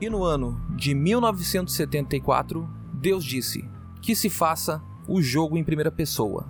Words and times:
E 0.00 0.10
no 0.10 0.24
ano 0.24 0.60
de 0.70 0.92
1974, 0.92 2.68
Deus 2.92 3.24
disse 3.24 3.64
que 4.02 4.16
se 4.16 4.28
faça 4.28 4.82
o 5.06 5.22
jogo 5.22 5.56
em 5.56 5.62
primeira 5.62 5.90
pessoa. 5.90 6.46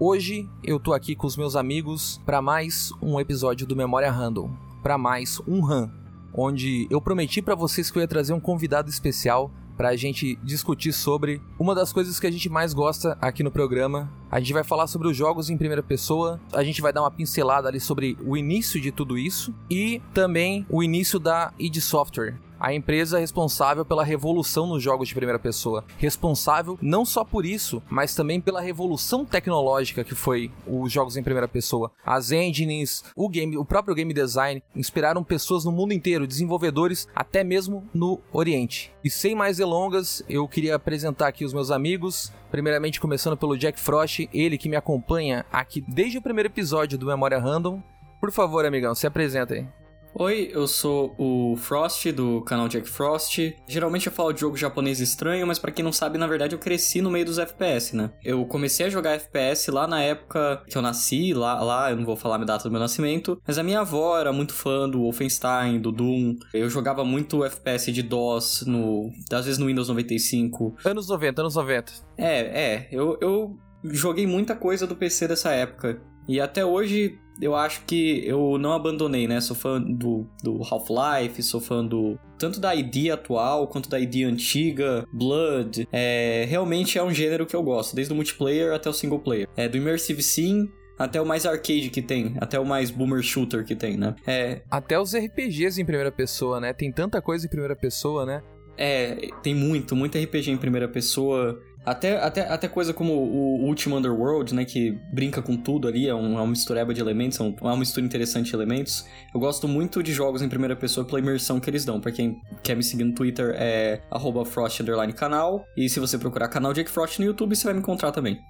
Hoje 0.00 0.48
eu 0.64 0.80
tô 0.80 0.94
aqui 0.94 1.14
com 1.14 1.26
os 1.26 1.36
meus 1.36 1.54
amigos 1.54 2.20
para 2.24 2.40
mais 2.40 2.90
um 3.00 3.20
episódio 3.20 3.66
do 3.66 3.76
Memória 3.76 4.10
Random, 4.10 4.50
para 4.82 4.96
mais 4.96 5.40
um 5.46 5.60
RAM, 5.60 5.92
onde 6.32 6.86
eu 6.90 7.00
prometi 7.00 7.42
para 7.42 7.54
vocês 7.54 7.90
que 7.90 7.98
eu 7.98 8.02
ia 8.02 8.08
trazer 8.08 8.32
um 8.32 8.40
convidado 8.40 8.88
especial 8.88 9.50
para 9.76 9.90
a 9.90 9.96
gente 9.96 10.36
discutir 10.42 10.92
sobre 10.92 11.40
uma 11.58 11.74
das 11.74 11.92
coisas 11.92 12.18
que 12.18 12.26
a 12.26 12.30
gente 12.30 12.48
mais 12.48 12.72
gosta 12.72 13.16
aqui 13.20 13.42
no 13.42 13.50
programa. 13.50 14.10
A 14.30 14.40
gente 14.40 14.52
vai 14.52 14.64
falar 14.64 14.86
sobre 14.86 15.08
os 15.08 15.16
jogos 15.16 15.50
em 15.50 15.58
primeira 15.58 15.82
pessoa, 15.82 16.40
a 16.52 16.64
gente 16.64 16.80
vai 16.80 16.92
dar 16.92 17.02
uma 17.02 17.10
pincelada 17.10 17.68
ali 17.68 17.78
sobre 17.78 18.16
o 18.24 18.36
início 18.36 18.80
de 18.80 18.90
tudo 18.90 19.18
isso 19.18 19.54
e 19.70 20.00
também 20.14 20.66
o 20.70 20.82
início 20.82 21.18
da 21.18 21.52
id 21.58 21.76
Software, 21.80 22.38
a 22.66 22.74
empresa 22.74 23.20
responsável 23.20 23.84
pela 23.84 24.02
revolução 24.02 24.66
nos 24.66 24.82
jogos 24.82 25.06
de 25.06 25.14
primeira 25.14 25.38
pessoa. 25.38 25.84
Responsável 25.98 26.76
não 26.82 27.04
só 27.04 27.22
por 27.22 27.46
isso, 27.46 27.80
mas 27.88 28.12
também 28.12 28.40
pela 28.40 28.60
revolução 28.60 29.24
tecnológica 29.24 30.02
que 30.02 30.16
foi 30.16 30.50
os 30.66 30.90
jogos 30.90 31.16
em 31.16 31.22
primeira 31.22 31.46
pessoa. 31.46 31.92
As 32.04 32.32
engines, 32.32 33.04
o 33.14 33.28
game, 33.28 33.56
o 33.56 33.64
próprio 33.64 33.94
game 33.94 34.12
design 34.12 34.60
inspiraram 34.74 35.22
pessoas 35.22 35.64
no 35.64 35.70
mundo 35.70 35.92
inteiro, 35.92 36.26
desenvolvedores 36.26 37.06
até 37.14 37.44
mesmo 37.44 37.88
no 37.94 38.20
Oriente. 38.32 38.92
E 39.04 39.08
sem 39.08 39.32
mais 39.32 39.58
delongas, 39.58 40.24
eu 40.28 40.48
queria 40.48 40.74
apresentar 40.74 41.28
aqui 41.28 41.44
os 41.44 41.54
meus 41.54 41.70
amigos. 41.70 42.32
Primeiramente 42.50 43.00
começando 43.00 43.36
pelo 43.36 43.56
Jack 43.56 43.78
Frost, 43.78 44.28
ele 44.34 44.58
que 44.58 44.68
me 44.68 44.74
acompanha 44.74 45.46
aqui 45.52 45.84
desde 45.86 46.18
o 46.18 46.22
primeiro 46.22 46.48
episódio 46.48 46.98
do 46.98 47.06
Memória 47.06 47.38
Random. 47.38 47.80
Por 48.20 48.32
favor, 48.32 48.66
amigão, 48.66 48.92
se 48.92 49.06
apresenta 49.06 49.54
aí. 49.54 49.85
Oi, 50.18 50.48
eu 50.50 50.66
sou 50.66 51.14
o 51.18 51.56
Frost 51.58 52.10
do 52.10 52.40
canal 52.40 52.68
Jack 52.68 52.88
Frost. 52.88 53.38
Geralmente 53.68 54.06
eu 54.06 54.12
falo 54.12 54.32
de 54.32 54.40
jogo 54.40 54.56
japonês 54.56 54.98
estranho, 54.98 55.46
mas 55.46 55.58
para 55.58 55.70
quem 55.70 55.84
não 55.84 55.92
sabe, 55.92 56.16
na 56.16 56.26
verdade 56.26 56.54
eu 56.54 56.58
cresci 56.58 57.02
no 57.02 57.10
meio 57.10 57.26
dos 57.26 57.38
FPS, 57.38 57.94
né? 57.94 58.10
Eu 58.24 58.46
comecei 58.46 58.86
a 58.86 58.88
jogar 58.88 59.10
FPS 59.10 59.70
lá 59.70 59.86
na 59.86 60.00
época 60.00 60.62
que 60.66 60.78
eu 60.78 60.80
nasci, 60.80 61.34
lá, 61.34 61.62
lá 61.62 61.90
eu 61.90 61.98
não 61.98 62.06
vou 62.06 62.16
falar 62.16 62.36
a 62.36 62.44
data 62.44 62.64
do 62.64 62.70
meu 62.70 62.80
nascimento, 62.80 63.38
mas 63.46 63.58
a 63.58 63.62
minha 63.62 63.80
avó 63.80 64.18
era 64.18 64.32
muito 64.32 64.54
fã 64.54 64.88
do 64.88 65.00
Wolfenstein, 65.00 65.78
do 65.82 65.92
Doom. 65.92 66.36
Eu 66.54 66.70
jogava 66.70 67.04
muito 67.04 67.44
FPS 67.44 67.92
de 67.92 68.02
DOS, 68.02 68.64
no, 68.66 69.10
às 69.30 69.44
vezes 69.44 69.58
no 69.58 69.66
Windows 69.66 69.90
95. 69.90 70.76
Anos 70.82 71.10
90, 71.10 71.42
anos 71.42 71.56
90. 71.56 71.92
É, 72.16 72.38
é, 72.38 72.88
eu, 72.90 73.18
eu 73.20 73.58
joguei 73.84 74.26
muita 74.26 74.56
coisa 74.56 74.86
do 74.86 74.96
PC 74.96 75.28
dessa 75.28 75.52
época. 75.52 76.00
E 76.26 76.40
até 76.40 76.64
hoje 76.64 77.18
eu 77.40 77.54
acho 77.54 77.82
que 77.84 78.22
eu 78.26 78.58
não 78.58 78.72
abandonei, 78.72 79.26
né? 79.26 79.40
Sou 79.40 79.56
fã 79.56 79.80
do, 79.80 80.26
do 80.42 80.60
Half-Life, 80.62 81.42
sou 81.42 81.60
fã 81.60 81.84
do. 81.84 82.18
Tanto 82.38 82.60
da 82.60 82.74
ID 82.74 83.10
atual 83.10 83.66
quanto 83.68 83.88
da 83.88 83.98
ID 83.98 84.24
antiga, 84.24 85.06
Blood. 85.12 85.88
É, 85.92 86.46
realmente 86.48 86.98
é 86.98 87.02
um 87.02 87.12
gênero 87.12 87.46
que 87.46 87.56
eu 87.56 87.62
gosto, 87.62 87.94
desde 87.94 88.12
o 88.12 88.16
multiplayer 88.16 88.74
até 88.74 88.88
o 88.88 88.92
single 88.92 89.20
player. 89.20 89.48
É, 89.56 89.68
do 89.68 89.76
Immersive 89.76 90.22
Sim 90.22 90.68
até 90.98 91.20
o 91.20 91.26
mais 91.26 91.44
arcade 91.44 91.90
que 91.90 92.00
tem, 92.00 92.34
até 92.40 92.58
o 92.58 92.64
mais 92.64 92.90
boomer 92.90 93.22
shooter 93.22 93.64
que 93.64 93.76
tem, 93.76 93.96
né? 93.96 94.14
É... 94.26 94.62
Até 94.70 94.98
os 94.98 95.14
RPGs 95.14 95.80
em 95.80 95.84
primeira 95.84 96.10
pessoa, 96.10 96.58
né? 96.58 96.72
Tem 96.72 96.90
tanta 96.90 97.20
coisa 97.20 97.46
em 97.46 97.50
primeira 97.50 97.76
pessoa, 97.76 98.24
né? 98.24 98.42
É, 98.78 99.28
tem 99.42 99.54
muito, 99.54 99.96
muito 99.96 100.18
RPG 100.18 100.50
em 100.50 100.56
primeira 100.56 100.88
pessoa. 100.88 101.60
Até, 101.86 102.18
até, 102.18 102.40
até 102.40 102.66
coisa 102.66 102.92
como 102.92 103.12
o 103.12 103.64
Ultima 103.64 103.98
Underworld, 103.98 104.52
né? 104.52 104.64
Que 104.64 104.90
brinca 105.12 105.40
com 105.40 105.56
tudo 105.56 105.86
ali, 105.86 106.08
é, 106.08 106.14
um, 106.14 106.36
é 106.36 106.40
uma 106.40 106.48
mistureba 106.48 106.92
de 106.92 107.00
elementos, 107.00 107.38
é, 107.38 107.44
um, 107.44 107.54
é 107.60 107.64
uma 107.64 107.76
mistura 107.76 108.04
interessante 108.04 108.48
de 108.48 108.56
elementos. 108.56 109.06
Eu 109.32 109.38
gosto 109.38 109.68
muito 109.68 110.02
de 110.02 110.12
jogos 110.12 110.42
em 110.42 110.48
primeira 110.48 110.74
pessoa 110.74 111.06
pela 111.06 111.20
imersão 111.20 111.60
que 111.60 111.70
eles 111.70 111.84
dão. 111.84 112.00
Pra 112.00 112.10
quem 112.10 112.40
quer 112.60 112.74
me 112.74 112.82
seguir 112.82 113.04
no 113.04 113.14
Twitter, 113.14 113.54
é 113.56 114.00
frost 114.44 114.82
canal. 115.14 115.64
E 115.76 115.88
se 115.88 116.00
você 116.00 116.18
procurar 116.18 116.48
canal 116.48 116.72
Jake 116.74 116.90
Frost 116.90 117.20
no 117.20 117.24
YouTube, 117.24 117.54
você 117.54 117.64
vai 117.64 117.74
me 117.74 117.80
encontrar 117.80 118.10
também. 118.10 118.40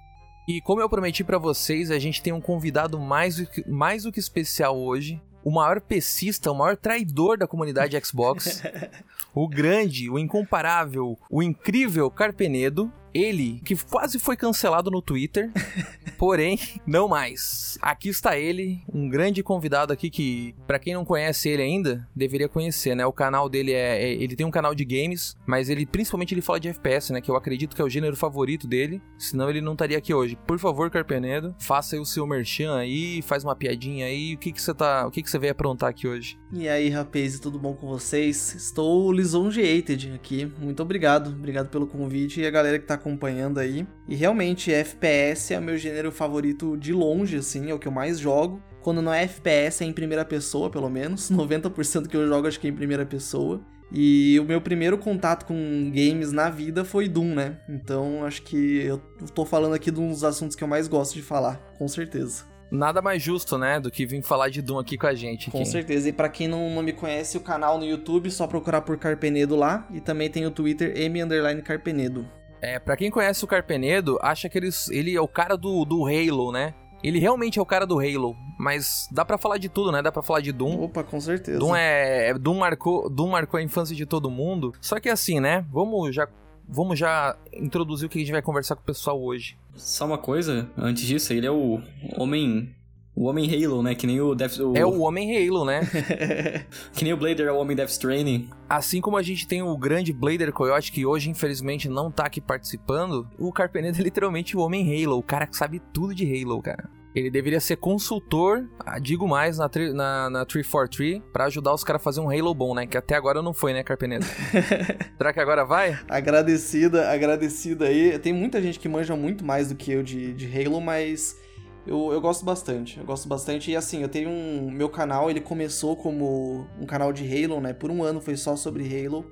E 0.47 0.59
como 0.61 0.81
eu 0.81 0.89
prometi 0.89 1.23
para 1.23 1.37
vocês, 1.37 1.91
a 1.91 1.99
gente 1.99 2.23
tem 2.23 2.33
um 2.33 2.41
convidado 2.41 2.97
mais, 2.97 3.45
mais 3.67 4.03
do 4.03 4.11
que 4.11 4.19
especial 4.19 4.79
hoje. 4.79 5.21
O 5.43 5.51
maior 5.51 5.79
pesista, 5.79 6.51
o 6.51 6.55
maior 6.55 6.75
traidor 6.75 7.37
da 7.37 7.45
comunidade 7.45 7.99
Xbox. 8.03 8.63
o 9.37 9.47
grande, 9.47 10.09
o 10.09 10.17
incomparável, 10.17 11.15
o 11.29 11.43
incrível 11.43 12.09
Carpenedo. 12.09 12.91
Ele, 13.13 13.61
que 13.65 13.75
quase 13.75 14.19
foi 14.19 14.35
cancelado 14.35 14.91
no 14.91 15.01
Twitter, 15.01 15.51
porém, 16.19 16.59
não 16.85 17.07
mais. 17.07 17.75
Aqui 17.81 18.09
está 18.09 18.37
ele, 18.37 18.83
um 18.93 19.09
grande 19.09 19.41
convidado 19.41 19.91
aqui 19.91 20.09
que, 20.09 20.53
para 20.67 20.77
quem 20.77 20.93
não 20.93 21.03
conhece 21.03 21.49
ele 21.49 21.63
ainda, 21.63 22.07
deveria 22.15 22.47
conhecer, 22.47 22.93
né? 22.95 23.07
O 23.07 23.13
canal 23.13 23.49
dele 23.49 23.73
é, 23.73 24.03
é, 24.03 24.11
ele 24.11 24.35
tem 24.35 24.45
um 24.45 24.51
canal 24.51 24.75
de 24.75 24.85
games, 24.85 25.35
mas 25.47 25.67
ele 25.67 25.83
principalmente 25.85 26.35
ele 26.35 26.41
fala 26.41 26.59
de 26.59 26.67
FPS, 26.67 27.11
né? 27.11 27.19
Que 27.19 27.31
eu 27.31 27.35
acredito 27.35 27.75
que 27.75 27.81
é 27.81 27.85
o 27.85 27.89
gênero 27.89 28.15
favorito 28.15 28.67
dele, 28.67 29.01
senão 29.17 29.49
ele 29.49 29.61
não 29.61 29.73
estaria 29.73 29.97
aqui 29.97 30.13
hoje. 30.13 30.37
Por 30.45 30.59
favor, 30.59 30.91
Carpenedo, 30.91 31.55
faça 31.59 31.95
aí 31.95 32.01
o 32.01 32.05
seu 32.05 32.27
merchan 32.27 32.77
aí, 32.77 33.23
faz 33.23 33.43
uma 33.43 33.55
piadinha 33.55 34.05
aí. 34.05 34.35
O 34.35 34.37
que 34.37 34.51
que 34.51 34.61
você 34.61 34.75
tá, 34.75 35.07
o 35.07 35.11
que 35.11 35.23
que 35.23 35.29
você 35.29 35.39
veio 35.39 35.53
aprontar 35.53 35.89
aqui 35.89 36.07
hoje? 36.07 36.37
E 36.51 36.69
aí, 36.69 36.87
rapaz, 36.87 37.41
tudo 37.41 37.59
bom 37.59 37.73
com 37.73 37.87
vocês? 37.87 38.55
Estou 38.55 39.11
lisonjeated 39.11 40.13
aqui. 40.15 40.49
Muito 40.57 40.81
obrigado, 40.81 41.31
obrigado 41.31 41.67
pelo 41.67 41.85
convite 41.85 42.39
e 42.39 42.45
a 42.45 42.49
galera 42.49 42.79
que 42.79 42.85
tá 42.85 42.93
acompanhando 42.93 43.59
aí. 43.59 43.85
E 44.07 44.15
realmente, 44.15 44.71
FPS 44.71 45.53
é 45.53 45.59
o 45.59 45.61
meu 45.61 45.77
gênero 45.77 46.09
favorito 46.09 46.77
de 46.77 46.93
longe, 46.93 47.35
assim, 47.35 47.69
é 47.69 47.73
o 47.73 47.79
que 47.79 47.87
eu 47.87 47.91
mais 47.91 48.17
jogo. 48.17 48.61
Quando 48.81 49.01
não 49.01 49.13
é 49.13 49.23
FPS, 49.23 49.83
é 49.83 49.87
em 49.87 49.91
primeira 49.91 50.23
pessoa, 50.23 50.69
pelo 50.69 50.89
menos. 50.89 51.27
90% 51.29 52.07
que 52.07 52.15
eu 52.15 52.25
jogo 52.25 52.47
acho 52.47 52.61
que 52.61 52.67
é 52.67 52.69
em 52.69 52.75
primeira 52.75 53.05
pessoa. 53.05 53.61
E 53.91 54.39
o 54.39 54.45
meu 54.45 54.61
primeiro 54.61 54.97
contato 54.97 55.45
com 55.45 55.91
games 55.93 56.31
na 56.31 56.49
vida 56.49 56.85
foi 56.85 57.09
Doom, 57.09 57.35
né? 57.35 57.59
Então 57.67 58.23
acho 58.23 58.41
que 58.43 58.77
eu 58.77 58.99
tô 59.35 59.45
falando 59.45 59.73
aqui 59.73 59.91
de 59.91 59.99
um 59.99 60.09
dos 60.09 60.23
assuntos 60.23 60.55
que 60.55 60.63
eu 60.63 60.67
mais 60.67 60.87
gosto 60.87 61.13
de 61.13 61.21
falar, 61.21 61.57
com 61.77 61.87
certeza. 61.89 62.45
Nada 62.69 63.01
mais 63.01 63.21
justo, 63.21 63.57
né, 63.57 63.79
do 63.79 63.89
que 63.89 64.05
vir 64.05 64.21
falar 64.21 64.49
de 64.49 64.61
Doom 64.61 64.79
aqui 64.79 64.97
com 64.97 65.07
a 65.07 65.15
gente. 65.15 65.49
Com 65.49 65.63
certeza. 65.63 66.09
E 66.09 66.13
para 66.13 66.29
quem 66.29 66.47
não, 66.47 66.69
não 66.69 66.83
me 66.83 66.93
conhece, 66.93 67.37
o 67.37 67.41
canal 67.41 67.77
no 67.77 67.85
YouTube, 67.85 68.29
só 68.29 68.45
procurar 68.45 68.81
por 68.81 68.97
Carpenedo 68.97 69.55
lá. 69.55 69.87
E 69.91 70.01
também 70.01 70.29
tem 70.29 70.45
o 70.45 70.51
Twitter 70.51 70.93
M 70.95 71.17
Carpenedo. 71.61 72.27
É, 72.61 72.79
pra 72.79 72.97
quem 72.97 73.11
conhece 73.11 73.43
o 73.43 73.47
Carpenedo, 73.47 74.17
acha 74.21 74.49
que 74.49 74.57
ele, 74.57 74.69
ele 74.89 75.15
é 75.15 75.21
o 75.21 75.27
cara 75.27 75.55
do, 75.55 75.85
do 75.85 76.05
Halo, 76.05 76.51
né? 76.51 76.73
Ele 77.03 77.19
realmente 77.19 77.59
é 77.59 77.61
o 77.61 77.65
cara 77.65 77.85
do 77.85 77.99
Halo, 77.99 78.35
mas 78.57 79.07
dá 79.11 79.23
para 79.23 79.37
falar 79.37 79.59
de 79.59 79.69
tudo, 79.69 79.91
né? 79.91 80.01
Dá 80.01 80.11
para 80.11 80.23
falar 80.23 80.41
de 80.41 80.51
Doom. 80.51 80.81
Opa, 80.81 81.03
com 81.03 81.21
certeza. 81.21 81.59
Doom 81.59 81.75
é, 81.75 82.33
Doom 82.33 82.57
marcou, 82.57 83.09
Doom 83.09 83.29
marcou 83.29 83.59
a 83.59 83.63
infância 83.63 83.95
de 83.95 84.05
todo 84.05 84.31
mundo. 84.31 84.73
Só 84.81 84.99
que 84.99 85.07
assim, 85.07 85.39
né? 85.39 85.63
Vamos 85.71 86.13
já 86.15 86.27
vamos 86.67 86.99
já 86.99 87.35
introduzir 87.53 88.07
o 88.07 88.09
que 88.09 88.17
a 88.17 88.21
gente 88.21 88.31
vai 88.31 88.41
conversar 88.41 88.75
com 88.75 88.81
o 88.81 88.85
pessoal 88.85 89.21
hoje. 89.21 89.57
Só 89.75 90.05
uma 90.05 90.17
coisa, 90.17 90.69
antes 90.77 91.03
disso, 91.03 91.33
ele 91.33 91.45
é 91.45 91.51
o 91.51 91.81
homem 92.17 92.75
o 93.17 93.23
Homem 93.23 93.49
Halo, 93.51 93.81
né? 93.81 93.95
Que 93.95 94.05
nem 94.05 94.21
o 94.21 94.35
Death... 94.35 94.59
O... 94.59 94.77
É 94.77 94.85
o 94.85 94.99
Homem 94.99 95.35
Halo, 95.35 95.65
né? 95.65 95.81
que 96.93 97.03
nem 97.03 97.13
o 97.13 97.17
Blader 97.17 97.47
é 97.47 97.51
o 97.51 97.57
Homem 97.57 97.75
Death 97.75 97.89
Stranding. 97.89 98.47
Assim 98.69 99.01
como 99.01 99.17
a 99.17 99.23
gente 99.23 99.47
tem 99.47 99.63
o 99.63 99.75
grande 99.75 100.13
Blader 100.13 100.53
Coyote, 100.53 100.91
que 100.91 101.03
hoje, 101.03 101.27
infelizmente, 101.27 101.89
não 101.89 102.11
tá 102.11 102.27
aqui 102.27 102.39
participando, 102.39 103.27
o 103.39 103.51
Carpenedo 103.51 103.99
é 103.99 104.03
literalmente 104.03 104.55
o 104.55 104.59
Homem 104.59 105.03
Halo, 105.03 105.17
o 105.17 105.23
cara 105.23 105.47
que 105.47 105.57
sabe 105.57 105.81
tudo 105.91 106.13
de 106.13 106.25
Halo, 106.25 106.61
cara. 106.61 106.87
Ele 107.17 107.31
deveria 107.31 107.59
ser 107.59 107.77
consultor, 107.77 108.69
ah, 108.79 108.99
digo 108.99 109.27
mais, 109.27 109.57
na, 109.57 109.67
na, 109.91 110.29
na 110.29 110.45
343, 110.45 111.19
pra 111.33 111.45
ajudar 111.45 111.73
os 111.73 111.83
caras 111.83 111.99
a 111.99 112.03
fazer 112.03 112.19
um 112.19 112.29
Halo 112.29 112.53
bom, 112.53 112.75
né? 112.75 112.85
Que 112.85 112.95
até 112.95 113.15
agora 113.15 113.41
não 113.41 113.55
foi, 113.55 113.73
né, 113.73 113.81
Carpenedo? 113.81 114.23
Será 115.17 115.33
que 115.33 115.39
agora 115.39 115.65
vai? 115.65 115.99
Agradecida, 116.07 117.09
agradecida 117.09 117.85
aí. 117.85 118.19
Tem 118.19 118.31
muita 118.31 118.61
gente 118.61 118.77
que 118.77 118.87
manja 118.87 119.15
muito 119.15 119.43
mais 119.43 119.69
do 119.69 119.75
que 119.75 119.91
eu 119.91 120.03
de, 120.03 120.31
de 120.31 120.45
Halo, 120.45 120.79
mas 120.79 121.41
eu, 121.87 122.13
eu 122.13 122.21
gosto 122.21 122.45
bastante, 122.45 122.99
eu 122.99 123.05
gosto 123.05 123.27
bastante. 123.27 123.71
E 123.71 123.75
assim, 123.75 124.03
eu 124.03 124.09
tenho 124.09 124.29
um. 124.29 124.69
Meu 124.69 124.87
canal, 124.87 125.27
ele 125.27 125.41
começou 125.41 125.97
como 125.97 126.67
um 126.79 126.85
canal 126.85 127.11
de 127.11 127.23
Halo, 127.25 127.59
né? 127.59 127.73
Por 127.73 127.89
um 127.89 128.03
ano 128.03 128.21
foi 128.21 128.37
só 128.37 128.55
sobre 128.55 128.83
Halo. 128.85 129.25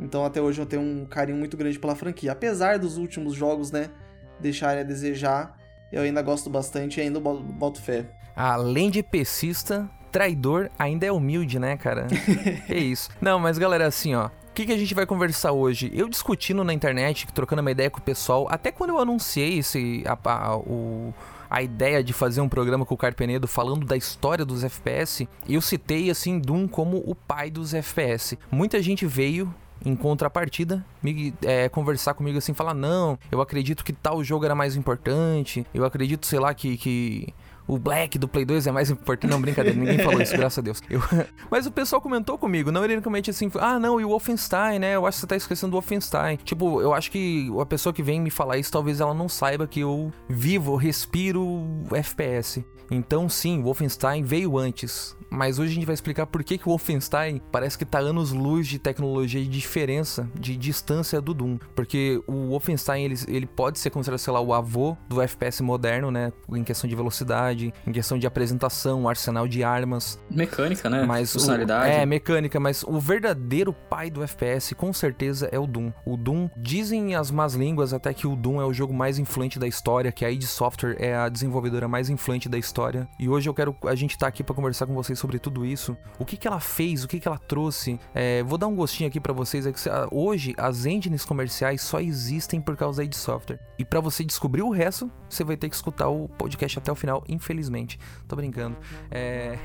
Então 0.00 0.24
até 0.24 0.40
hoje 0.40 0.58
eu 0.58 0.66
tenho 0.66 0.80
um 0.80 1.04
carinho 1.04 1.36
muito 1.36 1.54
grande 1.54 1.78
pela 1.78 1.94
franquia. 1.94 2.32
Apesar 2.32 2.78
dos 2.78 2.96
últimos 2.96 3.34
jogos, 3.34 3.70
né? 3.70 3.90
Deixarem 4.40 4.80
a 4.80 4.84
desejar, 4.84 5.54
eu 5.92 6.02
ainda 6.02 6.22
gosto 6.22 6.50
bastante 6.50 6.98
e 6.98 7.02
ainda 7.02 7.20
boto 7.20 7.80
fé. 7.80 8.06
Além 8.34 8.90
de 8.90 9.02
pesista, 9.02 9.88
traidor 10.12 10.70
ainda 10.78 11.06
é 11.06 11.12
humilde, 11.12 11.58
né, 11.58 11.76
cara? 11.76 12.06
é 12.68 12.78
isso. 12.78 13.10
Não, 13.20 13.38
mas 13.38 13.58
galera, 13.58 13.86
assim, 13.86 14.14
ó. 14.14 14.26
O 14.26 14.30
que, 14.56 14.64
que 14.64 14.72
a 14.72 14.78
gente 14.78 14.94
vai 14.94 15.04
conversar 15.04 15.52
hoje? 15.52 15.90
Eu 15.94 16.08
discutindo 16.08 16.64
na 16.64 16.72
internet, 16.72 17.26
trocando 17.34 17.60
uma 17.60 17.70
ideia 17.70 17.90
com 17.90 17.98
o 17.98 18.02
pessoal, 18.02 18.46
até 18.50 18.72
quando 18.72 18.90
eu 18.90 18.98
anunciei 18.98 19.58
esse, 19.58 20.02
a, 20.06 20.18
a, 20.30 20.56
o, 20.56 21.12
a 21.50 21.62
ideia 21.62 22.02
de 22.02 22.14
fazer 22.14 22.40
um 22.40 22.48
programa 22.48 22.86
com 22.86 22.94
o 22.94 22.98
Carpenedo 22.98 23.46
falando 23.46 23.84
da 23.84 23.96
história 23.96 24.46
dos 24.46 24.64
FPS, 24.64 25.28
eu 25.46 25.60
citei 25.60 26.08
assim 26.10 26.38
Doom 26.38 26.66
como 26.66 27.02
o 27.06 27.14
pai 27.14 27.50
dos 27.50 27.74
FPS. 27.74 28.38
Muita 28.50 28.82
gente 28.82 29.04
veio 29.04 29.54
em 29.84 29.94
contrapartida, 29.94 30.84
me, 31.02 31.34
é, 31.42 31.68
conversar 31.68 32.14
comigo 32.14 32.38
assim, 32.38 32.54
falar: 32.54 32.74
não, 32.74 33.18
eu 33.30 33.40
acredito 33.40 33.84
que 33.84 33.92
tal 33.92 34.22
jogo 34.22 34.44
era 34.44 34.54
mais 34.54 34.76
importante, 34.76 35.66
eu 35.72 35.84
acredito, 35.84 36.26
sei 36.26 36.38
lá, 36.38 36.52
que, 36.54 36.76
que 36.76 37.34
o 37.66 37.78
Black 37.78 38.18
do 38.18 38.28
Play 38.28 38.44
2 38.44 38.66
é 38.66 38.72
mais 38.72 38.90
importante. 38.90 39.30
Não, 39.30 39.40
brincadeira, 39.40 39.78
ninguém 39.78 39.98
falou 39.98 40.20
isso, 40.20 40.36
graças 40.36 40.58
a 40.58 40.62
Deus. 40.62 40.82
Eu... 40.88 41.00
Mas 41.50 41.66
o 41.66 41.70
pessoal 41.70 42.00
comentou 42.00 42.38
comigo, 42.38 42.70
não 42.70 42.84
ironicamente 42.84 43.30
assim, 43.30 43.50
ah, 43.58 43.78
não, 43.78 44.00
e 44.00 44.04
o 44.04 44.08
Wolfenstein, 44.08 44.78
né? 44.78 44.94
Eu 44.94 45.06
acho 45.06 45.16
que 45.16 45.20
você 45.22 45.26
tá 45.26 45.36
esquecendo 45.36 45.72
do 45.72 45.74
Wolfenstein. 45.74 46.36
Tipo, 46.36 46.80
eu 46.80 46.94
acho 46.94 47.10
que 47.10 47.50
a 47.60 47.66
pessoa 47.66 47.92
que 47.92 48.02
vem 48.02 48.20
me 48.20 48.30
falar 48.30 48.58
isso, 48.58 48.70
talvez 48.70 49.00
ela 49.00 49.14
não 49.14 49.28
saiba 49.28 49.66
que 49.66 49.80
eu 49.80 50.12
vivo, 50.28 50.76
respiro 50.76 51.66
FPS. 51.92 52.64
Então, 52.90 53.28
sim, 53.28 53.60
o 53.60 53.64
Wolfenstein 53.64 54.22
veio 54.22 54.56
antes. 54.56 55.15
Mas 55.30 55.58
hoje 55.58 55.72
a 55.72 55.74
gente 55.74 55.86
vai 55.86 55.94
explicar 55.94 56.26
por 56.26 56.42
que, 56.42 56.58
que 56.58 56.66
o 56.66 56.70
Wolfenstein 56.70 57.40
parece 57.50 57.76
que 57.76 57.84
tá 57.84 57.98
anos-luz 57.98 58.66
de 58.66 58.78
tecnologia 58.78 59.40
e 59.40 59.44
de 59.44 59.58
diferença, 59.58 60.28
de 60.34 60.56
distância 60.56 61.20
do 61.20 61.34
Doom. 61.34 61.58
Porque 61.74 62.22
o 62.26 62.48
Wolfenstein, 62.48 63.04
ele, 63.04 63.16
ele 63.28 63.46
pode 63.46 63.78
ser 63.78 63.90
considerado, 63.90 64.18
sei 64.18 64.32
lá, 64.32 64.40
o 64.40 64.52
avô 64.52 64.96
do 65.08 65.20
FPS 65.20 65.62
moderno, 65.62 66.10
né? 66.10 66.32
Em 66.50 66.64
questão 66.64 66.88
de 66.88 66.94
velocidade, 66.94 67.72
em 67.86 67.92
questão 67.92 68.18
de 68.18 68.26
apresentação, 68.26 69.08
arsenal 69.08 69.48
de 69.48 69.62
armas. 69.62 70.18
Mecânica, 70.30 70.88
né? 70.88 71.04
Mas 71.04 71.32
Funcionalidade. 71.32 71.90
O, 71.90 71.92
é, 71.92 72.06
mecânica, 72.06 72.58
mas 72.60 72.82
o 72.84 72.98
verdadeiro 72.98 73.72
pai 73.72 74.10
do 74.10 74.22
FPS, 74.22 74.74
com 74.74 74.92
certeza, 74.92 75.48
é 75.52 75.58
o 75.58 75.66
Doom. 75.66 75.92
O 76.04 76.16
Doom, 76.16 76.48
dizem 76.56 77.14
as 77.14 77.30
más 77.30 77.54
línguas 77.54 77.92
até 77.92 78.12
que 78.12 78.26
o 78.26 78.36
Doom 78.36 78.60
é 78.60 78.64
o 78.64 78.72
jogo 78.72 78.94
mais 78.94 79.18
influente 79.18 79.58
da 79.58 79.66
história, 79.66 80.12
que 80.12 80.24
a 80.24 80.30
id 80.30 80.44
Software 80.44 80.96
é 80.98 81.14
a 81.14 81.28
desenvolvedora 81.28 81.88
mais 81.88 82.08
influente 82.08 82.48
da 82.48 82.58
história. 82.58 83.08
E 83.18 83.28
hoje 83.28 83.48
eu 83.48 83.54
quero, 83.54 83.76
a 83.84 83.94
gente 83.94 84.16
tá 84.16 84.26
aqui 84.26 84.42
para 84.42 84.54
conversar 84.54 84.86
com 84.86 84.94
vocês 84.94 85.15
sobre 85.16 85.38
tudo 85.38 85.64
isso. 85.64 85.96
O 86.18 86.24
que, 86.24 86.36
que 86.36 86.46
ela 86.46 86.60
fez, 86.60 87.04
o 87.04 87.08
que, 87.08 87.18
que 87.18 87.26
ela 87.26 87.38
trouxe. 87.38 87.98
É, 88.14 88.42
vou 88.42 88.58
dar 88.58 88.66
um 88.66 88.76
gostinho 88.76 89.08
aqui 89.08 89.20
para 89.20 89.32
vocês. 89.32 89.66
É 89.66 89.72
que 89.72 89.80
hoje 90.10 90.54
as 90.56 90.86
engines 90.86 91.24
comerciais 91.24 91.82
só 91.82 92.00
existem 92.00 92.60
por 92.60 92.76
causa 92.76 92.98
da 92.98 93.04
id 93.04 93.14
Software. 93.14 93.58
E 93.78 93.84
para 93.84 94.00
você 94.00 94.24
descobrir 94.24 94.62
o 94.62 94.70
resto, 94.70 95.10
você 95.28 95.42
vai 95.44 95.56
ter 95.56 95.68
que 95.68 95.74
escutar 95.74 96.08
o 96.08 96.28
podcast 96.28 96.78
até 96.78 96.92
o 96.92 96.94
final, 96.94 97.24
infelizmente. 97.28 97.98
Tô 98.28 98.36
brincando. 98.36 98.76
É. 99.10 99.58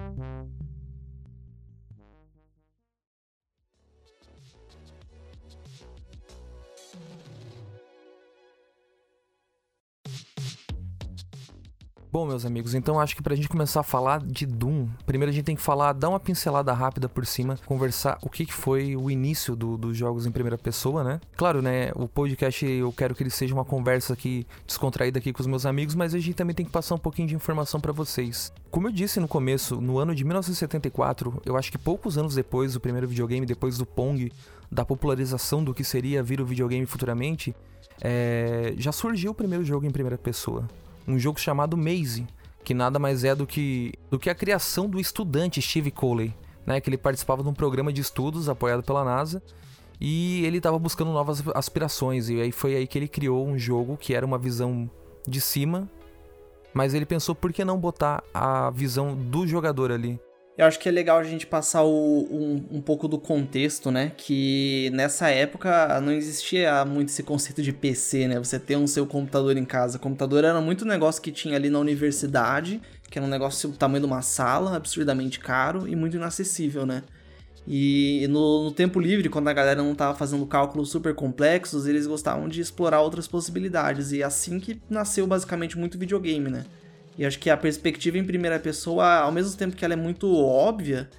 Bom, 12.15 12.25
meus 12.25 12.45
amigos, 12.45 12.73
então 12.73 12.97
acho 12.97 13.13
que 13.13 13.21
pra 13.21 13.35
gente 13.35 13.49
começar 13.49 13.81
a 13.81 13.83
falar 13.83 14.23
de 14.23 14.45
Doom, 14.45 14.87
primeiro 15.05 15.31
a 15.31 15.33
gente 15.33 15.43
tem 15.43 15.53
que 15.53 15.61
falar, 15.61 15.91
dar 15.91 16.07
uma 16.07 16.17
pincelada 16.17 16.71
rápida 16.71 17.09
por 17.09 17.25
cima, 17.25 17.59
conversar 17.65 18.17
o 18.21 18.29
que 18.29 18.45
foi 18.45 18.95
o 18.95 19.11
início 19.11 19.53
do, 19.53 19.77
dos 19.77 19.97
jogos 19.97 20.25
em 20.25 20.31
primeira 20.31 20.57
pessoa, 20.57 21.03
né? 21.03 21.19
Claro, 21.35 21.61
né, 21.61 21.91
o 21.93 22.07
podcast 22.07 22.65
eu 22.65 22.89
quero 22.93 23.13
que 23.13 23.21
ele 23.21 23.29
seja 23.29 23.53
uma 23.53 23.65
conversa 23.65 24.13
aqui 24.13 24.47
descontraída 24.65 25.19
aqui 25.19 25.33
com 25.33 25.41
os 25.41 25.45
meus 25.45 25.65
amigos, 25.65 25.93
mas 25.93 26.15
a 26.15 26.17
gente 26.17 26.35
também 26.35 26.55
tem 26.55 26.65
que 26.65 26.71
passar 26.71 26.95
um 26.95 26.97
pouquinho 26.97 27.27
de 27.27 27.35
informação 27.35 27.81
para 27.81 27.91
vocês. 27.91 28.49
Como 28.71 28.87
eu 28.87 28.93
disse 28.93 29.19
no 29.19 29.27
começo, 29.27 29.81
no 29.81 29.99
ano 29.99 30.15
de 30.15 30.23
1974, 30.23 31.41
eu 31.45 31.57
acho 31.57 31.69
que 31.69 31.77
poucos 31.77 32.17
anos 32.17 32.33
depois 32.33 32.75
do 32.75 32.79
primeiro 32.79 33.09
videogame, 33.09 33.45
depois 33.45 33.77
do 33.77 33.85
Pong, 33.85 34.31
da 34.71 34.85
popularização 34.85 35.61
do 35.61 35.73
que 35.73 35.83
seria 35.83 36.23
vir 36.23 36.39
o 36.39 36.45
videogame 36.45 36.85
futuramente, 36.85 37.53
é, 37.99 38.73
já 38.77 38.93
surgiu 38.93 39.31
o 39.31 39.35
primeiro 39.35 39.65
jogo 39.65 39.85
em 39.85 39.91
primeira 39.91 40.17
pessoa 40.17 40.65
um 41.07 41.17
jogo 41.19 41.39
chamado 41.39 41.77
Maze, 41.77 42.27
que 42.63 42.73
nada 42.73 42.97
mais 42.97 43.23
é 43.23 43.35
do 43.35 43.45
que, 43.45 43.93
do 44.09 44.17
que 44.17 44.29
a 44.29 44.35
criação 44.35 44.89
do 44.89 44.99
estudante 44.99 45.61
Steve 45.61 45.91
Coley, 45.91 46.33
né, 46.65 46.81
que 46.81 46.89
ele 46.89 46.97
participava 46.97 47.43
de 47.43 47.49
um 47.49 47.53
programa 47.53 47.93
de 47.93 48.01
estudos 48.01 48.49
apoiado 48.49 48.83
pela 48.83 49.03
NASA 49.03 49.41
e 49.99 50.45
ele 50.45 50.57
estava 50.57 50.79
buscando 50.79 51.11
novas 51.11 51.43
aspirações. 51.53 52.29
E 52.29 52.41
aí 52.41 52.51
foi 52.51 52.75
aí 52.75 52.87
que 52.87 52.97
ele 52.97 53.07
criou 53.07 53.47
um 53.47 53.57
jogo 53.57 53.97
que 53.97 54.13
era 54.13 54.25
uma 54.25 54.37
visão 54.37 54.89
de 55.27 55.39
cima, 55.39 55.89
mas 56.73 56.93
ele 56.93 57.05
pensou 57.05 57.35
por 57.35 57.53
que 57.53 57.63
não 57.63 57.77
botar 57.77 58.23
a 58.33 58.69
visão 58.71 59.15
do 59.15 59.47
jogador 59.47 59.91
ali 59.91 60.19
eu 60.57 60.65
acho 60.65 60.79
que 60.79 60.87
é 60.87 60.91
legal 60.91 61.17
a 61.17 61.23
gente 61.23 61.45
passar 61.45 61.83
o, 61.83 62.27
um, 62.31 62.77
um 62.77 62.81
pouco 62.81 63.09
do 63.09 63.19
contexto, 63.19 63.91
né? 63.91 64.13
Que 64.15 64.89
nessa 64.93 65.29
época 65.29 65.99
não 65.99 66.13
existia 66.13 66.85
muito 66.85 67.09
esse 67.09 67.23
conceito 67.23 67.61
de 67.61 67.73
PC, 67.73 68.29
né? 68.29 68.39
Você 68.39 68.57
ter 68.57 68.77
um 68.77 68.87
seu 68.87 69.05
computador 69.05 69.57
em 69.57 69.65
casa. 69.65 69.99
Computador 69.99 70.45
era 70.45 70.61
muito 70.61 70.85
negócio 70.85 71.21
que 71.21 71.31
tinha 71.31 71.57
ali 71.57 71.69
na 71.69 71.79
universidade, 71.79 72.81
que 73.09 73.19
era 73.19 73.25
um 73.25 73.29
negócio 73.29 73.69
do 73.69 73.77
tamanho 73.77 74.01
de 74.01 74.07
uma 74.07 74.21
sala, 74.21 74.77
absurdamente 74.77 75.39
caro 75.41 75.87
e 75.89 75.95
muito 75.95 76.15
inacessível, 76.15 76.85
né? 76.85 77.03
E 77.67 78.25
no, 78.29 78.65
no, 78.65 78.71
tempo 78.71 78.99
livre, 78.99 79.27
quando 79.27 79.47
a 79.49 79.53
galera 79.53 79.81
não 79.81 79.91
estava 79.91 80.15
fazendo 80.15 80.45
cálculos 80.45 80.89
super 80.89 81.15
complexos, 81.15 81.87
eles 81.87 82.07
gostavam 82.07 82.47
de 82.47 82.61
explorar 82.61 83.01
outras 83.01 83.27
possibilidades. 83.27 84.11
E 84.13 84.23
assim 84.23 84.59
que 84.59 84.79
nasceu 84.89 85.27
basicamente 85.27 85.77
muito 85.77 85.97
videogame, 85.97 86.49
né? 86.49 86.63
E 87.17 87.25
acho 87.25 87.39
que 87.39 87.49
a 87.49 87.57
perspectiva 87.57 88.17
em 88.17 88.23
primeira 88.23 88.59
pessoa, 88.59 89.19
ao 89.19 89.31
mesmo 89.31 89.57
tempo 89.57 89.75
que 89.75 89.85
ela 89.85 89.93
é 89.93 89.97
muito 89.97 90.33
óbvia, 90.35 91.09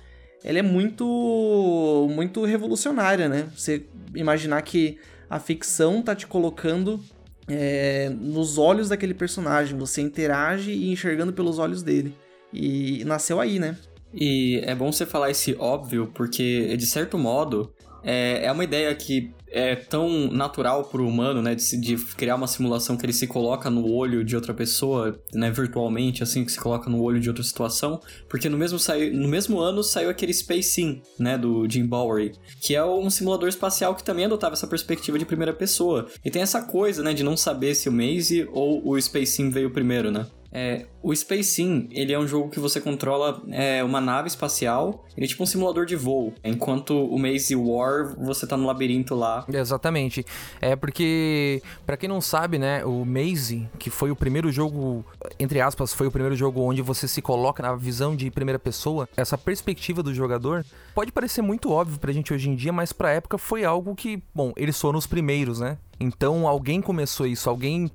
ela 0.45 0.59
é 0.59 0.63
muito 0.63 2.09
muito 2.11 2.45
revolucionária, 2.45 3.29
né? 3.29 3.49
Você 3.57 3.85
imaginar 4.15 4.61
que 4.63 4.99
a 5.29 5.39
ficção 5.41 6.03
tá 6.03 6.15
te 6.15 6.27
colocando 6.27 7.01
é, 7.49 8.11
nos 8.11 8.59
olhos 8.59 8.89
daquele 8.89 9.15
personagem, 9.15 9.79
você 9.79 10.01
interage 10.01 10.71
e 10.71 10.91
enxergando 10.93 11.33
pelos 11.33 11.59
olhos 11.59 11.83
dele. 11.83 12.15
E 12.53 13.05
nasceu 13.05 13.41
aí, 13.41 13.59
né? 13.59 13.77
E 14.15 14.61
é 14.65 14.75
bom 14.75 14.91
você 14.91 15.05
falar 15.05 15.31
esse 15.31 15.55
óbvio, 15.59 16.11
porque 16.15 16.77
de 16.77 16.87
certo 16.87 17.19
modo 17.19 17.73
é, 18.03 18.47
é 18.47 18.53
uma 18.53 18.65
ideia 18.65 18.95
que 18.95 19.33
é 19.57 19.75
tão 19.75 20.31
natural 20.31 20.85
pro 20.85 21.09
humano, 21.09 21.41
né, 21.41 21.55
de, 21.55 21.77
de, 21.79 21.97
criar 22.15 22.35
uma 22.35 22.47
simulação 22.47 22.95
que 22.95 23.07
ele 23.07 23.13
se 23.15 23.27
coloca 23.27 23.71
no 23.71 23.91
olho 23.91 24.23
de 24.23 24.37
outra 24.37 24.53
pessoa, 24.53 25.19
né, 25.33 25.51
virtualmente, 25.51 26.23
assim, 26.23 26.45
que 26.45 26.53
se 26.53 26.61
coloca 26.61 26.91
no 26.91 27.01
olho 27.01 27.19
de 27.19 27.31
outra 27.31 27.43
situação, 27.43 27.99
porque 28.29 28.51
no 28.51 28.59
mesmo, 28.59 28.79
saiu, 28.79 29.15
no 29.15 29.27
mesmo 29.27 29.59
ano 29.59 29.83
saiu 29.83 30.11
aquele 30.11 30.35
Space 30.35 30.69
Sim, 30.69 31.01
né, 31.19 31.39
do 31.39 31.67
Jim 31.67 31.87
Bowery, 31.87 32.33
que 32.61 32.77
é 32.77 32.85
um 32.85 33.09
simulador 33.09 33.49
espacial 33.49 33.95
que 33.95 34.05
também 34.05 34.27
adotava 34.27 34.53
essa 34.53 34.67
perspectiva 34.67 35.19
de 35.19 35.25
primeira 35.25 35.55
pessoa. 35.55 36.07
E 36.23 36.31
tem 36.31 36.43
essa 36.43 36.61
coisa, 36.61 37.03
né, 37.03 37.15
de 37.15 37.23
não 37.23 37.37
saber 37.37 37.75
se 37.75 37.89
o 37.89 37.93
Maze 37.93 38.47
ou 38.53 38.87
o 38.87 39.01
Space 39.01 39.33
Sim 39.33 39.49
veio 39.49 39.71
primeiro, 39.71 40.11
né? 40.11 40.27
É, 40.59 40.87
o 41.03 41.15
Space 41.15 41.51
Sim, 41.51 41.87
ele 41.91 42.15
é 42.15 42.19
um 42.19 42.27
jogo 42.27 42.49
que 42.49 42.59
você 42.59 42.81
controla 42.81 43.43
é, 43.51 43.85
uma 43.85 44.01
nave 44.01 44.29
espacial, 44.29 45.05
ele 45.15 45.27
é 45.27 45.29
tipo 45.29 45.43
um 45.43 45.47
simulador 45.47 45.85
de 45.85 45.95
voo, 45.95 46.33
enquanto 46.43 46.93
o 46.93 47.19
Maze 47.19 47.55
War, 47.55 48.17
você 48.19 48.47
tá 48.47 48.57
no 48.57 48.67
labirinto 48.67 49.15
lá. 49.15 49.45
Exatamente. 49.53 50.25
É 50.59 50.75
porque, 50.75 51.63
para 51.85 51.99
quem 51.99 52.09
não 52.09 52.23
sabe, 52.23 52.59
né, 52.59 52.83
o 52.87 53.05
Maze, 53.05 53.69
que 53.79 53.91
foi 53.91 54.11
o 54.11 54.17
primeiro 54.17 54.51
jogo, 54.51 55.05
entre 55.39 55.61
aspas, 55.61 55.93
foi 55.93 56.07
o 56.07 56.11
primeiro 56.11 56.35
jogo 56.35 56.63
onde 56.63 56.81
você 56.81 57.07
se 57.07 57.21
coloca 57.21 57.63
na 57.63 57.77
visão 57.77 58.17
de 58.17 58.31
primeira 58.31 58.59
pessoa, 58.59 59.07
essa 59.15 59.37
perspectiva 59.37 60.03
do 60.03 60.15
jogador, 60.15 60.65
pode 60.95 61.13
parecer 61.13 61.43
muito 61.43 61.71
óbvio 61.71 61.99
pra 61.99 62.13
gente 62.13 62.33
hoje 62.33 62.49
em 62.49 62.55
dia, 62.55 62.73
mas 62.73 62.95
pra 62.95 63.13
época 63.13 63.37
foi 63.37 63.67
algo 63.67 63.95
que, 63.95 64.23
bom, 64.35 64.55
eles 64.57 64.81
foram 64.81 64.99
os 64.99 65.07
primeiros, 65.07 65.61
né? 65.61 65.77
Então 66.01 66.49
alguém 66.49 66.81
começou 66.81 67.27
isso, 67.27 67.51
alguém 67.51 67.91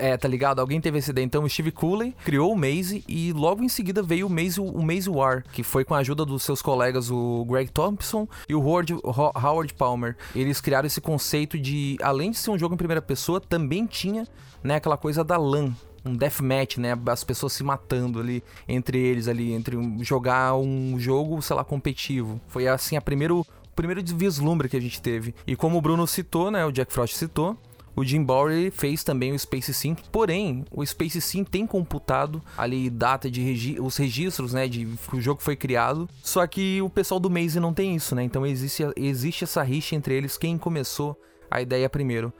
é, 0.00 0.16
tá 0.16 0.26
ligado? 0.26 0.60
Alguém 0.60 0.80
teve 0.80 0.98
essa 0.98 1.10
ideia. 1.10 1.24
Então 1.24 1.48
Steve 1.48 1.70
Cooley 1.70 2.14
criou 2.24 2.52
o 2.52 2.56
Maze 2.56 3.04
e 3.06 3.32
logo 3.32 3.62
em 3.62 3.68
seguida 3.68 4.02
veio 4.02 4.26
o 4.26 4.30
Maze, 4.30 4.60
o 4.60 4.82
Maze 4.82 5.08
War, 5.08 5.44
que 5.52 5.62
foi 5.62 5.84
com 5.84 5.94
a 5.94 5.98
ajuda 5.98 6.24
dos 6.24 6.42
seus 6.42 6.62
colegas, 6.62 7.10
o 7.10 7.44
Greg 7.48 7.70
Thompson 7.70 8.26
e 8.48 8.54
o 8.54 8.60
Howard, 8.60 8.96
Howard 9.04 9.74
Palmer. 9.74 10.16
Eles 10.34 10.60
criaram 10.60 10.86
esse 10.86 11.00
conceito 11.00 11.58
de, 11.58 11.98
além 12.02 12.30
de 12.30 12.38
ser 12.38 12.50
um 12.50 12.58
jogo 12.58 12.74
em 12.74 12.78
primeira 12.78 13.02
pessoa, 13.02 13.40
também 13.40 13.86
tinha 13.86 14.26
né, 14.62 14.76
aquela 14.76 14.96
coisa 14.96 15.22
da 15.22 15.36
LAN, 15.36 15.74
um 16.04 16.14
deathmatch, 16.14 16.78
né? 16.78 16.98
As 17.06 17.24
pessoas 17.24 17.52
se 17.52 17.62
matando 17.62 18.20
ali 18.20 18.42
entre 18.68 18.98
eles 18.98 19.28
ali, 19.28 19.52
entre 19.52 19.76
um, 19.76 20.02
jogar 20.02 20.54
um 20.56 20.98
jogo, 20.98 21.40
sei 21.42 21.56
lá, 21.56 21.64
competitivo. 21.64 22.40
Foi 22.48 22.66
assim 22.66 22.96
a 22.96 23.00
primeiro, 23.00 23.40
o 23.40 23.74
primeiro 23.74 24.02
vislumbre 24.04 24.68
que 24.68 24.76
a 24.76 24.80
gente 24.80 25.00
teve. 25.00 25.34
E 25.46 25.54
como 25.56 25.78
o 25.78 25.80
Bruno 25.80 26.06
citou, 26.06 26.50
né? 26.50 26.64
O 26.64 26.72
Jack 26.72 26.92
Frost 26.92 27.14
citou, 27.14 27.56
o 28.00 28.04
Jim 28.04 28.22
Bowery 28.22 28.70
fez 28.70 29.04
também 29.04 29.32
o 29.32 29.38
Space 29.38 29.74
Sim, 29.74 29.94
porém, 30.10 30.64
o 30.70 30.84
Space 30.84 31.20
Sim 31.20 31.44
tem 31.44 31.66
computado 31.66 32.42
ali 32.56 32.88
data 32.88 33.30
de 33.30 33.42
regi 33.42 33.76
os 33.78 33.96
registros, 33.96 34.54
né, 34.54 34.66
de 34.66 34.86
que 34.86 35.16
o 35.16 35.20
jogo 35.20 35.42
foi 35.42 35.54
criado. 35.54 36.08
Só 36.22 36.46
que 36.46 36.80
o 36.80 36.88
pessoal 36.88 37.20
do 37.20 37.30
Maze 37.30 37.60
não 37.60 37.74
tem 37.74 37.94
isso, 37.94 38.14
né? 38.14 38.22
Então 38.22 38.46
existe, 38.46 38.82
existe 38.96 39.44
essa 39.44 39.62
rixa 39.62 39.94
entre 39.94 40.14
eles, 40.14 40.38
quem 40.38 40.56
começou 40.56 41.14
a 41.50 41.60
ideia 41.60 41.88
primeiro. 41.90 42.32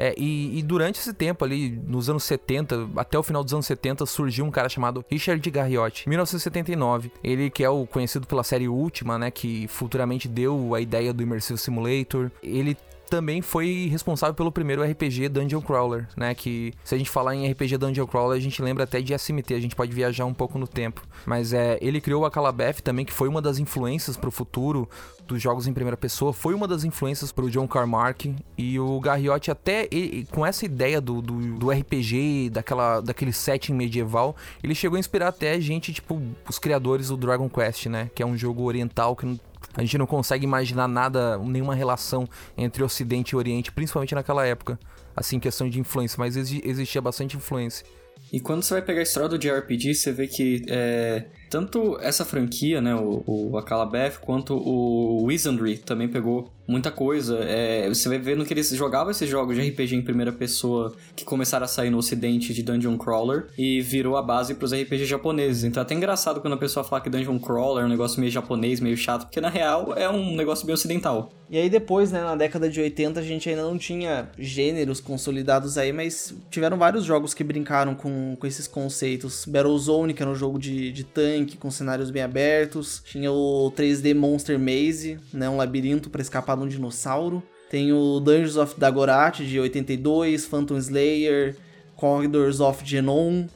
É, 0.00 0.14
e, 0.16 0.56
e, 0.56 0.62
durante 0.62 1.00
esse 1.00 1.12
tempo 1.12 1.44
ali, 1.44 1.70
nos 1.70 2.08
anos 2.08 2.22
70, 2.22 2.88
até 2.94 3.18
o 3.18 3.22
final 3.24 3.42
dos 3.42 3.52
anos 3.52 3.66
70, 3.66 4.06
surgiu 4.06 4.44
um 4.44 4.50
cara 4.50 4.68
chamado 4.68 5.04
Richard 5.10 5.50
Garriotti, 5.50 6.08
1979. 6.08 7.10
Ele 7.24 7.50
que 7.50 7.64
é 7.64 7.68
o 7.68 7.84
conhecido 7.84 8.24
pela 8.24 8.44
série 8.44 8.68
Última, 8.68 9.18
né, 9.18 9.32
que 9.32 9.66
futuramente 9.66 10.28
deu 10.28 10.72
a 10.72 10.80
ideia 10.80 11.12
do 11.12 11.20
Immersive 11.20 11.58
Simulator. 11.58 12.30
Ele 12.40 12.76
também 13.08 13.42
foi 13.42 13.88
responsável 13.90 14.34
pelo 14.34 14.52
primeiro 14.52 14.82
RPG 14.82 15.28
Dungeon 15.28 15.60
Crawler, 15.60 16.08
né? 16.16 16.34
Que 16.34 16.72
se 16.84 16.94
a 16.94 16.98
gente 16.98 17.10
falar 17.10 17.34
em 17.34 17.50
RPG 17.50 17.76
Dungeon 17.78 18.06
Crawler, 18.06 18.36
a 18.36 18.40
gente 18.40 18.62
lembra 18.62 18.84
até 18.84 19.00
de 19.00 19.14
SMT, 19.14 19.54
a 19.54 19.60
gente 19.60 19.74
pode 19.74 19.92
viajar 19.92 20.24
um 20.24 20.34
pouco 20.34 20.58
no 20.58 20.66
tempo. 20.66 21.02
Mas 21.26 21.52
é, 21.52 21.78
ele 21.80 22.00
criou 22.00 22.24
a 22.24 22.30
Calabeth 22.30 22.80
também, 22.82 23.04
que 23.04 23.12
foi 23.12 23.28
uma 23.28 23.42
das 23.42 23.58
influências 23.58 24.16
para 24.16 24.28
o 24.28 24.32
futuro 24.32 24.88
dos 25.28 25.42
jogos 25.42 25.66
em 25.66 25.72
primeira 25.74 25.96
pessoa, 25.96 26.32
foi 26.32 26.54
uma 26.54 26.66
das 26.66 26.84
influências 26.84 27.30
para 27.30 27.44
o 27.44 27.50
John 27.50 27.68
Carmack 27.68 28.34
e 28.56 28.80
o 28.80 28.98
Garriotti 28.98 29.50
até 29.50 29.86
ele, 29.92 30.26
com 30.30 30.44
essa 30.44 30.64
ideia 30.64 31.00
do, 31.00 31.20
do, 31.20 31.58
do, 31.58 31.70
RPG, 31.70 32.48
daquela, 32.50 33.00
daquele 33.00 33.32
setting 33.32 33.74
medieval, 33.74 34.34
ele 34.62 34.74
chegou 34.74 34.96
a 34.96 34.98
inspirar 34.98 35.28
até 35.28 35.60
gente, 35.60 35.92
tipo, 35.92 36.20
os 36.48 36.58
criadores 36.58 37.08
do 37.08 37.16
Dragon 37.16 37.48
Quest, 37.48 37.86
né? 37.86 38.10
Que 38.14 38.22
é 38.22 38.26
um 38.26 38.36
jogo 38.36 38.64
oriental 38.64 39.14
que 39.14 39.38
a 39.74 39.80
gente 39.82 39.98
não 39.98 40.06
consegue 40.06 40.44
imaginar 40.44 40.88
nada, 40.88 41.38
nenhuma 41.38 41.74
relação 41.74 42.28
entre 42.56 42.82
Ocidente 42.82 43.32
e 43.32 43.36
Oriente, 43.36 43.72
principalmente 43.72 44.14
naquela 44.14 44.46
época. 44.46 44.78
Assim, 45.14 45.38
questão 45.40 45.68
de 45.68 45.80
influência, 45.80 46.16
mas 46.18 46.36
existia 46.36 47.00
bastante 47.00 47.36
influência. 47.36 47.84
E 48.32 48.40
quando 48.40 48.62
você 48.62 48.74
vai 48.74 48.82
pegar 48.82 49.00
a 49.00 49.02
história 49.02 49.28
do 49.28 49.38
JRPG, 49.38 49.94
você 49.94 50.12
vê 50.12 50.26
que 50.26 50.62
é, 50.68 51.26
tanto 51.48 51.98
essa 52.00 52.24
franquia, 52.24 52.80
né, 52.80 52.94
o, 52.94 53.22
o 53.26 53.58
Akalabeth, 53.58 54.18
quanto 54.20 54.54
o 54.54 55.24
Wizardry 55.24 55.78
também 55.78 56.08
pegou 56.08 56.52
muita 56.68 56.90
coisa. 56.90 57.38
É, 57.40 57.88
você 57.88 58.10
vai 58.10 58.18
vendo 58.18 58.44
que 58.44 58.52
eles 58.52 58.68
jogavam 58.70 59.10
esses 59.10 59.28
jogos 59.28 59.56
de 59.56 59.66
RPG 59.66 59.96
em 59.96 60.02
primeira 60.02 60.30
pessoa 60.30 60.94
que 61.16 61.24
começaram 61.24 61.64
a 61.64 61.68
sair 61.68 61.88
no 61.88 61.96
ocidente 61.96 62.52
de 62.52 62.62
Dungeon 62.62 62.98
Crawler 62.98 63.46
e 63.56 63.80
virou 63.80 64.18
a 64.18 64.22
base 64.22 64.54
para 64.54 64.66
os 64.66 64.72
RPG 64.72 65.06
japoneses. 65.06 65.64
Então 65.64 65.80
é 65.80 65.84
até 65.84 65.94
engraçado 65.94 66.42
quando 66.42 66.52
a 66.52 66.58
pessoa 66.58 66.84
fala 66.84 67.00
que 67.00 67.08
Dungeon 67.08 67.38
Crawler 67.38 67.84
é 67.84 67.86
um 67.86 67.90
negócio 67.90 68.20
meio 68.20 68.30
japonês, 68.30 68.80
meio 68.80 68.96
chato, 68.96 69.22
porque 69.22 69.40
na 69.40 69.48
real 69.48 69.94
é 69.96 70.08
um 70.10 70.36
negócio 70.36 70.66
bem 70.66 70.74
ocidental. 70.74 71.32
E 71.50 71.56
aí 71.56 71.70
depois, 71.70 72.12
né, 72.12 72.20
na 72.20 72.36
década 72.36 72.68
de 72.68 72.78
80, 72.78 73.20
a 73.20 73.22
gente 73.22 73.48
ainda 73.48 73.62
não 73.62 73.78
tinha 73.78 74.28
gêneros 74.38 75.00
consolidados 75.00 75.78
aí, 75.78 75.92
mas 75.92 76.34
tiveram 76.50 76.76
vários 76.76 77.04
jogos 77.04 77.32
que 77.32 77.42
brincaram 77.42 77.94
com, 77.94 78.36
com 78.38 78.46
esses 78.46 78.66
conceitos. 78.66 79.46
Battlezone, 79.46 80.12
que 80.12 80.22
era 80.22 80.30
um 80.30 80.34
jogo 80.34 80.58
de, 80.58 80.92
de 80.92 81.04
tanque, 81.04 81.56
com 81.56 81.70
cenários 81.70 82.10
bem 82.10 82.22
abertos. 82.22 83.02
Tinha 83.06 83.32
o 83.32 83.72
3D 83.74 84.14
Monster 84.14 84.58
Maze, 84.58 85.18
né, 85.32 85.48
um 85.48 85.56
labirinto 85.56 86.10
para 86.10 86.20
escapar 86.20 86.57
um 86.58 86.68
dinossauro. 86.68 87.42
Tem 87.70 87.92
o 87.92 88.18
Dungeons 88.20 88.56
of 88.56 88.78
Dagorath 88.78 89.36
de 89.36 89.60
82, 89.60 90.46
Phantom 90.46 90.78
Slayer, 90.78 91.56
Corridors 91.96 92.60
of 92.60 92.84
Genon, 92.84 93.46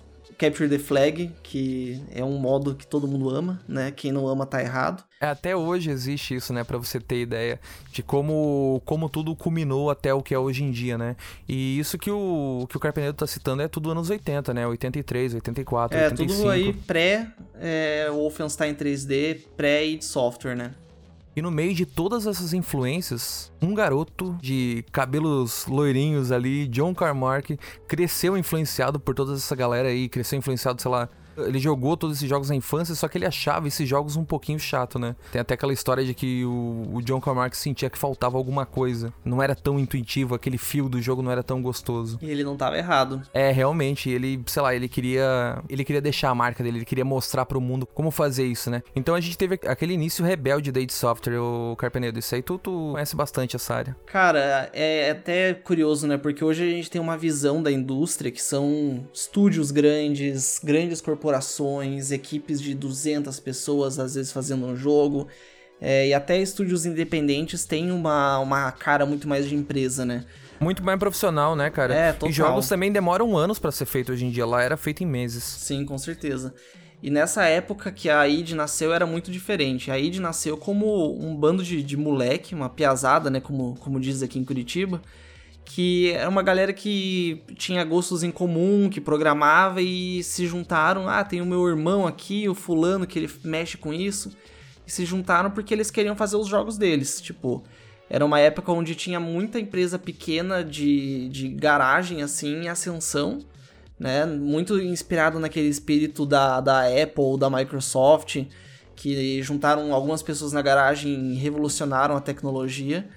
Capture 0.43 0.69
the 0.69 0.79
Flag, 0.79 1.31
que 1.41 2.03
é 2.13 2.25
um 2.25 2.37
modo 2.37 2.75
que 2.75 2.85
todo 2.85 3.07
mundo 3.07 3.31
ama, 3.31 3.63
né? 3.69 3.93
Quem 3.93 4.11
não 4.11 4.27
ama 4.27 4.45
tá 4.45 4.61
errado. 4.61 5.05
É, 5.21 5.27
até 5.27 5.55
hoje 5.55 5.89
existe 5.89 6.35
isso, 6.35 6.53
né, 6.53 6.65
para 6.65 6.77
você 6.77 6.99
ter 6.99 7.21
ideia 7.21 7.61
de 7.93 8.03
como, 8.03 8.83
como 8.85 9.09
tudo 9.09 9.37
culminou 9.37 9.89
até 9.89 10.13
o 10.13 10.21
que 10.21 10.35
é 10.35 10.39
hoje 10.39 10.65
em 10.65 10.73
dia, 10.73 10.99
né? 10.99 11.15
E 11.49 11.79
isso 11.79 11.97
que 11.97 12.11
o 12.11 12.67
que 12.69 12.77
o 12.77 12.81
Carpenedo 12.81 13.19
tá 13.19 13.27
citando 13.27 13.63
é 13.63 13.69
tudo 13.69 13.93
anos 13.93 14.11
80, 14.11 14.53
né? 14.53 14.67
83, 14.67 15.35
84, 15.35 15.97
é, 15.97 16.05
85. 16.07 16.33
É, 16.33 16.37
tudo 16.37 16.51
aí 16.51 16.73
pré 16.73 17.29
é, 17.61 18.11
Wolfenstein 18.11 18.75
3D, 18.75 19.43
pré 19.57 19.87
id 19.87 20.03
Software, 20.03 20.57
né? 20.57 20.75
E 21.35 21.41
no 21.41 21.51
meio 21.51 21.75
de 21.75 21.87
todas 21.87 22.27
essas 22.27 22.53
influências, 22.53 23.51
um 23.61 23.75
garoto 23.75 24.37
de 24.41 24.85
cabelos 24.93 25.67
loirinhos 25.67 26.31
ali, 26.31 26.69
John 26.69 26.95
Carmack, 26.95 27.59
cresceu 27.89 28.37
influenciado 28.37 29.01
por 29.01 29.15
toda 29.15 29.35
essa 29.35 29.57
galera 29.57 29.89
aí, 29.89 30.11
cresceu 30.11 30.39
influenciado, 30.39 30.83
sei 30.83 30.91
lá, 30.91 31.09
ele 31.37 31.59
jogou 31.59 31.97
todos 31.97 32.19
esses 32.19 32.29
jogos 32.29 32.49
na 32.49 32.57
infância, 32.57 32.95
só 32.95 33.09
que 33.09 33.19
ele 33.19 33.27
achava 33.27 33.67
esses 33.69 33.89
jogos 33.89 34.17
um 34.17 34.25
pouquinho 34.25 34.59
chato, 34.59 34.99
né? 34.99 35.17
Tem 35.31 35.41
até 35.41 35.55
aquela 35.55 35.73
história 35.73 36.05
de 36.05 36.15
que 36.15 36.45
o, 36.45 36.91
o 36.95 37.03
John 37.03 37.21
Carmack 37.21 37.57
sentia 37.57 37.91
que 37.91 37.99
faltava 37.99 38.37
alguma 38.37 38.67
coisa. 38.67 39.13
Não 39.25 39.43
era 39.43 39.55
tão 39.55 39.79
intuitivo, 39.79 40.35
aquele 40.35 40.59
fio 40.59 40.89
do 40.89 41.01
jogo 41.01 41.23
não 41.23 41.31
era 41.31 41.43
tão 41.43 41.63
gostoso. 41.63 42.19
E 42.21 42.31
ele 42.31 42.45
não 42.45 42.57
tava 42.57 42.77
errado. 42.77 43.23
É, 43.33 43.51
realmente, 43.51 44.11
ele, 44.11 44.43
sei 44.47 44.63
lá, 44.63 44.75
ele 44.75 44.89
queria. 44.89 45.63
Ele 45.69 45.85
queria 45.85 46.01
deixar 46.01 46.31
a 46.31 46.35
marca 46.35 46.63
dele, 46.63 46.79
ele 46.79 46.85
queria 46.85 47.05
mostrar 47.05 47.47
pro 47.47 47.61
mundo 47.61 47.87
como 47.87 48.11
fazer 48.11 48.47
isso, 48.47 48.71
né? 48.71 48.83
Então 48.95 49.15
a 49.15 49.21
gente 49.21 49.39
teve 49.39 49.59
aquele 49.67 49.95
início 49.95 50.25
rebelde 50.25 50.71
da 50.71 50.81
id 50.81 50.91
Software, 50.91 51.39
o 51.39 51.75
Carpenedo. 51.77 52.19
Isso 52.19 52.35
aí 52.35 52.43
tu, 52.43 52.59
tu 52.59 52.91
conhece 52.93 53.17
bastante 53.17 53.57
essa 53.57 53.75
área. 53.75 53.97
Cara, 54.07 54.71
é 54.73 55.11
até 55.11 55.55
curioso, 55.55 56.07
né? 56.07 56.17
Porque 56.17 56.45
hoje 56.45 56.63
a 56.63 56.71
gente 56.71 56.91
tem 56.91 57.01
uma 57.01 57.17
visão 57.17 57.63
da 57.63 57.71
indústria 57.71 58.31
que 58.31 58.43
são 58.43 59.07
estúdios 59.13 59.71
grandes, 59.71 60.61
grandes 60.63 61.01
corporações 61.01 61.22
corporações, 61.23 62.11
equipes 62.11 62.61
de 62.61 62.75
200 62.75 63.39
pessoas 63.39 63.99
às 63.99 64.17
vezes 64.17 64.33
fazendo 64.33 64.67
um 64.67 64.75
jogo. 64.75 65.29
É, 65.81 66.09
e 66.09 66.15
até 66.15 66.41
estúdios 66.41 66.85
independentes 66.85 67.65
têm 67.65 67.91
uma, 67.91 68.39
uma 68.39 68.71
cara 68.73 69.07
muito 69.07 69.29
mais 69.29 69.49
de 69.49 69.55
empresa, 69.55 70.05
né? 70.05 70.25
Muito 70.61 70.83
mais 70.83 70.99
profissional, 70.99 71.57
né, 71.57 71.71
cara? 71.71 71.95
É, 71.95 72.13
total. 72.13 72.29
E 72.29 72.33
jogos 72.33 72.69
também 72.69 72.93
demoram 72.93 73.37
anos 73.37 73.59
para 73.59 73.73
ser 73.73 73.87
feito 73.87 74.13
hoje 74.13 74.25
em 74.25 74.31
dia. 74.31 74.47
Lá 74.47 74.63
era 74.63 74.77
feito 74.77 75.03
em 75.03 75.07
meses. 75.07 75.43
Sim, 75.43 75.85
com 75.85 75.99
certeza. 75.99 76.55
E 77.03 77.11
nessa 77.11 77.45
época 77.47 77.91
que 77.91 78.09
a 78.09 78.29
id 78.29 78.53
nasceu 78.53 78.93
era 78.93 79.05
muito 79.05 79.29
diferente. 79.29 79.91
A 79.91 79.99
id 79.99 80.19
nasceu 80.19 80.57
como 80.57 81.19
um 81.21 81.35
bando 81.35 81.65
de, 81.65 81.83
de 81.83 81.97
moleque, 81.97 82.55
uma 82.55 82.69
piazada, 82.69 83.29
né, 83.29 83.41
como, 83.41 83.75
como 83.81 83.99
diz 83.99 84.23
aqui 84.23 84.39
em 84.39 84.45
Curitiba, 84.45 85.03
que 85.65 86.11
era 86.13 86.29
uma 86.29 86.43
galera 86.43 86.73
que 86.73 87.43
tinha 87.57 87.85
gostos 87.85 88.23
em 88.23 88.31
comum, 88.31 88.91
que 88.91 89.01
programava 89.01 89.81
e 89.81 90.23
se 90.23 90.47
juntaram. 90.47 91.09
Ah, 91.09 91.25
tem 91.25 91.41
o 91.41 91.47
meu 91.47 91.67
irmão 91.67 92.07
aqui, 92.07 92.49
o 92.49 92.55
fulano 92.55 93.07
que 93.07 93.19
ele 93.19 93.31
mexe 93.45 93.77
com 93.77 93.93
isso. 93.93 94.33
E 94.87 94.91
se 94.91 95.05
juntaram 95.05 95.51
porque 95.51 95.73
eles 95.73 95.91
queriam 95.91 96.17
fazer 96.17 96.37
os 96.37 96.49
jogos 96.49 96.77
deles. 96.77 97.21
Tipo, 97.21 97.63
era 98.11 98.25
uma 98.25 98.39
época 98.41 98.73
onde 98.73 98.95
tinha 98.95 99.19
muita 99.19 99.59
empresa 99.59 99.99
pequena 99.99 100.63
de, 100.63 101.29
de 101.29 101.49
garagem, 101.49 102.23
assim, 102.23 102.65
em 102.65 102.69
ascensão. 102.69 103.39
Né? 103.99 104.27
Muito 104.27 104.81
inspirado 104.81 105.39
naquele 105.39 105.69
espírito 105.69 106.27
da, 106.27 106.61
da 106.61 106.83
Apple, 106.83 107.39
da 107.39 107.49
Microsoft, 107.49 108.45
que 108.97 109.41
juntaram 109.43 109.95
algumas 109.95 110.23
pessoas 110.23 110.53
na 110.53 110.61
garagem 110.61 111.33
e 111.33 111.37
revolucionaram 111.37 112.17
a 112.17 112.21
tecnologia. 112.21 113.09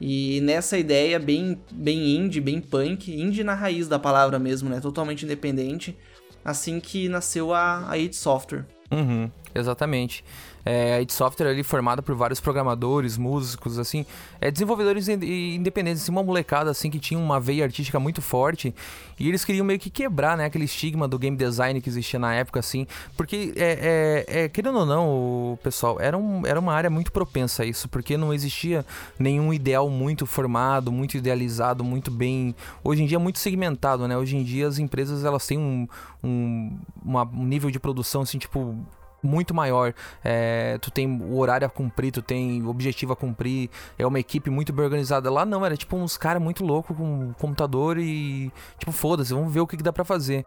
E 0.00 0.40
nessa 0.40 0.76
ideia 0.76 1.18
bem, 1.18 1.60
bem 1.70 2.16
indie, 2.16 2.40
bem 2.40 2.60
punk, 2.60 3.12
indie 3.12 3.44
na 3.44 3.54
raiz 3.54 3.88
da 3.88 3.98
palavra 3.98 4.38
mesmo, 4.38 4.68
né? 4.68 4.80
Totalmente 4.80 5.24
independente. 5.24 5.96
Assim 6.44 6.80
que 6.80 7.08
nasceu 7.08 7.54
a, 7.54 7.90
a 7.90 8.12
Software. 8.12 8.66
Uhum, 8.94 9.30
exatamente. 9.54 10.24
É, 10.64 10.94
a 10.94 11.00
id 11.02 11.10
Software 11.10 11.48
ali 11.48 11.62
formada 11.62 12.00
por 12.00 12.14
vários 12.14 12.40
programadores, 12.40 13.18
músicos, 13.18 13.78
assim, 13.78 14.06
é, 14.40 14.50
desenvolvedores 14.50 15.08
independentes, 15.08 16.02
assim, 16.02 16.10
uma 16.10 16.22
molecada 16.22 16.70
assim 16.70 16.88
que 16.88 16.98
tinha 16.98 17.20
uma 17.20 17.38
veia 17.38 17.64
artística 17.64 18.00
muito 18.00 18.22
forte 18.22 18.74
e 19.18 19.28
eles 19.28 19.44
queriam 19.44 19.64
meio 19.64 19.78
que 19.78 19.90
quebrar, 19.90 20.36
né, 20.38 20.46
aquele 20.46 20.64
estigma 20.64 21.06
do 21.06 21.18
game 21.18 21.36
design 21.36 21.80
que 21.80 21.88
existia 21.88 22.18
na 22.18 22.34
época, 22.34 22.60
assim, 22.60 22.86
porque 23.16 23.52
é, 23.56 24.24
é, 24.26 24.44
é 24.44 24.48
querendo 24.48 24.78
ou 24.78 24.86
não, 24.86 25.08
o 25.52 25.58
pessoal, 25.62 26.00
era, 26.00 26.16
um, 26.16 26.46
era 26.46 26.58
uma 26.58 26.72
área 26.72 26.88
muito 26.88 27.12
propensa 27.12 27.62
a 27.62 27.66
isso, 27.66 27.86
porque 27.88 28.16
não 28.16 28.32
existia 28.32 28.86
nenhum 29.18 29.52
ideal 29.52 29.90
muito 29.90 30.24
formado, 30.24 30.90
muito 30.90 31.16
idealizado, 31.16 31.84
muito 31.84 32.10
bem. 32.10 32.54
Hoje 32.82 33.02
em 33.02 33.06
dia 33.06 33.18
muito 33.18 33.38
segmentado, 33.38 34.08
né? 34.08 34.16
Hoje 34.16 34.36
em 34.36 34.42
dia 34.42 34.66
as 34.66 34.78
empresas 34.78 35.24
elas 35.24 35.46
têm 35.46 35.58
um, 35.58 35.86
um, 36.22 36.78
uma, 37.04 37.22
um 37.24 37.44
nível 37.44 37.70
de 37.70 37.78
produção 37.78 38.22
assim, 38.22 38.38
tipo 38.38 38.83
muito 39.26 39.54
maior. 39.54 39.94
É, 40.22 40.78
tu 40.78 40.90
tem 40.90 41.08
o 41.08 41.38
horário 41.38 41.66
a 41.66 41.70
cumprir, 41.70 42.12
tu 42.12 42.22
tem 42.22 42.64
objetivo 42.66 43.12
a 43.12 43.16
cumprir, 43.16 43.70
é 43.98 44.06
uma 44.06 44.20
equipe 44.20 44.50
muito 44.50 44.72
bem 44.72 44.84
organizada. 44.84 45.30
Lá 45.30 45.44
não, 45.44 45.64
era 45.64 45.76
tipo 45.76 45.96
uns 45.96 46.16
caras 46.16 46.42
muito 46.42 46.64
loucos 46.64 46.96
com 46.96 47.32
computador 47.34 47.98
e. 47.98 48.52
Tipo, 48.78 48.92
foda-se, 48.92 49.32
vamos 49.32 49.52
ver 49.52 49.60
o 49.60 49.66
que, 49.66 49.76
que 49.76 49.82
dá 49.82 49.92
para 49.92 50.04
fazer. 50.04 50.46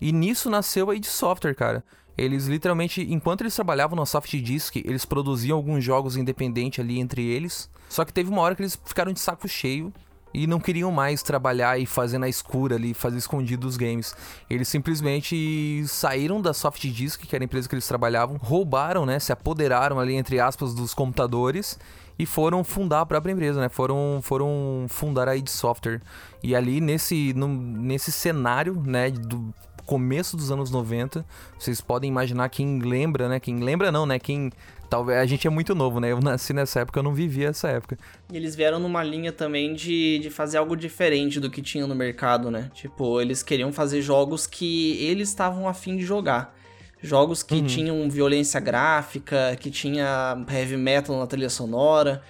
E 0.00 0.12
nisso 0.12 0.48
nasceu 0.48 0.90
a 0.90 0.94
id 0.94 1.04
Software, 1.04 1.54
cara. 1.54 1.84
Eles 2.16 2.46
literalmente, 2.46 3.00
enquanto 3.00 3.42
eles 3.42 3.54
trabalhavam 3.54 3.96
no 3.96 4.04
Soft 4.04 4.34
Disk, 4.36 4.76
eles 4.76 5.04
produziam 5.04 5.56
alguns 5.56 5.84
jogos 5.84 6.16
independentes 6.16 6.84
ali 6.84 6.98
entre 6.98 7.24
eles. 7.24 7.70
Só 7.88 8.04
que 8.04 8.12
teve 8.12 8.28
uma 8.28 8.42
hora 8.42 8.56
que 8.56 8.62
eles 8.62 8.78
ficaram 8.84 9.12
de 9.12 9.20
saco 9.20 9.48
cheio 9.48 9.92
e 10.32 10.46
não 10.46 10.60
queriam 10.60 10.90
mais 10.90 11.22
trabalhar 11.22 11.78
e 11.78 11.86
fazer 11.86 12.18
na 12.18 12.28
escura 12.28 12.76
ali, 12.76 12.94
fazer 12.94 13.18
escondido 13.18 13.66
os 13.66 13.76
games. 13.76 14.14
Eles 14.48 14.68
simplesmente 14.68 15.84
saíram 15.86 16.40
da 16.40 16.52
Soft 16.52 16.84
Disk, 16.86 17.22
que 17.22 17.34
era 17.34 17.42
a 17.42 17.46
empresa 17.46 17.68
que 17.68 17.74
eles 17.74 17.88
trabalhavam, 17.88 18.36
roubaram, 18.36 19.06
né, 19.06 19.18
se 19.18 19.32
apoderaram 19.32 19.98
ali 19.98 20.14
entre 20.14 20.40
aspas 20.40 20.74
dos 20.74 20.94
computadores 20.94 21.78
e 22.18 22.26
foram 22.26 22.64
fundar 22.64 23.02
a 23.02 23.06
própria 23.06 23.32
empresa, 23.32 23.60
né? 23.60 23.68
Foram, 23.68 24.18
foram 24.20 24.86
fundar 24.88 25.28
a 25.28 25.36
id 25.36 25.46
Software. 25.48 26.00
E 26.42 26.54
ali 26.54 26.80
nesse, 26.80 27.32
no, 27.34 27.46
nesse 27.46 28.10
cenário, 28.10 28.82
né, 28.84 29.10
do 29.10 29.54
começo 29.86 30.36
dos 30.36 30.50
anos 30.50 30.70
90, 30.70 31.24
vocês 31.58 31.80
podem 31.80 32.10
imaginar 32.10 32.48
quem 32.50 32.80
lembra, 32.80 33.28
né? 33.28 33.38
Quem 33.38 33.60
lembra 33.60 33.92
não, 33.92 34.04
né? 34.04 34.18
Quem 34.18 34.50
Talvez 34.88 35.18
a 35.18 35.26
gente 35.26 35.46
é 35.46 35.50
muito 35.50 35.74
novo, 35.74 36.00
né? 36.00 36.12
Eu 36.12 36.20
nasci 36.20 36.52
nessa 36.52 36.80
época, 36.80 36.98
eu 36.98 37.02
não 37.02 37.12
vivi 37.12 37.44
essa 37.44 37.68
época. 37.68 37.98
E 38.32 38.36
eles 38.36 38.56
vieram 38.56 38.78
numa 38.78 39.02
linha 39.02 39.32
também 39.32 39.74
de, 39.74 40.18
de 40.18 40.30
fazer 40.30 40.56
algo 40.56 40.74
diferente 40.74 41.38
do 41.38 41.50
que 41.50 41.60
tinha 41.60 41.86
no 41.86 41.94
mercado, 41.94 42.50
né? 42.50 42.70
Tipo, 42.72 43.20
eles 43.20 43.42
queriam 43.42 43.70
fazer 43.72 44.00
jogos 44.00 44.46
que 44.46 44.96
eles 45.04 45.28
estavam 45.28 45.68
afim 45.68 45.96
de 45.96 46.04
jogar. 46.04 46.56
Jogos 47.02 47.42
que 47.42 47.56
uhum. 47.56 47.66
tinham 47.66 48.10
violência 48.10 48.58
gráfica, 48.58 49.56
que 49.60 49.70
tinha 49.70 50.44
heavy 50.50 50.76
metal 50.76 51.18
na 51.18 51.26
trilha 51.26 51.50
sonora. 51.50 52.22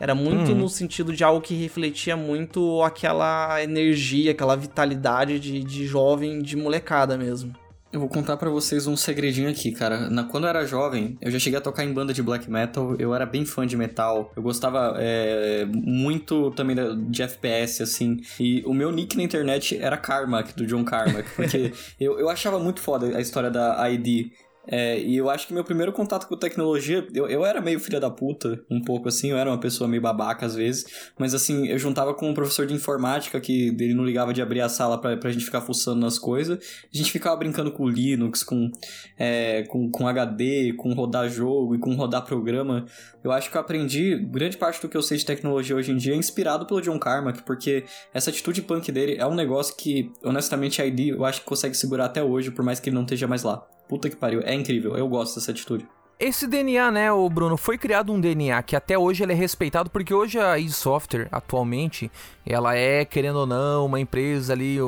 Era 0.00 0.14
muito 0.14 0.52
uhum. 0.52 0.58
no 0.58 0.68
sentido 0.68 1.12
de 1.12 1.22
algo 1.22 1.40
que 1.40 1.54
refletia 1.54 2.16
muito 2.16 2.82
aquela 2.82 3.62
energia, 3.62 4.30
aquela 4.30 4.56
vitalidade 4.56 5.38
de, 5.38 5.62
de 5.62 5.86
jovem, 5.86 6.40
de 6.40 6.56
molecada 6.56 7.18
mesmo. 7.18 7.54
Eu 7.90 8.00
vou 8.00 8.08
contar 8.08 8.36
para 8.36 8.50
vocês 8.50 8.86
um 8.86 8.96
segredinho 8.96 9.48
aqui, 9.48 9.72
cara. 9.72 10.10
Na, 10.10 10.24
quando 10.24 10.44
eu 10.44 10.50
era 10.50 10.66
jovem, 10.66 11.16
eu 11.22 11.30
já 11.30 11.38
cheguei 11.38 11.58
a 11.58 11.62
tocar 11.62 11.84
em 11.84 11.92
banda 11.92 12.12
de 12.12 12.22
black 12.22 12.50
metal, 12.50 12.94
eu 12.98 13.14
era 13.14 13.24
bem 13.24 13.46
fã 13.46 13.66
de 13.66 13.78
metal, 13.78 14.30
eu 14.36 14.42
gostava 14.42 14.94
é, 14.98 15.64
muito 15.64 16.50
também 16.50 16.76
de 17.08 17.22
FPS, 17.22 17.82
assim. 17.82 18.20
E 18.38 18.62
o 18.66 18.74
meu 18.74 18.92
nick 18.92 19.16
na 19.16 19.22
internet 19.22 19.78
era 19.78 19.96
Carmack, 19.96 20.54
do 20.54 20.66
John 20.66 20.84
Carmack, 20.84 21.30
porque 21.34 21.72
eu, 21.98 22.18
eu 22.20 22.28
achava 22.28 22.58
muito 22.58 22.80
foda 22.80 23.16
a 23.16 23.22
história 23.22 23.50
da 23.50 23.90
ID. 23.90 24.32
É, 24.70 25.00
e 25.00 25.16
eu 25.16 25.30
acho 25.30 25.46
que 25.46 25.54
meu 25.54 25.64
primeiro 25.64 25.92
contato 25.92 26.28
com 26.28 26.36
tecnologia, 26.36 27.06
eu, 27.14 27.26
eu 27.26 27.44
era 27.44 27.58
meio 27.58 27.80
filha 27.80 27.98
da 27.98 28.10
puta, 28.10 28.62
um 28.70 28.82
pouco 28.82 29.08
assim, 29.08 29.30
eu 29.30 29.38
era 29.38 29.48
uma 29.48 29.58
pessoa 29.58 29.88
meio 29.88 30.02
babaca 30.02 30.44
às 30.44 30.54
vezes, 30.54 30.84
mas 31.18 31.32
assim, 31.32 31.66
eu 31.68 31.78
juntava 31.78 32.12
com 32.12 32.28
um 32.28 32.34
professor 32.34 32.66
de 32.66 32.74
informática 32.74 33.40
que 33.40 33.68
ele 33.68 33.94
não 33.94 34.04
ligava 34.04 34.34
de 34.34 34.42
abrir 34.42 34.60
a 34.60 34.68
sala 34.68 35.00
pra, 35.00 35.16
pra 35.16 35.30
gente 35.30 35.44
ficar 35.44 35.62
fuçando 35.62 36.00
nas 36.00 36.18
coisas, 36.18 36.58
a 36.92 36.96
gente 36.96 37.10
ficava 37.10 37.34
brincando 37.36 37.72
com 37.72 37.88
Linux, 37.88 38.42
com, 38.42 38.70
é, 39.18 39.62
com, 39.62 39.90
com 39.90 40.06
HD, 40.06 40.74
com 40.74 40.92
rodar 40.92 41.30
jogo 41.30 41.74
e 41.74 41.78
com 41.78 41.94
rodar 41.94 42.24
programa. 42.24 42.84
Eu 43.24 43.32
acho 43.32 43.50
que 43.50 43.56
eu 43.56 43.60
aprendi 43.60 44.16
grande 44.16 44.58
parte 44.58 44.82
do 44.82 44.88
que 44.88 44.96
eu 44.96 45.02
sei 45.02 45.16
de 45.16 45.24
tecnologia 45.24 45.74
hoje 45.74 45.92
em 45.92 45.96
dia 45.96 46.14
inspirado 46.14 46.66
pelo 46.66 46.82
John 46.82 46.98
Carmack, 46.98 47.42
porque 47.42 47.84
essa 48.12 48.28
atitude 48.28 48.60
punk 48.62 48.92
dele 48.92 49.16
é 49.18 49.26
um 49.26 49.34
negócio 49.34 49.74
que, 49.76 50.12
honestamente, 50.22 50.82
a 50.82 50.86
ID 50.86 51.08
eu 51.08 51.24
acho 51.24 51.40
que 51.40 51.46
consegue 51.46 51.74
segurar 51.74 52.06
até 52.06 52.22
hoje, 52.22 52.50
por 52.50 52.64
mais 52.64 52.78
que 52.78 52.90
ele 52.90 52.96
não 52.96 53.02
esteja 53.02 53.26
mais 53.26 53.42
lá. 53.42 53.66
Puta 53.88 54.10
que 54.10 54.16
pariu, 54.16 54.42
é 54.44 54.54
incrível, 54.54 54.96
eu 54.96 55.08
gosto 55.08 55.36
dessa 55.36 55.50
atitude. 55.50 55.86
Esse 56.20 56.48
DNA, 56.48 56.90
né, 56.90 57.12
o 57.12 57.30
Bruno, 57.30 57.56
foi 57.56 57.78
criado 57.78 58.12
um 58.12 58.20
DNA 58.20 58.60
que 58.64 58.74
até 58.74 58.98
hoje 58.98 59.22
ele 59.22 59.32
é 59.32 59.36
respeitado, 59.36 59.88
porque 59.88 60.12
hoje 60.12 60.36
a 60.36 60.58
id 60.58 60.70
Software, 60.70 61.28
atualmente, 61.30 62.10
ela 62.44 62.74
é, 62.74 63.04
querendo 63.04 63.36
ou 63.36 63.46
não, 63.46 63.86
uma 63.86 64.00
empresa 64.00 64.52
ali, 64.52 64.78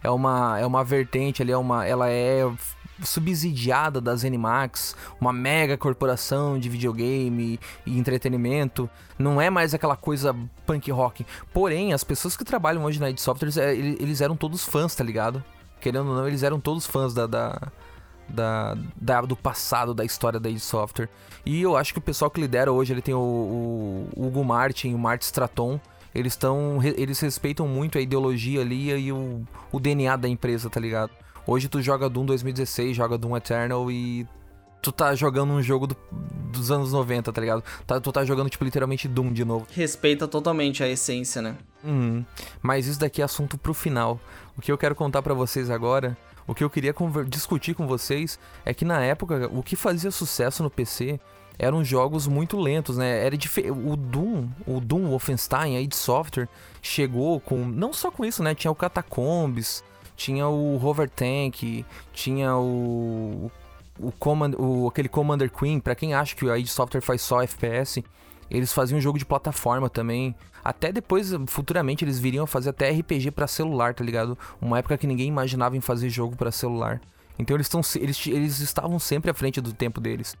é 0.00 0.08
uma, 0.08 0.60
é 0.60 0.64
uma 0.64 0.84
vertente 0.84 1.42
ali, 1.42 1.50
é 1.50 1.56
uma, 1.56 1.84
ela 1.84 2.08
é 2.08 2.48
subsidiada 3.02 4.00
da 4.00 4.14
ZeniMax, 4.14 4.94
uma 5.20 5.32
mega 5.32 5.76
corporação 5.76 6.56
de 6.56 6.68
videogame 6.68 7.58
e 7.84 7.98
entretenimento. 7.98 8.88
Não 9.18 9.40
é 9.40 9.50
mais 9.50 9.74
aquela 9.74 9.96
coisa 9.96 10.36
punk 10.64 10.88
rock. 10.92 11.26
Porém, 11.52 11.92
as 11.92 12.04
pessoas 12.04 12.36
que 12.36 12.44
trabalham 12.44 12.84
hoje 12.84 13.00
na 13.00 13.10
id 13.10 13.18
Software, 13.18 13.50
é, 13.58 13.74
eles 13.74 14.20
eram 14.20 14.36
todos 14.36 14.64
fãs, 14.64 14.94
tá 14.94 15.02
ligado? 15.02 15.42
Querendo 15.80 16.10
ou 16.10 16.14
não, 16.14 16.28
eles 16.28 16.44
eram 16.44 16.60
todos 16.60 16.86
fãs 16.86 17.12
da, 17.12 17.26
da 17.26 17.72
da, 18.28 18.76
da, 18.96 19.20
do 19.22 19.36
passado 19.36 19.94
da 19.94 20.04
história 20.04 20.38
da 20.38 20.48
id 20.48 20.58
Software. 20.58 21.08
E 21.44 21.62
eu 21.62 21.76
acho 21.76 21.92
que 21.92 21.98
o 21.98 22.02
pessoal 22.02 22.30
que 22.30 22.40
lidera 22.40 22.72
hoje, 22.72 22.92
ele 22.92 23.02
tem 23.02 23.14
o, 23.14 23.18
o, 23.18 24.26
Hugo 24.26 24.44
Martin, 24.44 24.94
o 24.94 24.98
Martin 24.98 25.24
Straton, 25.24 25.80
eles 26.14 26.32
estão 26.32 26.80
eles 26.82 27.20
respeitam 27.20 27.68
muito 27.68 27.98
a 27.98 28.00
ideologia 28.00 28.60
ali 28.62 28.90
e 28.90 29.12
o, 29.12 29.42
o 29.70 29.78
DNA 29.78 30.16
da 30.16 30.28
empresa, 30.28 30.70
tá 30.70 30.80
ligado? 30.80 31.10
Hoje 31.46 31.68
tu 31.68 31.80
joga 31.80 32.08
Doom 32.08 32.26
2016, 32.26 32.96
joga 32.96 33.16
Doom 33.16 33.36
Eternal 33.36 33.90
e 33.90 34.26
tu 34.82 34.90
tá 34.90 35.14
jogando 35.14 35.52
um 35.52 35.62
jogo 35.62 35.86
do, 35.86 35.96
dos 36.56 36.70
anos 36.70 36.92
90, 36.92 37.32
tá 37.32 37.40
ligado? 37.40 37.62
Tá, 37.86 38.00
tu 38.00 38.10
tá 38.12 38.24
jogando, 38.24 38.50
tipo, 38.50 38.64
literalmente 38.64 39.06
Doom 39.08 39.32
de 39.32 39.44
novo. 39.44 39.66
Respeita 39.70 40.26
totalmente 40.26 40.82
a 40.82 40.88
essência, 40.88 41.40
né? 41.40 41.56
Uhum. 41.84 42.24
Mas 42.60 42.86
isso 42.86 42.98
daqui 42.98 43.22
é 43.22 43.24
assunto 43.24 43.56
pro 43.56 43.72
final. 43.74 44.20
O 44.56 44.60
que 44.60 44.72
eu 44.72 44.78
quero 44.78 44.94
contar 44.94 45.22
para 45.22 45.34
vocês 45.34 45.70
agora 45.70 46.16
o 46.46 46.54
que 46.54 46.62
eu 46.62 46.70
queria 46.70 46.94
discutir 47.26 47.74
com 47.74 47.86
vocês 47.86 48.38
é 48.64 48.72
que 48.72 48.84
na 48.84 49.00
época 49.02 49.50
o 49.52 49.62
que 49.62 49.74
fazia 49.74 50.10
sucesso 50.10 50.62
no 50.62 50.70
PC 50.70 51.18
eram 51.58 51.82
jogos 51.82 52.26
muito 52.26 52.58
lentos, 52.58 52.96
né? 52.96 53.24
Era 53.24 53.34
o 53.72 53.96
Doom, 53.96 54.48
o 54.66 54.78
Doom 54.78 55.08
Wolfenstein 55.08 55.76
aí 55.76 55.86
de 55.86 55.96
software 55.96 56.48
chegou 56.82 57.40
com 57.40 57.64
não 57.64 57.92
só 57.92 58.10
com 58.10 58.24
isso, 58.24 58.42
né? 58.42 58.54
Tinha 58.54 58.70
o 58.70 58.74
Catacombs, 58.74 59.82
tinha 60.16 60.46
o 60.46 60.76
Hover 60.76 61.10
Tank, 61.10 61.84
tinha 62.12 62.56
o 62.56 63.50
o, 63.98 64.12
Command, 64.12 64.52
o 64.58 64.88
aquele 64.88 65.08
Commander 65.08 65.50
Queen, 65.50 65.80
para 65.80 65.94
quem 65.94 66.14
acha 66.14 66.34
que 66.34 66.48
a 66.48 66.58
id 66.58 66.66
Software 66.66 67.00
faz 67.00 67.22
só 67.22 67.42
FPS, 67.42 68.04
eles 68.50 68.72
faziam 68.72 69.00
jogo 69.00 69.18
de 69.18 69.24
plataforma 69.24 69.88
também. 69.88 70.34
Até 70.62 70.92
depois, 70.92 71.32
futuramente, 71.46 72.04
eles 72.04 72.18
viriam 72.18 72.44
a 72.44 72.46
fazer 72.46 72.70
até 72.70 72.90
RPG 72.90 73.30
para 73.30 73.46
celular, 73.46 73.94
tá 73.94 74.04
ligado? 74.04 74.36
Uma 74.60 74.78
época 74.78 74.98
que 74.98 75.06
ninguém 75.06 75.28
imaginava 75.28 75.76
em 75.76 75.80
fazer 75.80 76.10
jogo 76.10 76.36
para 76.36 76.50
celular. 76.50 77.00
Então 77.38 77.56
eles, 77.56 77.68
tão, 77.68 77.80
eles, 77.96 78.26
eles 78.26 78.60
estavam 78.60 78.98
sempre 78.98 79.30
à 79.30 79.34
frente 79.34 79.60
do 79.60 79.72
tempo 79.72 80.00
deles. 80.00 80.36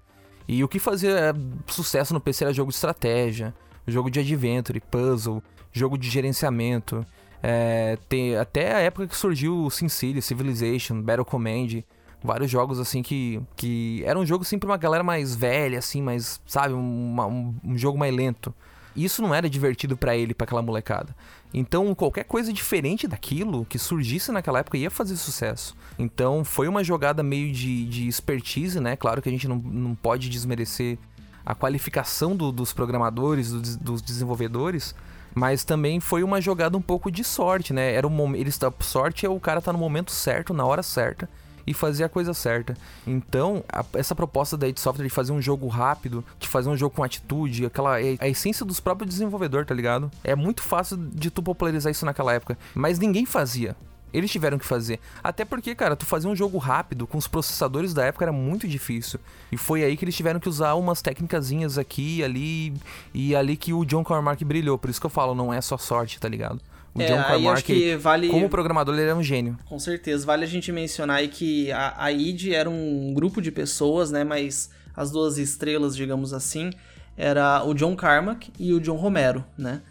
E 0.48 0.62
o 0.62 0.68
que 0.68 0.78
fazia 0.78 1.10
é, 1.10 1.32
sucesso 1.66 2.14
no 2.14 2.20
PC 2.20 2.44
era 2.44 2.52
jogo 2.52 2.70
de 2.70 2.76
estratégia, 2.76 3.54
jogo 3.86 4.10
de 4.10 4.20
adventure, 4.20 4.80
puzzle, 4.80 5.42
jogo 5.72 5.98
de 5.98 6.08
gerenciamento. 6.08 7.04
É, 7.42 7.98
tem, 8.08 8.36
até 8.36 8.74
a 8.74 8.78
época 8.80 9.08
que 9.08 9.16
surgiu 9.16 9.64
o 9.64 9.70
SimCity, 9.70 10.22
Civilization, 10.22 11.02
Battle 11.02 11.24
Command 11.24 11.82
vários 12.26 12.50
jogos 12.50 12.78
assim 12.78 13.02
que 13.02 13.40
que 13.56 14.02
era 14.04 14.18
um 14.18 14.26
jogo 14.26 14.42
assim 14.42 14.58
pra 14.58 14.68
uma 14.68 14.76
galera 14.76 15.02
mais 15.02 15.34
velha 15.34 15.78
assim, 15.78 16.02
mas 16.02 16.40
sabe, 16.46 16.74
um, 16.74 17.54
um 17.64 17.78
jogo 17.78 17.98
mais 17.98 18.14
lento. 18.14 18.52
Isso 18.96 19.20
não 19.20 19.34
era 19.34 19.48
divertido 19.48 19.94
para 19.94 20.16
ele, 20.16 20.32
para 20.32 20.46
aquela 20.46 20.62
molecada. 20.62 21.14
Então, 21.52 21.94
qualquer 21.94 22.24
coisa 22.24 22.50
diferente 22.52 23.06
daquilo 23.06 23.66
que 23.66 23.78
surgisse 23.78 24.32
naquela 24.32 24.60
época 24.60 24.78
ia 24.78 24.90
fazer 24.90 25.16
sucesso. 25.16 25.76
Então, 25.98 26.42
foi 26.42 26.66
uma 26.66 26.82
jogada 26.82 27.22
meio 27.22 27.52
de, 27.52 27.84
de 27.84 28.08
expertise, 28.08 28.80
né? 28.80 28.96
Claro 28.96 29.20
que 29.20 29.28
a 29.28 29.32
gente 29.32 29.46
não, 29.46 29.56
não 29.56 29.94
pode 29.94 30.30
desmerecer 30.30 30.98
a 31.44 31.54
qualificação 31.54 32.34
do, 32.34 32.50
dos 32.50 32.72
programadores, 32.72 33.52
do, 33.52 33.60
dos 33.78 34.00
desenvolvedores, 34.02 34.94
mas 35.34 35.62
também 35.62 36.00
foi 36.00 36.22
uma 36.22 36.40
jogada 36.40 36.76
um 36.76 36.82
pouco 36.82 37.10
de 37.10 37.22
sorte, 37.22 37.74
né? 37.74 37.92
Era 37.92 38.08
um 38.08 38.34
eles 38.34 38.58
sorte 38.80 39.26
é 39.26 39.28
o 39.28 39.38
cara 39.38 39.60
tá 39.60 39.72
no 39.72 39.78
momento 39.78 40.10
certo, 40.10 40.54
na 40.54 40.64
hora 40.64 40.82
certa 40.82 41.28
e 41.66 41.74
fazer 41.74 42.04
a 42.04 42.08
coisa 42.08 42.32
certa. 42.32 42.76
Então, 43.06 43.64
a, 43.68 43.84
essa 43.94 44.14
proposta 44.14 44.56
da 44.56 44.68
id 44.68 44.78
Software 44.78 45.04
de 45.04 45.10
fazer 45.10 45.32
um 45.32 45.42
jogo 45.42 45.66
rápido, 45.68 46.24
de 46.38 46.48
fazer 46.48 46.68
um 46.68 46.76
jogo 46.76 46.94
com 46.94 47.02
atitude, 47.02 47.66
aquela 47.66 48.00
é 48.00 48.16
a 48.20 48.28
essência 48.28 48.64
dos 48.64 48.80
próprios 48.80 49.10
desenvolvedores, 49.10 49.66
tá 49.66 49.74
ligado? 49.74 50.10
É 50.22 50.34
muito 50.34 50.62
fácil 50.62 50.96
de 50.96 51.30
tu 51.30 51.42
popularizar 51.42 51.90
isso 51.90 52.04
naquela 52.04 52.32
época, 52.32 52.56
mas 52.74 52.98
ninguém 52.98 53.26
fazia. 53.26 53.76
Eles 54.14 54.30
tiveram 54.30 54.58
que 54.58 54.64
fazer. 54.64 54.98
Até 55.22 55.44
porque, 55.44 55.74
cara, 55.74 55.96
tu 55.96 56.06
fazer 56.06 56.28
um 56.28 56.34
jogo 56.34 56.56
rápido 56.56 57.06
com 57.06 57.18
os 57.18 57.26
processadores 57.26 57.92
da 57.92 58.04
época 58.04 58.24
era 58.24 58.32
muito 58.32 58.66
difícil. 58.66 59.20
E 59.52 59.58
foi 59.58 59.84
aí 59.84 59.96
que 59.96 60.04
eles 60.04 60.16
tiveram 60.16 60.40
que 60.40 60.48
usar 60.48 60.74
umas 60.74 61.02
técnicas 61.02 61.50
aqui 61.76 62.18
e 62.18 62.24
ali. 62.24 62.74
E 63.12 63.36
ali 63.36 63.56
que 63.56 63.74
o 63.74 63.84
John 63.84 64.02
Carmack 64.02 64.42
brilhou. 64.42 64.78
Por 64.78 64.88
isso 64.88 65.00
que 65.00 65.06
eu 65.06 65.10
falo, 65.10 65.34
não 65.34 65.52
é 65.52 65.60
só 65.60 65.76
sorte, 65.76 66.18
tá 66.18 66.28
ligado? 66.28 66.62
O 66.96 67.02
é, 67.02 67.06
John 67.06 67.22
Carmack, 67.22 67.96
vale... 67.96 68.28
como 68.28 68.48
programador, 68.48 68.94
ele 68.94 69.04
era 69.04 69.14
um 69.14 69.22
gênio. 69.22 69.58
Com 69.66 69.78
certeza. 69.78 70.24
Vale 70.24 70.44
a 70.44 70.48
gente 70.48 70.72
mencionar 70.72 71.18
aí 71.18 71.28
que 71.28 71.70
a, 71.70 71.94
a 71.96 72.10
id 72.10 72.52
era 72.52 72.70
um 72.70 73.12
grupo 73.12 73.42
de 73.42 73.52
pessoas, 73.52 74.10
né? 74.10 74.24
Mas 74.24 74.70
as 74.96 75.10
duas 75.10 75.36
estrelas, 75.36 75.94
digamos 75.94 76.32
assim, 76.32 76.70
era 77.16 77.62
o 77.64 77.74
John 77.74 77.94
Carmack 77.94 78.50
e 78.58 78.72
o 78.72 78.80
John 78.80 78.96
Romero, 78.96 79.44
né? 79.58 79.82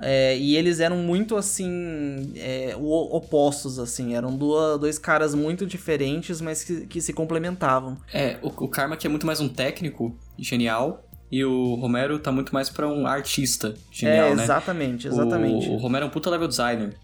É, 0.00 0.38
e 0.38 0.56
eles 0.56 0.78
eram 0.78 0.98
muito 0.98 1.36
assim 1.36 2.32
é, 2.36 2.72
opostos 2.76 3.80
assim 3.80 4.14
eram 4.14 4.36
duas, 4.36 4.78
dois 4.78 4.96
caras 4.96 5.34
muito 5.34 5.66
diferentes 5.66 6.40
mas 6.40 6.62
que, 6.62 6.86
que 6.86 7.00
se 7.00 7.12
complementavam 7.12 7.98
é 8.14 8.38
o, 8.40 8.46
o 8.46 8.68
Carmack 8.68 9.04
é 9.04 9.10
muito 9.10 9.26
mais 9.26 9.40
um 9.40 9.48
técnico 9.48 10.16
genial 10.38 11.07
e 11.30 11.44
o 11.44 11.74
Romero 11.74 12.18
tá 12.18 12.32
muito 12.32 12.52
mais 12.52 12.70
pra 12.70 12.88
um 12.88 13.06
artista 13.06 13.74
genial, 13.90 14.28
é, 14.28 14.32
exatamente, 14.32 15.08
né? 15.08 15.14
exatamente. 15.14 15.68
O, 15.68 15.74
o 15.74 15.76
Romero 15.76 16.04
é 16.04 16.08
um 16.08 16.10
puta 16.10 16.30
level 16.30 16.48
designer. 16.48 16.94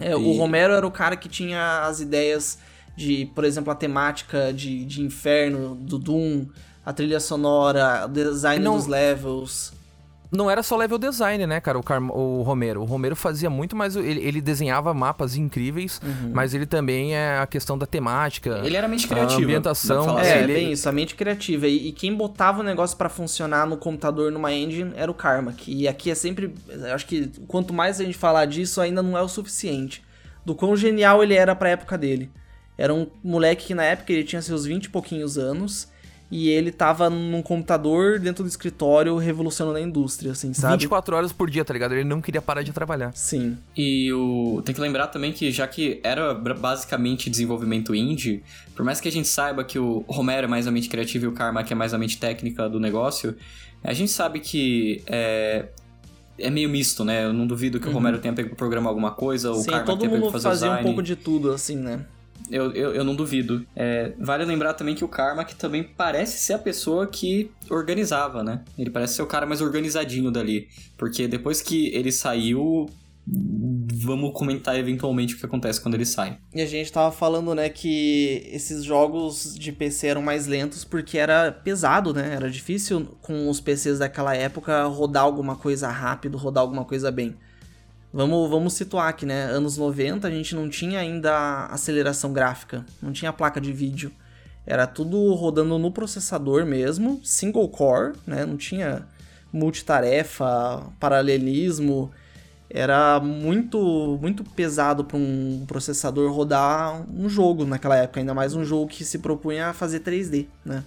É, 0.00 0.10
e... 0.10 0.14
o 0.14 0.32
Romero 0.32 0.72
era 0.74 0.86
o 0.86 0.90
cara 0.90 1.16
que 1.16 1.28
tinha 1.28 1.82
as 1.86 2.00
ideias 2.00 2.58
de, 2.96 3.26
por 3.34 3.44
exemplo, 3.44 3.72
a 3.72 3.74
temática 3.74 4.52
de, 4.52 4.84
de 4.84 5.02
inferno, 5.02 5.74
do 5.74 5.98
Doom, 5.98 6.46
a 6.84 6.92
trilha 6.92 7.20
sonora, 7.20 8.06
o 8.06 8.08
design 8.08 8.64
Não... 8.64 8.76
dos 8.76 8.86
levels 8.86 9.75
não 10.30 10.50
era 10.50 10.62
só 10.62 10.76
level 10.76 10.98
design, 10.98 11.46
né, 11.46 11.60
cara, 11.60 11.78
o, 11.78 11.82
Car 11.82 12.02
o 12.02 12.42
Romero. 12.42 12.82
O 12.82 12.84
Romero 12.84 13.14
fazia 13.16 13.48
muito 13.48 13.76
mais. 13.76 13.96
Ele, 13.96 14.20
ele 14.20 14.40
desenhava 14.40 14.92
mapas 14.92 15.36
incríveis, 15.36 16.00
uhum. 16.02 16.30
mas 16.32 16.54
ele 16.54 16.66
também 16.66 17.14
é 17.14 17.38
a 17.38 17.46
questão 17.46 17.76
da 17.78 17.86
temática. 17.86 18.62
Ele 18.64 18.76
era 18.76 18.88
mente 18.88 19.06
criativa. 19.06 19.42
ambientação. 19.42 20.18
É, 20.18 20.22
assim. 20.22 20.44
ele... 20.44 20.52
bem 20.52 20.72
isso, 20.72 20.88
a 20.88 20.92
mente 20.92 21.14
criativa. 21.14 21.66
E, 21.66 21.88
e 21.88 21.92
quem 21.92 22.14
botava 22.14 22.60
o 22.60 22.62
negócio 22.62 22.96
para 22.96 23.08
funcionar 23.08 23.66
no 23.66 23.76
computador, 23.76 24.32
numa 24.32 24.52
engine, 24.52 24.92
era 24.96 25.10
o 25.10 25.14
Carmack. 25.14 25.72
E 25.72 25.86
aqui 25.86 26.10
é 26.10 26.14
sempre. 26.14 26.54
Eu 26.68 26.94
acho 26.94 27.06
que 27.06 27.30
quanto 27.46 27.72
mais 27.72 28.00
a 28.00 28.04
gente 28.04 28.16
falar 28.16 28.46
disso, 28.46 28.80
ainda 28.80 29.02
não 29.02 29.16
é 29.16 29.22
o 29.22 29.28
suficiente. 29.28 30.04
Do 30.44 30.54
quão 30.54 30.76
genial 30.76 31.22
ele 31.22 31.34
era 31.34 31.54
pra 31.54 31.70
época 31.70 31.98
dele. 31.98 32.30
Era 32.78 32.92
um 32.92 33.06
moleque 33.24 33.66
que 33.66 33.74
na 33.74 33.84
época 33.84 34.12
ele 34.12 34.22
tinha 34.22 34.42
seus 34.42 34.66
20 34.66 34.84
e 34.84 34.88
pouquinhos 34.90 35.38
anos 35.38 35.88
e 36.30 36.48
ele 36.48 36.72
tava 36.72 37.08
num 37.08 37.40
computador 37.40 38.18
dentro 38.18 38.42
do 38.42 38.48
escritório 38.48 39.16
revolucionando 39.16 39.76
a 39.78 39.80
indústria, 39.80 40.32
assim, 40.32 40.52
sabe? 40.52 40.72
24 40.74 41.14
horas 41.16 41.32
por 41.32 41.48
dia, 41.48 41.64
tá 41.64 41.72
ligado? 41.72 41.92
Ele 41.94 42.02
não 42.04 42.20
queria 42.20 42.42
parar 42.42 42.62
de 42.62 42.72
trabalhar. 42.72 43.12
Sim. 43.14 43.56
E 43.76 44.12
o 44.12 44.60
tem 44.64 44.74
que 44.74 44.80
lembrar 44.80 45.06
também 45.06 45.32
que 45.32 45.50
já 45.52 45.68
que 45.68 46.00
era 46.02 46.34
basicamente 46.34 47.30
desenvolvimento 47.30 47.94
indie, 47.94 48.42
por 48.74 48.84
mais 48.84 49.00
que 49.00 49.08
a 49.08 49.12
gente 49.12 49.28
saiba 49.28 49.62
que 49.64 49.78
o 49.78 50.04
Romero 50.08 50.46
é 50.46 50.48
mais 50.50 50.66
a 50.66 50.70
mente 50.72 50.88
criativa 50.88 51.24
e 51.26 51.28
o 51.28 51.32
Carmack 51.32 51.72
é 51.72 51.76
mais 51.76 51.94
a 51.94 51.98
mente 51.98 52.18
técnica 52.18 52.68
do 52.68 52.80
negócio, 52.80 53.36
a 53.84 53.92
gente 53.92 54.10
sabe 54.10 54.40
que 54.40 55.02
é, 55.06 55.66
é 56.38 56.50
meio 56.50 56.68
misto, 56.68 57.04
né? 57.04 57.24
Eu 57.24 57.32
não 57.32 57.46
duvido 57.46 57.78
que 57.78 57.86
Uhum. 57.86 57.92
o 57.92 57.94
Romero 57.94 58.18
tenha 58.18 58.34
pego 58.34 58.48
pra 58.48 58.56
programar 58.56 58.88
alguma 58.88 59.12
coisa, 59.12 59.52
o 59.52 59.56
Sim, 59.56 59.66
Carmack 59.70 59.86
todo 59.86 59.98
tenha 60.00 60.10
pego 60.10 60.22
mundo 60.24 60.32
pra 60.32 60.40
fazer 60.40 60.48
fazia 60.48 60.68
design. 60.70 60.80
um 60.80 60.84
pouco 60.92 61.02
de 61.04 61.14
tudo, 61.14 61.52
assim, 61.52 61.76
né? 61.76 62.04
Eu, 62.50 62.72
eu, 62.72 62.94
eu 62.94 63.04
não 63.04 63.14
duvido. 63.14 63.66
É, 63.74 64.12
vale 64.18 64.44
lembrar 64.44 64.74
também 64.74 64.94
que 64.94 65.04
o 65.04 65.08
Carmack 65.08 65.54
também 65.56 65.82
parece 65.82 66.38
ser 66.38 66.54
a 66.54 66.58
pessoa 66.58 67.06
que 67.06 67.50
organizava, 67.68 68.42
né? 68.42 68.62
Ele 68.78 68.90
parece 68.90 69.14
ser 69.14 69.22
o 69.22 69.26
cara 69.26 69.46
mais 69.46 69.60
organizadinho 69.60 70.30
dali. 70.30 70.68
Porque 70.96 71.26
depois 71.26 71.60
que 71.60 71.88
ele 71.94 72.12
saiu, 72.12 72.88
vamos 73.26 74.32
comentar 74.32 74.78
eventualmente 74.78 75.34
o 75.34 75.38
que 75.38 75.44
acontece 75.44 75.80
quando 75.80 75.94
ele 75.94 76.06
sai. 76.06 76.38
E 76.54 76.62
a 76.62 76.66
gente 76.66 76.92
tava 76.92 77.10
falando, 77.10 77.54
né, 77.54 77.68
que 77.68 78.48
esses 78.52 78.84
jogos 78.84 79.56
de 79.58 79.72
PC 79.72 80.06
eram 80.06 80.22
mais 80.22 80.46
lentos 80.46 80.84
porque 80.84 81.18
era 81.18 81.50
pesado, 81.50 82.14
né? 82.14 82.34
Era 82.34 82.48
difícil 82.48 83.16
com 83.20 83.48
os 83.48 83.60
PCs 83.60 83.98
daquela 83.98 84.34
época 84.34 84.84
rodar 84.84 85.24
alguma 85.24 85.56
coisa 85.56 85.88
rápido, 85.88 86.38
rodar 86.38 86.62
alguma 86.62 86.84
coisa 86.84 87.10
bem. 87.10 87.36
Vamos, 88.16 88.48
vamos 88.48 88.72
situar 88.72 89.08
aqui, 89.08 89.26
né? 89.26 89.44
Anos 89.44 89.76
90 89.76 90.26
a 90.26 90.30
gente 90.30 90.54
não 90.54 90.70
tinha 90.70 91.00
ainda 91.00 91.66
aceleração 91.66 92.32
gráfica, 92.32 92.82
não 93.02 93.12
tinha 93.12 93.30
placa 93.30 93.60
de 93.60 93.70
vídeo. 93.74 94.10
Era 94.66 94.86
tudo 94.86 95.34
rodando 95.34 95.78
no 95.78 95.92
processador 95.92 96.64
mesmo, 96.64 97.20
single 97.22 97.68
core, 97.68 98.14
né? 98.26 98.46
Não 98.46 98.56
tinha 98.56 99.06
multitarefa, 99.52 100.90
paralelismo. 100.98 102.10
Era 102.70 103.20
muito 103.20 104.18
muito 104.18 104.42
pesado 104.42 105.04
para 105.04 105.18
um 105.18 105.64
processador 105.66 106.32
rodar 106.32 107.04
um 107.12 107.28
jogo 107.28 107.66
naquela 107.66 107.96
época, 107.96 108.18
ainda 108.18 108.32
mais 108.32 108.54
um 108.54 108.64
jogo 108.64 108.86
que 108.86 109.04
se 109.04 109.18
propunha 109.18 109.66
a 109.66 109.72
fazer 109.74 110.00
3D, 110.00 110.46
né? 110.64 110.82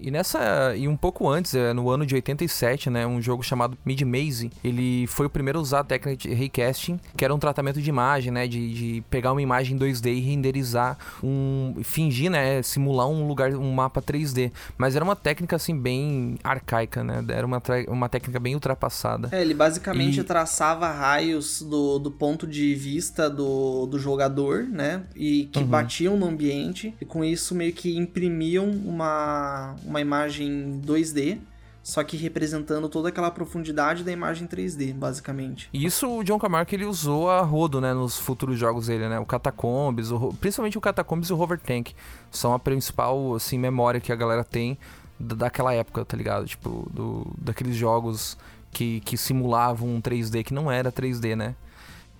E 0.00 0.10
nessa. 0.10 0.74
E 0.76 0.86
um 0.88 0.96
pouco 0.96 1.28
antes, 1.28 1.54
é, 1.54 1.72
no 1.72 1.88
ano 1.90 2.04
de 2.04 2.14
87, 2.14 2.90
né? 2.90 3.06
Um 3.06 3.20
jogo 3.22 3.42
chamado 3.42 3.76
Mid 3.84 4.02
Maze. 4.02 4.50
Ele 4.62 5.06
foi 5.06 5.26
o 5.26 5.30
primeiro 5.30 5.58
a 5.58 5.62
usar 5.62 5.80
a 5.80 5.84
técnica 5.84 6.16
de 6.28 6.34
raycasting, 6.34 7.00
que 7.16 7.24
era 7.24 7.34
um 7.34 7.38
tratamento 7.38 7.80
de 7.80 7.88
imagem, 7.88 8.30
né? 8.30 8.46
De, 8.46 8.74
de 8.74 9.04
pegar 9.08 9.32
uma 9.32 9.40
imagem 9.42 9.78
2D 9.78 10.14
e 10.16 10.20
renderizar 10.20 10.98
um. 11.22 11.76
fingir, 11.82 12.30
né? 12.30 12.62
Simular 12.62 13.08
um 13.08 13.26
lugar, 13.26 13.52
um 13.54 13.72
mapa 13.72 14.02
3D. 14.02 14.52
Mas 14.76 14.94
era 14.96 15.04
uma 15.04 15.16
técnica 15.16 15.56
assim 15.56 15.76
bem 15.78 16.36
arcaica, 16.44 17.02
né? 17.02 17.24
Era 17.28 17.46
uma, 17.46 17.62
uma 17.88 18.08
técnica 18.08 18.38
bem 18.38 18.54
ultrapassada. 18.54 19.28
É, 19.32 19.40
ele 19.40 19.54
basicamente 19.54 20.20
E- 20.20 20.24
traçava 20.24 20.90
raios 20.90 21.62
do, 21.62 21.98
do 21.98 22.10
ponto 22.10 22.46
de 22.46 22.74
vista 22.74 23.30
do, 23.30 23.86
do 23.86 23.98
jogador, 23.98 24.64
né? 24.64 25.04
E 25.16 25.44
que 25.52 25.60
Uhum. 25.60 25.66
batiam 25.66 26.16
no 26.16 26.26
ambiente. 26.26 26.94
E 27.00 27.04
com 27.04 27.24
isso 27.24 27.54
meio 27.54 27.72
que 27.72 27.96
imprimiam 27.96 28.68
uma, 28.68 29.74
uma 29.84 30.00
imagem 30.00 30.80
2D, 30.84 31.38
só 31.82 32.02
que 32.02 32.16
representando 32.16 32.88
toda 32.88 33.10
aquela 33.10 33.30
profundidade 33.30 34.02
da 34.04 34.10
imagem 34.10 34.48
3D, 34.48 34.94
basicamente. 34.94 35.68
E 35.72 35.84
isso 35.84 36.08
o 36.08 36.24
John 36.24 36.38
Carmack 36.38 36.74
ele 36.74 36.86
usou 36.86 37.28
a 37.30 37.42
rodo, 37.42 37.80
né, 37.80 37.92
nos 37.92 38.18
futuros 38.18 38.58
jogos 38.58 38.86
dele, 38.86 39.06
né? 39.08 39.18
O 39.18 39.26
Catacombs, 39.26 40.10
o, 40.10 40.32
principalmente 40.40 40.78
o 40.78 40.80
Catacombs 40.80 41.28
e 41.28 41.32
o 41.32 41.38
Hover 41.38 41.60
Tank 41.60 41.90
são 42.30 42.54
a 42.54 42.58
principal 42.58 43.34
assim 43.34 43.58
memória 43.58 44.00
que 44.00 44.10
a 44.10 44.16
galera 44.16 44.42
tem 44.42 44.78
da- 45.20 45.34
daquela 45.36 45.74
época, 45.74 46.04
tá 46.06 46.16
ligado? 46.16 46.46
Tipo, 46.46 46.88
do, 46.90 47.26
daqueles 47.36 47.76
jogos 47.76 48.38
que, 48.72 49.00
que 49.00 49.16
simulavam 49.18 49.88
um 49.88 50.00
3D 50.00 50.42
que 50.42 50.54
não 50.54 50.72
era 50.72 50.90
3D, 50.90 51.36
né? 51.36 51.54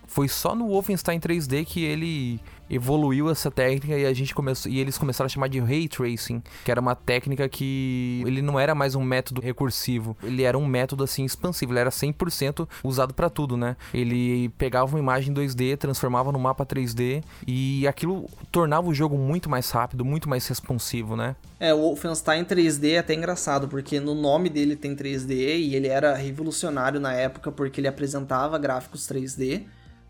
Foi 0.07 0.29
só 0.29 0.55
no 0.55 0.68
Wolfenstein 0.68 1.18
3D 1.18 1.64
que 1.64 1.83
ele 1.83 2.38
evoluiu 2.68 3.31
essa 3.31 3.50
técnica 3.50 3.96
e 3.98 4.07
a 4.07 4.12
gente 4.12 4.35
começou 4.35 4.70
e 4.70 4.81
eles 4.81 4.98
começaram 4.98 5.27
a 5.27 5.29
chamar 5.29 5.48
de 5.48 5.61
ray 5.61 5.88
tracing, 5.88 6.42
que 6.64 6.70
era 6.70 6.81
uma 6.81 6.94
técnica 6.94 7.48
que 7.48 8.22
ele 8.27 8.42
não 8.42 8.59
era 8.59 8.74
mais 8.74 8.94
um 8.94 9.03
método 9.03 9.40
recursivo, 9.40 10.16
ele 10.22 10.42
era 10.42 10.57
um 10.57 10.66
método 10.66 11.05
assim 11.05 11.24
expansivo, 11.24 11.72
ele 11.72 11.81
era 11.81 11.90
100% 11.90 12.68
usado 12.83 13.14
pra 13.14 13.29
tudo, 13.29 13.57
né? 13.57 13.77
Ele 13.92 14.48
pegava 14.50 14.90
uma 14.94 14.98
imagem 14.98 15.35
2D, 15.35 15.77
transformava 15.77 16.33
no 16.33 16.38
mapa 16.38 16.64
3D 16.64 17.22
e 17.46 17.87
aquilo 17.87 18.29
tornava 18.50 18.88
o 18.88 18.94
jogo 18.94 19.16
muito 19.16 19.48
mais 19.48 19.70
rápido, 19.70 20.05
muito 20.05 20.29
mais 20.29 20.46
responsivo, 20.46 21.16
né? 21.16 21.37
É, 21.61 21.72
o 21.72 21.79
Wolfenstein 21.79 22.44
3D 22.44 22.92
é 22.92 22.98
até 22.98 23.14
engraçado, 23.14 23.68
porque 23.68 24.00
no 24.00 24.14
nome 24.14 24.48
dele 24.48 24.77
tem 24.77 24.94
3D 24.94 25.31
e 25.31 25.74
ele 25.74 25.88
era 25.88 26.14
revolucionário 26.14 27.00
na 27.00 27.12
época 27.12 27.50
porque 27.53 27.81
ele 27.81 27.88
apresentava 27.88 28.59
gráficos 28.59 29.09
3D, 29.09 29.62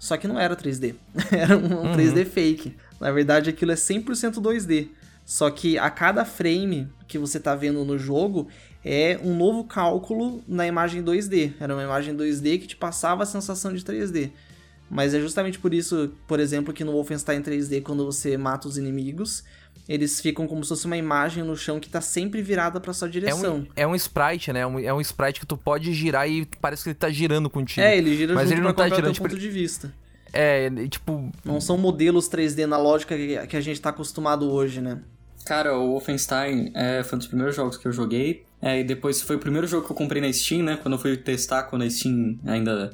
só 0.04 0.18
que 0.18 0.28
não 0.28 0.38
era 0.38 0.54
3D. 0.54 0.96
era 1.32 1.56
um, 1.56 1.86
um 1.86 1.96
3D 1.96 2.26
fake. 2.26 2.76
Na 3.00 3.10
verdade, 3.10 3.48
aquilo 3.48 3.72
é 3.72 3.74
100% 3.74 4.34
2D. 4.34 4.88
Só 5.24 5.50
que 5.50 5.78
a 5.78 5.88
cada 5.88 6.26
frame 6.26 6.86
que 7.08 7.16
você 7.16 7.40
tá 7.40 7.54
vendo 7.54 7.82
no 7.86 7.98
jogo 7.98 8.46
é 8.84 9.18
um 9.24 9.34
novo 9.34 9.64
cálculo 9.64 10.44
na 10.46 10.66
imagem 10.66 11.02
2D. 11.02 11.54
Era 11.58 11.74
uma 11.74 11.82
imagem 11.82 12.14
2D 12.14 12.60
que 12.60 12.66
te 12.66 12.76
passava 12.76 13.22
a 13.22 13.26
sensação 13.26 13.72
de 13.72 13.82
3D. 13.82 14.30
Mas 14.90 15.14
é 15.14 15.20
justamente 15.20 15.58
por 15.58 15.72
isso, 15.72 16.12
por 16.28 16.38
exemplo, 16.38 16.74
que 16.74 16.84
no 16.84 16.92
Wolfenstein 16.92 17.40
3D, 17.40 17.82
quando 17.82 18.04
você 18.04 18.36
mata 18.36 18.68
os 18.68 18.76
inimigos, 18.76 19.42
eles 19.88 20.20
ficam 20.20 20.46
como 20.46 20.62
se 20.64 20.68
fosse 20.70 20.86
uma 20.86 20.96
imagem 20.96 21.44
no 21.44 21.56
chão 21.56 21.78
que 21.78 21.88
tá 21.88 22.00
sempre 22.00 22.40
virada 22.42 22.80
pra 22.80 22.92
sua 22.92 23.08
É 23.08 23.10
direção. 23.10 23.56
um, 23.56 23.66
é 23.76 23.86
um 23.86 23.94
sprite, 23.94 24.52
né? 24.52 24.60
É 24.60 24.66
um, 24.66 24.78
é 24.78 24.92
um 24.94 25.00
sprite 25.00 25.40
que 25.40 25.46
tu 25.46 25.56
pode 25.56 25.92
girar 25.92 26.28
e 26.28 26.46
parece 26.60 26.82
que 26.82 26.88
ele 26.90 26.94
tá 26.94 27.10
girando 27.10 27.50
contigo. 27.50 27.80
É, 27.86 27.96
ele 27.96 28.16
gira 28.16 28.34
Mas 28.34 28.44
junto 28.48 28.54
ele 28.54 28.60
não 28.66 28.72
pra 28.74 28.88
tá 28.88 28.94
girando, 28.94 29.14
teu 29.14 29.22
ponto 29.22 29.38
de 29.38 29.48
vista. 29.50 29.92
É, 30.32 30.68
tipo, 30.88 31.30
Não 31.44 31.60
são 31.60 31.78
modelos 31.78 32.28
3D 32.28 32.66
na 32.66 32.76
lógica 32.76 33.16
que 33.16 33.46
que 33.46 33.56
a 33.56 33.60
gente 33.60 33.80
tá 33.80 33.90
acostumado 33.90 34.50
hoje, 34.50 34.80
né? 34.80 35.00
Cara, 35.46 35.76
o 35.78 35.90
Wolfenstein 35.90 36.72
é, 36.74 37.02
foi 37.04 37.16
um 37.16 37.18
dos 37.18 37.26
primeiros 37.28 37.54
jogos 37.54 37.76
que 37.76 37.86
eu 37.86 37.92
joguei. 37.92 38.44
É, 38.62 38.80
e 38.80 38.84
depois 38.84 39.20
foi 39.20 39.36
o 39.36 39.38
primeiro 39.38 39.66
jogo 39.66 39.84
que 39.86 39.92
eu 39.92 39.96
comprei 39.96 40.20
na 40.22 40.32
Steam, 40.32 40.62
né? 40.62 40.78
Quando 40.80 40.94
eu 40.94 40.98
fui 40.98 41.16
testar, 41.18 41.64
quando 41.64 41.82
a 41.82 41.90
Steam 41.90 42.38
ainda 42.46 42.90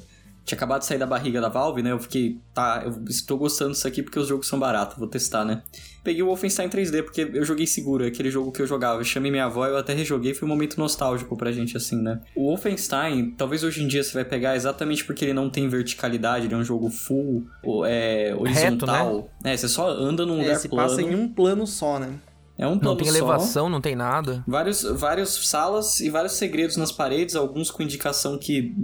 tinha 0.51 0.57
acabado 0.57 0.81
de 0.81 0.85
sair 0.87 0.97
da 0.97 1.05
barriga 1.07 1.39
da 1.41 1.49
Valve, 1.49 1.81
né? 1.81 1.91
Eu 1.91 1.99
fiquei, 1.99 2.37
tá, 2.53 2.83
eu 2.85 3.03
estou 3.09 3.37
gostando 3.37 3.71
disso 3.71 3.87
aqui 3.87 4.01
porque 4.03 4.19
os 4.19 4.27
jogos 4.27 4.47
são 4.47 4.59
baratos, 4.59 4.97
vou 4.97 5.07
testar, 5.07 5.43
né? 5.45 5.61
Peguei 6.03 6.23
o 6.23 6.25
Wolfenstein 6.27 6.67
3D 6.67 7.03
porque 7.03 7.29
eu 7.33 7.43
joguei 7.45 7.67
seguro, 7.67 8.03
é 8.03 8.07
aquele 8.07 8.31
jogo 8.31 8.51
que 8.51 8.61
eu 8.61 8.65
jogava. 8.67 8.99
Eu 8.99 9.03
chamei 9.03 9.29
minha 9.29 9.45
avó, 9.45 9.65
eu 9.67 9.77
até 9.77 9.93
rejoguei, 9.93 10.33
foi 10.33 10.47
um 10.47 10.49
momento 10.49 10.77
nostálgico 10.79 11.37
pra 11.37 11.51
gente, 11.51 11.77
assim, 11.77 12.01
né? 12.01 12.19
O 12.35 12.47
Wolfenstein, 12.47 13.31
talvez 13.37 13.63
hoje 13.63 13.83
em 13.83 13.87
dia 13.87 14.03
você 14.03 14.13
vai 14.13 14.25
pegar 14.25 14.55
exatamente 14.55 15.05
porque 15.05 15.23
ele 15.25 15.33
não 15.33 15.49
tem 15.49 15.67
verticalidade, 15.69 16.45
ele 16.47 16.53
é 16.53 16.57
um 16.57 16.63
jogo 16.63 16.89
full, 16.89 17.45
ou, 17.63 17.85
é, 17.85 18.33
horizontal. 18.35 19.29
É, 19.43 19.55
você 19.55 19.67
só 19.69 19.87
anda 19.89 20.25
num 20.25 20.37
É, 20.39 20.43
lugar 20.43 20.55
se 20.55 20.69
plano. 20.69 20.89
passa 20.89 21.01
em 21.01 21.13
um 21.15 21.27
plano 21.27 21.67
só, 21.67 21.99
né? 21.99 22.15
É 22.61 22.67
um 22.67 22.75
não 22.75 22.79
plano 22.79 22.97
tem 22.97 23.07
só. 23.07 23.17
elevação, 23.17 23.67
não 23.67 23.81
tem 23.81 23.95
nada. 23.95 24.43
Vários, 24.47 24.83
várias 24.83 25.29
salas 25.47 25.99
e 25.99 26.11
vários 26.11 26.33
segredos 26.33 26.77
nas 26.77 26.91
paredes, 26.91 27.35
alguns 27.35 27.71
com 27.71 27.81
indicação 27.81 28.37
que 28.37 28.75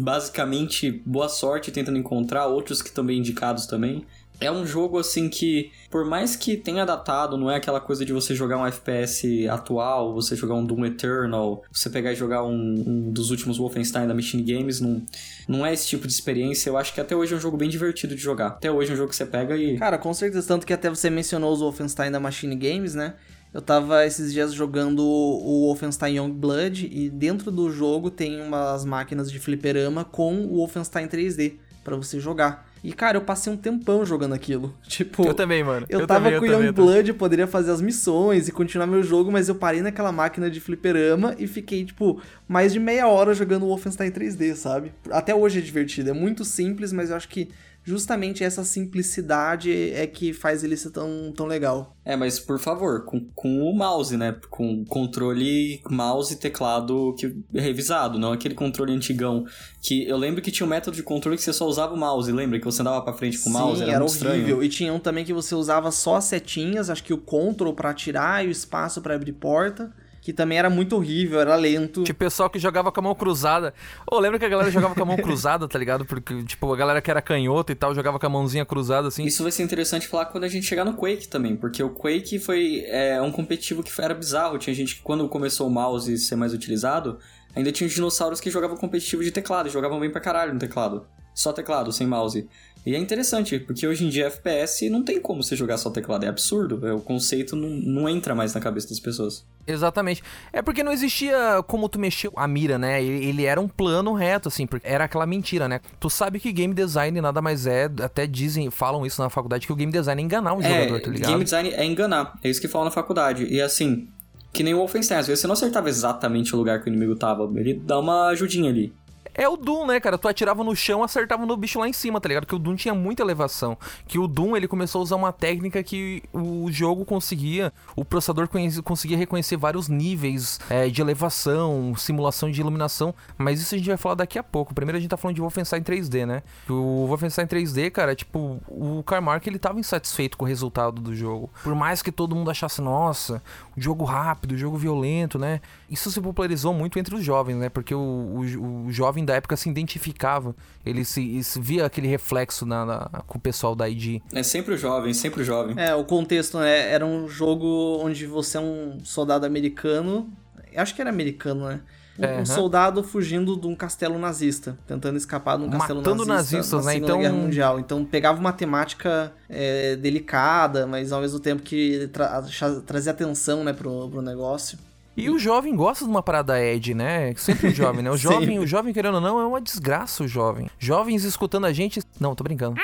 basicamente 0.00 1.02
boa 1.04 1.28
sorte 1.28 1.70
tentando 1.70 1.98
encontrar, 1.98 2.46
outros 2.46 2.80
que 2.80 2.90
também 2.90 3.18
indicados 3.18 3.66
também. 3.66 4.06
É 4.40 4.50
um 4.50 4.64
jogo 4.64 4.98
assim 4.98 5.28
que, 5.28 5.72
por 5.90 6.04
mais 6.04 6.36
que 6.36 6.56
tenha 6.56 6.84
datado, 6.84 7.36
não 7.36 7.50
é 7.50 7.56
aquela 7.56 7.80
coisa 7.80 8.04
de 8.04 8.12
você 8.12 8.34
jogar 8.34 8.58
um 8.58 8.66
FPS 8.66 9.48
atual, 9.48 10.14
você 10.14 10.36
jogar 10.36 10.54
um 10.54 10.64
Doom 10.64 10.86
Eternal, 10.86 11.64
você 11.72 11.90
pegar 11.90 12.12
e 12.12 12.16
jogar 12.16 12.44
um, 12.44 12.84
um 12.86 13.12
dos 13.12 13.30
últimos 13.30 13.58
Wolfenstein 13.58 14.06
da 14.06 14.14
Machine 14.14 14.42
Games, 14.42 14.80
não, 14.80 15.02
não 15.48 15.66
é 15.66 15.72
esse 15.72 15.88
tipo 15.88 16.06
de 16.06 16.12
experiência. 16.12 16.70
Eu 16.70 16.76
acho 16.76 16.94
que 16.94 17.00
até 17.00 17.16
hoje 17.16 17.34
é 17.34 17.36
um 17.36 17.40
jogo 17.40 17.56
bem 17.56 17.68
divertido 17.68 18.14
de 18.14 18.20
jogar. 18.20 18.48
Até 18.48 18.70
hoje 18.70 18.90
é 18.90 18.94
um 18.94 18.96
jogo 18.96 19.10
que 19.10 19.16
você 19.16 19.26
pega 19.26 19.56
e. 19.56 19.76
Cara, 19.76 19.98
com 19.98 20.14
certeza, 20.14 20.46
tanto 20.46 20.66
que 20.66 20.72
até 20.72 20.88
você 20.88 21.10
mencionou 21.10 21.52
os 21.52 21.60
Wolfenstein 21.60 22.10
da 22.10 22.20
Machine 22.20 22.54
Games, 22.54 22.94
né? 22.94 23.14
Eu 23.52 23.62
tava 23.62 24.04
esses 24.04 24.32
dias 24.32 24.52
jogando 24.52 25.02
o 25.02 25.66
Wolfenstein 25.66 26.16
Youngblood 26.16 26.86
e 26.92 27.08
dentro 27.08 27.50
do 27.50 27.70
jogo 27.70 28.10
tem 28.10 28.42
umas 28.42 28.84
máquinas 28.84 29.32
de 29.32 29.38
fliperama 29.38 30.04
com 30.04 30.44
o 30.44 30.56
Wolfenstein 30.56 31.08
3D 31.08 31.54
pra 31.82 31.96
você 31.96 32.20
jogar. 32.20 32.67
E 32.88 32.92
cara, 32.94 33.18
eu 33.18 33.20
passei 33.20 33.52
um 33.52 33.56
tempão 33.56 34.02
jogando 34.06 34.32
aquilo. 34.32 34.74
Tipo, 34.88 35.26
Eu 35.26 35.34
também, 35.34 35.62
mano. 35.62 35.84
Eu, 35.90 36.06
tava 36.06 36.24
também, 36.24 36.38
com 36.38 36.46
o 36.46 36.48
eu 36.48 36.52
também, 36.52 36.68
eu 36.68 36.72
também. 36.72 36.86
Youngblood, 36.86 37.12
poderia 37.12 37.46
fazer 37.46 37.70
as 37.70 37.82
missões 37.82 38.48
e 38.48 38.52
continuar 38.52 38.86
meu 38.86 39.02
jogo, 39.02 39.30
mas 39.30 39.46
eu 39.46 39.54
parei 39.54 39.82
naquela 39.82 40.10
máquina 40.10 40.50
de 40.50 40.58
fliperama 40.58 41.34
e 41.38 41.46
fiquei, 41.46 41.84
tipo, 41.84 42.18
mais 42.48 42.72
de 42.72 42.80
meia 42.80 43.06
hora 43.06 43.34
jogando 43.34 43.64
o 43.64 43.68
Wolfenstein 43.68 44.10
3D, 44.10 44.54
sabe? 44.54 44.92
Até 45.10 45.34
hoje 45.34 45.58
é 45.58 45.62
divertido, 45.62 46.08
é 46.08 46.12
muito 46.14 46.46
simples, 46.46 46.90
mas 46.90 47.10
eu 47.10 47.16
acho 47.16 47.28
que 47.28 47.50
justamente 47.88 48.44
essa 48.44 48.62
simplicidade 48.64 49.72
é 49.92 50.06
que 50.06 50.32
faz 50.32 50.62
ele 50.62 50.76
ser 50.76 50.90
tão, 50.90 51.32
tão 51.34 51.46
legal. 51.46 51.96
É, 52.04 52.16
mas 52.16 52.38
por 52.38 52.58
favor, 52.58 53.04
com, 53.04 53.20
com 53.34 53.62
o 53.62 53.74
mouse, 53.74 54.16
né? 54.16 54.36
Com 54.50 54.84
controle 54.84 55.80
mouse 55.90 56.34
e 56.34 56.36
teclado 56.36 57.14
que, 57.18 57.34
revisado, 57.52 58.18
não 58.18 58.32
aquele 58.32 58.54
controle 58.54 58.92
antigão. 58.92 59.44
Que 59.82 60.06
eu 60.06 60.16
lembro 60.16 60.42
que 60.42 60.50
tinha 60.50 60.66
um 60.66 60.70
método 60.70 60.96
de 60.96 61.02
controle 61.02 61.36
que 61.36 61.42
você 61.42 61.52
só 61.52 61.66
usava 61.66 61.94
o 61.94 61.98
mouse, 61.98 62.30
lembra? 62.30 62.58
Que 62.58 62.64
você 62.64 62.82
andava 62.82 63.00
pra 63.02 63.12
frente 63.14 63.38
com 63.38 63.48
o 63.48 63.52
mouse, 63.52 63.78
Sim, 63.78 63.84
era, 63.84 63.92
era 63.92 64.00
muito 64.00 64.12
horrível. 64.12 64.36
estranho. 64.38 64.62
E 64.62 64.68
tinha 64.68 64.92
um 64.92 64.98
também 64.98 65.24
que 65.24 65.32
você 65.32 65.54
usava 65.54 65.90
só 65.90 66.16
as 66.16 66.24
setinhas, 66.24 66.90
acho 66.90 67.02
que 67.02 67.14
o 67.14 67.18
Ctrl 67.18 67.72
pra 67.72 67.90
atirar 67.90 68.44
e 68.44 68.48
o 68.48 68.50
espaço 68.50 69.00
pra 69.00 69.14
abrir 69.14 69.32
porta. 69.32 69.90
Que 70.28 70.32
também 70.34 70.58
era 70.58 70.68
muito 70.68 70.94
horrível, 70.94 71.40
era 71.40 71.56
lento. 71.56 72.04
Tipo, 72.04 72.18
pessoal 72.18 72.50
que 72.50 72.58
jogava 72.58 72.92
com 72.92 73.00
a 73.00 73.02
mão 73.02 73.14
cruzada. 73.14 73.72
Ô, 74.00 74.16
oh, 74.16 74.20
lembra 74.20 74.38
que 74.38 74.44
a 74.44 74.48
galera 74.50 74.70
jogava 74.70 74.94
com 74.94 75.02
a 75.02 75.06
mão 75.06 75.16
cruzada, 75.24 75.66
tá 75.66 75.78
ligado? 75.78 76.04
Porque, 76.04 76.44
tipo, 76.44 76.70
a 76.70 76.76
galera 76.76 77.00
que 77.00 77.10
era 77.10 77.22
canhota 77.22 77.72
e 77.72 77.74
tal 77.74 77.94
jogava 77.94 78.18
com 78.18 78.26
a 78.26 78.28
mãozinha 78.28 78.66
cruzada, 78.66 79.08
assim. 79.08 79.24
Isso 79.24 79.42
vai 79.42 79.50
ser 79.50 79.62
interessante 79.62 80.06
falar 80.06 80.26
quando 80.26 80.44
a 80.44 80.48
gente 80.48 80.66
chegar 80.66 80.84
no 80.84 80.92
Quake 80.92 81.28
também, 81.28 81.56
porque 81.56 81.82
o 81.82 81.88
Quake 81.88 82.38
foi 82.38 82.84
é, 82.88 83.22
um 83.22 83.32
competitivo 83.32 83.82
que 83.82 83.90
era 84.02 84.12
bizarro. 84.12 84.58
Tinha 84.58 84.74
gente 84.74 84.96
que, 84.96 85.00
quando 85.00 85.26
começou 85.30 85.66
o 85.66 85.70
mouse 85.70 86.18
ser 86.18 86.36
mais 86.36 86.52
utilizado, 86.52 87.18
ainda 87.56 87.72
tinha 87.72 87.86
os 87.86 87.94
dinossauros 87.94 88.38
que 88.38 88.50
jogavam 88.50 88.76
competitivo 88.76 89.24
de 89.24 89.30
teclado, 89.30 89.70
jogavam 89.70 89.98
bem 89.98 90.10
pra 90.10 90.20
caralho 90.20 90.52
no 90.52 90.58
teclado. 90.58 91.06
Só 91.34 91.54
teclado, 91.54 91.90
sem 91.90 92.06
mouse. 92.06 92.46
E 92.88 92.94
é 92.94 92.98
interessante, 92.98 93.58
porque 93.58 93.86
hoje 93.86 94.06
em 94.06 94.08
dia 94.08 94.28
FPS 94.28 94.88
não 94.88 95.04
tem 95.04 95.20
como 95.20 95.42
você 95.42 95.54
jogar 95.54 95.76
só 95.76 95.90
teclado, 95.90 96.24
é 96.24 96.28
absurdo. 96.28 96.86
É, 96.86 96.90
o 96.90 97.00
conceito 97.00 97.54
não, 97.54 97.68
não 97.68 98.08
entra 98.08 98.34
mais 98.34 98.54
na 98.54 98.62
cabeça 98.62 98.88
das 98.88 98.98
pessoas. 98.98 99.44
Exatamente. 99.66 100.22
É 100.54 100.62
porque 100.62 100.82
não 100.82 100.90
existia 100.90 101.62
como 101.66 101.86
tu 101.86 101.98
mexer 101.98 102.30
a 102.34 102.48
mira, 102.48 102.78
né? 102.78 103.04
Ele, 103.04 103.26
ele, 103.26 103.44
era 103.44 103.60
um 103.60 103.68
plano 103.68 104.14
reto, 104.14 104.48
assim, 104.48 104.66
porque 104.66 104.88
era 104.88 105.04
aquela 105.04 105.26
mentira, 105.26 105.68
né? 105.68 105.82
Tu 106.00 106.08
sabe 106.08 106.40
que 106.40 106.50
game 106.50 106.72
design 106.72 107.20
nada 107.20 107.42
mais 107.42 107.66
é, 107.66 107.90
até 108.00 108.26
dizem, 108.26 108.70
falam 108.70 109.04
isso 109.04 109.20
na 109.20 109.28
faculdade, 109.28 109.66
que 109.66 109.72
o 109.72 109.76
game 109.76 109.92
design 109.92 110.22
é 110.22 110.24
enganar 110.24 110.54
um 110.54 110.62
é, 110.62 110.84
jogador, 110.84 111.02
tá 111.02 111.10
ligado? 111.10 111.28
Game 111.28 111.44
design 111.44 111.68
é 111.68 111.84
enganar, 111.84 112.38
é 112.42 112.48
isso 112.48 112.58
que 112.58 112.68
falam 112.68 112.86
na 112.86 112.90
faculdade. 112.90 113.44
E 113.44 113.60
assim, 113.60 114.08
que 114.50 114.62
nem 114.62 114.72
o 114.72 114.78
Wolfenstein, 114.78 115.18
às 115.18 115.26
vezes 115.26 115.42
você 115.42 115.46
não 115.46 115.52
acertava 115.52 115.90
exatamente 115.90 116.54
o 116.54 116.58
lugar 116.58 116.82
que 116.82 116.88
o 116.88 116.90
inimigo 116.90 117.14
tava, 117.16 117.42
ele 117.60 117.74
dá 117.74 117.98
uma 117.98 118.28
ajudinha 118.28 118.70
ali. 118.70 118.94
É 119.38 119.48
o 119.48 119.56
Doom, 119.56 119.86
né, 119.86 120.00
cara? 120.00 120.18
Tu 120.18 120.26
atirava 120.26 120.64
no 120.64 120.74
chão, 120.74 121.00
acertava 121.04 121.46
no 121.46 121.56
bicho 121.56 121.78
lá 121.78 121.88
em 121.88 121.92
cima, 121.92 122.20
tá 122.20 122.26
ligado? 122.26 122.44
Que 122.44 122.56
o 122.56 122.58
Doom 122.58 122.74
tinha 122.74 122.92
muita 122.92 123.22
elevação. 123.22 123.78
Que 124.04 124.18
o 124.18 124.26
Doom, 124.26 124.56
ele 124.56 124.66
começou 124.66 124.98
a 124.98 125.02
usar 125.02 125.14
uma 125.14 125.32
técnica 125.32 125.80
que 125.80 126.24
o 126.32 126.66
jogo 126.72 127.04
conseguia, 127.04 127.72
o 127.94 128.04
processador 128.04 128.48
conseguia 128.82 129.16
reconhecer 129.16 129.56
vários 129.56 129.86
níveis 129.88 130.58
é, 130.68 130.88
de 130.88 131.00
elevação, 131.00 131.94
simulação 131.96 132.50
de 132.50 132.60
iluminação. 132.60 133.14
Mas 133.38 133.60
isso 133.60 133.76
a 133.76 133.78
gente 133.78 133.86
vai 133.86 133.96
falar 133.96 134.16
daqui 134.16 134.40
a 134.40 134.42
pouco. 134.42 134.74
Primeiro 134.74 134.98
a 134.98 135.00
gente 135.00 135.10
tá 135.10 135.16
falando 135.16 135.36
de 135.36 135.40
Wolfenstein 135.40 135.82
3D, 135.82 136.26
né? 136.26 136.42
O 136.68 137.06
Wolfenstein 137.06 137.46
3D, 137.46 137.92
cara, 137.92 138.16
tipo, 138.16 138.60
o 138.66 139.04
Carmark, 139.04 139.46
ele 139.46 139.60
tava 139.60 139.78
insatisfeito 139.78 140.36
com 140.36 140.46
o 140.46 140.48
resultado 140.48 141.00
do 141.00 141.14
jogo. 141.14 141.48
Por 141.62 141.76
mais 141.76 142.02
que 142.02 142.10
todo 142.10 142.34
mundo 142.34 142.50
achasse, 142.50 142.82
nossa, 142.82 143.40
jogo 143.76 144.04
rápido, 144.04 144.58
jogo 144.58 144.76
violento, 144.76 145.38
né? 145.38 145.60
Isso 145.90 146.10
se 146.10 146.20
popularizou 146.20 146.74
muito 146.74 146.98
entre 146.98 147.14
os 147.14 147.24
jovens, 147.24 147.56
né? 147.56 147.68
Porque 147.68 147.94
o, 147.94 147.98
o, 147.98 148.86
o 148.86 148.92
jovem 148.92 149.24
da 149.24 149.34
época 149.34 149.56
se 149.56 149.70
identificava. 149.70 150.54
Ele 150.84 151.04
se, 151.04 151.42
se 151.42 151.60
via 151.60 151.86
aquele 151.86 152.06
reflexo 152.06 152.66
na, 152.66 152.84
na, 152.84 153.22
com 153.26 153.38
o 153.38 153.40
pessoal 153.40 153.74
da 153.74 153.88
ID. 153.88 154.20
É 154.32 154.42
sempre 154.42 154.74
o 154.74 154.76
jovem, 154.76 155.14
sempre 155.14 155.42
o 155.42 155.44
jovem. 155.44 155.74
É, 155.78 155.94
o 155.94 156.04
contexto, 156.04 156.58
né? 156.58 156.90
Era 156.92 157.06
um 157.06 157.26
jogo 157.28 158.00
onde 158.02 158.26
você 158.26 158.58
é 158.58 158.60
um 158.60 159.00
soldado 159.02 159.46
americano. 159.46 160.30
Acho 160.76 160.94
que 160.94 161.00
era 161.00 161.10
americano, 161.10 161.66
né? 161.66 161.80
Um, 162.18 162.24
é, 162.24 162.44
soldado 162.44 163.02
fugindo 163.04 163.56
de 163.56 163.68
um 163.68 163.76
castelo 163.76 164.18
nazista, 164.18 164.76
tentando 164.88 165.16
escapar 165.16 165.56
de 165.56 165.64
um 165.64 165.70
castelo 165.70 166.00
Matando 166.00 166.26
nazista 166.26 166.56
nazistas, 166.56 166.84
na 166.84 166.86
né? 166.86 166.92
Segunda 166.94 167.12
então... 167.12 167.20
Guerra 167.20 167.34
Mundial. 167.34 167.80
Então 167.80 168.04
pegava 168.04 168.40
uma 168.40 168.52
temática 168.52 169.32
é, 169.48 169.94
delicada, 169.94 170.86
mas 170.86 171.12
ao 171.12 171.20
mesmo 171.20 171.38
tempo 171.38 171.62
que 171.62 172.08
tra 172.12 172.42
trazia 172.84 173.12
atenção, 173.12 173.62
né, 173.62 173.72
pro, 173.72 174.08
pro 174.10 174.20
negócio. 174.20 174.76
E 175.18 175.28
o 175.28 175.38
jovem 175.38 175.74
gosta 175.74 176.04
de 176.04 176.10
uma 176.10 176.22
parada 176.22 176.62
Ed, 176.62 176.94
né? 176.94 177.34
Sempre 177.34 177.68
o 177.68 177.74
jovem, 177.74 178.02
né? 178.02 178.10
O 178.10 178.16
jovem, 178.18 178.58
o 178.60 178.66
jovem, 178.66 178.94
querendo 178.94 179.16
ou 179.16 179.20
não, 179.20 179.40
é 179.40 179.44
uma 179.44 179.60
desgraça 179.60 180.22
o 180.22 180.28
jovem. 180.28 180.70
Jovens 180.78 181.24
escutando 181.24 181.66
a 181.66 181.72
gente. 181.72 182.00
Não, 182.20 182.34
tô 182.36 182.44
brincando. 182.44 182.76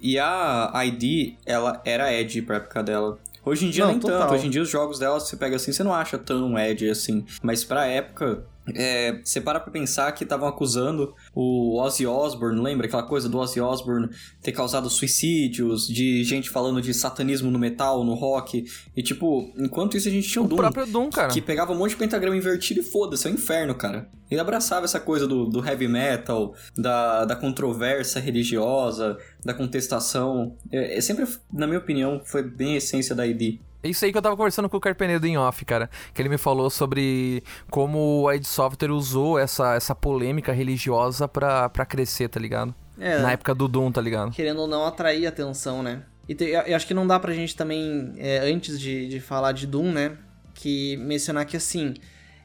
E 0.00 0.16
a 0.18 0.72
ID, 0.84 1.34
ela 1.44 1.82
era 1.84 2.12
Ed 2.12 2.42
pra 2.42 2.56
época 2.56 2.82
dela. 2.82 3.18
Hoje 3.44 3.66
em 3.66 3.70
dia 3.70 3.84
não, 3.84 3.92
nem 3.92 4.00
total. 4.00 4.20
tanto. 4.20 4.34
Hoje 4.34 4.46
em 4.46 4.50
dia 4.50 4.62
os 4.62 4.68
jogos 4.68 4.98
dela, 4.98 5.18
você 5.18 5.36
pega 5.36 5.56
assim, 5.56 5.72
você 5.72 5.82
não 5.82 5.92
acha 5.92 6.16
tão 6.16 6.56
Ed 6.56 6.88
assim. 6.88 7.24
Mas 7.42 7.64
pra 7.64 7.86
época, 7.86 8.44
é, 8.74 9.20
você 9.22 9.40
para 9.40 9.60
pra 9.60 9.70
pensar 9.70 10.10
que 10.12 10.24
estavam 10.24 10.48
acusando 10.48 11.14
o 11.34 11.80
Ozzy 11.80 12.06
Osbourne, 12.06 12.60
lembra 12.60 12.86
aquela 12.86 13.02
coisa 13.02 13.28
do 13.28 13.38
Ozzy 13.38 13.60
Osbourne 13.60 14.08
ter 14.42 14.52
causado 14.52 14.88
suicídios, 14.90 15.86
de 15.86 16.24
gente 16.24 16.50
falando 16.50 16.80
de 16.80 16.92
satanismo 16.92 17.50
no 17.50 17.58
metal, 17.58 18.04
no 18.04 18.14
rock, 18.14 18.64
e 18.96 19.02
tipo, 19.02 19.52
enquanto 19.56 19.96
isso 19.96 20.08
a 20.08 20.10
gente 20.10 20.28
tinha 20.28 20.42
o, 20.42 20.46
o 20.46 20.48
Doom, 20.48 20.56
próprio 20.56 20.86
Doom, 20.86 21.10
cara. 21.10 21.28
que 21.28 21.40
pegava 21.40 21.72
um 21.72 21.76
monte 21.76 21.90
de 21.90 21.96
pentagrama 21.96 22.36
invertido 22.36 22.80
e 22.80 22.82
foda-se, 22.82 23.26
é 23.26 23.30
o 23.30 23.32
um 23.32 23.36
inferno, 23.36 23.74
cara. 23.74 24.08
Ele 24.30 24.40
abraçava 24.40 24.84
essa 24.84 25.00
coisa 25.00 25.26
do, 25.26 25.46
do 25.46 25.64
heavy 25.64 25.88
metal, 25.88 26.54
da, 26.76 27.24
da 27.24 27.34
controvérsia 27.34 28.20
religiosa, 28.20 29.16
da 29.44 29.54
contestação. 29.54 30.54
É, 30.70 30.98
é 30.98 31.00
sempre, 31.00 31.26
na 31.52 31.66
minha 31.66 31.78
opinião, 31.78 32.20
foi 32.24 32.42
bem 32.42 32.74
a 32.74 32.76
essência 32.76 33.14
da 33.14 33.26
ID. 33.26 33.58
Isso 33.82 34.04
aí 34.04 34.10
que 34.12 34.18
eu 34.18 34.22
tava 34.22 34.36
conversando 34.36 34.68
com 34.68 34.76
o 34.76 34.80
Carpenedo 34.80 35.26
em 35.26 35.36
off, 35.38 35.64
cara. 35.64 35.88
Que 36.12 36.20
ele 36.20 36.28
me 36.28 36.38
falou 36.38 36.68
sobre 36.68 37.42
como 37.70 38.26
a 38.28 38.34
id 38.34 38.44
Software 38.44 38.90
usou 38.90 39.38
essa, 39.38 39.74
essa 39.74 39.94
polêmica 39.94 40.52
religiosa 40.52 41.28
pra, 41.28 41.68
pra 41.68 41.86
crescer, 41.86 42.28
tá 42.28 42.40
ligado? 42.40 42.74
É, 42.98 43.20
Na 43.20 43.32
época 43.32 43.54
do 43.54 43.68
Doom, 43.68 43.92
tá 43.92 44.00
ligado? 44.00 44.32
Querendo 44.32 44.60
ou 44.60 44.66
não 44.66 44.84
atrair 44.84 45.26
atenção, 45.26 45.82
né? 45.82 46.02
E 46.28 46.34
te, 46.34 46.44
eu 46.44 46.74
acho 46.76 46.86
que 46.86 46.92
não 46.92 47.06
dá 47.06 47.18
pra 47.18 47.32
gente 47.32 47.56
também, 47.56 48.12
é, 48.18 48.38
antes 48.40 48.78
de, 48.80 49.08
de 49.08 49.20
falar 49.20 49.52
de 49.52 49.66
Doom, 49.66 49.92
né? 49.92 50.18
Que 50.52 50.96
mencionar 50.96 51.46
que 51.46 51.56
assim 51.56 51.94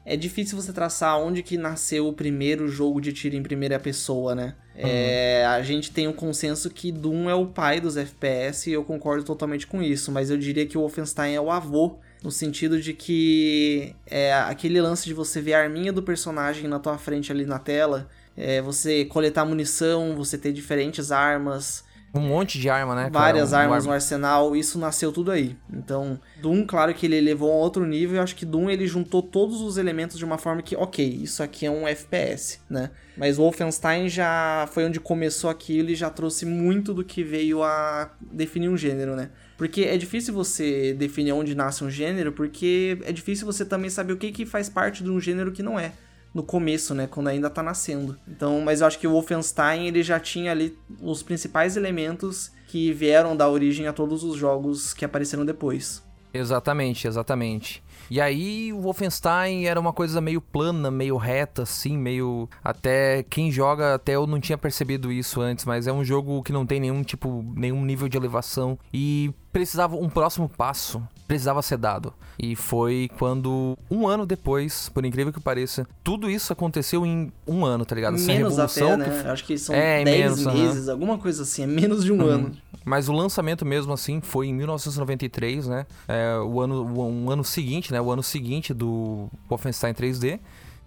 é 0.06 0.16
difícil 0.16 0.60
você 0.60 0.72
traçar 0.72 1.18
onde 1.18 1.42
que 1.42 1.58
nasceu 1.58 2.06
o 2.06 2.12
primeiro 2.12 2.68
jogo 2.68 3.00
de 3.00 3.12
tiro 3.12 3.34
em 3.34 3.42
primeira 3.42 3.78
pessoa, 3.80 4.34
né? 4.34 4.54
É, 4.76 5.44
a 5.46 5.62
gente 5.62 5.90
tem 5.92 6.08
um 6.08 6.12
consenso 6.12 6.68
que 6.68 6.90
Doom 6.90 7.30
é 7.30 7.34
o 7.34 7.46
pai 7.46 7.80
dos 7.80 7.96
FPS 7.96 8.68
e 8.68 8.72
eu 8.72 8.82
concordo 8.82 9.24
totalmente 9.24 9.66
com 9.66 9.82
isso, 9.82 10.10
mas 10.10 10.30
eu 10.30 10.36
diria 10.36 10.66
que 10.66 10.76
o 10.76 10.80
Wolfenstein 10.80 11.34
é 11.34 11.40
o 11.40 11.50
avô, 11.50 11.98
no 12.22 12.30
sentido 12.30 12.80
de 12.80 12.92
que 12.92 13.94
é 14.06 14.32
aquele 14.32 14.80
lance 14.80 15.04
de 15.04 15.14
você 15.14 15.40
ver 15.40 15.54
a 15.54 15.62
arminha 15.62 15.92
do 15.92 16.02
personagem 16.02 16.66
na 16.66 16.78
tua 16.78 16.98
frente 16.98 17.30
ali 17.30 17.44
na 17.44 17.58
tela, 17.58 18.08
é, 18.36 18.60
você 18.60 19.04
coletar 19.04 19.44
munição, 19.44 20.16
você 20.16 20.36
ter 20.36 20.52
diferentes 20.52 21.12
armas, 21.12 21.84
um 22.14 22.20
monte 22.20 22.60
de 22.60 22.68
arma, 22.68 22.94
né? 22.94 23.10
Várias 23.12 23.52
um, 23.52 23.56
armas 23.56 23.84
um 23.84 23.88
no 23.88 23.92
arsenal, 23.92 24.54
isso 24.54 24.78
nasceu 24.78 25.10
tudo 25.10 25.30
aí. 25.32 25.56
Então, 25.72 26.18
Doom, 26.40 26.64
claro 26.64 26.94
que 26.94 27.06
ele 27.06 27.20
levou 27.20 27.50
a 27.50 27.56
outro 27.56 27.84
nível, 27.84 28.16
eu 28.16 28.22
acho 28.22 28.36
que 28.36 28.46
Doom 28.46 28.70
ele 28.70 28.86
juntou 28.86 29.20
todos 29.22 29.60
os 29.60 29.76
elementos 29.76 30.16
de 30.16 30.24
uma 30.24 30.38
forma 30.38 30.62
que, 30.62 30.76
ok, 30.76 31.04
isso 31.04 31.42
aqui 31.42 31.66
é 31.66 31.70
um 31.70 31.86
FPS, 31.86 32.60
né? 32.70 32.90
Mas 33.16 33.36
Wolfenstein 33.36 34.08
já 34.08 34.68
foi 34.72 34.84
onde 34.84 35.00
começou 35.00 35.50
aquilo 35.50 35.90
e 35.90 35.94
já 35.94 36.08
trouxe 36.08 36.46
muito 36.46 36.94
do 36.94 37.04
que 37.04 37.24
veio 37.24 37.62
a 37.62 38.10
definir 38.20 38.68
um 38.68 38.76
gênero, 38.76 39.16
né? 39.16 39.30
Porque 39.56 39.82
é 39.82 39.96
difícil 39.96 40.32
você 40.32 40.94
definir 40.94 41.32
onde 41.32 41.54
nasce 41.54 41.82
um 41.84 41.90
gênero, 41.90 42.32
porque 42.32 42.98
é 43.04 43.12
difícil 43.12 43.46
você 43.46 43.64
também 43.64 43.90
saber 43.90 44.12
o 44.12 44.16
que, 44.16 44.30
que 44.30 44.46
faz 44.46 44.68
parte 44.68 45.02
de 45.02 45.10
um 45.10 45.20
gênero 45.20 45.52
que 45.52 45.62
não 45.62 45.78
é 45.78 45.92
no 46.34 46.42
começo, 46.42 46.94
né, 46.94 47.06
quando 47.06 47.28
ainda 47.28 47.48
tá 47.48 47.62
nascendo. 47.62 48.18
Então, 48.26 48.60
mas 48.60 48.80
eu 48.80 48.86
acho 48.86 48.98
que 48.98 49.06
o 49.06 49.12
Wolfenstein 49.12 49.86
ele 49.86 50.02
já 50.02 50.18
tinha 50.18 50.50
ali 50.50 50.76
os 51.00 51.22
principais 51.22 51.76
elementos 51.76 52.50
que 52.66 52.92
vieram 52.92 53.36
dar 53.36 53.48
origem 53.48 53.86
a 53.86 53.92
todos 53.92 54.24
os 54.24 54.36
jogos 54.36 54.92
que 54.92 55.04
apareceram 55.04 55.44
depois. 55.44 56.02
Exatamente, 56.34 57.06
exatamente. 57.06 57.80
E 58.10 58.20
aí 58.20 58.72
o 58.72 58.80
Wolfenstein 58.80 59.66
era 59.66 59.78
uma 59.78 59.92
coisa 59.92 60.20
meio 60.20 60.40
plana, 60.40 60.90
meio 60.90 61.16
reta, 61.16 61.62
assim, 61.62 61.96
meio. 61.96 62.48
Até 62.62 63.22
quem 63.22 63.50
joga, 63.52 63.94
até 63.94 64.16
eu 64.16 64.26
não 64.26 64.40
tinha 64.40 64.58
percebido 64.58 65.12
isso 65.12 65.40
antes, 65.40 65.64
mas 65.64 65.86
é 65.86 65.92
um 65.92 66.04
jogo 66.04 66.42
que 66.42 66.52
não 66.52 66.66
tem 66.66 66.80
nenhum 66.80 67.04
tipo, 67.04 67.44
nenhum 67.56 67.84
nível 67.84 68.08
de 68.08 68.16
elevação. 68.16 68.76
E 68.92 69.32
precisava 69.54 69.94
um 69.94 70.08
próximo 70.08 70.48
passo, 70.48 71.00
precisava 71.28 71.62
ser 71.62 71.78
dado. 71.78 72.12
E 72.36 72.56
foi 72.56 73.08
quando, 73.16 73.78
um 73.88 74.04
ano 74.08 74.26
depois, 74.26 74.88
por 74.88 75.04
incrível 75.04 75.32
que 75.32 75.38
pareça, 75.38 75.86
tudo 76.02 76.28
isso 76.28 76.52
aconteceu 76.52 77.06
em 77.06 77.32
um 77.46 77.64
ano, 77.64 77.84
tá 77.84 77.94
ligado? 77.94 78.16
Essa 78.16 78.32
menos 78.32 78.56
revolução 78.56 78.94
até, 78.94 78.96
né? 78.96 79.22
Que... 79.22 79.28
Acho 79.28 79.44
que 79.44 79.56
são 79.56 79.72
é, 79.72 80.02
10 80.02 80.44
menos, 80.44 80.60
meses, 80.60 80.88
alguma 80.88 81.16
coisa 81.18 81.44
assim, 81.44 81.62
é 81.62 81.66
menos 81.68 82.02
de 82.02 82.12
um 82.12 82.20
uhum. 82.20 82.28
ano. 82.28 82.52
Mas 82.84 83.08
o 83.08 83.12
lançamento 83.12 83.64
mesmo 83.64 83.92
assim 83.92 84.20
foi 84.20 84.48
em 84.48 84.54
1993, 84.54 85.68
né? 85.68 85.86
É, 86.08 86.36
o 86.36 86.60
ano, 86.60 86.84
um 86.84 87.30
ano 87.30 87.44
seguinte, 87.44 87.92
né? 87.92 88.00
O 88.00 88.10
ano 88.10 88.24
seguinte 88.24 88.74
do 88.74 89.28
Wolfenstein 89.48 89.94
3D. 89.94 90.40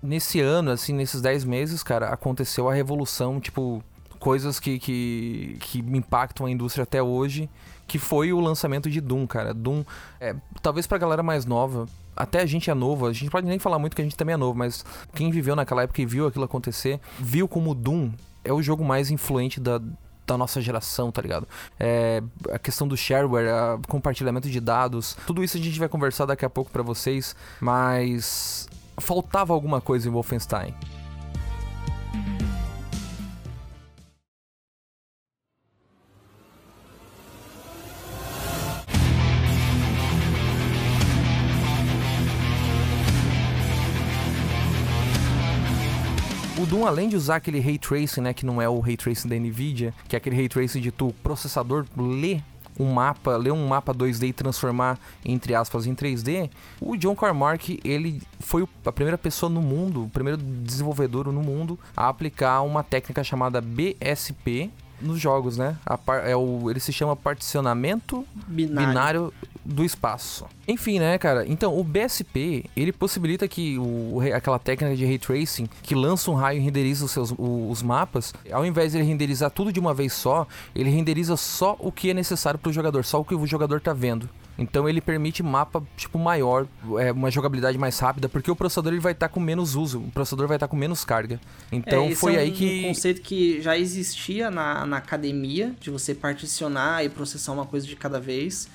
Nesse 0.04 0.42
ano, 0.42 0.72
assim, 0.72 0.92
nesses 0.92 1.22
10 1.22 1.46
meses, 1.46 1.82
cara, 1.84 2.10
aconteceu 2.10 2.70
a 2.70 2.74
revolução, 2.74 3.40
tipo, 3.40 3.82
coisas 4.20 4.60
que, 4.60 4.78
que, 4.78 5.58
que 5.62 5.80
impactam 5.80 6.46
a 6.46 6.52
indústria 6.52 6.84
até 6.84 7.02
hoje, 7.02 7.50
que 7.88 7.98
foi 7.98 8.34
o 8.34 8.40
lançamento 8.40 8.90
de 8.90 9.00
Doom, 9.00 9.26
cara. 9.26 9.54
Doom, 9.54 9.84
é, 10.20 10.36
talvez 10.62 10.86
pra 10.86 10.98
galera 10.98 11.24
mais 11.24 11.46
nova, 11.46 11.88
até 12.16 12.42
a 12.42 12.46
gente 12.46 12.70
é 12.70 12.74
novo, 12.74 13.06
a 13.06 13.14
gente 13.14 13.32
pode 13.32 13.48
nem 13.48 13.58
falar 13.58 13.80
muito 13.80 13.96
que 13.96 14.02
a 14.02 14.06
gente 14.06 14.18
também 14.18 14.34
é 14.34 14.38
novo, 14.38 14.58
mas 14.58 14.84
quem 15.14 15.32
viveu 15.32 15.56
naquela 15.56 15.84
época 15.84 16.02
e 16.02 16.06
viu 16.06 16.28
aquilo 16.28 16.46
acontecer, 16.46 17.00
viu 17.20 17.48
como 17.48 17.74
Doom 17.74 18.12
é 18.44 18.52
o 18.52 18.62
jogo 18.62 18.84
mais 18.84 19.12
influente 19.12 19.60
da, 19.60 19.80
da 20.26 20.38
nossa 20.38 20.60
geração, 20.62 21.12
tá 21.12 21.22
ligado? 21.22 21.48
É, 21.80 22.22
a 22.52 22.60
questão 22.60 22.88
do 22.88 22.98
shareware, 22.98 23.80
compartilhamento 23.88 24.50
de 24.50 24.60
dados, 24.60 25.18
tudo 25.26 25.44
isso 25.44 25.58
a 25.58 25.60
gente 25.60 25.80
vai 25.80 25.88
conversar 25.88 26.26
daqui 26.26 26.44
a 26.44 26.50
pouco 26.50 26.70
para 26.72 26.84
vocês, 26.84 27.36
mas 27.62 28.68
faltava 28.98 29.54
alguma 29.54 29.80
coisa 29.80 30.08
em 30.10 30.12
Wolfenstein. 30.12 30.74
Doom, 46.68 46.86
além 46.86 47.08
de 47.08 47.16
usar 47.16 47.38
aquele 47.38 47.62
Ray 47.62 47.78
Tracing, 47.78 48.20
né, 48.20 48.34
que 48.34 48.46
não 48.46 48.62
é 48.62 48.68
o 48.68 48.82
Ray 48.82 48.98
Tracing 48.98 49.30
da 49.30 49.36
NVIDIA, 49.38 49.94
que 50.08 50.16
é 50.16 50.18
aquele 50.18 50.36
Ray 50.36 50.50
Tracing 50.50 50.82
de 50.82 50.92
tu 50.92 51.14
processador 51.24 51.86
ler 51.96 52.44
um 52.78 52.92
mapa, 52.92 53.38
ler 53.38 53.52
um 53.52 53.66
mapa 53.66 53.94
2D 53.94 54.28
e 54.28 54.34
transformar, 54.34 55.00
entre 55.24 55.56
aspas, 55.56 55.88
em 55.88 55.96
3D, 55.96 56.50
o 56.82 56.98
John 56.98 57.16
Carmack, 57.16 57.80
ele 57.86 58.22
foi 58.40 58.68
a 58.86 58.92
primeira 58.92 59.18
pessoa 59.18 59.50
no 59.50 59.62
mundo, 59.62 60.04
o 60.04 60.10
primeiro 60.10 60.38
desenvolvedor 60.38 61.32
no 61.32 61.42
mundo 61.42 61.80
a 61.96 62.10
aplicar 62.10 62.62
uma 62.62 62.84
técnica 62.84 63.24
chamada 63.24 63.62
BSP, 63.62 64.70
nos 65.00 65.20
jogos, 65.20 65.58
né? 65.58 65.78
Par, 66.06 66.28
é 66.28 66.36
o, 66.36 66.70
ele 66.70 66.80
se 66.80 66.92
chama 66.92 67.16
particionamento 67.16 68.26
binário. 68.48 68.90
binário. 68.90 69.34
Do 69.68 69.84
espaço. 69.84 70.46
Enfim, 70.68 71.00
né, 71.00 71.18
cara? 71.18 71.46
Então, 71.48 71.78
o 71.78 71.84
BSP, 71.84 72.66
ele 72.76 72.92
possibilita 72.92 73.48
que 73.48 73.78
o, 73.78 74.22
aquela 74.34 74.58
técnica 74.58 74.96
de 74.96 75.06
ray 75.06 75.20
tracing, 75.20 75.68
que 75.84 75.94
lança 75.94 76.32
um 76.32 76.34
raio 76.34 76.60
e 76.60 76.64
renderiza 76.64 77.06
os, 77.06 77.12
seus, 77.12 77.34
os 77.38 77.84
mapas, 77.84 78.34
ao 78.52 78.66
invés 78.66 78.94
de 78.94 79.00
ele 79.00 79.06
renderizar 79.06 79.52
tudo 79.52 79.72
de 79.72 79.80
uma 79.80 79.94
vez 79.94 80.14
só, 80.14 80.48
ele 80.74 80.90
renderiza 80.90 81.36
só 81.36 81.76
o 81.80 81.92
que 81.92 82.10
é 82.10 82.14
necessário 82.14 82.60
para 82.60 82.70
o 82.70 82.74
jogador, 82.74 83.04
só 83.04 83.20
o 83.20 83.26
que 83.26 83.36
o 83.36 83.46
jogador 83.46 83.82
tá 83.82 83.94
vendo. 83.94 84.30
Então 84.58 84.90
ele 84.90 85.00
permite 85.00 85.44
mapa 85.44 85.84
tipo 85.96 86.18
maior, 86.18 86.68
é, 87.00 87.12
uma 87.12 87.30
jogabilidade 87.30 87.78
mais 87.78 88.00
rápida, 88.00 88.28
porque 88.28 88.50
o 88.50 88.56
processador 88.56 88.92
ele 88.92 89.02
vai 89.02 89.12
estar 89.12 89.28
tá 89.28 89.34
com 89.34 89.40
menos 89.40 89.76
uso, 89.76 90.00
o 90.00 90.12
processador 90.12 90.48
vai 90.48 90.58
estar 90.58 90.68
tá 90.68 90.72
com 90.72 90.76
menos 90.76 91.06
carga. 91.06 91.40
Então 91.72 92.08
é, 92.08 92.16
foi 92.16 92.36
é 92.36 92.38
um, 92.38 92.42
aí 92.42 92.52
que 92.52 92.80
um 92.86 92.88
conceito 92.88 93.22
que 93.22 93.62
já 93.62 93.78
existia 93.78 94.50
na, 94.50 94.86
na 94.86 94.98
academia 94.98 95.76
de 95.80 95.92
você 95.92 96.16
particionar 96.16 97.06
e 97.06 97.10
processar 97.10 97.52
uma 97.52 97.66
coisa 97.66 97.86
de 97.86 97.96
cada 97.96 98.20
vez. 98.20 98.68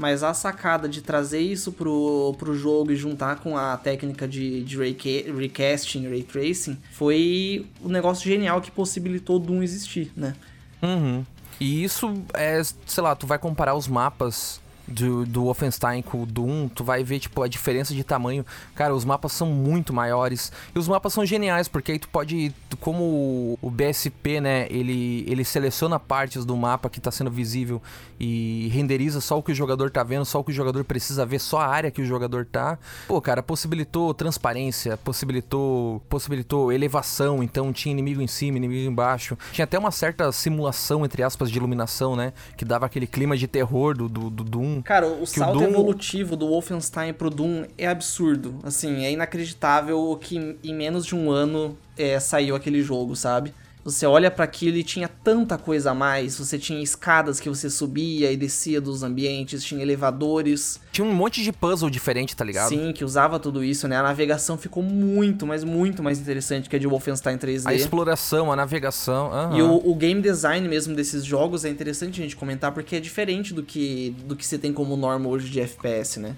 Mas 0.00 0.22
a 0.22 0.32
sacada 0.32 0.88
de 0.88 1.02
trazer 1.02 1.40
isso 1.40 1.72
pro, 1.72 2.34
pro 2.38 2.54
jogo 2.56 2.90
e 2.90 2.96
juntar 2.96 3.36
com 3.36 3.54
a 3.54 3.76
técnica 3.76 4.26
de, 4.26 4.64
de 4.64 4.78
recasting, 4.78 6.08
ray 6.08 6.22
tracing, 6.22 6.78
foi 6.90 7.66
um 7.84 7.90
negócio 7.90 8.24
genial 8.24 8.62
que 8.62 8.70
possibilitou 8.70 9.36
o 9.36 9.38
Doom 9.38 9.62
existir, 9.62 10.10
né? 10.16 10.34
Uhum. 10.80 11.22
E 11.60 11.84
isso 11.84 12.14
é, 12.32 12.62
sei 12.86 13.02
lá, 13.02 13.14
tu 13.14 13.26
vai 13.26 13.38
comparar 13.38 13.74
os 13.74 13.86
mapas 13.86 14.58
do, 14.90 15.24
do 15.24 15.44
Wolfenstein 15.44 16.02
com 16.02 16.22
o 16.22 16.26
Doom, 16.26 16.68
tu 16.68 16.82
vai 16.82 17.04
ver, 17.04 17.20
tipo, 17.20 17.42
a 17.42 17.48
diferença 17.48 17.94
de 17.94 18.02
tamanho. 18.02 18.44
Cara, 18.74 18.94
os 18.94 19.04
mapas 19.04 19.32
são 19.32 19.46
muito 19.46 19.92
maiores. 19.92 20.52
E 20.74 20.78
os 20.78 20.88
mapas 20.88 21.12
são 21.12 21.24
geniais, 21.24 21.68
porque 21.68 21.92
aí 21.92 21.98
tu 21.98 22.08
pode, 22.08 22.52
como 22.80 23.58
o 23.62 23.70
BSP, 23.70 24.40
né, 24.40 24.66
ele, 24.68 25.24
ele 25.28 25.44
seleciona 25.44 25.98
partes 25.98 26.44
do 26.44 26.56
mapa 26.56 26.90
que 26.90 26.98
está 26.98 27.10
sendo 27.10 27.30
visível 27.30 27.80
e 28.18 28.68
renderiza 28.72 29.20
só 29.20 29.38
o 29.38 29.42
que 29.42 29.52
o 29.52 29.54
jogador 29.54 29.90
tá 29.90 30.02
vendo, 30.02 30.24
só 30.24 30.40
o 30.40 30.44
que 30.44 30.50
o 30.50 30.54
jogador 30.54 30.84
precisa 30.84 31.24
ver, 31.24 31.38
só 31.38 31.60
a 31.60 31.66
área 31.66 31.90
que 31.90 32.02
o 32.02 32.04
jogador 32.04 32.44
tá. 32.44 32.78
Pô, 33.06 33.20
cara, 33.20 33.42
possibilitou 33.42 34.12
transparência, 34.12 34.96
possibilitou, 34.96 36.02
possibilitou 36.08 36.72
elevação, 36.72 37.42
então 37.42 37.72
tinha 37.72 37.92
inimigo 37.92 38.20
em 38.20 38.26
cima, 38.26 38.58
inimigo 38.58 38.90
embaixo. 38.90 39.38
Tinha 39.52 39.64
até 39.64 39.78
uma 39.78 39.90
certa 39.90 40.30
simulação, 40.32 41.04
entre 41.04 41.22
aspas, 41.22 41.50
de 41.50 41.56
iluminação, 41.56 42.16
né, 42.16 42.32
que 42.56 42.64
dava 42.64 42.86
aquele 42.86 43.06
clima 43.06 43.36
de 43.36 43.46
terror 43.46 43.96
do, 43.96 44.08
do, 44.08 44.28
do 44.28 44.44
Doom 44.44 44.79
Cara, 44.82 45.06
o 45.06 45.26
salto 45.26 45.56
o 45.56 45.60
Doom... 45.60 45.70
evolutivo 45.70 46.36
do 46.36 46.48
Wolfenstein 46.48 47.12
pro 47.12 47.30
Doom 47.30 47.64
é 47.76 47.86
absurdo. 47.86 48.58
Assim, 48.62 49.04
é 49.04 49.12
inacreditável 49.12 50.18
que 50.20 50.58
em 50.62 50.74
menos 50.74 51.06
de 51.06 51.14
um 51.14 51.30
ano 51.30 51.76
é, 51.96 52.18
saiu 52.18 52.54
aquele 52.54 52.82
jogo, 52.82 53.14
sabe? 53.16 53.52
Você 53.82 54.04
olha 54.04 54.30
para 54.30 54.44
aquilo 54.44 54.76
e 54.76 54.84
tinha 54.84 55.08
tanta 55.08 55.56
coisa 55.56 55.92
a 55.92 55.94
mais. 55.94 56.38
Você 56.38 56.58
tinha 56.58 56.82
escadas 56.82 57.40
que 57.40 57.48
você 57.48 57.70
subia 57.70 58.30
e 58.30 58.36
descia 58.36 58.80
dos 58.80 59.02
ambientes, 59.02 59.64
tinha 59.64 59.80
elevadores. 59.80 60.78
Tinha 60.92 61.06
um 61.06 61.12
monte 61.12 61.42
de 61.42 61.50
puzzle 61.50 61.88
diferente, 61.88 62.36
tá 62.36 62.44
ligado? 62.44 62.68
Sim, 62.68 62.92
que 62.92 63.04
usava 63.04 63.38
tudo 63.38 63.64
isso, 63.64 63.88
né? 63.88 63.96
A 63.96 64.02
navegação 64.02 64.58
ficou 64.58 64.82
muito, 64.82 65.46
mas 65.46 65.64
muito 65.64 66.02
mais 66.02 66.18
interessante 66.18 66.68
que 66.68 66.76
a 66.76 66.78
de 66.78 66.86
Wolfenstein 66.86 67.38
3D. 67.38 67.66
A 67.66 67.74
exploração, 67.74 68.52
a 68.52 68.56
navegação. 68.56 69.30
E 69.54 69.62
o, 69.62 69.90
o, 69.90 69.94
game 69.94 70.20
design 70.20 70.68
mesmo 70.68 70.94
desses 70.94 71.24
jogos 71.24 71.64
é 71.64 71.70
interessante 71.70 72.20
a 72.20 72.22
gente 72.22 72.36
comentar 72.36 72.72
porque 72.72 72.96
é 72.96 73.00
diferente 73.00 73.54
do 73.54 73.62
que, 73.62 74.14
do 74.24 74.36
que 74.36 74.46
você 74.46 74.58
tem 74.58 74.72
como 74.72 74.96
norma 74.96 75.28
hoje 75.28 75.48
de 75.48 75.60
FPS, 75.60 76.20
né? 76.20 76.36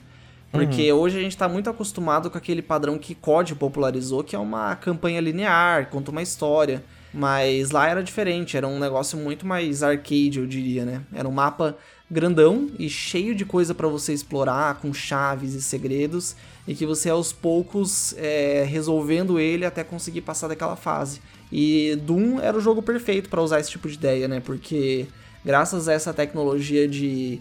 Porque 0.53 0.93
uhum. 0.93 0.99
hoje 0.99 1.19
a 1.19 1.23
gente 1.23 1.37
tá 1.37 1.49
muito 1.49 1.71
acostumado 1.71 2.31
com 2.31 2.37
aquele 2.37 2.61
padrão 2.61 2.99
que 2.99 3.15
COD 3.15 3.55
popularizou, 3.55 4.23
que 4.23 4.37
é 4.37 4.39
uma 4.39 4.77
campanha 4.77 5.19
linear, 5.19 5.89
conta 5.89 6.11
uma 6.11 6.23
história. 6.23 6.85
Mas 7.13 7.71
lá 7.71 7.89
era 7.89 8.03
diferente, 8.03 8.57
era 8.57 8.67
um 8.67 8.79
negócio 8.79 9.19
muito 9.19 9.47
mais 9.47 9.83
arcade, 9.83 10.39
eu 10.39 10.47
diria, 10.47 10.85
né? 10.85 11.03
Era 11.13 11.29
um 11.29 11.33
mapa 11.33 11.77
grandão 12.11 12.71
e 12.79 12.89
cheio 12.89 13.35
de 13.35 13.45
coisa 13.45 13.75
para 13.75 13.89
você 13.89 14.13
explorar, 14.13 14.81
com 14.81 14.93
chaves 14.93 15.55
e 15.55 15.63
segredos, 15.63 16.37
e 16.67 16.75
que 16.75 16.87
você 16.87 17.11
aos 17.11 17.33
poucos 17.33 18.15
é, 18.17 18.65
resolvendo 18.67 19.39
ele 19.39 19.65
até 19.65 19.85
conseguir 19.85 20.23
passar 20.23 20.49
daquela 20.49 20.77
fase. 20.77 21.21
E 21.51 21.97
Doom 21.97 22.41
era 22.41 22.57
o 22.57 22.61
jogo 22.61 22.83
perfeito 22.83 23.29
para 23.29 23.43
usar 23.43 23.61
esse 23.61 23.71
tipo 23.71 23.89
de 23.89 23.95
ideia, 23.95 24.27
né? 24.27 24.41
Porque 24.41 25.07
graças 25.45 25.89
a 25.89 25.93
essa 25.93 26.15
tecnologia 26.15 26.89
de 26.89 27.41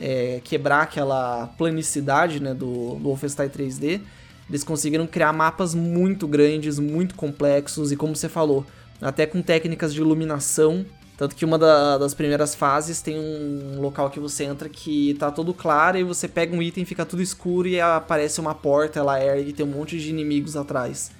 é, 0.00 0.40
quebrar 0.42 0.82
aquela 0.82 1.46
planicidade 1.58 2.40
né, 2.40 2.54
do, 2.54 2.94
do 2.94 3.04
Wolfenstein 3.04 3.48
3D, 3.48 4.00
eles 4.48 4.64
conseguiram 4.64 5.06
criar 5.06 5.32
mapas 5.32 5.74
muito 5.74 6.26
grandes, 6.26 6.78
muito 6.78 7.14
complexos, 7.14 7.92
e 7.92 7.96
como 7.96 8.16
você 8.16 8.28
falou, 8.28 8.66
até 9.02 9.26
com 9.26 9.42
técnicas 9.42 9.92
de 9.92 10.00
iluminação. 10.00 10.86
Tanto 11.16 11.36
que 11.36 11.44
uma 11.44 11.58
da, 11.58 11.98
das 11.98 12.14
primeiras 12.14 12.54
fases 12.54 13.02
tem 13.02 13.18
um 13.18 13.80
local 13.80 14.10
que 14.10 14.18
você 14.18 14.44
entra 14.44 14.68
que 14.68 15.14
tá 15.18 15.30
todo 15.30 15.52
claro 15.52 15.98
e 15.98 16.02
você 16.02 16.26
pega 16.26 16.56
um 16.56 16.62
item, 16.62 16.84
fica 16.84 17.04
tudo 17.04 17.22
escuro 17.22 17.68
e 17.68 17.80
aparece 17.80 18.40
uma 18.40 18.54
porta, 18.54 18.98
ela 18.98 19.22
ergue 19.22 19.50
e 19.50 19.52
tem 19.52 19.64
um 19.64 19.68
monte 19.68 19.98
de 19.98 20.08
inimigos 20.08 20.56
atrás. 20.56 21.10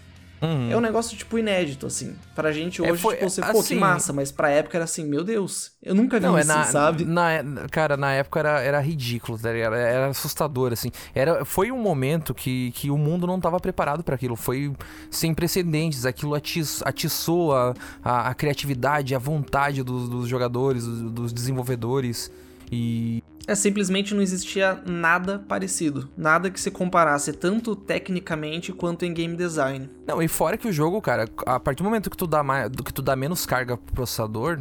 Uhum. 0.42 0.72
É 0.72 0.76
um 0.76 0.80
negócio, 0.80 1.16
tipo, 1.16 1.38
inédito, 1.38 1.86
assim. 1.86 2.16
Pra 2.34 2.50
gente 2.50 2.80
é, 2.80 2.90
hoje, 2.90 2.94
é, 2.94 2.96
foi, 2.96 3.14
tipo, 3.14 3.30
você, 3.30 3.40
assim, 3.40 3.52
pô, 3.52 3.62
que 3.62 3.74
massa, 3.76 4.12
mas 4.12 4.32
pra 4.32 4.50
época 4.50 4.76
era 4.76 4.84
assim, 4.84 5.04
meu 5.04 5.22
Deus, 5.22 5.70
eu 5.80 5.94
nunca 5.94 6.18
vi 6.18 6.26
não, 6.26 6.36
é 6.36 6.40
isso, 6.40 6.50
é 6.50 6.54
na, 6.54 6.64
sabe? 6.64 7.04
Na, 7.04 7.68
cara, 7.70 7.96
na 7.96 8.12
época 8.12 8.40
era, 8.40 8.60
era 8.60 8.80
ridículo, 8.80 9.38
tá 9.38 9.52
ligado? 9.52 9.76
Era, 9.76 9.88
era 9.88 10.06
assustador, 10.08 10.72
assim. 10.72 10.90
Era, 11.14 11.44
foi 11.44 11.70
um 11.70 11.78
momento 11.78 12.34
que, 12.34 12.72
que 12.72 12.90
o 12.90 12.98
mundo 12.98 13.24
não 13.24 13.40
tava 13.40 13.60
preparado 13.60 14.02
para 14.02 14.16
aquilo. 14.16 14.34
Foi 14.34 14.72
sem 15.10 15.32
precedentes. 15.32 16.04
Aquilo 16.04 16.34
atiçou 16.34 17.54
a, 17.54 17.74
a, 18.02 18.30
a 18.30 18.34
criatividade, 18.34 19.14
a 19.14 19.18
vontade 19.18 19.84
dos, 19.84 20.08
dos 20.08 20.28
jogadores, 20.28 20.84
dos, 20.84 21.12
dos 21.12 21.32
desenvolvedores. 21.32 22.32
E 22.70 23.22
é 23.46 23.54
simplesmente 23.54 24.14
não 24.14 24.22
existia 24.22 24.80
nada 24.86 25.38
parecido, 25.48 26.08
nada 26.16 26.50
que 26.50 26.60
se 26.60 26.70
comparasse 26.70 27.32
tanto 27.32 27.74
tecnicamente 27.74 28.72
quanto 28.72 29.04
em 29.04 29.12
game 29.12 29.36
design. 29.36 29.90
Não, 30.06 30.22
e 30.22 30.28
fora 30.28 30.56
que 30.56 30.68
o 30.68 30.72
jogo, 30.72 31.00
cara, 31.00 31.28
a 31.46 31.58
partir 31.58 31.82
do 31.82 31.84
momento 31.84 32.10
que 32.10 32.16
tu 32.16 32.26
dá 32.26 32.42
mais, 32.42 32.70
que 32.70 32.92
tu 32.92 33.02
dá 33.02 33.16
menos 33.16 33.44
carga 33.44 33.76
pro 33.76 33.94
processador, 33.94 34.60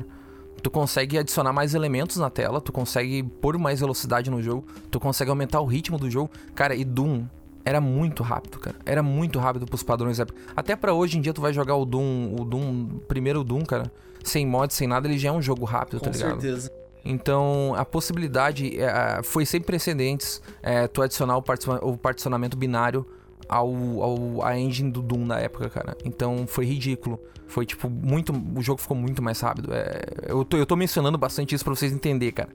tu 0.62 0.70
consegue 0.70 1.17
adicionar 1.17 1.54
mais 1.54 1.74
elementos 1.74 2.17
na 2.17 2.30
tela, 2.30 2.62
tu 2.62 2.72
consegue 2.72 3.24
pôr 3.24 3.58
mais 3.58 3.80
velocidade 3.80 4.30
no 4.30 4.41
jogo, 4.41 4.65
tu 4.89 5.00
consegue 5.00 5.30
aumentar 5.30 5.62
o 5.62 5.65
ritmo 5.65 5.98
do 5.98 6.10
jogo. 6.10 6.32
Cara, 6.56 6.76
e 6.76 6.84
Doom 6.84 7.26
era 7.63 7.80
muito 7.80 8.24
rápido, 8.24 8.60
cara. 8.60 8.76
Era 8.86 9.04
muito 9.04 9.39
rápido 9.39 9.65
pros 9.65 9.84
padrões 9.84 10.17
da 10.17 10.24
época. 10.24 10.39
Até 10.56 10.76
para 10.76 10.94
hoje 10.94 11.17
em 11.17 11.22
dia 11.22 11.34
tu 11.34 11.41
vai 11.41 11.54
jogar 11.54 11.76
o 11.76 11.86
Doom, 11.86 12.36
o 12.39 12.46
Doom, 12.46 12.88
primeiro 13.08 13.44
Doom, 13.44 13.63
cara, 13.63 13.91
sem 14.24 14.46
mod, 14.46 14.74
sem 14.74 14.88
nada, 14.88 15.08
ele 15.08 15.17
já 15.17 15.30
é 15.30 15.32
um 15.32 15.41
jogo 15.41 15.65
rápido, 15.65 16.00
Com 16.00 16.06
tá 16.06 16.12
ligado? 16.12 16.36
Com 16.36 16.41
certeza. 16.41 16.81
Então, 17.04 17.74
a 17.76 17.84
possibilidade 17.84 18.80
é, 18.80 19.22
foi 19.24 19.46
sem 19.46 19.60
precedentes 19.60 20.42
é, 20.62 20.88
tu 20.88 21.02
adicionar 21.02 21.38
o, 21.38 21.44
o 21.82 21.98
particionamento 21.98 22.56
binário 22.56 23.06
ao, 23.50 23.70
ao 24.02 24.44
a 24.44 24.58
engine 24.58 24.92
do 24.92 25.02
Doom 25.02 25.26
na 25.26 25.40
época, 25.40 25.70
cara. 25.70 25.98
Então, 26.06 26.46
foi 26.48 26.66
ridículo. 26.66 27.20
Foi, 27.48 27.66
tipo, 27.66 27.90
muito... 27.90 28.32
O 28.56 28.62
jogo 28.62 28.80
ficou 28.80 28.96
muito 28.96 29.22
mais 29.22 29.42
rápido. 29.42 29.74
É, 29.74 30.02
eu, 30.28 30.46
tô, 30.46 30.58
eu 30.58 30.66
tô 30.66 30.76
mencionando 30.76 31.18
bastante 31.18 31.56
isso 31.56 31.64
pra 31.64 31.76
vocês 31.76 31.92
entenderem, 31.92 32.34
cara. 32.34 32.50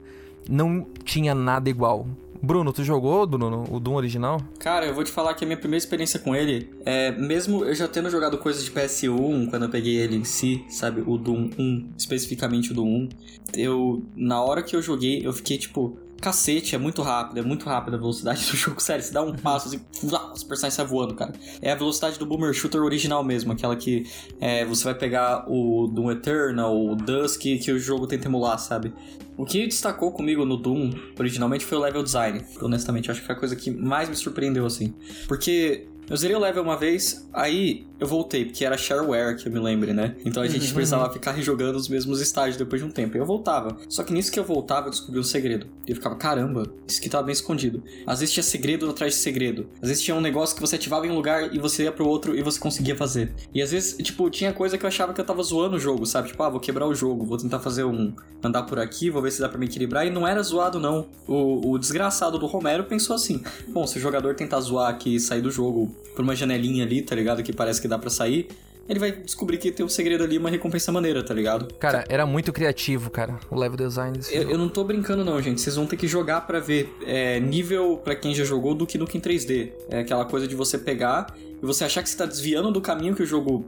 Não 0.49 0.87
tinha 1.03 1.35
nada 1.35 1.69
igual. 1.69 2.07
Bruno, 2.41 2.71
tu 2.71 2.83
jogou 2.83 3.25
Bruno, 3.25 3.65
o 3.69 3.79
Doom 3.79 3.95
original? 3.95 4.41
Cara, 4.59 4.85
eu 4.85 4.93
vou 4.93 5.03
te 5.03 5.11
falar 5.11 5.33
que 5.33 5.43
a 5.43 5.47
minha 5.47 5.57
primeira 5.57 5.83
experiência 5.83 6.19
com 6.19 6.35
ele 6.35 6.69
é, 6.85 7.11
mesmo 7.11 7.65
eu 7.65 7.73
já 7.73 7.87
tendo 7.87 8.09
jogado 8.09 8.37
coisas 8.37 8.63
de 8.63 8.71
PS1, 8.71 9.49
quando 9.49 9.63
eu 9.63 9.69
peguei 9.69 9.97
ele 9.97 10.15
em 10.15 10.23
si, 10.23 10.63
sabe, 10.69 11.03
o 11.05 11.17
Doom 11.17 11.49
1, 11.57 11.89
especificamente 11.97 12.71
o 12.71 12.75
Doom 12.75 12.87
1, 12.87 13.09
eu, 13.55 14.03
na 14.15 14.41
hora 14.41 14.61
que 14.61 14.75
eu 14.75 14.81
joguei, 14.81 15.25
eu 15.25 15.33
fiquei 15.33 15.57
tipo, 15.57 15.97
cacete, 16.21 16.75
é 16.75 16.77
muito 16.77 17.01
rápido, 17.01 17.39
é 17.39 17.41
muito 17.41 17.65
rápido 17.65 17.95
a 17.95 17.97
velocidade 17.97 18.45
do 18.49 18.55
jogo, 18.57 18.81
sério, 18.81 19.03
você 19.03 19.13
dá 19.13 19.21
um 19.21 19.33
passo 19.35 19.67
assim, 19.67 19.81
os 20.01 20.43
personagens 20.43 20.73
saem 20.73 20.87
voando, 20.87 21.13
cara. 21.15 21.33
É 21.61 21.71
a 21.71 21.75
velocidade 21.75 22.17
do 22.19 22.25
Boomer 22.25 22.53
Shooter 22.53 22.81
original 22.81 23.23
mesmo, 23.23 23.51
aquela 23.51 23.75
que 23.75 24.05
é, 24.39 24.65
você 24.65 24.83
vai 24.83 24.95
pegar 24.95 25.45
o 25.47 25.87
Doom 25.87 26.11
Eternal, 26.11 26.75
o 26.75 26.95
Dusk, 26.95 27.41
que 27.41 27.71
o 27.71 27.79
jogo 27.79 28.07
tenta 28.07 28.27
emular, 28.27 28.57
sabe? 28.59 28.93
O 29.37 29.45
que 29.45 29.67
destacou 29.67 30.11
comigo 30.11 30.43
no 30.43 30.57
Doom, 30.57 30.91
originalmente, 31.19 31.63
foi 31.63 31.77
o 31.77 31.81
level 31.81 32.01
design. 32.01 32.43
Honestamente, 32.59 33.11
acho 33.11 33.21
que 33.21 33.27
foi 33.27 33.35
a 33.35 33.39
coisa 33.39 33.55
que 33.55 33.69
mais 33.69 34.09
me 34.09 34.15
surpreendeu, 34.15 34.65
assim. 34.65 34.95
Porque 35.27 35.87
eu 36.09 36.15
zerei 36.15 36.35
o 36.35 36.39
level 36.39 36.63
uma 36.63 36.77
vez, 36.77 37.27
aí 37.33 37.85
eu 37.99 38.07
voltei, 38.07 38.45
porque 38.45 38.63
era 38.63 38.77
shareware, 38.77 39.35
que 39.35 39.47
eu 39.47 39.51
me 39.51 39.59
lembre, 39.59 39.93
né? 39.93 40.15
Então 40.25 40.43
a 40.43 40.47
gente 40.47 40.67
uhum. 40.67 40.73
precisava 40.73 41.11
ficar 41.11 41.31
rejogando 41.31 41.77
os 41.77 41.87
mesmos 41.87 42.21
estágios 42.21 42.57
depois 42.57 42.81
de 42.81 42.87
um 42.87 42.91
tempo. 42.91 43.17
E 43.17 43.19
eu 43.19 43.25
voltava. 43.25 43.77
Só 43.89 44.03
que 44.03 44.13
nisso 44.13 44.31
que 44.31 44.39
eu 44.39 44.43
voltava, 44.43 44.87
eu 44.87 44.91
descobri 44.91 45.19
um 45.19 45.23
segredo. 45.23 45.67
E 45.85 45.91
eu 45.91 45.95
ficava, 45.95 46.15
caramba, 46.15 46.63
isso 46.87 46.99
aqui 46.99 47.09
tava 47.09 47.23
bem 47.23 47.33
escondido. 47.33 47.83
Às 48.05 48.19
vezes 48.19 48.33
tinha 48.33 48.43
segredo 48.43 48.89
atrás 48.89 49.13
de 49.13 49.19
segredo. 49.19 49.67
Às 49.81 49.89
vezes 49.89 50.03
tinha 50.03 50.15
um 50.15 50.21
negócio 50.21 50.55
que 50.55 50.61
você 50.61 50.75
ativava 50.75 51.07
em 51.07 51.11
um 51.11 51.15
lugar 51.15 51.53
e 51.53 51.59
você 51.59 51.83
ia 51.83 51.91
pro 51.91 52.07
outro 52.07 52.35
e 52.35 52.41
você 52.41 52.59
conseguia 52.59 52.95
fazer. 52.95 53.33
E 53.53 53.61
às 53.61 53.71
vezes, 53.71 53.97
tipo, 53.97 54.29
tinha 54.29 54.53
coisa 54.53 54.77
que 54.77 54.85
eu 54.85 54.87
achava 54.87 55.13
que 55.13 55.21
eu 55.21 55.25
tava 55.25 55.41
zoando 55.41 55.77
o 55.77 55.79
jogo, 55.79 56.05
sabe? 56.05 56.27
Tipo, 56.27 56.43
ah, 56.43 56.49
vou 56.49 56.59
quebrar 56.59 56.87
o 56.87 56.93
jogo, 56.93 57.25
vou 57.25 57.37
tentar 57.37 57.59
fazer 57.59 57.83
um. 57.83 58.13
andar 58.43 58.63
por 58.63 58.79
aqui, 58.79 59.09
vou 59.09 59.21
ver 59.21 59.31
se 59.31 59.41
dá 59.41 59.49
pra 59.49 59.57
me 59.57 59.65
equilibrar. 59.65 60.05
E 60.05 60.09
não 60.09 60.27
era 60.27 60.41
zoado, 60.43 60.79
não. 60.79 61.07
O, 61.27 61.71
o 61.71 61.79
desgraçado 61.79 62.37
do 62.37 62.45
Romero 62.45 62.83
pensou 62.83 63.15
assim: 63.15 63.41
bom, 63.69 63.87
se 63.87 63.97
o 63.97 64.01
jogador 64.01 64.35
tentar 64.35 64.59
zoar 64.59 64.89
aqui 64.89 65.15
e 65.15 65.19
sair 65.19 65.41
do 65.41 65.49
jogo 65.49 65.95
por 66.15 66.23
uma 66.23 66.35
janelinha 66.35 66.83
ali, 66.83 67.01
tá 67.01 67.15
ligado? 67.15 67.43
Que 67.43 67.53
parece 67.53 67.79
que 67.79 67.86
dá 67.87 67.97
para 67.97 68.09
sair, 68.09 68.47
ele 68.89 68.99
vai 68.99 69.11
descobrir 69.11 69.57
que 69.57 69.71
tem 69.71 69.85
um 69.85 69.89
segredo 69.89 70.23
ali, 70.23 70.37
uma 70.37 70.49
recompensa 70.49 70.91
maneira, 70.91 71.21
tá 71.21 71.33
ligado? 71.33 71.73
Cara, 71.75 72.05
era 72.07 72.25
muito 72.25 72.53
criativo, 72.53 73.09
cara, 73.09 73.37
o 73.49 73.59
level 73.59 73.77
design 73.77 74.17
desse 74.17 74.33
eu, 74.33 74.43
jogo. 74.43 74.53
eu 74.53 74.57
não 74.57 74.69
tô 74.69 74.83
brincando 74.83 75.25
não, 75.25 75.41
gente. 75.41 75.59
Vocês 75.59 75.75
vão 75.75 75.85
ter 75.85 75.97
que 75.97 76.07
jogar 76.07 76.41
para 76.41 76.59
ver 76.59 76.95
é, 77.05 77.39
nível 77.39 77.97
para 77.97 78.15
quem 78.15 78.33
já 78.33 78.45
jogou 78.45 78.73
do 78.73 78.87
que 78.87 78.97
no 78.97 79.05
em 79.05 79.19
3D. 79.19 79.71
É 79.89 79.99
aquela 79.99 80.25
coisa 80.25 80.47
de 80.47 80.55
você 80.55 80.77
pegar 80.77 81.35
e 81.61 81.65
você 81.65 81.83
achar 81.83 82.01
que 82.01 82.09
você 82.09 82.17
tá 82.17 82.25
desviando 82.25 82.71
do 82.71 82.79
caminho 82.79 83.15
que 83.15 83.23
o 83.23 83.25
jogo 83.25 83.65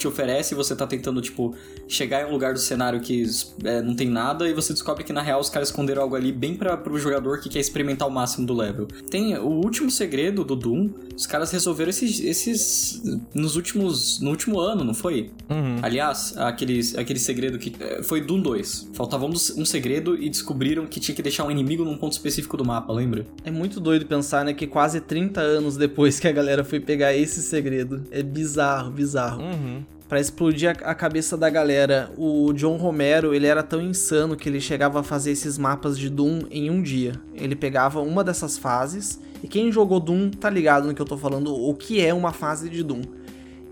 te 0.00 0.08
oferece 0.08 0.54
e 0.54 0.56
você 0.56 0.74
tá 0.74 0.86
tentando, 0.86 1.20
tipo, 1.20 1.54
chegar 1.86 2.22
em 2.22 2.24
um 2.24 2.32
lugar 2.32 2.52
do 2.52 2.58
cenário 2.58 3.00
que 3.00 3.24
é, 3.64 3.82
não 3.82 3.94
tem 3.94 4.08
nada 4.08 4.48
e 4.48 4.54
você 4.54 4.72
descobre 4.72 5.04
que 5.04 5.12
na 5.12 5.22
real 5.22 5.40
os 5.40 5.50
caras 5.50 5.68
esconderam 5.68 6.02
algo 6.02 6.16
ali 6.16 6.32
bem 6.32 6.54
para 6.54 6.76
pro 6.76 6.98
jogador 6.98 7.40
que 7.40 7.48
quer 7.48 7.60
experimentar 7.60 8.08
o 8.08 8.10
máximo 8.10 8.46
do 8.46 8.54
level. 8.54 8.88
Tem 9.10 9.36
o 9.36 9.48
último 9.48 9.90
segredo 9.90 10.44
do 10.44 10.56
Doom, 10.56 10.90
os 11.16 11.26
caras 11.26 11.50
resolveram 11.50 11.90
esses, 11.90 12.20
esses 12.20 13.02
nos 13.34 13.56
últimos 13.56 14.20
no 14.20 14.30
último 14.30 14.58
ano, 14.58 14.82
não 14.82 14.94
foi? 14.94 15.30
Uhum. 15.48 15.78
Aliás, 15.82 16.36
aquele, 16.36 16.80
aquele 16.96 17.18
segredo 17.18 17.58
que 17.58 17.74
é, 17.78 18.02
foi 18.02 18.20
Doom 18.20 18.40
2. 18.40 18.90
Faltava 18.94 19.26
um, 19.26 19.30
um 19.30 19.64
segredo 19.64 20.16
e 20.16 20.30
descobriram 20.30 20.86
que 20.86 20.98
tinha 20.98 21.14
que 21.14 21.22
deixar 21.22 21.44
um 21.44 21.50
inimigo 21.50 21.84
num 21.84 21.96
ponto 21.96 22.12
específico 22.12 22.56
do 22.56 22.64
mapa, 22.64 22.92
lembra? 22.92 23.26
É 23.44 23.50
muito 23.50 23.78
doido 23.80 24.06
pensar, 24.06 24.44
né, 24.44 24.54
que 24.54 24.66
quase 24.66 25.00
30 25.00 25.40
anos 25.40 25.76
depois 25.76 26.18
que 26.18 26.26
a 26.26 26.32
galera 26.32 26.64
foi 26.64 26.80
pegar 26.80 27.14
esse 27.14 27.42
segredo. 27.42 28.04
É 28.10 28.22
bizarro, 28.22 28.90
bizarro. 28.90 29.42
Uhum 29.42 29.82
para 30.10 30.18
explodir 30.18 30.68
a, 30.68 30.92
cabeça 30.92 31.36
da 31.36 31.48
galera. 31.48 32.10
O 32.18 32.52
John 32.52 32.76
Romero, 32.76 33.32
ele 33.32 33.46
era 33.46 33.62
tão 33.62 33.80
insano 33.80 34.36
que 34.36 34.48
ele 34.48 34.60
chegava 34.60 34.98
a 34.98 35.02
fazer 35.04 35.30
esses 35.30 35.56
mapas 35.56 35.96
de 35.96 36.10
Doom 36.10 36.40
em 36.50 36.68
um 36.68 36.82
dia. 36.82 37.12
Ele 37.32 37.54
pegava 37.54 38.00
uma 38.00 38.24
dessas 38.24 38.58
fases, 38.58 39.20
e 39.40 39.46
quem 39.46 39.70
jogou 39.70 40.00
Doom 40.00 40.30
tá 40.30 40.50
ligado 40.50 40.88
no 40.88 40.94
que 40.94 41.00
eu 41.00 41.06
tô 41.06 41.16
falando, 41.16 41.54
o 41.54 41.72
que 41.74 42.04
é 42.04 42.12
uma 42.12 42.32
fase 42.32 42.68
de 42.68 42.82
Doom. 42.82 43.02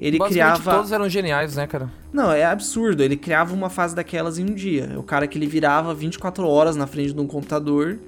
Ele 0.01 0.17
criava. 0.17 0.77
todos 0.77 0.93
eram 0.93 1.09
geniais, 1.09 1.57
né, 1.57 1.67
cara? 1.67 1.91
Não, 2.13 2.31
é 2.31 2.45
absurdo. 2.45 3.03
Ele 3.03 3.17
criava 3.17 3.53
uma 3.53 3.69
fase 3.69 3.97
daquelas 3.97 4.39
em 4.39 4.45
um 4.45 4.55
dia. 4.55 4.95
O 4.97 5.03
cara 5.03 5.27
que 5.27 5.37
ele 5.37 5.49
virava 5.49 5.93
24 5.93 6.47
horas 6.47 6.77
na 6.77 6.87
frente 6.87 7.13
de 7.13 7.21
um 7.21 7.27
computador 7.27 7.99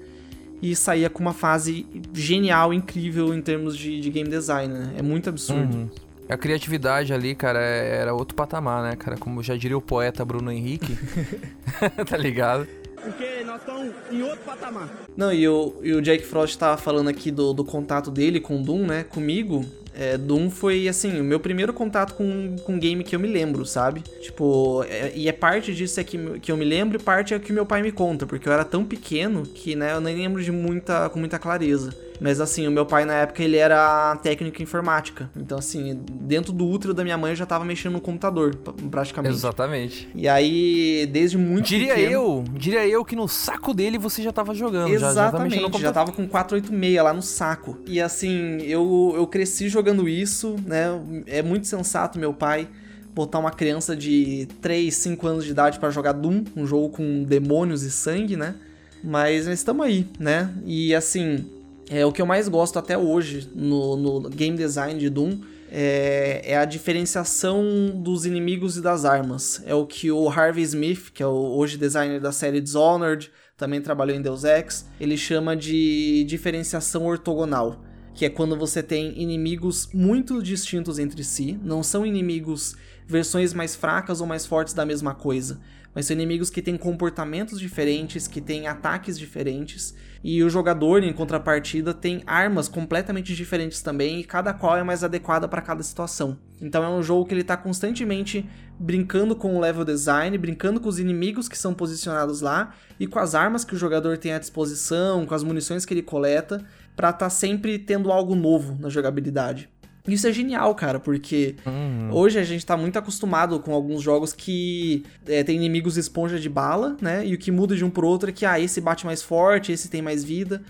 e 0.62 0.76
saía 0.76 1.11
com 1.11 1.20
uma 1.20 1.33
fase 1.33 1.85
genial, 2.14 2.72
incrível 2.72 3.35
em 3.35 3.43
termos 3.43 3.76
de, 3.76 4.01
de 4.01 4.09
game 4.09 4.31
design, 4.31 4.72
né? 4.72 4.93
É 4.99 5.03
muito 5.03 5.28
absurdo. 5.28 5.76
Uhum. 5.76 6.10
A 6.31 6.37
criatividade 6.37 7.12
ali, 7.12 7.35
cara, 7.35 7.61
é, 7.61 7.97
era 7.97 8.14
outro 8.14 8.37
patamar, 8.37 8.83
né, 8.83 8.97
cara? 8.97 9.16
Como 9.16 9.43
já 9.43 9.57
diria 9.57 9.76
o 9.76 9.83
poeta 9.83 10.24
Bruno 10.24 10.51
Henrique. 10.53 10.97
tá 12.09 12.16
ligado? 12.16 12.66
Porque 13.03 13.43
nós 13.45 13.61
estamos 13.61 13.93
em 14.11 14.22
outro 14.22 14.41
patamar. 14.45 14.89
Não, 15.16 15.33
e 15.33 15.49
o, 15.49 15.74
e 15.83 15.93
o 15.93 16.03
Jack 16.03 16.24
Frost 16.24 16.59
tava 16.59 16.76
falando 16.76 17.09
aqui 17.09 17.31
do, 17.31 17.53
do 17.53 17.64
contato 17.64 18.11
dele 18.11 18.41
com 18.41 18.61
o 18.61 18.62
Doom, 18.62 18.87
né? 18.87 19.05
Comigo. 19.05 19.64
É, 19.93 20.16
Doom 20.16 20.51
foi, 20.51 20.87
assim, 20.87 21.20
o 21.20 21.24
meu 21.24 21.41
primeiro 21.41 21.72
contato 21.72 22.14
com, 22.14 22.57
com 22.64 22.78
game 22.78 23.03
que 23.03 23.16
eu 23.16 23.20
me 23.20 23.26
lembro, 23.26 23.66
sabe? 23.66 24.03
Tipo, 24.20 24.85
é, 24.89 25.12
e 25.14 25.28
é 25.28 25.33
parte 25.33 25.74
disso 25.74 25.99
é 25.99 26.05
que, 26.05 26.39
que 26.39 26.53
eu 26.53 26.57
me 26.57 26.64
lembro 26.64 26.97
e 26.97 27.03
parte 27.03 27.35
é 27.35 27.39
que 27.39 27.53
meu 27.53 27.66
pai 27.66 27.83
me 27.83 27.91
conta, 27.91 28.24
porque 28.24 28.49
eu 28.49 28.53
era 28.53 28.64
tão 28.64 28.85
pequeno 28.85 29.43
que, 29.43 29.74
né, 29.74 29.93
eu 29.93 30.01
nem 30.01 30.16
lembro 30.16 30.43
de 30.43 30.53
muita, 30.53 31.09
com 31.09 31.18
muita 31.18 31.39
clareza. 31.39 31.91
Mas 32.21 32.41
assim, 32.41 32.68
o 32.68 32.71
meu 32.71 32.85
pai 32.85 33.05
na 33.05 33.14
época 33.14 33.43
ele 33.43 33.57
era 33.57 34.14
técnico 34.23 34.61
em 34.61 34.62
informática. 34.64 35.31
Então 35.35 35.59
assim, 35.59 35.99
dentro 36.07 36.53
do 36.53 36.66
útero 36.66 36.93
da 36.93 37.03
minha 37.03 37.16
mãe 37.16 37.33
eu 37.33 37.37
já 37.37 37.47
tava 37.47 37.64
mexendo 37.64 37.95
no 37.95 38.01
computador, 38.01 38.55
praticamente. 38.91 39.35
Exatamente. 39.35 40.09
E 40.14 40.29
aí, 40.29 41.09
desde 41.11 41.39
muito 41.39 41.66
Diria 41.66 41.95
pequeno... 41.95 42.12
eu, 42.12 42.45
diria 42.53 42.87
eu 42.87 43.05
que 43.05 43.16
no 43.16 43.27
saco 43.27 43.73
dele 43.73 43.99
você 43.99 44.23
já 44.23 44.33
tava 44.33 44.55
jogando. 44.55 44.93
Exatamente, 44.93 45.57
já, 45.57 45.68
já, 45.68 45.79
já 45.79 45.93
tava 45.93 46.12
com 46.12 46.29
486 46.29 47.03
lá 47.03 47.14
no 47.14 47.23
saco. 47.23 47.79
E 47.87 48.01
assim, 48.01 48.59
eu, 48.62 49.14
eu 49.16 49.27
cresci 49.27 49.68
jogando 49.68 50.09
isso, 50.09 50.57
né? 50.66 51.01
É 51.27 51.43
muito 51.43 51.66
sensato 51.66 52.18
meu 52.18 52.35
pai 52.35 52.68
botar 53.14 53.39
uma 53.39 53.51
criança 53.51 53.97
de 53.97 54.47
3, 54.61 54.95
5 54.95 55.27
anos 55.27 55.45
de 55.45 55.51
idade 55.51 55.79
para 55.79 55.91
jogar 55.91 56.12
Doom, 56.12 56.45
um 56.57 56.66
jogo 56.66 56.91
com 56.91 57.25
demônios 57.25 57.83
e 57.83 57.91
sangue, 57.91 58.37
né? 58.37 58.55
Mas 59.03 59.47
estamos 59.47 59.85
aí, 59.85 60.07
né? 60.18 60.53
E 60.64 60.95
assim, 60.95 61.45
é, 61.91 62.07
o 62.07 62.12
que 62.12 62.22
eu 62.22 62.26
mais 62.26 62.49
gosto 62.49 62.78
até 62.78 62.97
hoje 62.97 63.51
no, 63.53 63.97
no 63.97 64.30
game 64.30 64.57
design 64.57 64.99
de 64.99 65.11
Doom 65.11 65.41
é, 65.68 66.41
é, 66.45 66.57
a 66.57 66.64
diferenciação 66.64 67.64
dos 67.95 68.24
inimigos 68.24 68.76
e 68.76 68.80
das 68.80 69.05
armas. 69.05 69.61
É 69.66 69.74
o 69.74 69.84
que 69.84 70.11
o 70.11 70.28
Harvey 70.28 70.62
Smith, 70.62 71.11
que 71.12 71.20
é 71.20 71.26
o 71.26 71.57
hoje 71.57 71.76
designer 71.76 72.20
da 72.20 72.30
série 72.30 72.61
Dishonored, 72.61 73.30
também 73.57 73.80
trabalhou 73.80 74.16
em 74.16 74.22
Deus 74.22 74.45
Ex, 74.45 74.88
ele 75.01 75.16
chama 75.16 75.57
de 75.57 76.24
diferenciação 76.28 77.07
ortogonal, 77.07 77.82
que 78.14 78.24
é 78.24 78.30
quando 78.30 78.57
você 78.57 78.82
tem 78.82 79.20
inimigos 79.20 79.88
muito 79.93 80.41
distintos 80.43 80.99
entre 80.99 81.24
si, 81.24 81.59
não 81.62 81.82
são 81.82 82.07
inimigos 82.07 82.76
versões 83.07 83.53
mais 83.53 83.74
fracas 83.74 84.20
ou 84.20 84.26
mais 84.26 84.47
fortes 84.47 84.72
da 84.74 84.86
mesma 84.86 85.14
coisa, 85.14 85.61
mas 85.95 86.07
são 86.07 86.14
inimigos 86.14 86.51
que 86.51 86.62
têm 86.62 86.76
comportamentos 86.76 87.59
diferentes, 87.59 88.26
que 88.26 88.41
têm 88.41 88.66
ataques 88.66 89.18
diferentes 89.18 89.95
e 90.22 90.45
o 90.45 90.51
jogador, 90.51 91.03
em 91.03 91.12
contrapartida, 91.14 91.95
tem 91.95 92.22
armas 92.26 92.68
completamente 92.68 93.34
diferentes 93.34 93.80
também, 93.80 94.20
e 94.20 94.24
cada 94.24 94.53
qual 94.53 94.76
é 94.76 94.82
mais 94.82 95.03
adequada 95.03 95.49
para 95.49 95.62
cada 95.62 95.82
situação. 95.82 96.36
Então 96.61 96.84
é 96.84 96.88
um 96.88 97.03
jogo 97.03 97.24
que 97.24 97.32
ele 97.32 97.41
está 97.41 97.57
constantemente 97.57 98.47
brincando 98.78 99.34
com 99.34 99.57
o 99.57 99.61
level 99.61 99.82
design, 99.82 100.36
brincando 100.36 100.78
com 100.78 100.91
os 100.91 100.99
inimigos 100.99 101.49
que 101.49 101.57
são 101.57 101.72
posicionados 101.72 102.43
lá 102.43 102.74
e 102.99 103.07
com 103.07 103.18
as 103.18 103.34
armas 103.34 103.64
que 103.64 103.74
o 103.74 103.78
jogador 103.78 104.18
tem 104.18 104.34
à 104.34 104.38
disposição, 104.38 105.24
com 105.24 105.34
as 105.34 105.43
munições 105.43 105.86
que 105.86 105.95
ele 105.95 106.03
coleta, 106.03 106.62
para 106.95 107.09
estar 107.09 107.26
tá 107.26 107.30
sempre 107.30 107.78
tendo 107.78 108.12
algo 108.12 108.34
novo 108.34 108.76
na 108.78 108.91
jogabilidade. 108.91 109.70
Isso 110.15 110.27
é 110.27 110.33
genial, 110.33 110.75
cara, 110.75 110.99
porque 110.99 111.57
uhum. 111.67 112.11
hoje 112.13 112.39
a 112.39 112.45
gente 112.45 112.65
tá 112.65 112.77
muito 112.77 112.99
acostumado 112.99 113.61
com 113.61 113.73
alguns 113.75 114.03
jogos 114.03 114.33
que 114.33 115.05
é, 115.27 115.43
tem 115.43 115.57
inimigos 115.57 115.97
esponja 115.97 116.39
de 116.39 116.49
bala, 116.49 116.97
né? 117.01 117.27
E 117.27 117.35
o 117.35 117.39
que 117.39 117.51
muda 117.51 117.77
de 117.77 117.85
um 117.85 117.91
pro 117.91 118.07
outro 118.07 118.31
é 118.31 118.33
que, 118.33 118.45
ah, 118.45 118.59
esse 118.59 118.81
bate 118.81 119.07
mais 119.07 119.23
forte, 119.23 119.73
esse 119.73 119.89
tem 119.89 120.03
mais 120.03 120.25
vida. 120.25 120.63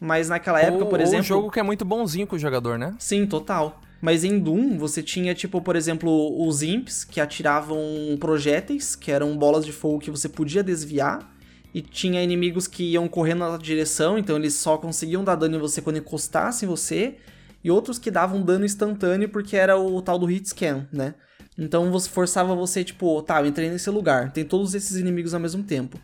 Mas 0.00 0.28
naquela 0.28 0.60
época, 0.60 0.86
por 0.86 1.00
exemplo. 1.00 1.18
É 1.18 1.20
um 1.20 1.24
jogo 1.24 1.50
que 1.50 1.60
é 1.60 1.62
muito 1.62 1.84
bonzinho 1.84 2.26
com 2.26 2.34
o 2.34 2.38
jogador, 2.38 2.76
né? 2.76 2.94
Sim, 2.98 3.24
total. 3.24 3.80
Mas 4.00 4.24
em 4.24 4.36
Doom, 4.36 4.76
você 4.76 5.00
tinha, 5.00 5.32
tipo, 5.32 5.60
por 5.62 5.76
exemplo, 5.76 6.44
os 6.44 6.60
imps, 6.60 7.04
que 7.04 7.20
atiravam 7.20 7.78
projéteis, 8.18 8.96
que 8.96 9.12
eram 9.12 9.36
bolas 9.36 9.64
de 9.64 9.70
fogo 9.70 10.00
que 10.00 10.10
você 10.10 10.28
podia 10.28 10.60
desviar. 10.60 11.32
E 11.72 11.80
tinha 11.80 12.20
inimigos 12.20 12.66
que 12.66 12.82
iam 12.82 13.06
correndo 13.06 13.48
na 13.48 13.56
direção, 13.56 14.18
então 14.18 14.36
eles 14.36 14.54
só 14.54 14.76
conseguiam 14.76 15.22
dar 15.22 15.36
dano 15.36 15.56
em 15.56 15.60
você 15.60 15.80
quando 15.80 15.98
encostassem 15.98 16.66
em 16.66 16.70
você 16.70 17.16
e 17.64 17.70
outros 17.70 17.98
que 17.98 18.10
davam 18.10 18.42
dano 18.42 18.64
instantâneo 18.64 19.28
porque 19.28 19.56
era 19.56 19.78
o 19.78 20.00
tal 20.02 20.18
do 20.18 20.26
hit 20.26 20.48
scan, 20.48 20.86
né? 20.92 21.14
Então 21.56 21.90
você 21.90 22.08
forçava 22.08 22.54
você, 22.54 22.82
tipo, 22.82 23.20
tá, 23.22 23.40
eu 23.40 23.46
entrei 23.46 23.70
nesse 23.70 23.90
lugar, 23.90 24.32
tem 24.32 24.44
todos 24.44 24.74
esses 24.74 24.96
inimigos 24.96 25.34
ao 25.34 25.40
mesmo 25.40 25.62
tempo. 25.62 25.98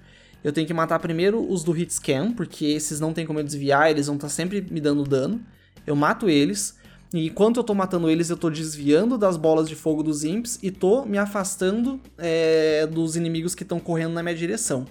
Eu 0.44 0.52
tenho 0.52 0.66
que 0.66 0.74
matar 0.74 0.98
primeiro 1.00 1.40
os 1.50 1.64
do 1.64 1.72
hit 1.72 1.92
scan, 1.92 2.32
porque 2.32 2.66
esses 2.66 3.00
não 3.00 3.12
tem 3.12 3.26
como 3.26 3.40
eu 3.40 3.44
desviar, 3.44 3.90
eles 3.90 4.06
vão 4.06 4.16
estar 4.16 4.28
tá 4.28 4.32
sempre 4.32 4.61
me 4.70 4.80
dando 4.80 5.02
dano. 5.02 5.40
Eu 5.86 5.96
mato 5.96 6.28
eles, 6.28 6.76
e 7.12 7.26
enquanto 7.26 7.56
eu 7.56 7.64
tô 7.64 7.74
matando 7.74 8.11
eles, 8.11 8.28
eu 8.28 8.36
tô 8.36 8.50
desviando 8.50 9.16
das 9.16 9.36
bolas 9.36 9.68
de 9.68 9.74
fogo 9.74 10.02
dos 10.02 10.22
imps 10.22 10.59
e 10.62 10.70
tô 10.70 11.04
me 11.04 11.18
afastando 11.18 11.98
é, 12.18 12.86
dos 12.86 13.16
inimigos 13.16 13.54
que 13.54 13.62
estão 13.62 13.80
correndo 13.80 14.12
na 14.12 14.22
minha 14.22 14.34
direção. 14.34 14.86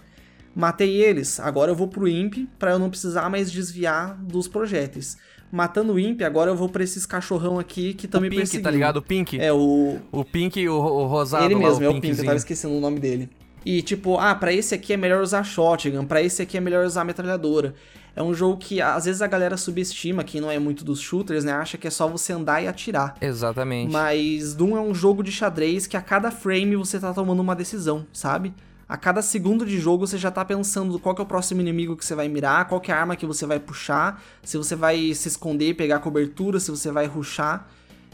Matei 0.56 1.04
eles, 1.04 1.40
agora 1.40 1.72
eu 1.72 1.76
vou 1.76 1.88
pro 1.88 2.08
imp 2.08 2.48
para 2.58 2.72
eu 2.72 2.80
não 2.80 2.90
precisar 2.90 3.30
mais 3.30 3.52
desviar 3.52 4.18
dos 4.18 4.48
projéteis 4.48 5.16
matando 5.52 5.94
o 5.94 6.00
Imp, 6.00 6.22
agora 6.22 6.52
eu 6.52 6.56
vou 6.56 6.70
pra 6.70 6.84
esses 6.84 7.06
cachorrão 7.06 7.58
aqui 7.60 7.94
que 7.94 8.08
me 8.08 8.30
Pink, 8.30 8.36
perseguindo. 8.36 8.64
tá 8.64 8.72
ligado? 8.72 8.98
O 8.98 9.02
Pink? 9.02 9.40
É, 9.40 9.52
o... 9.52 9.98
O 10.12 10.24
Pink 10.24 10.60
e 10.60 10.68
o, 10.68 10.76
o 10.76 11.06
rosado 11.06 11.46
Ele 11.46 11.56
mesmo, 11.56 11.80
lá, 11.80 11.86
é 11.86 11.90
o 11.90 12.02
Pink, 12.02 12.18
eu 12.18 12.26
tava 12.26 12.38
esquecendo 12.38 12.76
o 12.76 12.80
nome 12.80 13.00
dele. 13.00 13.30
E 13.66 13.82
tipo, 13.82 14.18
ah, 14.18 14.34
pra 14.34 14.54
esse 14.54 14.74
aqui 14.74 14.94
é 14.94 14.98
melhor 14.98 15.22
usar 15.22 15.44
shotgun, 15.44 16.06
pra 16.06 16.22
esse 16.22 16.42
aqui 16.42 16.58
é 16.58 16.62
melhor 16.62 16.86
usar 16.86 17.04
metralhadora. 17.04 17.74
É 18.16 18.24
um 18.24 18.34
jogo 18.34 18.58
que 18.58 18.82
às 18.82 19.06
vezes 19.06 19.22
a 19.22 19.28
galera 19.28 19.56
subestima, 19.58 20.24
quem 20.24 20.42
não 20.42 20.50
é 20.50 20.58
muito 20.58 20.84
dos 20.84 21.00
shooters, 21.00 21.44
né? 21.44 21.52
Acha 21.52 21.78
que 21.78 21.86
é 21.86 21.90
só 21.92 22.08
você 22.08 22.34
andar 22.34 22.64
e 22.64 22.68
atirar. 22.68 23.16
Exatamente. 23.22 23.92
Mas 23.92 24.56
Doom 24.56 24.76
é 24.76 24.82
um 24.82 24.96
jogo 24.96 25.22
de 25.22 25.32
xadrez 25.32 25.86
que 25.86 25.96
a 25.96 26.02
cada 26.02 26.32
frame 26.32 26.76
você 26.76 27.00
tá 27.00 27.14
tomando 27.14 27.42
uma 27.42 27.56
decisão, 27.56 28.08
sabe? 28.12 28.54
A 28.90 28.96
cada 28.96 29.22
segundo 29.22 29.66
de 29.66 29.78
jogo 29.80 30.08
você 30.08 30.18
já 30.18 30.32
tá 30.32 30.46
pensando 30.46 30.98
qual 30.98 31.14
é 31.18 31.22
o 31.22 31.26
próximo 31.26 31.60
inimigo 31.60 31.98
que 31.98 32.06
você 32.06 32.16
vai 32.16 32.30
mirar, 32.30 32.70
qual 32.70 32.82
é 32.88 32.92
a 32.92 33.00
arma 33.00 33.18
que 33.18 33.26
você 33.26 33.46
vai 33.46 33.60
puxar, 33.60 34.24
se 34.42 34.58
você 34.58 34.78
vai 34.78 35.14
se 35.14 35.28
esconder 35.28 35.70
e 35.70 35.74
pegar 35.74 36.00
cobertura, 36.00 36.58
se 36.58 36.72
você 36.72 36.90
vai 36.90 37.06
ruxar. 37.06 37.68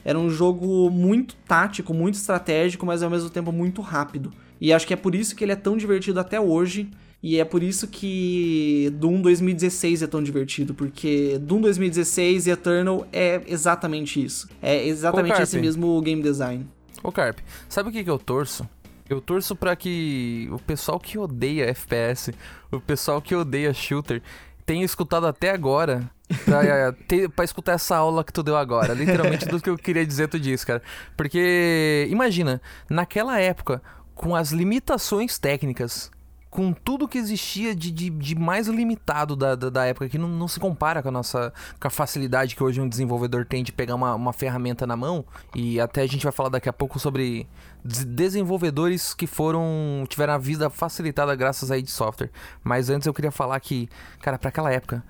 Era 0.04 0.18
um 0.18 0.30
jogo 0.32 0.90
muito 0.90 1.36
tático, 1.48 1.94
muito 1.94 2.16
estratégico, 2.16 2.88
mas 2.88 3.04
ao 3.04 3.10
mesmo 3.10 3.30
tempo 3.30 3.52
muito 3.52 3.82
rápido. 3.82 4.34
E 4.60 4.74
acho 4.74 4.88
que 4.88 4.94
é 4.94 4.98
por 4.98 5.14
isso 5.14 5.36
que 5.36 5.44
ele 5.44 5.52
é 5.52 5.56
tão 5.56 5.78
divertido 5.78 6.20
até 6.20 6.42
hoje. 6.42 6.90
E 7.22 7.40
é 7.40 7.46
por 7.46 7.64
isso 7.64 7.88
que 7.88 8.92
Doom 8.96 9.22
2016 9.22 10.02
é 10.02 10.08
tão 10.08 10.22
divertido, 10.22 10.74
porque 10.74 11.40
Doom 11.40 11.62
2016 11.62 12.48
e 12.48 12.50
Eternal 12.50 13.08
é 13.14 13.42
exatamente 13.48 14.22
isso. 14.22 14.50
É 14.62 14.86
exatamente 14.86 15.42
esse 15.42 15.58
mesmo 15.58 16.02
game 16.02 16.22
design. 16.22 16.68
Ô 17.02 17.14
Carp, 17.14 17.38
sabe 17.70 17.90
o 17.90 17.92
que, 17.94 18.04
que 18.04 18.10
eu 18.10 18.20
torço? 18.20 18.68
Eu 19.10 19.20
torço 19.20 19.56
para 19.56 19.76
que 19.76 20.48
o 20.52 20.60
pessoal 20.60 21.00
que 21.00 21.18
odeia 21.18 21.70
FPS, 21.70 22.34
o 22.72 22.80
pessoal 22.80 23.22
que 23.22 23.36
odeia 23.36 23.74
shooter, 23.74 24.22
tenha 24.66 24.86
escutado 24.86 25.28
até 25.28 25.52
agora 25.52 26.10
pra, 26.46 26.92
ter, 27.08 27.30
pra 27.30 27.46
escutar 27.46 27.74
essa 27.74 27.96
aula 27.96 28.24
que 28.24 28.34
tu 28.34 28.42
deu 28.42 28.56
agora. 28.56 28.94
Literalmente 28.94 29.46
tudo 29.48 29.62
que 29.62 29.70
eu 29.70 29.78
queria 29.78 30.06
dizer 30.06 30.28
tu 30.28 30.40
disse, 30.40 30.66
cara. 30.66 30.82
Porque, 31.18 32.08
imagina, 32.10 32.62
naquela 32.90 33.40
época, 33.40 33.82
com 34.16 34.36
as 34.36 34.52
limitações 34.52 35.38
técnicas 35.38 36.12
com 36.54 36.72
tudo 36.72 37.08
que 37.08 37.18
existia 37.18 37.74
de, 37.74 37.90
de, 37.90 38.12
de 38.12 38.36
mais 38.36 38.68
limitado 38.68 39.36
da, 39.36 39.56
da, 39.56 39.72
da, 39.72 39.86
época, 39.86 40.08
que 40.08 40.20
não, 40.20 40.30
não 40.30 40.48
se 40.48 40.60
compara 40.60 41.02
com 41.02 41.10
a 41.10 41.12
nossa 41.12 41.52
com 41.80 41.88
a 41.88 41.90
facilidade 41.90 42.56
que 42.56 42.64
hoje 42.64 42.80
um 42.80 42.88
desenvolvedor 42.88 43.44
tem 43.44 43.64
de 43.64 43.72
pegar 43.72 43.96
uma, 43.96 44.14
uma 44.14 44.32
ferramenta 44.32 44.86
na 44.86 44.96
mão. 44.96 45.26
E 45.56 45.80
até 45.80 46.04
a 46.04 46.08
gente 46.08 46.22
vai 46.22 46.32
falar 46.32 46.50
daqui 46.50 46.70
a 46.70 46.74
pouco 46.74 47.00
sobre 47.00 47.48
desenvolvedores 47.84 49.16
que 49.16 49.26
foram 49.26 50.06
tiveram 50.08 50.34
a 50.34 50.38
vida 50.38 50.70
facilitada 50.70 51.36
graças 51.36 51.72
a 51.72 51.78
id 51.78 51.88
Software. 51.88 52.30
Mas 52.64 52.88
antes 52.88 53.08
eu 53.08 53.14
queria 53.16 53.32
falar 53.32 53.60
que, 53.60 53.90
cara, 54.22 54.38
para 54.38 54.50
aquela 54.50 54.72
época, 54.72 55.04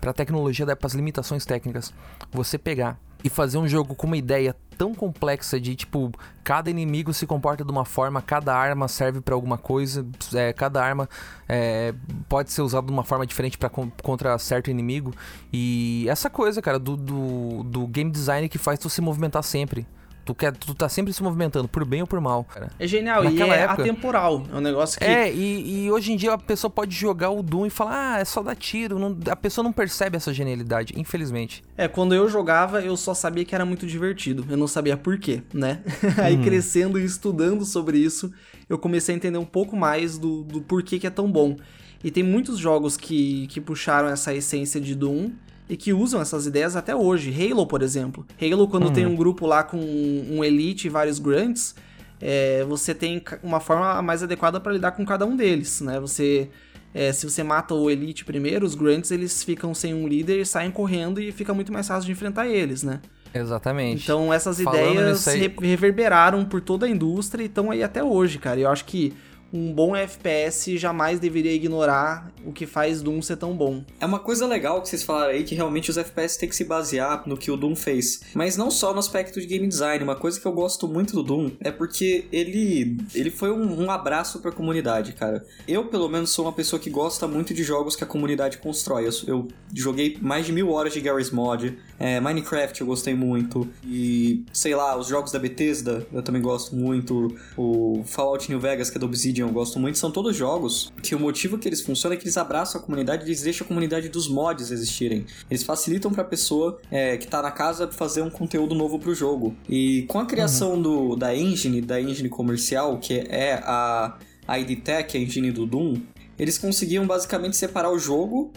para 0.00 0.10
a 0.10 0.14
tecnologia, 0.14 0.66
para 0.74 0.86
as 0.86 0.94
limitações 0.94 1.46
técnicas, 1.46 1.94
você 2.32 2.58
pegar 2.58 2.98
e 3.22 3.28
fazer 3.28 3.58
um 3.58 3.68
jogo 3.68 3.94
com 3.94 4.06
uma 4.06 4.16
ideia 4.16 4.54
tão 4.76 4.94
complexa 4.94 5.60
de 5.60 5.74
tipo 5.74 6.12
cada 6.44 6.70
inimigo 6.70 7.12
se 7.12 7.26
comporta 7.26 7.64
de 7.64 7.70
uma 7.70 7.84
forma, 7.84 8.22
cada 8.22 8.54
arma 8.54 8.86
serve 8.86 9.20
para 9.20 9.34
alguma 9.34 9.58
coisa, 9.58 10.06
é, 10.34 10.52
cada 10.52 10.82
arma 10.82 11.08
é, 11.48 11.92
pode 12.28 12.52
ser 12.52 12.62
usada 12.62 12.86
de 12.86 12.92
uma 12.92 13.04
forma 13.04 13.26
diferente 13.26 13.58
para 13.58 13.68
contra 13.68 14.38
certo 14.38 14.70
inimigo 14.70 15.12
e 15.52 16.06
essa 16.08 16.30
coisa, 16.30 16.62
cara, 16.62 16.78
do, 16.78 16.96
do, 16.96 17.62
do 17.64 17.86
game 17.88 18.10
design 18.10 18.48
que 18.48 18.56
faz 18.56 18.78
tu 18.78 18.88
se 18.88 19.00
movimentar 19.00 19.42
sempre. 19.42 19.86
Tu, 20.28 20.34
quer, 20.34 20.54
tu 20.54 20.74
tá 20.74 20.90
sempre 20.90 21.10
se 21.10 21.22
movimentando, 21.22 21.66
por 21.66 21.86
bem 21.86 22.02
ou 22.02 22.06
por 22.06 22.20
mal, 22.20 22.44
cara. 22.44 22.70
É 22.78 22.86
genial, 22.86 23.24
Naquela 23.24 23.56
e 23.56 23.58
é 23.58 23.62
época, 23.62 23.80
atemporal. 23.80 24.44
É 24.52 24.56
um 24.56 24.60
negócio 24.60 24.98
que. 24.98 25.04
É, 25.06 25.32
e, 25.32 25.86
e, 25.86 25.90
hoje 25.90 26.12
em 26.12 26.16
dia 26.18 26.34
a 26.34 26.36
pessoa 26.36 26.70
pode 26.70 26.94
jogar 26.94 27.30
o 27.30 27.42
Doom 27.42 27.64
e 27.64 27.70
falar, 27.70 28.16
ah, 28.16 28.20
é 28.20 28.26
só 28.26 28.42
dar 28.42 28.54
tiro. 28.54 28.98
Não, 28.98 29.16
a 29.30 29.36
pessoa 29.36 29.62
não 29.62 29.72
percebe 29.72 30.18
essa 30.18 30.30
genialidade, 30.30 30.92
infelizmente. 30.98 31.64
É, 31.78 31.88
quando 31.88 32.14
eu 32.14 32.28
jogava, 32.28 32.82
eu 32.82 32.94
só 32.94 33.14
sabia 33.14 33.42
que 33.42 33.54
era 33.54 33.64
muito 33.64 33.86
divertido. 33.86 34.44
Eu 34.50 34.58
não 34.58 34.68
sabia 34.68 34.98
por 34.98 35.18
quê, 35.18 35.42
né? 35.50 35.80
Aí 36.22 36.36
hum. 36.36 36.42
crescendo 36.42 36.98
e 36.98 37.06
estudando 37.06 37.64
sobre 37.64 37.96
isso, 37.96 38.30
eu 38.68 38.76
comecei 38.76 39.14
a 39.14 39.16
entender 39.16 39.38
um 39.38 39.46
pouco 39.46 39.78
mais 39.78 40.18
do, 40.18 40.44
do 40.44 40.60
porquê 40.60 40.98
que 40.98 41.06
é 41.06 41.10
tão 41.10 41.32
bom. 41.32 41.56
E 42.04 42.10
tem 42.10 42.22
muitos 42.22 42.58
jogos 42.58 42.98
que, 42.98 43.46
que 43.46 43.62
puxaram 43.62 44.10
essa 44.10 44.34
essência 44.34 44.78
de 44.78 44.94
Doom 44.94 45.30
e 45.68 45.76
que 45.76 45.92
usam 45.92 46.20
essas 46.20 46.46
ideias 46.46 46.76
até 46.76 46.94
hoje. 46.94 47.32
Halo, 47.32 47.66
por 47.66 47.82
exemplo. 47.82 48.26
Halo, 48.40 48.66
quando 48.68 48.86
uhum. 48.86 48.92
tem 48.92 49.06
um 49.06 49.14
grupo 49.14 49.46
lá 49.46 49.62
com 49.62 49.78
um 49.78 50.42
Elite 50.42 50.86
e 50.86 50.90
vários 50.90 51.18
Grunts, 51.18 51.74
é, 52.20 52.64
você 52.64 52.94
tem 52.94 53.22
uma 53.42 53.60
forma 53.60 54.00
mais 54.02 54.22
adequada 54.22 54.58
para 54.58 54.72
lidar 54.72 54.92
com 54.92 55.04
cada 55.04 55.26
um 55.26 55.36
deles, 55.36 55.80
né? 55.80 56.00
Você... 56.00 56.48
É, 56.94 57.12
se 57.12 57.28
você 57.28 57.42
mata 57.42 57.74
o 57.74 57.90
Elite 57.90 58.24
primeiro, 58.24 58.64
os 58.64 58.74
Grunts 58.74 59.10
eles 59.10 59.44
ficam 59.44 59.74
sem 59.74 59.92
um 59.92 60.08
líder, 60.08 60.46
saem 60.46 60.70
correndo 60.70 61.20
e 61.20 61.30
fica 61.30 61.52
muito 61.52 61.70
mais 61.70 61.86
fácil 61.86 62.06
de 62.06 62.12
enfrentar 62.12 62.48
eles, 62.48 62.82
né? 62.82 63.00
Exatamente. 63.32 64.02
Então 64.02 64.32
essas 64.32 64.58
Falando 64.58 64.92
ideias 64.92 65.28
aí... 65.28 65.54
reverberaram 65.60 66.46
por 66.46 66.62
toda 66.62 66.86
a 66.86 66.88
indústria 66.88 67.42
e 67.42 67.46
estão 67.46 67.70
aí 67.70 67.82
até 67.82 68.02
hoje, 68.02 68.38
cara. 68.38 68.58
Eu 68.58 68.70
acho 68.70 68.86
que 68.86 69.12
um 69.52 69.72
bom 69.72 69.96
FPS 69.96 70.76
jamais 70.76 71.18
deveria 71.18 71.52
ignorar 71.52 72.30
o 72.44 72.52
que 72.52 72.66
faz 72.66 73.02
Doom 73.02 73.20
ser 73.22 73.36
tão 73.36 73.56
bom. 73.56 73.82
É 74.00 74.06
uma 74.06 74.18
coisa 74.18 74.46
legal 74.46 74.80
que 74.82 74.88
vocês 74.88 75.02
falaram 75.02 75.32
aí 75.32 75.44
que 75.44 75.54
realmente 75.54 75.90
os 75.90 75.96
FPS 75.96 76.38
têm 76.38 76.48
que 76.48 76.56
se 76.56 76.64
basear 76.64 77.22
no 77.26 77.36
que 77.36 77.50
o 77.50 77.56
Doom 77.56 77.74
fez. 77.74 78.20
Mas 78.34 78.56
não 78.56 78.70
só 78.70 78.92
no 78.92 78.98
aspecto 78.98 79.40
de 79.40 79.46
game 79.46 79.66
design. 79.66 80.02
Uma 80.04 80.16
coisa 80.16 80.40
que 80.40 80.46
eu 80.46 80.52
gosto 80.52 80.86
muito 80.86 81.14
do 81.14 81.22
Doom 81.22 81.50
é 81.60 81.70
porque 81.70 82.26
ele, 82.30 82.98
ele 83.14 83.30
foi 83.30 83.50
um, 83.50 83.84
um 83.84 83.90
abraço 83.90 84.40
pra 84.40 84.52
comunidade, 84.52 85.12
cara. 85.12 85.44
Eu, 85.66 85.86
pelo 85.86 86.08
menos, 86.08 86.30
sou 86.30 86.44
uma 86.44 86.52
pessoa 86.52 86.78
que 86.78 86.90
gosta 86.90 87.26
muito 87.26 87.54
de 87.54 87.62
jogos 87.62 87.96
que 87.96 88.04
a 88.04 88.06
comunidade 88.06 88.58
constrói. 88.58 89.06
Eu, 89.06 89.12
eu 89.26 89.48
joguei 89.74 90.18
mais 90.20 90.46
de 90.46 90.52
mil 90.52 90.70
horas 90.70 90.92
de 90.92 91.00
Garry's 91.00 91.30
Mod. 91.30 91.76
É, 91.98 92.20
Minecraft 92.20 92.80
eu 92.80 92.86
gostei 92.86 93.14
muito. 93.14 93.68
E, 93.84 94.44
sei 94.52 94.74
lá, 94.74 94.96
os 94.96 95.06
jogos 95.06 95.32
da 95.32 95.38
Bethesda 95.38 96.06
eu 96.12 96.22
também 96.22 96.42
gosto 96.42 96.74
muito. 96.76 97.34
O 97.56 98.02
Fallout 98.04 98.48
New 98.50 98.60
Vegas, 98.60 98.90
que 98.90 98.98
é 98.98 99.00
do 99.00 99.06
Obsidian 99.06 99.37
Obsidian 99.38 99.46
eu 99.46 99.52
gosto 99.52 99.78
muito, 99.78 99.98
são 99.98 100.10
todos 100.10 100.36
jogos 100.36 100.92
que 101.02 101.14
o 101.14 101.20
motivo 101.20 101.58
que 101.58 101.68
eles 101.68 101.80
funcionam 101.80 102.14
é 102.14 102.18
que 102.18 102.24
eles 102.24 102.36
abraçam 102.36 102.80
a 102.80 102.84
comunidade, 102.84 103.24
eles 103.24 103.42
deixam 103.42 103.64
a 103.64 103.68
comunidade 103.68 104.08
dos 104.08 104.28
mods 104.28 104.70
existirem. 104.70 105.26
Eles 105.50 105.62
facilitam 105.62 106.12
para 106.12 106.22
a 106.22 106.26
pessoa 106.26 106.80
é, 106.90 107.16
que 107.16 107.26
tá 107.26 107.40
na 107.40 107.50
casa 107.50 107.88
fazer 107.90 108.22
um 108.22 108.30
conteúdo 108.30 108.74
novo 108.74 108.98
pro 108.98 109.14
jogo. 109.14 109.56
E 109.68 110.02
com 110.08 110.18
a 110.18 110.26
criação 110.26 110.74
uhum. 110.74 110.82
do, 110.82 111.16
da 111.16 111.34
engine, 111.34 111.80
da 111.80 112.00
engine 112.00 112.28
comercial, 112.28 112.98
que 112.98 113.14
é 113.28 113.54
a, 113.64 114.18
a 114.46 114.58
ID 114.58 114.80
Tech, 114.82 115.16
a 115.16 115.20
engine 115.20 115.50
do 115.50 115.66
Doom, 115.66 115.96
eles 116.38 116.56
conseguiam 116.56 117.06
basicamente 117.06 117.56
separar 117.56 117.90
o 117.90 117.98
jogo, 117.98 118.52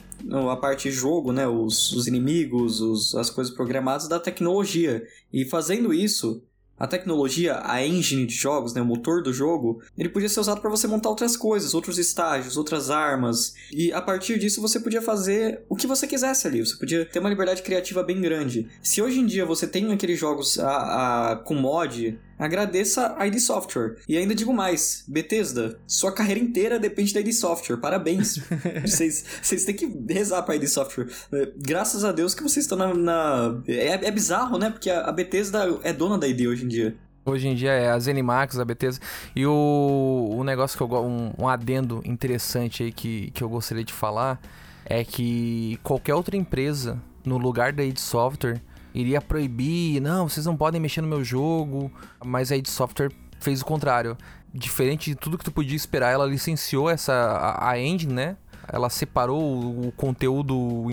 a 0.51 0.55
parte 0.55 0.91
jogo, 0.91 1.31
né, 1.31 1.47
os, 1.47 1.91
os 1.93 2.05
inimigos, 2.07 2.79
os, 2.79 3.15
as 3.15 3.29
coisas 3.29 3.53
programadas 3.53 4.07
da 4.07 4.19
tecnologia. 4.19 5.03
E 5.33 5.45
fazendo 5.45 5.91
isso, 5.91 6.43
a 6.81 6.87
tecnologia, 6.87 7.61
a 7.63 7.85
engine 7.85 8.25
de 8.25 8.33
jogos, 8.33 8.73
né, 8.73 8.81
o 8.81 8.85
motor 8.85 9.21
do 9.21 9.31
jogo, 9.31 9.83
ele 9.95 10.09
podia 10.09 10.27
ser 10.27 10.39
usado 10.39 10.59
para 10.59 10.69
você 10.69 10.87
montar 10.87 11.09
outras 11.09 11.37
coisas, 11.37 11.75
outros 11.75 11.99
estágios, 11.99 12.57
outras 12.57 12.89
armas. 12.89 13.53
E 13.71 13.93
a 13.93 14.01
partir 14.01 14.39
disso 14.39 14.59
você 14.59 14.79
podia 14.79 14.99
fazer 14.99 15.61
o 15.69 15.75
que 15.75 15.85
você 15.85 16.07
quisesse 16.07 16.47
ali. 16.47 16.65
Você 16.65 16.75
podia 16.75 17.05
ter 17.05 17.19
uma 17.19 17.29
liberdade 17.29 17.61
criativa 17.61 18.01
bem 18.01 18.19
grande. 18.19 18.67
Se 18.81 18.99
hoje 18.99 19.19
em 19.19 19.27
dia 19.27 19.45
você 19.45 19.67
tem 19.67 19.93
aqueles 19.93 20.19
jogos 20.19 20.57
a, 20.57 21.33
a, 21.33 21.35
com 21.35 21.53
mod 21.53 22.19
agradeça 22.41 23.15
a 23.19 23.27
ID 23.27 23.37
Software. 23.37 23.97
E 24.09 24.17
ainda 24.17 24.33
digo 24.33 24.51
mais, 24.51 25.05
Bethesda, 25.07 25.79
sua 25.85 26.11
carreira 26.11 26.39
inteira 26.39 26.79
depende 26.79 27.13
da 27.13 27.19
ID 27.19 27.31
Software. 27.33 27.77
Parabéns. 27.77 28.39
vocês, 28.83 29.23
vocês 29.39 29.63
têm 29.63 29.75
que 29.75 29.85
rezar 30.11 30.41
pra 30.41 30.55
ID 30.55 30.65
Software. 30.65 31.07
É, 31.31 31.51
graças 31.55 32.03
a 32.03 32.11
Deus 32.11 32.33
que 32.33 32.41
vocês 32.41 32.65
estão 32.65 32.77
na... 32.77 32.93
na... 32.95 33.61
É, 33.67 34.07
é, 34.07 34.11
bizarro, 34.11 34.57
né? 34.57 34.71
Porque 34.71 34.89
a 34.89 35.11
Bethesda 35.11 35.79
é 35.83 35.93
dona 35.93 36.17
da 36.17 36.27
ID 36.27 36.47
hoje 36.47 36.65
em 36.65 36.67
dia. 36.67 36.95
Hoje 37.23 37.47
em 37.47 37.53
dia 37.53 37.71
é 37.73 37.91
a 37.91 37.99
Zenimax, 37.99 38.57
a 38.57 38.65
Bethesda. 38.65 39.05
E 39.35 39.45
o, 39.45 40.29
o 40.31 40.43
negócio 40.43 40.75
que 40.75 40.83
eu 40.83 41.05
um, 41.05 41.31
um 41.37 41.47
adendo 41.47 42.01
interessante 42.03 42.81
aí 42.81 42.91
que, 42.91 43.29
que 43.31 43.43
eu 43.43 43.49
gostaria 43.49 43.83
de 43.83 43.93
falar 43.93 44.41
é 44.83 45.03
que 45.03 45.79
qualquer 45.83 46.15
outra 46.15 46.35
empresa 46.35 46.99
no 47.23 47.37
lugar 47.37 47.71
da 47.71 47.83
id 47.83 47.99
Software 47.99 48.59
iria 48.93 49.21
proibir, 49.21 50.01
não, 50.01 50.27
vocês 50.27 50.45
não 50.45 50.55
podem 50.55 50.79
mexer 50.81 51.01
no 51.01 51.07
meu 51.07 51.23
jogo, 51.23 51.91
mas 52.23 52.51
a 52.51 52.57
id 52.57 52.67
Software 52.67 53.11
fez 53.39 53.61
o 53.61 53.65
contrário. 53.65 54.17
Diferente 54.53 55.09
de 55.11 55.15
tudo 55.15 55.37
que 55.37 55.45
tu 55.45 55.51
podia 55.51 55.75
esperar, 55.75 56.11
ela 56.11 56.25
licenciou 56.25 56.89
essa 56.89 57.13
a, 57.13 57.71
a 57.71 57.79
engine, 57.79 58.13
né? 58.13 58.37
Ela 58.71 58.89
separou 58.89 59.87
o 59.87 59.91
conteúdo, 59.91 60.85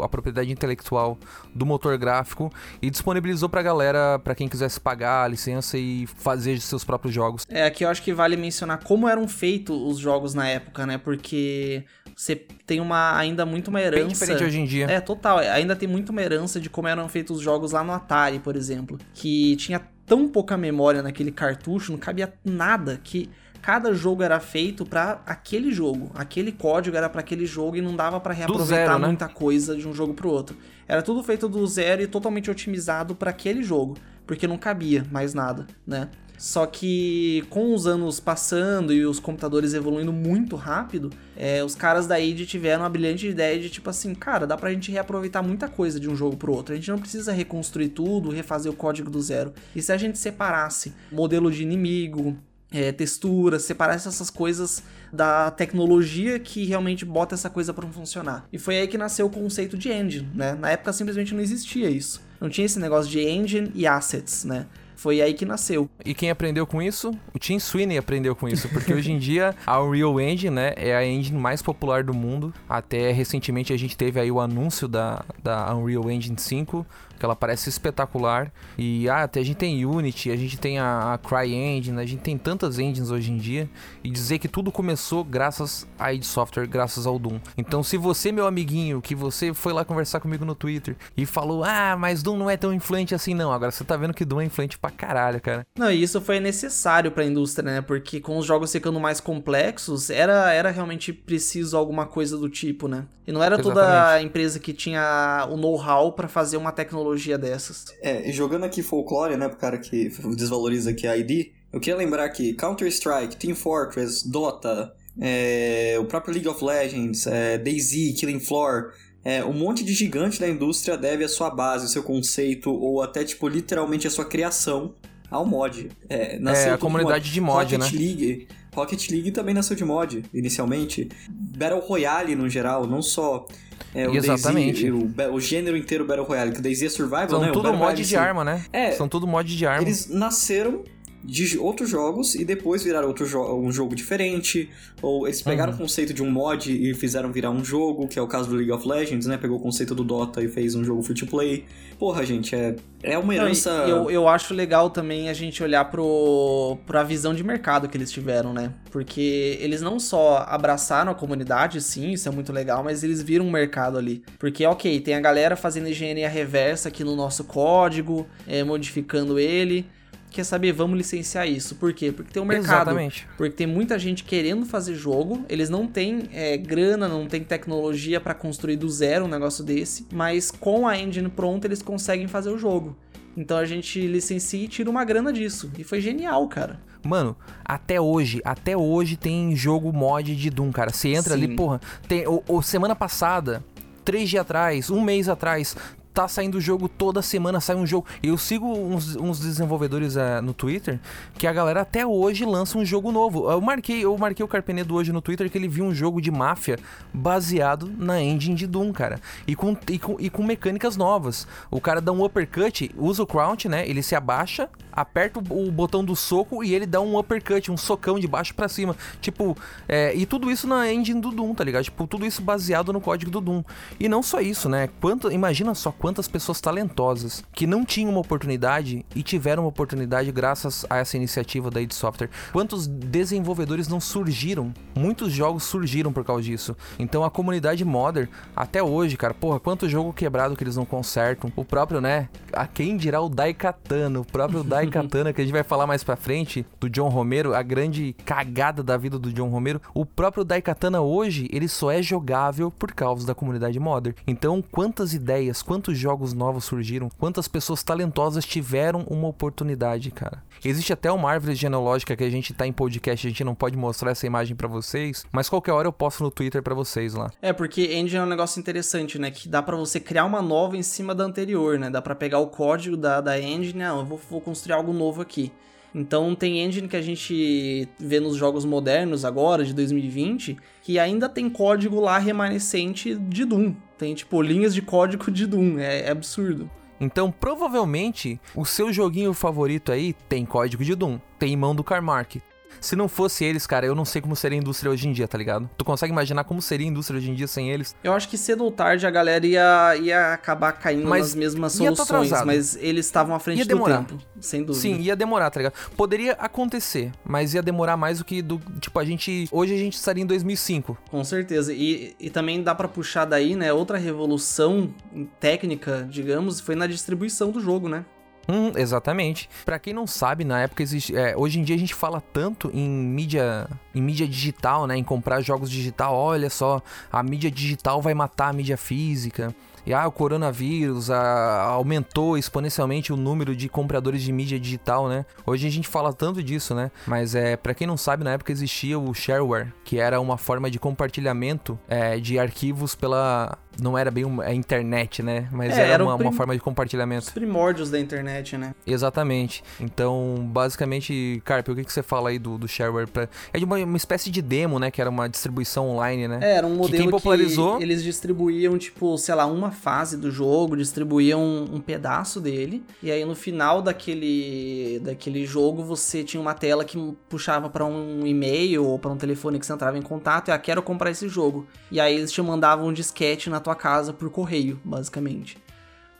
a 0.00 0.08
propriedade 0.08 0.50
intelectual 0.50 1.18
do 1.54 1.66
motor 1.66 1.96
gráfico 1.98 2.50
e 2.80 2.88
disponibilizou 2.90 3.48
pra 3.48 3.62
galera, 3.62 4.18
para 4.18 4.34
quem 4.34 4.48
quisesse 4.48 4.80
pagar 4.80 5.24
a 5.24 5.28
licença 5.28 5.76
e 5.76 6.06
fazer 6.06 6.60
seus 6.60 6.84
próprios 6.84 7.14
jogos. 7.14 7.44
É, 7.48 7.66
aqui 7.66 7.84
eu 7.84 7.88
acho 7.88 8.02
que 8.02 8.12
vale 8.12 8.36
mencionar 8.36 8.82
como 8.82 9.08
eram 9.08 9.26
feitos 9.28 9.76
os 9.76 9.98
jogos 9.98 10.32
na 10.32 10.48
época, 10.48 10.86
né? 10.86 10.96
Porque 10.96 11.84
você 12.18 12.34
tem 12.66 12.80
uma 12.80 13.16
ainda 13.16 13.46
muito 13.46 13.68
uma 13.68 13.80
herança. 13.80 14.02
Bem 14.02 14.08
diferente 14.08 14.42
hoje 14.42 14.58
em 14.58 14.64
dia. 14.64 14.86
É, 14.86 15.00
total. 15.00 15.38
Ainda 15.38 15.76
tem 15.76 15.88
muito 15.88 16.10
uma 16.10 16.20
herança 16.20 16.58
de 16.58 16.68
como 16.68 16.88
eram 16.88 17.08
feitos 17.08 17.36
os 17.36 17.42
jogos 17.42 17.70
lá 17.70 17.84
no 17.84 17.92
Atari, 17.92 18.40
por 18.40 18.56
exemplo. 18.56 18.98
Que 19.14 19.54
tinha 19.54 19.80
tão 20.04 20.26
pouca 20.26 20.56
memória 20.56 21.00
naquele 21.00 21.30
cartucho, 21.30 21.92
não 21.92 21.98
cabia 21.98 22.34
nada 22.44 23.00
que 23.04 23.30
cada 23.62 23.94
jogo 23.94 24.24
era 24.24 24.40
feito 24.40 24.84
para 24.84 25.22
aquele 25.24 25.70
jogo. 25.70 26.10
Aquele 26.12 26.50
código 26.50 26.96
era 26.96 27.08
para 27.08 27.20
aquele 27.20 27.46
jogo 27.46 27.76
e 27.76 27.80
não 27.80 27.94
dava 27.94 28.18
para 28.18 28.34
reaproveitar 28.34 28.86
zero, 28.86 28.98
né? 28.98 29.06
muita 29.06 29.28
coisa 29.28 29.76
de 29.76 29.86
um 29.86 29.94
jogo 29.94 30.12
pro 30.12 30.28
outro. 30.28 30.56
Era 30.88 31.02
tudo 31.02 31.22
feito 31.22 31.48
do 31.48 31.64
zero 31.68 32.02
e 32.02 32.08
totalmente 32.08 32.50
otimizado 32.50 33.14
para 33.14 33.30
aquele 33.30 33.62
jogo, 33.62 33.96
porque 34.26 34.48
não 34.48 34.58
cabia 34.58 35.06
mais 35.12 35.34
nada, 35.34 35.68
né? 35.86 36.08
Só 36.36 36.66
que 36.66 37.44
com 37.48 37.72
os 37.74 37.86
anos 37.86 38.18
passando 38.18 38.92
e 38.92 39.06
os 39.06 39.20
computadores 39.20 39.72
evoluindo 39.72 40.12
muito 40.12 40.56
rápido, 40.56 41.10
é, 41.40 41.62
os 41.62 41.76
caras 41.76 42.08
da 42.08 42.18
id 42.18 42.46
tiveram 42.46 42.84
a 42.84 42.88
brilhante 42.88 43.28
ideia 43.28 43.60
de 43.60 43.70
tipo 43.70 43.88
assim, 43.88 44.12
cara, 44.12 44.44
dá 44.44 44.56
pra 44.56 44.72
gente 44.72 44.90
reaproveitar 44.90 45.40
muita 45.40 45.68
coisa 45.68 46.00
de 46.00 46.10
um 46.10 46.16
jogo 46.16 46.36
pro 46.36 46.52
outro. 46.52 46.74
A 46.74 46.76
gente 46.76 46.90
não 46.90 46.98
precisa 46.98 47.32
reconstruir 47.32 47.90
tudo, 47.90 48.30
refazer 48.30 48.72
o 48.72 48.74
código 48.74 49.08
do 49.08 49.22
zero. 49.22 49.54
E 49.74 49.80
se 49.80 49.92
a 49.92 49.96
gente 49.96 50.18
separasse 50.18 50.92
modelo 51.12 51.48
de 51.48 51.62
inimigo, 51.62 52.36
é, 52.72 52.90
texturas, 52.90 53.62
separar 53.62 53.94
essas 53.94 54.30
coisas 54.30 54.82
da 55.12 55.48
tecnologia 55.52 56.40
que 56.40 56.64
realmente 56.64 57.04
bota 57.04 57.36
essa 57.36 57.48
coisa 57.48 57.72
para 57.72 57.86
funcionar. 57.86 58.46
E 58.52 58.58
foi 58.58 58.76
aí 58.76 58.88
que 58.88 58.98
nasceu 58.98 59.26
o 59.26 59.30
conceito 59.30 59.78
de 59.78 59.92
engine, 59.92 60.28
né? 60.34 60.54
Na 60.54 60.72
época 60.72 60.92
simplesmente 60.92 61.32
não 61.34 61.40
existia 61.40 61.88
isso. 61.88 62.20
Não 62.40 62.50
tinha 62.50 62.66
esse 62.66 62.80
negócio 62.80 63.10
de 63.10 63.20
engine 63.20 63.70
e 63.76 63.86
assets, 63.86 64.44
né? 64.44 64.66
Foi 64.98 65.20
aí 65.22 65.32
que 65.32 65.44
nasceu. 65.44 65.88
E 66.04 66.12
quem 66.12 66.28
aprendeu 66.28 66.66
com 66.66 66.82
isso? 66.82 67.12
O 67.32 67.38
Tim 67.38 67.60
Sweeney 67.60 67.96
aprendeu 67.96 68.34
com 68.34 68.48
isso, 68.48 68.68
porque 68.68 68.92
hoje 68.92 69.12
em 69.12 69.18
dia 69.20 69.54
a 69.64 69.80
Unreal 69.80 70.20
Engine, 70.20 70.50
né, 70.50 70.74
é 70.76 70.92
a 70.92 71.06
engine 71.06 71.38
mais 71.38 71.62
popular 71.62 72.02
do 72.02 72.12
mundo. 72.12 72.52
Até 72.68 73.12
recentemente 73.12 73.72
a 73.72 73.76
gente 73.76 73.96
teve 73.96 74.18
aí 74.18 74.28
o 74.28 74.40
anúncio 74.40 74.88
da, 74.88 75.24
da 75.40 75.72
Unreal 75.72 76.10
Engine 76.10 76.36
5, 76.36 76.84
que 77.18 77.24
ela 77.24 77.36
parece 77.36 77.68
espetacular. 77.68 78.52
E 78.76 79.08
ah, 79.08 79.24
até 79.24 79.40
a 79.40 79.44
gente 79.44 79.56
tem 79.56 79.84
Unity, 79.84 80.30
a 80.30 80.36
gente 80.36 80.58
tem 80.58 80.78
a, 80.78 81.14
a 81.14 81.18
CryEngine, 81.18 82.00
a 82.00 82.06
gente 82.06 82.20
tem 82.20 82.38
tantas 82.38 82.78
engines 82.78 83.10
hoje 83.10 83.32
em 83.32 83.36
dia. 83.36 83.68
E 84.02 84.10
dizer 84.10 84.38
que 84.38 84.48
tudo 84.48 84.70
começou 84.70 85.24
graças 85.24 85.86
a 85.98 86.12
id 86.12 86.22
Software, 86.22 86.66
graças 86.66 87.06
ao 87.06 87.18
Doom. 87.18 87.40
Então, 87.56 87.82
se 87.82 87.96
você, 87.96 88.30
meu 88.30 88.46
amiguinho, 88.46 89.00
que 89.00 89.14
você 89.14 89.52
foi 89.52 89.72
lá 89.72 89.84
conversar 89.84 90.20
comigo 90.20 90.44
no 90.44 90.54
Twitter 90.54 90.96
e 91.16 91.26
falou, 91.26 91.64
ah, 91.64 91.96
mas 91.98 92.22
Doom 92.22 92.36
não 92.36 92.50
é 92.50 92.56
tão 92.56 92.72
influente 92.72 93.14
assim, 93.14 93.34
não. 93.34 93.52
Agora 93.52 93.70
você 93.70 93.84
tá 93.84 93.96
vendo 93.96 94.14
que 94.14 94.24
Doom 94.24 94.40
é 94.40 94.44
influente 94.44 94.78
pra 94.78 94.90
caralho, 94.90 95.40
cara. 95.40 95.66
Não, 95.76 95.90
e 95.90 96.02
isso 96.02 96.20
foi 96.20 96.40
necessário 96.40 97.10
pra 97.10 97.24
indústria, 97.24 97.72
né? 97.72 97.80
Porque 97.80 98.20
com 98.20 98.38
os 98.38 98.46
jogos 98.46 98.72
ficando 98.72 99.00
mais 99.00 99.20
complexos, 99.20 100.10
era, 100.10 100.52
era 100.52 100.70
realmente 100.70 101.12
preciso 101.12 101.76
alguma 101.76 102.06
coisa 102.06 102.36
do 102.36 102.48
tipo, 102.48 102.86
né? 102.88 103.06
E 103.26 103.32
não 103.32 103.42
era 103.42 103.56
Exatamente. 103.56 103.74
toda 103.74 104.10
a 104.10 104.22
empresa 104.22 104.58
que 104.58 104.72
tinha 104.72 105.46
o 105.50 105.56
know-how 105.58 106.12
para 106.12 106.28
fazer 106.28 106.56
uma 106.56 106.72
tecnologia 106.72 107.07
tecnologia 107.08 107.38
dessas. 107.38 107.86
É, 108.02 108.30
jogando 108.32 108.64
aqui 108.64 108.82
folclore, 108.82 109.36
né, 109.36 109.48
pro 109.48 109.58
cara 109.58 109.78
que 109.78 110.10
desvaloriza 110.36 110.90
aqui 110.90 111.06
a 111.06 111.16
ID, 111.16 111.48
eu 111.72 111.80
queria 111.80 111.96
lembrar 111.96 112.28
que 112.30 112.54
Counter-Strike, 112.54 113.36
Team 113.36 113.54
Fortress, 113.54 114.28
Dota, 114.28 114.92
é, 115.20 115.96
o 115.98 116.04
próprio 116.04 116.34
League 116.34 116.48
of 116.48 116.64
Legends, 116.64 117.26
é, 117.26 117.58
DayZ, 117.58 118.18
Killing 118.18 118.40
Floor, 118.40 118.92
é, 119.24 119.44
um 119.44 119.52
monte 119.52 119.84
de 119.84 119.92
gigante 119.92 120.40
da 120.40 120.48
indústria 120.48 120.96
deve 120.96 121.24
a 121.24 121.28
sua 121.28 121.50
base, 121.50 121.86
o 121.86 121.88
seu 121.88 122.02
conceito, 122.02 122.70
ou 122.70 123.02
até, 123.02 123.24
tipo, 123.24 123.48
literalmente 123.48 124.06
a 124.06 124.10
sua 124.10 124.24
criação 124.24 124.94
ao 125.30 125.44
mod. 125.44 125.90
É, 126.08 126.38
é 126.38 126.70
a 126.70 126.78
comunidade 126.78 127.26
mod. 127.26 127.34
de 127.34 127.40
mod, 127.40 127.76
Rocket 127.76 127.92
né? 127.92 127.98
League, 127.98 128.48
Rocket 128.74 129.10
League 129.10 129.30
também 129.32 129.54
nasceu 129.54 129.76
de 129.76 129.84
mod, 129.84 130.24
inicialmente. 130.32 131.08
Battle 131.28 131.80
Royale, 131.80 132.34
no 132.34 132.48
geral, 132.48 132.86
não 132.86 133.02
só 133.02 133.46
é, 133.94 134.08
o 134.08 134.14
Exatamente. 134.14 134.90
o, 134.90 135.10
o, 135.32 135.40
gênero 135.40 135.76
inteiro 135.76 136.04
Battle 136.04 136.26
Royale, 136.26 136.52
que 136.52 136.60
o 136.60 136.62
DayZ 136.62 136.82
é 136.82 136.88
Survival, 136.88 137.28
São 137.28 137.40
né? 137.40 137.50
tudo 137.52 137.72
mod 137.72 138.04
de 138.04 138.16
arma, 138.16 138.44
né? 138.44 138.64
É. 138.72 138.92
São 138.92 139.08
tudo 139.08 139.26
mod 139.26 139.56
de 139.56 139.66
arma. 139.66 139.82
Eles 139.82 140.08
nasceram 140.08 140.84
de 141.28 141.58
outros 141.58 141.90
jogos 141.90 142.34
e 142.34 142.42
depois 142.42 142.82
viraram 142.82 143.06
outro 143.06 143.26
jo 143.26 143.38
um 143.54 143.70
jogo 143.70 143.94
diferente. 143.94 144.70
Ou 145.02 145.26
eles 145.26 145.42
pegaram 145.42 145.72
uhum. 145.72 145.78
o 145.78 145.82
conceito 145.82 146.14
de 146.14 146.22
um 146.22 146.30
mod 146.30 146.72
e 146.72 146.94
fizeram 146.94 147.30
virar 147.30 147.50
um 147.50 147.62
jogo, 147.62 148.08
que 148.08 148.18
é 148.18 148.22
o 148.22 148.26
caso 148.26 148.48
do 148.48 148.56
League 148.56 148.72
of 148.72 148.88
Legends, 148.88 149.26
né? 149.26 149.36
Pegou 149.36 149.58
o 149.58 149.60
conceito 149.60 149.94
do 149.94 150.02
Dota 150.02 150.42
e 150.42 150.48
fez 150.48 150.74
um 150.74 150.82
jogo 150.82 151.02
free 151.02 151.14
to 151.14 151.26
play. 151.26 151.66
Porra, 151.98 152.24
gente, 152.24 152.54
é, 152.54 152.76
é 153.02 153.18
uma 153.18 153.34
herança. 153.34 153.70
eu, 153.86 154.10
eu 154.10 154.26
acho 154.26 154.54
legal 154.54 154.88
também 154.88 155.28
a 155.28 155.34
gente 155.34 155.62
olhar 155.62 155.84
pro, 155.90 156.78
pra 156.86 157.02
visão 157.02 157.34
de 157.34 157.44
mercado 157.44 157.88
que 157.88 157.96
eles 157.96 158.10
tiveram, 158.10 158.54
né? 158.54 158.72
Porque 158.90 159.58
eles 159.60 159.82
não 159.82 160.00
só 160.00 160.46
abraçaram 160.48 161.12
a 161.12 161.14
comunidade, 161.14 161.80
sim, 161.82 162.12
isso 162.12 162.26
é 162.26 162.32
muito 162.32 162.52
legal, 162.54 162.82
mas 162.82 163.04
eles 163.04 163.20
viram 163.20 163.44
um 163.44 163.50
mercado 163.50 163.98
ali. 163.98 164.22
Porque, 164.38 164.64
ok, 164.64 164.98
tem 165.00 165.14
a 165.14 165.20
galera 165.20 165.56
fazendo 165.56 165.88
engenharia 165.88 166.28
reversa 166.28 166.88
aqui 166.88 167.04
no 167.04 167.14
nosso 167.14 167.44
código, 167.44 168.26
é, 168.46 168.64
modificando 168.64 169.38
ele 169.38 169.84
quer 170.30 170.44
saber, 170.44 170.72
vamos 170.72 170.96
licenciar 170.96 171.48
isso. 171.48 171.74
Por 171.76 171.92
quê? 171.92 172.12
Porque 172.12 172.32
tem 172.32 172.42
um 172.42 172.46
mercado. 172.46 172.90
Exatamente. 172.90 173.26
Porque 173.36 173.54
tem 173.54 173.66
muita 173.66 173.98
gente 173.98 174.24
querendo 174.24 174.64
fazer 174.66 174.94
jogo, 174.94 175.44
eles 175.48 175.68
não 175.68 175.86
têm 175.86 176.24
é, 176.32 176.56
grana, 176.56 177.08
não 177.08 177.26
têm 177.26 177.42
tecnologia 177.42 178.20
para 178.20 178.34
construir 178.34 178.76
do 178.76 178.88
zero 178.88 179.24
um 179.24 179.28
negócio 179.28 179.64
desse, 179.64 180.06
mas 180.12 180.50
com 180.50 180.86
a 180.86 180.98
engine 180.98 181.28
pronta 181.28 181.66
eles 181.66 181.82
conseguem 181.82 182.28
fazer 182.28 182.50
o 182.50 182.58
jogo. 182.58 182.96
Então 183.36 183.56
a 183.56 183.64
gente 183.64 184.04
licencia 184.06 184.64
e 184.64 184.68
tira 184.68 184.90
uma 184.90 185.04
grana 185.04 185.32
disso. 185.32 185.70
E 185.78 185.84
foi 185.84 186.00
genial, 186.00 186.48
cara. 186.48 186.80
Mano, 187.04 187.36
até 187.64 188.00
hoje, 188.00 188.40
até 188.44 188.76
hoje 188.76 189.16
tem 189.16 189.54
jogo 189.54 189.92
mod 189.92 190.34
de 190.34 190.50
Doom, 190.50 190.72
cara. 190.72 190.92
Você 190.92 191.10
entra 191.10 191.36
Sim. 191.36 191.44
ali, 191.44 191.56
porra. 191.56 191.80
Tem, 192.08 192.26
o, 192.26 192.42
o, 192.48 192.60
semana 192.60 192.96
passada, 192.96 193.62
três 194.04 194.28
dias 194.28 194.40
atrás, 194.40 194.90
um 194.90 195.00
mês 195.00 195.28
atrás, 195.28 195.76
tá 196.12 196.26
saindo 196.26 196.60
jogo 196.60 196.88
toda 196.88 197.22
semana, 197.22 197.60
sai 197.60 197.76
um 197.76 197.86
jogo. 197.86 198.06
Eu 198.22 198.36
sigo 198.36 198.66
uns, 198.66 199.16
uns 199.16 199.40
desenvolvedores 199.40 200.16
uh, 200.16 200.42
no 200.42 200.52
Twitter 200.52 200.98
que 201.34 201.46
a 201.46 201.52
galera 201.52 201.82
até 201.82 202.06
hoje 202.06 202.44
lança 202.44 202.76
um 202.76 202.84
jogo 202.84 203.12
novo. 203.12 203.50
Eu 203.50 203.60
marquei, 203.60 204.04
eu 204.04 204.16
marquei 204.18 204.44
o 204.44 204.48
Carpenedo 204.48 204.94
hoje 204.94 205.12
no 205.12 205.20
Twitter 205.20 205.50
que 205.50 205.56
ele 205.56 205.68
viu 205.68 205.84
um 205.84 205.94
jogo 205.94 206.20
de 206.20 206.30
máfia 206.30 206.78
baseado 207.12 207.92
na 207.96 208.20
engine 208.20 208.54
de 208.54 208.66
Doom, 208.66 208.92
cara. 208.92 209.20
E 209.46 209.54
com, 209.54 209.76
e 209.88 209.98
com, 209.98 210.16
e 210.18 210.28
com 210.28 210.42
mecânicas 210.42 210.96
novas. 210.96 211.46
O 211.70 211.80
cara 211.80 212.00
dá 212.00 212.12
um 212.12 212.24
uppercut, 212.24 212.90
usa 212.96 213.22
o 213.22 213.26
crouch, 213.26 213.68
né? 213.68 213.88
Ele 213.88 214.02
se 214.02 214.14
abaixa, 214.14 214.68
aperta 215.00 215.38
o, 215.38 215.70
botão 215.70 216.04
do 216.04 216.16
soco 216.16 216.64
e 216.64 216.74
ele 216.74 216.84
dá 216.84 217.00
um 217.00 217.16
uppercut, 217.16 217.70
um 217.70 217.76
socão 217.76 218.18
de 218.18 218.26
baixo 218.26 218.52
para 218.54 218.68
cima. 218.68 218.96
Tipo, 219.20 219.56
é, 219.88 220.12
e 220.14 220.26
tudo 220.26 220.50
isso 220.50 220.66
na 220.66 220.92
engine 220.92 221.20
do 221.20 221.30
Doom, 221.30 221.54
tá 221.54 221.62
ligado? 221.62 221.84
Tipo, 221.84 222.06
tudo 222.06 222.26
isso 222.26 222.42
baseado 222.42 222.92
no 222.92 223.00
código 223.00 223.30
do 223.30 223.40
Doom. 223.40 223.62
E 224.00 224.08
não 224.08 224.22
só 224.22 224.40
isso, 224.40 224.68
né? 224.68 224.88
Quanto, 225.00 225.30
imagina 225.30 225.72
só 225.74 225.92
quantas 225.92 226.26
pessoas 226.26 226.60
talentosas 226.60 227.44
que 227.52 227.66
não 227.66 227.84
tinham 227.84 228.10
uma 228.10 228.20
oportunidade 228.20 229.04
e 229.14 229.22
tiveram 229.22 229.62
uma 229.62 229.68
oportunidade 229.68 230.32
graças 230.32 230.84
a 230.90 230.96
essa 230.96 231.16
iniciativa 231.16 231.70
da 231.70 231.80
id 231.80 231.92
Software. 231.92 232.30
Quantos 232.52 232.88
desenvolvedores 232.88 233.86
não 233.86 234.00
surgiram? 234.00 234.74
Muitos 234.96 235.32
jogos 235.32 235.62
surgiram 235.62 236.12
por 236.12 236.24
causa 236.24 236.42
disso. 236.42 236.76
Então 236.98 237.22
a 237.22 237.30
comunidade 237.30 237.84
modder, 237.84 238.28
até 238.56 238.82
hoje, 238.82 239.16
cara, 239.16 239.32
porra, 239.32 239.60
quanto 239.60 239.88
jogo 239.88 240.12
quebrado 240.12 240.56
que 240.56 240.64
eles 240.64 240.76
não 240.76 240.84
consertam. 240.84 241.52
O 241.54 241.64
próprio, 241.64 242.00
né? 242.00 242.28
A 242.52 242.66
quem 242.66 242.96
dirá 242.96 243.20
o 243.20 243.28
Daikatana, 243.28 244.20
o 244.20 244.24
próprio 244.24 244.64
Daikatana 244.64 244.87
que 244.90 245.40
a 245.40 245.44
gente 245.44 245.52
vai 245.52 245.62
falar 245.62 245.86
mais 245.86 246.04
pra 246.04 246.16
frente, 246.16 246.66
do 246.80 246.88
John 246.88 247.08
Romero, 247.08 247.54
a 247.54 247.62
grande 247.62 248.14
cagada 248.24 248.82
da 248.82 248.96
vida 248.96 249.18
do 249.18 249.32
John 249.32 249.48
Romero. 249.48 249.80
O 249.94 250.04
próprio 250.04 250.44
Daikatana 250.44 251.00
hoje, 251.00 251.48
ele 251.52 251.68
só 251.68 251.90
é 251.90 252.02
jogável 252.02 252.70
por 252.70 252.92
causa 252.92 253.26
da 253.26 253.34
comunidade 253.34 253.78
modder. 253.78 254.14
Então, 254.26 254.62
quantas 254.62 255.14
ideias, 255.14 255.62
quantos 255.62 255.98
jogos 255.98 256.32
novos 256.32 256.64
surgiram, 256.64 257.10
quantas 257.18 257.48
pessoas 257.48 257.82
talentosas 257.82 258.44
tiveram 258.44 259.02
uma 259.08 259.28
oportunidade, 259.28 260.10
cara. 260.10 260.42
Existe 260.64 260.92
até 260.92 261.10
uma 261.10 261.30
árvore 261.30 261.54
genealógica 261.54 262.16
que 262.16 262.24
a 262.24 262.30
gente 262.30 262.52
tá 262.52 262.66
em 262.66 262.72
podcast, 262.72 263.26
a 263.26 263.30
gente 263.30 263.44
não 263.44 263.54
pode 263.54 263.76
mostrar 263.76 264.10
essa 264.10 264.26
imagem 264.26 264.56
para 264.56 264.66
vocês, 264.66 265.24
mas 265.30 265.48
qualquer 265.48 265.72
hora 265.72 265.86
eu 265.86 265.92
posto 265.92 266.22
no 266.22 266.30
Twitter 266.30 266.62
para 266.62 266.74
vocês 266.74 267.14
lá. 267.14 267.30
É, 267.40 267.52
porque 267.52 267.94
engine 267.94 268.16
é 268.16 268.22
um 268.22 268.26
negócio 268.26 268.58
interessante, 268.58 269.18
né? 269.18 269.30
Que 269.30 269.48
dá 269.48 269.62
para 269.62 269.76
você 269.76 270.00
criar 270.00 270.24
uma 270.24 270.42
nova 270.42 270.76
em 270.76 270.82
cima 270.82 271.14
da 271.14 271.24
anterior, 271.24 271.78
né? 271.78 271.90
Dá 271.90 272.02
para 272.02 272.14
pegar 272.14 272.38
o 272.38 272.48
código 272.48 272.96
da, 272.96 273.20
da 273.20 273.40
engine, 273.40 273.82
ah, 273.82 273.88
eu 273.88 274.04
vou, 274.04 274.20
vou 274.30 274.40
construir 274.40 274.74
algo 274.78 274.92
novo 274.92 275.20
aqui. 275.20 275.52
Então 275.94 276.34
tem 276.34 276.60
engine 276.60 276.88
que 276.88 276.96
a 276.96 277.02
gente 277.02 277.88
vê 277.98 278.20
nos 278.20 278.36
jogos 278.36 278.64
modernos 278.64 279.24
agora, 279.24 279.64
de 279.64 279.74
2020, 279.74 280.56
que 280.82 280.98
ainda 280.98 281.28
tem 281.28 281.48
código 281.48 282.00
lá 282.00 282.18
remanescente 282.18 283.14
de 283.14 283.44
Doom. 283.44 283.74
Tem, 283.96 284.14
tipo, 284.14 284.40
linhas 284.40 284.74
de 284.74 284.82
código 284.82 285.30
de 285.30 285.46
Doom. 285.46 285.78
É, 285.78 286.02
é 286.02 286.10
absurdo. 286.10 286.70
Então, 287.00 287.30
provavelmente, 287.30 288.40
o 288.54 288.64
seu 288.64 288.92
joguinho 288.92 289.32
favorito 289.32 289.92
aí 289.92 290.14
tem 290.28 290.44
código 290.44 290.84
de 290.84 290.94
Doom, 290.94 291.18
tem 291.38 291.56
mão 291.56 291.74
do 291.74 291.84
Carmark, 291.84 292.36
se 292.80 292.96
não 292.96 293.08
fosse 293.08 293.44
eles, 293.44 293.66
cara, 293.66 293.86
eu 293.86 293.94
não 293.94 294.04
sei 294.04 294.20
como 294.20 294.34
seria 294.36 294.58
a 294.58 294.60
indústria 294.60 294.90
hoje 294.90 295.08
em 295.08 295.12
dia, 295.12 295.26
tá 295.26 295.36
ligado? 295.38 295.68
Tu 295.76 295.84
consegue 295.84 296.12
imaginar 296.12 296.44
como 296.44 296.60
seria 296.60 296.86
a 296.86 296.90
indústria 296.90 297.18
hoje 297.18 297.30
em 297.30 297.34
dia 297.34 297.46
sem 297.46 297.70
eles? 297.70 297.94
Eu 298.02 298.12
acho 298.12 298.28
que 298.28 298.38
cedo 298.38 298.64
ou 298.64 298.70
tarde 298.70 299.06
a 299.06 299.10
galera 299.10 299.46
ia, 299.46 299.96
ia 299.96 300.32
acabar 300.34 300.72
caindo 300.72 301.08
mas 301.08 301.20
nas 301.20 301.34
mesmas 301.34 301.72
soluções, 301.72 302.30
mas 302.44 302.76
eles 302.76 303.06
estavam 303.06 303.34
à 303.34 303.38
frente 303.38 303.58
ia 303.58 303.64
demorar. 303.64 304.00
do 304.00 304.06
tempo, 304.06 304.22
sem 304.40 304.62
dúvida. 304.62 304.80
Sim, 304.80 305.00
ia 305.00 305.16
demorar, 305.16 305.50
tá 305.50 305.60
ligado? 305.60 305.74
Poderia 305.96 306.32
acontecer, 306.32 307.12
mas 307.24 307.54
ia 307.54 307.62
demorar 307.62 307.96
mais 307.96 308.18
do 308.18 308.24
que 308.24 308.42
do, 308.42 308.60
tipo, 308.80 308.98
a 308.98 309.04
gente, 309.04 309.48
hoje 309.50 309.74
a 309.74 309.78
gente 309.78 309.94
estaria 309.94 310.22
em 310.22 310.26
2005. 310.26 310.96
Com 311.10 311.24
certeza. 311.24 311.72
E, 311.72 312.14
e 312.18 312.30
também 312.30 312.62
dá 312.62 312.74
para 312.74 312.88
puxar 312.88 313.24
daí, 313.24 313.54
né, 313.54 313.72
outra 313.72 313.98
revolução 313.98 314.92
técnica, 315.40 316.06
digamos, 316.08 316.60
foi 316.60 316.74
na 316.74 316.86
distribuição 316.86 317.50
do 317.50 317.60
jogo, 317.60 317.88
né? 317.88 318.04
Hum, 318.50 318.72
exatamente. 318.76 319.48
Para 319.64 319.78
quem 319.78 319.92
não 319.92 320.06
sabe, 320.06 320.42
na 320.42 320.62
época 320.62 320.82
existe, 320.82 321.14
é, 321.14 321.36
hoje 321.36 321.60
em 321.60 321.62
dia 321.62 321.76
a 321.76 321.78
gente 321.78 321.94
fala 321.94 322.18
tanto 322.32 322.70
em 322.72 322.88
mídia, 322.88 323.68
em 323.94 324.00
mídia 324.00 324.26
digital, 324.26 324.86
né, 324.86 324.96
em 324.96 325.04
comprar 325.04 325.42
jogos 325.42 325.70
digital. 325.70 326.14
Olha 326.14 326.48
só, 326.48 326.80
a 327.12 327.22
mídia 327.22 327.50
digital 327.50 328.00
vai 328.00 328.14
matar 328.14 328.48
a 328.48 328.52
mídia 328.54 328.78
física. 328.78 329.54
E 329.88 329.94
ah, 329.94 330.06
o 330.06 330.12
coronavírus 330.12 331.10
a, 331.10 331.62
aumentou 331.62 332.36
exponencialmente 332.36 333.10
o 333.10 333.16
número 333.16 333.56
de 333.56 333.70
compradores 333.70 334.22
de 334.22 334.30
mídia 334.30 334.60
digital, 334.60 335.08
né? 335.08 335.24
Hoje 335.46 335.66
a 335.66 335.70
gente 335.70 335.88
fala 335.88 336.12
tanto 336.12 336.42
disso, 336.42 336.74
né? 336.74 336.90
Mas 337.06 337.34
é 337.34 337.56
para 337.56 337.72
quem 337.72 337.86
não 337.86 337.96
sabe, 337.96 338.22
na 338.22 338.32
época 338.32 338.52
existia 338.52 338.98
o 338.98 339.14
shareware, 339.14 339.72
que 339.84 339.98
era 339.98 340.20
uma 340.20 340.36
forma 340.36 340.70
de 340.70 340.78
compartilhamento 340.78 341.78
é, 341.88 342.18
de 342.20 342.38
arquivos 342.38 342.94
pela 342.94 343.56
não 343.80 343.96
era 343.96 344.10
bem 344.10 344.24
uma, 344.24 344.42
a 344.44 344.52
internet, 344.52 345.22
né? 345.22 345.48
Mas 345.52 345.78
É, 345.78 345.82
era, 345.82 345.92
era 345.92 346.02
uma, 346.04 346.14
uma 346.14 346.18
prim- 346.18 346.32
forma 346.32 346.52
de 346.52 346.58
Os 346.58 346.64
compartilhamento. 346.64 347.32
primórdios 347.32 347.90
da 347.90 347.98
internet, 347.98 348.56
né? 348.58 348.74
Exatamente. 348.84 349.62
Então, 349.80 350.34
basicamente, 350.50 351.40
Carpe, 351.44 351.70
o 351.70 351.76
que, 351.76 351.84
que 351.84 351.92
você 351.92 352.02
fala 352.02 352.30
aí 352.30 352.40
do, 352.40 352.58
do 352.58 352.66
shareware? 352.66 353.06
Pra... 353.06 353.28
É 353.52 353.58
de 353.58 353.64
uma, 353.64 353.76
uma 353.78 353.96
espécie 353.96 354.30
de 354.30 354.42
demo, 354.42 354.80
né? 354.80 354.90
Que 354.90 355.00
era 355.00 355.08
uma 355.08 355.28
distribuição 355.28 355.88
online, 355.90 356.26
né? 356.26 356.40
É, 356.42 356.56
era 356.56 356.66
um 356.66 356.72
Que 356.72 356.76
modelo 356.78 357.02
quem 357.04 357.10
popularizou- 357.10 357.80
eles 357.80 358.02
distribuíam, 358.02 358.76
tipo, 358.76 359.16
sei 359.16 359.34
lá, 359.36 359.46
uma 359.46 359.70
fase 359.78 360.16
do 360.16 360.30
jogo, 360.30 360.76
distribuíam 360.76 361.40
um, 361.40 361.76
um 361.76 361.80
pedaço 361.80 362.40
dele, 362.40 362.84
e 363.02 363.10
aí 363.10 363.24
no 363.24 363.34
final 363.34 363.80
daquele, 363.80 365.00
daquele 365.02 365.46
jogo 365.46 365.82
você 365.82 366.22
tinha 366.22 366.40
uma 366.40 366.54
tela 366.54 366.84
que 366.84 366.98
puxava 367.28 367.70
pra 367.70 367.84
um 367.84 368.26
e-mail 368.26 368.84
ou 368.84 368.98
pra 368.98 369.10
um 369.10 369.16
telefone 369.16 369.58
que 369.58 369.64
você 369.64 369.72
entrava 369.72 369.96
em 369.96 370.02
contato 370.02 370.48
e 370.48 370.50
ah, 370.50 370.58
quero 370.58 370.82
comprar 370.82 371.10
esse 371.10 371.28
jogo. 371.28 371.66
E 371.90 372.00
aí 372.00 372.16
eles 372.16 372.32
te 372.32 372.42
mandavam 372.42 372.88
um 372.88 372.92
disquete 372.92 373.48
na 373.48 373.60
tua 373.60 373.74
casa 373.74 374.12
por 374.12 374.28
correio, 374.30 374.80
basicamente. 374.84 375.56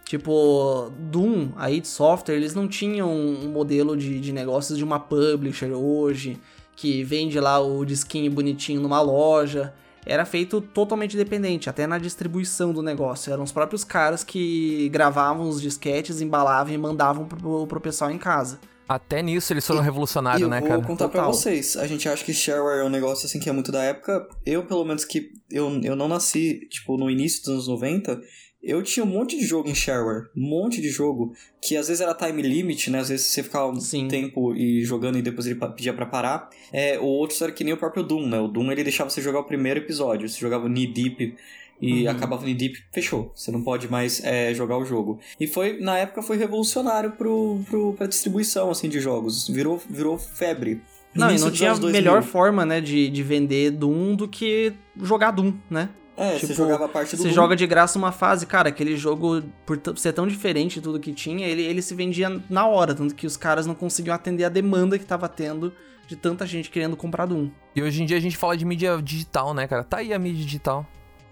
Tipo, 0.05 0.91
Doom, 0.99 1.51
a 1.55 1.71
id 1.71 1.85
Software, 1.85 2.37
eles 2.37 2.55
não 2.55 2.67
tinham 2.67 3.13
um 3.13 3.51
modelo 3.51 3.95
de, 3.95 4.19
de 4.19 4.33
negócios 4.33 4.79
de 4.79 4.83
uma 4.83 4.99
publisher 4.99 5.71
hoje, 5.73 6.41
que 6.75 7.03
vende 7.05 7.39
lá 7.39 7.59
o 7.61 7.85
disquinho 7.85 8.31
bonitinho 8.31 8.81
numa 8.81 9.03
loja. 9.03 9.75
Era 10.09 10.25
feito 10.25 10.61
totalmente 10.61 11.17
dependente, 11.17 11.69
até 11.69 11.87
na 11.87 11.99
distribuição 11.99 12.73
do 12.73 12.83
negócio. 12.83 13.31
Eram 13.33 13.43
os 13.45 13.53
próprios 13.53 13.85
caras 13.85 14.25
que 14.25 14.89
gravavam 14.89 15.49
os 15.49 15.61
disquetes, 15.61 16.21
embalavam 16.23 16.73
e 16.73 16.79
mandavam 16.79 17.27
pro, 17.27 17.67
pro 17.67 17.81
pessoal 17.81 18.11
em 18.11 18.17
casa. 18.19 18.59
Até 18.89 19.21
nisso 19.23 19.53
eles 19.53 19.67
foram 19.67 19.81
E- 19.81 19.83
E 19.83 19.85
revolucionários, 19.85 20.41
eu 20.43 20.49
né, 20.49 20.61
vou 20.61 20.69
cara? 20.71 20.81
contar 20.83 21.09
pra 21.11 21.21
Total. 21.21 21.35
vocês. 21.35 21.77
A 21.77 21.87
gente 21.87 22.09
acha 22.09 22.25
que 22.25 22.33
shareware 22.33 22.81
é 22.81 22.85
um 22.85 22.89
negócio 22.89 23.27
assim 23.27 23.39
que 23.39 23.47
é 23.51 23.53
muito 23.53 23.71
da 23.71 23.83
época. 23.83 24.27
Eu, 24.47 24.65
pelo 24.65 24.83
menos, 24.83 25.05
que 25.05 25.31
eu, 25.51 25.71
eu 25.83 25.95
não 25.95 26.09
nasci, 26.09 26.67
tipo, 26.71 26.97
no 26.97 27.11
início 27.11 27.41
dos 27.43 27.51
anos 27.51 27.69
90. 27.69 28.19
Eu 28.63 28.83
tinha 28.83 29.05
um 29.05 29.09
monte 29.09 29.39
de 29.39 29.47
jogo 29.47 29.69
em 29.69 29.75
shareware. 29.75 30.27
Um 30.37 30.43
monte 30.49 30.81
de 30.81 30.89
jogo. 30.89 31.33
Que 31.63 31.77
às 31.77 31.89
vezes 31.89 32.01
era 32.01 32.13
time 32.15 32.43
limit, 32.43 32.91
né? 32.91 32.99
Às 32.99 33.09
vezes 33.09 33.27
você 33.27 33.43
ficava 33.43 33.69
um 33.71 33.81
Sim. 33.81 34.09
tempo 34.09 34.55
e 34.55 34.85
jogando 34.85 35.17
e 35.19 35.23
depois 35.23 35.47
ele 35.47 35.55
pedia 35.55 35.93
pra 35.93 36.05
parar. 36.07 36.51
É, 36.73 36.99
o 36.99 37.05
outro 37.05 37.37
era 37.43 37.53
que 37.53 37.63
nem 37.63 37.73
o 37.73 37.77
próprio 37.77 38.03
Doom, 38.03 38.27
né? 38.29 38.41
O 38.41 38.49
Doom 38.49 38.73
ele 38.73 38.83
deixava 38.83 39.09
você 39.11 39.23
jogar 39.23 39.41
o 39.41 39.45
primeiro 39.45 39.79
episódio. 39.81 40.29
Você 40.29 40.39
jogava 40.41 40.67
o 40.67 40.69
Knee 40.69 40.87
Deep 40.93 41.37
e 41.81 42.05
Uhum. 42.05 42.11
acabava 42.11 42.43
o 42.43 42.45
Knee 42.45 42.55
Deep, 42.55 42.79
fechou. 42.93 43.31
Você 43.35 43.53
não 43.53 43.63
pode 43.63 43.89
mais 43.89 44.23
é, 44.25 44.53
jogar 44.53 44.77
o 44.77 44.85
jogo. 44.85 45.21
E 45.39 45.47
foi, 45.47 45.79
na 45.81 45.97
época, 45.97 46.21
foi 46.23 46.37
revolucionário 46.37 47.13
pro, 47.13 47.61
pro, 47.71 47.93
pra 47.93 48.07
distribuição, 48.09 48.71
assim, 48.71 48.89
de 48.89 48.99
jogos. 48.99 49.47
Virou, 49.49 49.81
virou 49.89 50.19
febre. 50.19 50.81
Não, 51.15 51.31
e 51.31 51.39
não 51.39 51.51
tinha 51.51 51.71
anos 51.71 51.81
2000. 51.81 52.03
melhor 52.03 52.23
forma, 52.25 52.67
né, 52.67 52.81
de, 52.81 53.09
de 53.09 53.23
vender 53.23 53.71
Doom 53.71 54.15
do 54.17 54.27
que 54.29 54.73
jogar 55.01 55.31
Doom, 55.31 55.55
né? 55.71 55.89
É, 56.19 56.35
Tipo, 56.35 56.49
você 56.49 56.55
jogava 56.55 56.85
a 56.87 56.89
parte 56.89 57.14
do 57.14 57.23
Você 57.23 57.29
Doom. 57.29 57.35
joga 57.35 57.55
de 57.55 57.66
graça 57.66 57.97
uma 57.99 58.11
fase, 58.11 58.45
cara, 58.45 58.69
aquele 58.71 58.97
jogo, 58.97 59.43
por 59.64 59.81
ser 59.97 60.12
tão 60.12 60.27
diferente 60.27 60.75
de 60.75 60.81
tudo 60.81 60.99
que 60.99 61.12
tinha, 61.12 61.47
ele, 61.47 61.62
ele 61.62 61.81
se 61.81 61.95
vendia 61.95 62.43
na 62.51 62.66
hora, 62.66 62.93
tanto 62.95 63.14
que 63.14 63.27
os 63.27 63.37
caras 63.37 63.66
não 63.66 63.75
conseguiam 63.75 64.14
atender 64.14 64.43
a 64.45 64.49
demanda 64.49 64.99
que 64.99 65.07
tava 65.07 65.29
tendo 65.29 65.73
de 66.09 66.16
tanta 66.16 66.45
gente 66.47 66.71
querendo 66.71 66.97
comprar 66.97 67.27
Doom. 67.27 67.51
E 67.77 67.83
hoje 67.83 68.03
em 68.03 68.07
dia 68.07 68.16
a 68.16 68.21
gente 68.21 68.37
fala 68.37 68.57
de 68.57 68.64
mídia 68.64 69.01
digital, 69.03 69.55
né, 69.55 69.69
cara? 69.69 69.85
Tá 69.85 69.99
aí 69.99 70.12
a 70.12 70.19
mídia 70.19 70.45
digital. 70.45 70.85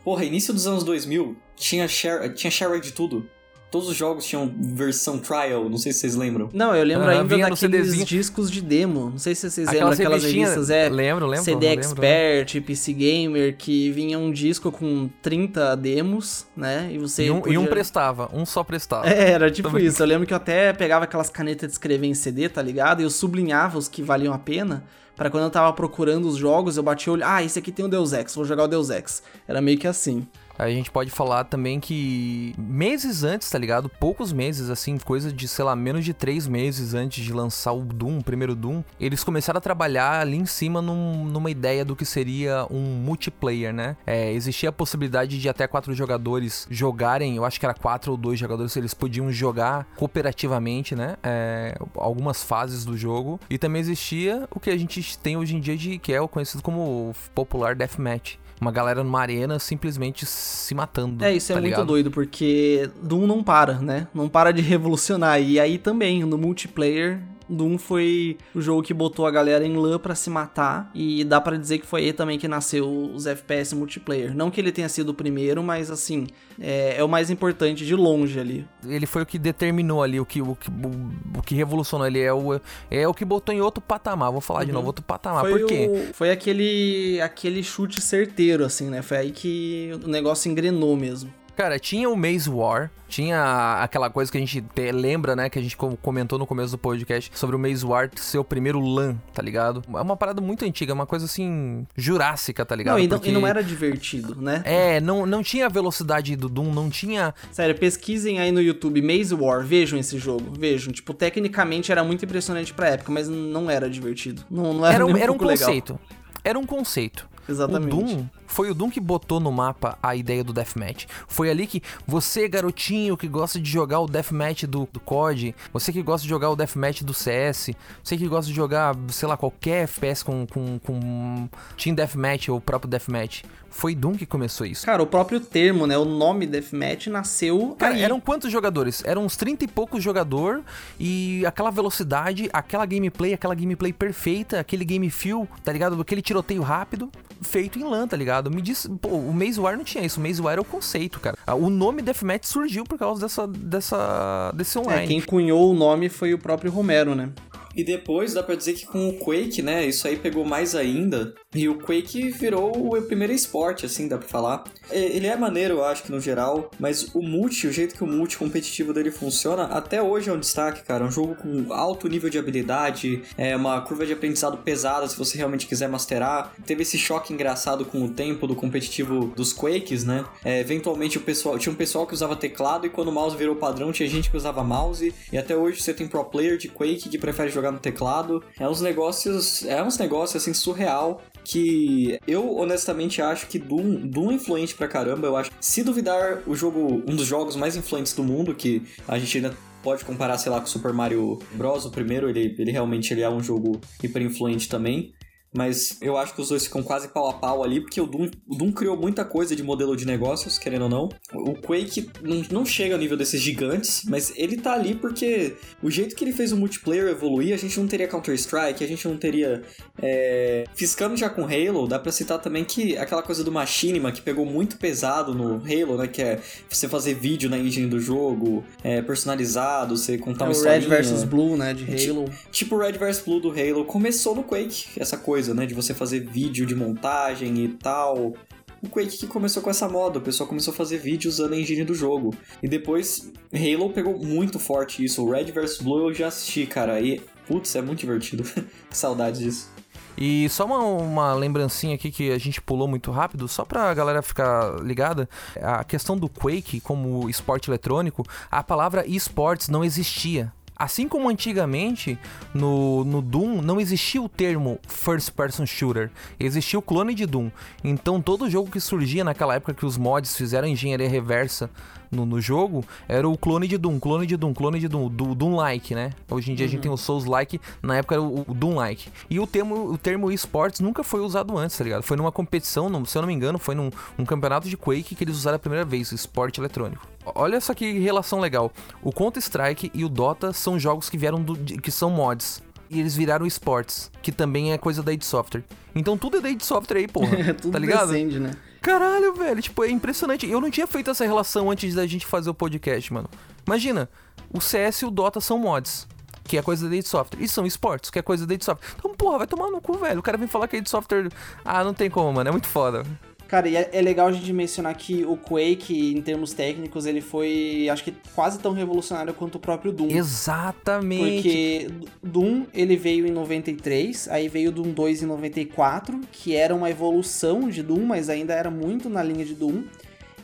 Porra, 0.05 0.24
início 0.24 0.55
dos 0.55 0.66
anos 0.68 0.84
2000, 0.84 1.37
tinha, 1.57 1.89
share, 1.89 2.32
tinha 2.34 2.51
shareware 2.51 2.80
de 2.80 2.93
tudo. 2.93 3.28
Todos 3.70 3.88
os 3.88 3.96
jogos 3.96 4.24
tinham 4.24 4.52
versão 4.58 5.18
trial, 5.18 5.68
não 5.68 5.76
sei 5.76 5.92
se 5.92 5.98
vocês 6.00 6.14
lembram. 6.14 6.48
Não, 6.52 6.74
eu 6.74 6.84
lembro 6.84 7.04
Aham, 7.08 7.20
ainda 7.20 7.36
daqueles 7.36 8.04
discos 8.06 8.50
de 8.50 8.60
demo, 8.60 9.10
não 9.10 9.18
sei 9.18 9.34
se 9.34 9.50
vocês 9.50 9.68
lembram 9.68 9.90
Aquelas 9.90 10.22
revistas, 10.22 10.70
é... 10.70 10.88
Lembro, 10.88 11.26
lembro. 11.26 11.44
CD 11.44 11.68
lembro. 11.70 11.84
Expert, 11.84 12.60
PC 12.62 12.92
Gamer, 12.92 13.56
que 13.56 13.90
vinha 13.90 14.18
um 14.18 14.30
disco 14.30 14.70
com 14.70 15.10
30 15.20 15.76
demos, 15.76 16.46
né? 16.56 16.88
E 16.92 16.98
você 16.98 17.26
E 17.26 17.30
um, 17.30 17.38
e 17.38 17.42
podia... 17.42 17.60
um 17.60 17.66
prestava, 17.66 18.30
um 18.32 18.46
só 18.46 18.62
prestava. 18.62 19.06
É, 19.16 19.30
era 19.32 19.50
tipo 19.50 19.70
Tô 19.70 19.78
isso. 19.78 20.02
Eu 20.02 20.06
lembro 20.06 20.26
que 20.26 20.32
eu 20.32 20.36
até 20.36 20.72
pegava 20.72 21.04
aquelas 21.04 21.28
canetas 21.28 21.68
de 21.68 21.72
escrever 21.72 22.06
em 22.06 22.14
CD, 22.14 22.48
tá 22.48 22.62
ligado? 22.62 23.00
E 23.00 23.04
eu 23.04 23.10
sublinhava 23.10 23.78
os 23.78 23.88
que 23.88 24.02
valiam 24.02 24.32
a 24.32 24.38
pena. 24.38 24.84
Pra 25.16 25.30
quando 25.30 25.44
eu 25.44 25.50
tava 25.50 25.72
procurando 25.72 26.28
os 26.28 26.36
jogos, 26.36 26.76
eu 26.76 26.82
batia 26.82 27.10
o 27.10 27.14
olho. 27.14 27.24
Ah, 27.24 27.42
esse 27.42 27.58
aqui 27.58 27.72
tem 27.72 27.84
o 27.84 27.88
Deus 27.88 28.12
Ex, 28.12 28.34
vou 28.34 28.44
jogar 28.44 28.64
o 28.64 28.68
Deus 28.68 28.90
Ex. 28.90 29.22
Era 29.48 29.60
meio 29.62 29.78
que 29.78 29.86
assim. 29.86 30.26
A 30.59 30.68
gente 30.70 30.90
pode 30.90 31.11
falar 31.11 31.44
também 31.44 31.78
que 31.78 32.54
meses 32.59 33.22
antes, 33.22 33.50
tá 33.50 33.59
ligado? 33.59 33.88
Poucos 33.88 34.32
meses, 34.32 34.70
assim, 34.70 34.96
coisa 34.98 35.32
de, 35.32 35.46
sei 35.46 35.64
lá, 35.64 35.76
menos 35.76 36.04
de 36.04 36.14
três 36.14 36.46
meses 36.48 36.94
antes 36.94 37.24
de 37.24 37.32
lançar 37.32 37.72
o 37.72 37.82
Doom, 37.84 38.18
o 38.18 38.24
primeiro 38.24 38.54
Doom, 38.54 38.82
eles 38.98 39.22
começaram 39.22 39.59
a 39.59 39.61
trabalhar 39.61 40.20
ali 40.20 40.36
em 40.36 40.46
cima 40.46 40.80
num- 40.80 41.24
numa 41.26 41.50
ideia 41.50 41.84
do 41.84 41.94
que 41.94 42.04
seria 42.04 42.66
um 42.70 42.80
multiplayer, 42.80 43.72
né? 43.72 43.96
É, 44.07 44.32
existia 44.32 44.70
a 44.70 44.72
possibilidade 44.72 45.38
de 45.38 45.48
até 45.48 45.66
quatro 45.66 45.92
jogadores 45.94 46.66
jogarem, 46.70 47.36
eu 47.36 47.44
acho 47.44 47.61
que 47.61 47.66
era 47.66 47.74
quatro 47.74 48.12
ou 48.12 48.16
dois 48.16 48.38
jogadores, 48.38 48.76
eles 48.76 48.94
podiam 48.94 49.30
jogar 49.30 49.86
cooperativamente, 49.96 50.94
né? 50.94 51.16
É, 51.22 51.76
algumas 51.96 52.42
fases 52.42 52.84
do 52.84 52.96
jogo. 52.96 53.38
E 53.50 53.59
também 53.59 53.80
existia 53.80 54.48
o 54.50 54.59
que 54.59 54.70
a 54.70 54.76
gente 54.76 55.18
tem 55.18 55.36
hoje 55.36 55.54
em 55.54 55.61
dia 55.61 55.76
de 55.76 55.98
que 55.98 56.12
é 56.12 56.20
o 56.20 56.28
conhecido 56.28 56.62
como 56.62 57.14
popular 57.34 57.74
deathmatch. 57.74 58.36
Uma 58.61 58.72
galera 58.72 59.04
numa 59.04 59.20
arena 59.20 59.59
simplesmente 59.59 60.24
se 60.24 60.74
matando. 60.74 61.22
É, 61.24 61.34
isso 61.34 61.52
é 61.52 61.54
tá 61.54 61.61
muito 61.61 61.72
ligado? 61.72 61.86
doido, 61.86 62.11
porque 62.11 62.88
Doom 63.02 63.26
não 63.26 63.42
para, 63.42 63.74
né? 63.74 64.09
Não 64.14 64.28
para 64.28 64.50
de 64.50 64.62
revolucionar. 64.62 65.40
E 65.40 65.61
aí 65.61 65.76
também, 65.76 66.24
no 66.24 66.38
multiplayer, 66.38 67.20
Doom 67.49 67.78
foi 67.78 68.36
o 68.55 68.61
jogo 68.61 68.82
que 68.82 68.92
botou 68.94 69.26
a 69.26 69.30
galera 69.30 69.64
em 69.66 69.76
lã 69.76 69.99
pra 69.99 70.14
se 70.14 70.28
matar. 70.30 70.90
E 70.94 71.24
dá 71.24 71.40
pra 71.40 71.57
dizer 71.57 71.78
que 71.78 71.86
foi 71.86 72.03
aí 72.07 72.12
também 72.12 72.38
que 72.38 72.49
nasceu 72.49 72.88
os 73.14 73.26
FPS 73.26 73.74
multiplayer. 73.74 74.34
Não 74.34 74.51
que 74.51 74.61
ele 74.61 74.72
tenha 74.72 74.88
sido 74.88 75.11
o 75.11 75.14
primeiro, 75.14 75.62
mas 75.62 75.90
assim, 75.90 76.26
é, 76.61 76.97
é 76.99 77.05
o 77.05 77.09
mais 77.09 77.30
importante 77.30 77.86
de 77.86 77.94
longe 77.94 78.38
ali. 78.40 78.66
Ele 78.86 79.07
foi 79.07 79.22
o 79.22 79.26
que 79.26 79.38
determinou 79.38 80.03
ali, 80.03 80.18
o 80.20 80.26
que, 80.26 80.42
o 80.42 80.55
que, 80.57 80.68
o, 80.70 81.38
o 81.38 81.42
que 81.42 81.55
revolucionou. 81.55 82.07
Ele 82.07 82.20
é 82.20 82.32
o, 82.32 82.61
é 82.90 83.07
o 83.07 83.14
que 83.14 83.24
botou 83.24 83.55
em 83.55 83.61
outro 83.61 83.80
patamar. 83.80 84.30
Vou 84.32 84.40
falar 84.40 84.64
de 84.64 84.70
Uhum. 84.70 84.74
novo, 84.76 84.86
outro 84.88 85.05
patamar. 85.05 85.42
foi 85.42 85.59
Por 85.61 85.66
quê? 85.68 85.88
o- 85.90 86.14
foi 86.14 86.30
aquele, 86.30 87.20
aquele 87.20 87.62
chute 87.62 88.01
certeiro, 88.01 88.64
assim, 88.64 88.90
né? 88.90 89.03
Foi 89.03 89.16
aí 89.18 89.30
que 89.30 89.90
o 90.05 90.09
negócio 90.09 90.51
engrenou 90.51 90.97
mesmo. 90.97 91.32
Cara, 91.57 91.78
tinha 91.78 92.09
o 92.11 92.14
Maze 92.16 92.50
War, 92.50 92.90
tinha 93.09 93.78
aquela 93.82 94.11
coisa 94.11 94.30
que 94.30 94.36
a 94.36 94.40
gente 94.40 94.61
te- 94.61 94.92
lembra, 94.92 95.34
né? 95.34 95.48
Que 95.48 95.59
a 95.59 95.62
gente 95.62 95.76
co- 95.76 95.96
comentou 96.02 96.38
no 96.38 96.46
começo 96.46 96.72
do 96.72 96.78
podcast 96.78 97.30
sobre 97.34 97.57
o 97.57 97.59
Maze 97.59 97.84
War 97.84 98.11
ser 98.14 98.36
o 98.38 98.44
primeiro 98.44 98.78
LAN, 98.78 99.16
tá 99.32 99.40
ligado? 99.42 99.82
É 99.94 100.00
uma 100.02 100.16
parada 100.16 100.42
muito 100.42 100.64
antiga, 100.66 100.92
uma 100.92 101.07
coisa 101.07 101.24
assim, 101.24 101.86
jurássica, 101.96 102.64
tá 102.66 102.76
ligado? 102.76 102.94
Não, 102.96 103.02
e 103.02 103.09
não, 103.09 103.18
Porque- 103.18 103.30
e 103.30 103.32
não 103.32 103.46
era 103.46 103.62
divertido, 103.64 104.36
né? 104.40 104.61
É, 104.66 105.00
não, 105.00 105.24
não 105.24 105.42
tinha 105.42 105.64
a 105.64 105.68
velocidade 105.70 106.36
do 106.36 106.48
Doom, 106.48 106.72
não 106.74 106.90
tinha. 106.90 107.34
Sério, 107.50 107.74
pesquisem 107.74 108.38
aí 108.38 108.52
no 108.52 108.61
YouTube 108.61 109.00
Maze 109.00 109.34
War, 109.34 109.64
vejam 109.64 109.98
esse 109.98 110.18
jogo, 110.18 110.52
vejam. 110.59 110.92
Tipo, 110.92 111.14
tecnicamente 111.14 111.90
era 111.90 112.04
muito 112.04 112.22
impressionante 112.24 112.74
pra 112.74 112.88
época, 112.90 113.11
mas 113.11 113.28
não 113.28 113.70
era 113.70 113.88
divertido. 113.88 114.42
Não, 114.50 114.74
não 114.74 114.84
era, 114.84 114.94
Era, 114.96 115.07
um- 115.07 115.16
era 115.16 115.32
um 115.32 115.36
pouco 115.38 115.44
legal. 115.46 115.66
conceito. 115.68 115.98
Era 116.44 116.59
um 116.59 116.66
conceito. 116.66 117.26
Exatamente. 117.48 117.94
O 117.94 117.96
Doom 118.04 118.26
foi 118.47 118.70
o 118.70 118.74
Doom 118.74 118.90
que 118.90 119.01
botou 119.01 119.40
no 119.40 119.51
mapa 119.51 119.99
a 120.03 120.14
ideia 120.14 120.42
do 120.42 120.53
Deathmatch. 120.53 121.07
Foi 121.26 121.51
ali 121.51 121.66
que 121.66 121.82
você, 122.07 122.49
garotinho 122.49 123.16
que 123.16 123.28
gosta 123.28 123.61
de 123.61 123.70
jogar 123.70 124.01
o 124.01 124.07
Deathmatch 124.07 124.64
do, 124.64 124.88
do 124.92 125.01
COD, 125.01 125.55
você 125.72 125.92
que 125.92 126.03
gosta 126.03 126.22
de 126.22 126.28
jogar 126.28 126.51
o 126.51 126.57
Deathmatch 126.57 127.03
do 127.03 127.14
CS, 127.14 127.70
você 128.03 128.16
que 128.16 128.26
gosta 128.28 128.51
de 128.51 128.57
jogar, 128.57 128.94
sei 129.09 129.28
lá, 129.28 129.36
qualquer 129.36 129.84
FPS 129.84 130.22
com, 130.22 130.47
com, 130.47 130.78
com 130.78 131.49
Team 131.76 131.94
Deathmatch 131.94 132.49
ou 132.49 132.59
o 132.59 132.61
próprio 132.61 132.90
Deathmatch, 132.90 133.42
foi 133.76 133.94
Doom 133.94 134.14
que 134.14 134.24
começou 134.24 134.66
isso. 134.66 134.86
Cara, 134.86 135.03
o 135.03 135.07
próprio 135.07 135.38
termo, 135.38 135.86
né? 135.86 135.99
O 135.99 136.05
nome 136.05 136.47
Deathmatch 136.47 137.09
nasceu 137.09 137.76
Cara, 137.78 137.94
aí. 137.94 138.03
eram 138.03 138.18
quantos 138.18 138.51
jogadores? 138.51 139.03
Eram 139.05 139.24
uns 139.24 139.36
30 139.36 139.64
e 139.64 139.68
poucos 139.68 140.03
jogador 140.03 140.62
e 140.99 141.44
aquela 141.44 141.70
velocidade, 141.70 142.49
aquela 142.53 142.86
gameplay, 142.86 143.34
aquela 143.34 143.55
gameplay 143.55 143.92
perfeita, 143.92 144.61
aquele 144.61 144.84
game 144.84 145.11
feel, 145.11 145.47
tá 145.62 145.72
ligado? 145.72 146.01
Aquele 146.01 146.22
tiroteio 146.22 146.62
rápido, 146.62 147.11
feito 147.42 147.78
em 147.78 147.84
LAN, 147.84 148.09
tá 148.09 148.16
ligado? 148.16 148.36
Me 148.43 148.61
diz, 148.62 148.87
pô, 149.01 149.09
o 149.09 149.32
Maze 149.32 149.59
War 149.61 149.76
não 149.76 149.84
tinha 149.84 150.05
isso, 150.05 150.20
o 150.20 150.22
Maze 150.22 150.41
War 150.41 150.53
era 150.53 150.61
o 150.61 150.64
conceito, 150.64 151.18
cara. 151.20 151.37
Ah, 151.47 151.55
O 151.55 151.68
nome 151.70 152.03
Deathmatch 152.03 152.45
surgiu 152.45 152.84
por 152.84 152.99
causa 152.99 153.20
dessa, 153.20 153.47
dessa, 153.47 154.53
desse 154.55 154.78
É, 154.78 154.80
online. 154.80 155.07
quem 155.09 155.20
cunhou 155.20 155.70
o 155.70 155.74
nome 155.74 156.09
foi 156.09 156.32
o 156.34 156.39
próprio 156.39 156.70
Romero, 156.70 157.14
né? 157.14 157.30
E 157.77 157.85
depois 157.85 158.33
dá 158.33 158.43
pra 158.43 158.55
dizer 158.55 158.72
que 158.72 158.87
com 158.87 159.09
o 159.09 159.18
Quake, 159.18 159.61
né, 159.61 159.87
isso 159.87 160.09
aí 160.09 160.16
pegou 160.16 160.45
mais 160.45 160.74
ainda. 160.74 161.35
E 161.55 161.68
o 161.68 161.79
Quake 161.79 162.31
virou 162.31 162.97
o 162.97 163.03
primeiro 163.03 163.33
esporte, 163.33 163.85
assim, 163.85 164.09
dá 164.09 164.16
pra 164.16 164.27
falar. 164.27 164.64
É, 164.91 164.99
Ele 164.99 165.27
é 165.27 165.37
maneiro, 165.37 165.74
eu 165.74 165.85
acho 165.85 166.03
que 166.03 166.11
no 166.11 166.20
geral, 166.20 166.70
mas 166.79 167.14
o 167.14 167.22
multi, 167.22 167.66
o 167.66 167.72
jeito 167.72 167.95
que 167.95 168.03
o 168.03 168.07
multi 168.07 168.39
competitivo 168.39 168.93
dele 168.93 169.11
funciona, 169.11 169.64
até 169.64 170.03
hoje 170.03 170.31
é 170.31 170.33
um 170.33 170.41
destaque, 170.41 170.83
cara. 170.83 171.05
É 171.05 171.09
um 171.09 171.11
jogo 171.11 171.35
com 171.35 171.72
alto 171.72 172.09
nível 172.09 172.31
de 172.31 172.39
habilidade, 172.39 173.22
é 173.37 173.55
uma 173.55 173.81
curva 173.83 174.07
de 174.07 174.12
aprendizado 174.12 174.57
pesada 174.59 175.07
se 175.07 175.16
você 175.16 175.37
realmente 175.37 175.66
quiser 175.66 175.89
masterar. 175.89 176.55
Teve 176.64 176.83
esse 176.83 176.97
choque 176.99 177.33
engraçado 177.33 177.85
com 177.85 178.03
o 178.05 178.09
tempo 178.09 178.47
do 178.47 178.55
competitivo 178.55 179.27
dos 179.37 179.53
Quakes, 179.53 180.05
né? 180.05 180.24
É, 180.45 180.61
eventualmente 180.61 181.18
o 181.18 181.20
pessoal 181.20 181.59
tinha 181.59 181.72
um 181.72 181.77
pessoal 181.77 182.07
que 182.07 182.14
usava 182.14 182.37
teclado 182.37 182.87
e 182.87 182.91
quando 182.91 183.09
o 183.09 183.12
mouse 183.12 183.37
virou 183.37 183.57
padrão 183.57 183.93
tinha 183.93 184.09
gente 184.09 184.31
que 184.31 184.37
usava 184.37 184.64
mouse. 184.64 185.14
E 185.33 185.37
até 185.37 185.57
hoje 185.57 185.83
você 185.83 185.93
tem 185.93 186.07
pro 186.07 186.24
player 186.24 186.57
de 186.57 186.68
Quake 186.68 187.09
que 187.09 187.18
prefere 187.18 187.51
jogar 187.66 187.72
no 187.72 187.78
teclado. 187.78 188.42
É 188.58 188.68
uns 188.68 188.80
negócios, 188.80 189.64
é 189.64 189.82
uns 189.82 189.98
negócios 189.98 190.42
assim 190.42 190.54
surreal 190.54 191.22
que 191.44 192.18
eu 192.26 192.56
honestamente 192.56 193.22
acho 193.22 193.46
que 193.46 193.58
Doom, 193.58 194.06
Doom 194.08 194.32
é 194.32 194.34
influente 194.34 194.74
pra 194.74 194.88
caramba. 194.88 195.26
Eu 195.26 195.36
acho 195.36 195.50
se 195.60 195.82
duvidar, 195.82 196.42
o 196.46 196.54
jogo, 196.54 197.02
um 197.06 197.14
dos 197.14 197.26
jogos 197.26 197.56
mais 197.56 197.76
influentes 197.76 198.12
do 198.12 198.24
mundo, 198.24 198.54
que 198.54 198.82
a 199.06 199.18
gente 199.18 199.38
ainda 199.38 199.54
pode 199.82 200.04
comparar, 200.04 200.38
sei 200.38 200.50
lá, 200.50 200.60
com 200.60 200.66
Super 200.66 200.92
Mario 200.92 201.38
Bros. 201.52 201.84
O 201.84 201.90
primeiro, 201.90 202.28
ele, 202.28 202.54
ele 202.58 202.72
realmente 202.72 203.12
ele 203.12 203.22
é 203.22 203.30
um 203.30 203.40
jogo 203.40 203.80
hiper 204.02 204.22
influente 204.22 204.68
também 204.68 205.14
mas 205.57 205.96
eu 206.00 206.16
acho 206.16 206.34
que 206.34 206.40
os 206.40 206.48
dois 206.48 206.64
ficam 206.64 206.82
quase 206.82 207.09
pau 207.09 207.28
a 207.28 207.34
pau 207.34 207.64
ali, 207.64 207.80
porque 207.80 208.00
o 208.00 208.07
Doom, 208.07 208.28
o 208.46 208.54
Doom 208.54 208.72
criou 208.72 208.96
muita 208.96 209.24
coisa 209.24 209.57
de 209.57 209.62
modelo 209.62 209.96
de 209.96 210.07
negócios, 210.07 210.59
querendo 210.59 210.82
ou 210.82 210.88
não. 210.88 211.09
O 211.32 211.54
Quake 211.54 212.11
não, 212.22 212.42
não 212.50 212.66
chega 212.66 212.94
ao 212.94 213.00
nível 213.00 213.16
desses 213.16 213.40
gigantes, 213.40 214.02
mas 214.07 214.32
ele 214.36 214.57
tá 214.57 214.74
ali 214.74 214.94
porque 214.94 215.57
o 215.82 215.90
jeito 215.90 216.14
que 216.14 216.24
ele 216.24 216.32
fez 216.32 216.52
o 216.52 216.57
multiplayer 216.57 217.09
evoluir, 217.09 217.54
a 217.54 217.57
gente 217.57 217.78
não 217.80 217.86
teria 217.86 218.07
Counter-Strike, 218.07 218.84
a 218.84 218.86
gente 218.86 219.07
não 219.09 219.16
teria. 219.16 219.62
É... 220.00 220.64
Fiscando 220.74 221.16
já 221.16 221.30
com 221.30 221.44
Halo, 221.44 221.86
dá 221.86 221.98
pra 221.98 222.12
citar 222.12 222.38
também 222.40 222.64
que 222.64 222.96
aquela 222.96 223.22
coisa 223.22 223.42
do 223.42 223.50
Machinima, 223.50 224.12
que 224.12 224.20
pegou 224.20 224.44
muito 224.44 224.76
pesado 224.76 225.34
no 225.34 225.54
Halo, 225.54 225.96
né? 225.96 226.07
Que 226.07 226.22
é 226.22 226.40
você 226.68 226.88
fazer 226.88 227.14
vídeo 227.14 227.48
na 227.48 227.59
engine 227.59 227.88
do 227.88 227.98
jogo, 227.98 228.64
é, 228.82 229.00
personalizado, 229.00 229.96
você 229.96 230.18
contar 230.18 230.44
é 230.44 230.48
uma 230.48 230.52
história. 230.52 230.88
Red 230.88 231.02
vs 231.02 231.24
Blue, 231.24 231.57
né? 231.57 231.72
De 231.72 232.11
Halo. 232.11 232.30
Tipo 232.50 232.76
Red 232.76 232.92
vs 232.92 233.20
Blue 233.20 233.40
do 233.40 233.50
Halo. 233.50 233.84
Começou 233.84 234.34
no 234.34 234.42
Quake, 234.42 234.88
essa 234.98 235.16
coisa 235.16 235.45
coisa, 235.47 235.55
né? 235.55 235.66
De 235.66 235.74
você 235.74 235.94
fazer 235.94 236.20
vídeo 236.20 236.66
de 236.66 236.74
montagem 236.74 237.64
e 237.64 237.68
tal. 237.68 238.34
O 238.82 238.88
Quake 238.88 239.16
que 239.16 239.26
começou 239.26 239.62
com 239.62 239.70
essa 239.70 239.88
moda, 239.88 240.18
o 240.18 240.22
pessoal 240.22 240.49
começou 240.49 240.72
a 240.72 240.76
fazer 240.76 240.99
vídeo 240.99 241.28
usando 241.28 241.55
a 241.55 241.57
engine 241.57 241.84
do 241.84 241.94
jogo. 241.94 242.34
E 242.62 242.68
depois 242.68 243.32
Halo 243.53 243.90
pegou 243.90 244.18
muito 244.18 244.59
forte 244.59 245.05
isso. 245.05 245.24
O 245.24 245.30
Red 245.30 245.44
vs 245.44 245.78
Blue 245.78 246.09
eu 246.09 246.14
já 246.14 246.28
assisti, 246.28 246.66
cara. 246.66 247.01
E, 247.01 247.20
putz, 247.47 247.74
é 247.74 247.82
muito 247.82 248.01
divertido. 248.01 248.44
Saudades 248.90 249.40
disso. 249.40 249.70
E 250.18 250.49
só 250.49 250.64
uma, 250.64 250.78
uma 250.78 251.34
lembrancinha 251.34 251.94
aqui 251.94 252.11
que 252.11 252.30
a 252.30 252.38
gente 252.38 252.61
pulou 252.61 252.88
muito 252.88 253.11
rápido, 253.11 253.47
só 253.47 253.66
pra 253.66 253.92
galera 253.92 254.22
ficar 254.22 254.80
ligada, 254.82 255.28
a 255.61 255.84
questão 255.84 256.16
do 256.16 256.26
Quake 256.26 256.80
como 256.80 257.28
esporte 257.28 257.68
eletrônico, 257.68 258.24
a 258.51 258.62
palavra 258.62 259.07
esportes 259.07 259.68
não 259.68 259.84
existia. 259.84 260.51
Assim 260.77 261.09
como 261.09 261.31
antigamente 261.31 262.18
no, 262.53 263.03
no 263.03 263.22
Doom 263.22 263.62
não 263.62 263.81
existia 263.81 264.20
o 264.20 264.29
termo 264.29 264.79
First 264.87 265.31
Person 265.31 265.64
Shooter, 265.64 266.11
existia 266.39 266.79
o 266.79 266.83
clone 266.83 267.14
de 267.14 267.24
Doom. 267.24 267.51
Então 267.83 268.20
todo 268.20 268.51
jogo 268.51 268.70
que 268.70 268.79
surgia 268.79 269.24
naquela 269.24 269.55
época 269.55 269.72
que 269.72 269.87
os 269.87 269.97
mods 269.97 270.37
fizeram 270.37 270.68
engenharia 270.68 271.09
reversa 271.09 271.70
no, 272.11 272.26
no 272.26 272.40
jogo 272.40 272.84
era 273.09 273.28
o 273.28 273.36
clone 273.36 273.68
de 273.68 273.78
Doom, 273.78 273.98
clone 273.98 274.26
de 274.26 274.36
Doom, 274.36 274.54
clone 274.54 274.78
de 274.78 274.88
Doom, 274.88 275.09
do 275.09 275.34
Doom-like, 275.34 275.94
né? 275.94 276.12
Hoje 276.30 276.52
em 276.52 276.54
dia 276.54 276.64
uhum. 276.64 276.68
a 276.68 276.70
gente 276.70 276.78
uhum. 276.78 276.82
tem 276.82 276.92
o 276.92 276.96
Souls-like, 276.96 277.61
na 277.82 277.96
época 277.96 278.14
era 278.14 278.22
o, 278.22 278.44
o 278.46 278.54
Doom-like. 278.54 279.11
E 279.28 279.40
o 279.40 279.46
termo, 279.46 279.92
o 279.92 279.98
termo 279.98 280.30
esportes 280.30 280.80
nunca 280.80 281.02
foi 281.02 281.20
usado 281.20 281.57
antes, 281.57 281.76
tá 281.76 281.84
ligado? 281.84 282.02
Foi 282.02 282.16
numa 282.16 282.32
competição, 282.32 283.04
se 283.04 283.16
eu 283.16 283.22
não 283.22 283.26
me 283.26 283.34
engano, 283.34 283.59
foi 283.59 283.74
num 283.74 283.90
um 284.18 284.24
campeonato 284.24 284.68
de 284.68 284.76
Quake 284.76 285.14
que 285.14 285.24
eles 285.24 285.36
usaram 285.36 285.57
a 285.57 285.59
primeira 285.59 285.84
vez, 285.84 286.12
o 286.12 286.14
esporte 286.14 286.61
eletrônico. 286.61 287.07
Olha 287.34 287.61
só 287.61 287.74
que 287.74 287.98
relação 287.98 288.38
legal. 288.38 288.72
O 289.02 289.12
Counter-Strike 289.12 289.90
e 289.92 290.04
o 290.04 290.09
Dota 290.09 290.52
são 290.52 290.78
jogos 290.78 291.11
que 291.11 291.18
vieram 291.18 291.42
do, 291.42 291.57
que 291.57 291.90
são 291.90 292.11
mods. 292.11 292.62
E 292.88 293.00
eles 293.00 293.16
viraram 293.16 293.44
esportes, 293.44 294.12
que 294.22 294.30
também 294.30 294.72
é 294.72 294.78
coisa 294.78 295.02
da 295.02 295.12
id 295.12 295.22
Software. 295.22 295.64
Então 295.94 296.16
tudo 296.16 296.36
é 296.36 296.40
da 296.40 296.48
id 296.48 296.62
Software 296.62 296.98
aí, 296.98 297.09
porra. 297.09 297.54
tudo 297.61 297.72
tá 297.72 297.78
ligado? 297.78 298.12
Descende, 298.12 298.38
né? 298.38 298.52
Caralho, 298.87 299.34
velho, 299.34 299.61
tipo, 299.61 299.82
é 299.82 299.91
impressionante. 299.91 300.49
Eu 300.49 300.61
não 300.61 300.70
tinha 300.70 300.87
feito 300.87 301.11
essa 301.11 301.24
relação 301.24 301.68
antes 301.68 301.93
da 301.93 302.07
gente 302.07 302.24
fazer 302.24 302.49
o 302.49 302.55
podcast, 302.55 303.12
mano. 303.12 303.28
Imagina, 303.66 304.09
o 304.55 304.61
CS 304.61 305.03
e 305.03 305.05
o 305.05 305.11
Dota 305.11 305.41
são 305.41 305.59
mods 305.59 306.07
que 306.45 306.57
é 306.57 306.62
coisa 306.62 306.89
da 306.89 306.95
id 306.95 307.05
Software. 307.05 307.43
E 307.43 307.49
são 307.49 307.66
esportes, 307.66 308.11
que 308.11 308.20
é 308.20 308.22
coisa 308.22 308.47
da 308.47 308.55
id 308.55 308.62
Software. 308.62 308.89
Então, 308.97 309.12
porra, 309.16 309.39
vai 309.39 309.47
tomar 309.49 309.72
no 309.72 309.80
cu, 309.80 309.99
velho. 309.99 310.20
O 310.20 310.22
cara 310.22 310.39
vem 310.39 310.47
falar 310.47 310.68
que 310.68 310.76
a 310.76 310.78
id 310.78 310.87
Software. 310.87 311.28
Ah, 311.64 311.82
não 311.82 311.93
tem 311.93 312.09
como, 312.09 312.32
mano. 312.32 312.49
É 312.49 312.53
muito 312.53 312.68
foda. 312.68 313.03
Cara, 313.49 313.68
e 313.68 313.76
é, 313.76 313.90
é, 313.92 314.03
legal 314.03 314.26
a 314.26 314.32
gente 314.32 314.53
mencionar 314.53 314.94
que 314.97 315.24
o 315.24 315.36
Quake, 315.36 316.12
em 316.12 316.20
termos 316.20 316.53
técnicos, 316.53 317.07
ele 317.07 317.20
foi, 317.20 317.88
acho 317.88 318.03
que 318.03 318.12
quase 318.34 318.59
tão 318.59 318.72
revolucionário 318.72 319.32
quanto 319.32 319.55
o 319.55 319.61
próprio 319.61 319.92
Doom. 319.92 320.11
Exatamente. 320.11 321.42
Porque 321.42 321.90
Doom, 322.22 322.64
ele 322.74 322.97
veio 322.97 323.26
em 323.26 323.30
93, 323.30 324.28
aí 324.28 324.49
veio 324.49 324.72
Doom 324.72 324.92
2 324.92 325.22
em 325.22 325.26
94, 325.26 326.20
que 326.32 326.57
era 326.57 326.74
uma 326.74 326.90
evolução 326.90 327.68
de 327.68 327.82
Doom, 327.82 328.05
mas 328.05 328.28
ainda 328.28 328.53
era 328.53 328.70
muito 328.70 329.09
na 329.09 329.22
linha 329.22 329.44
de 329.44 329.55
Doom. 329.55 329.84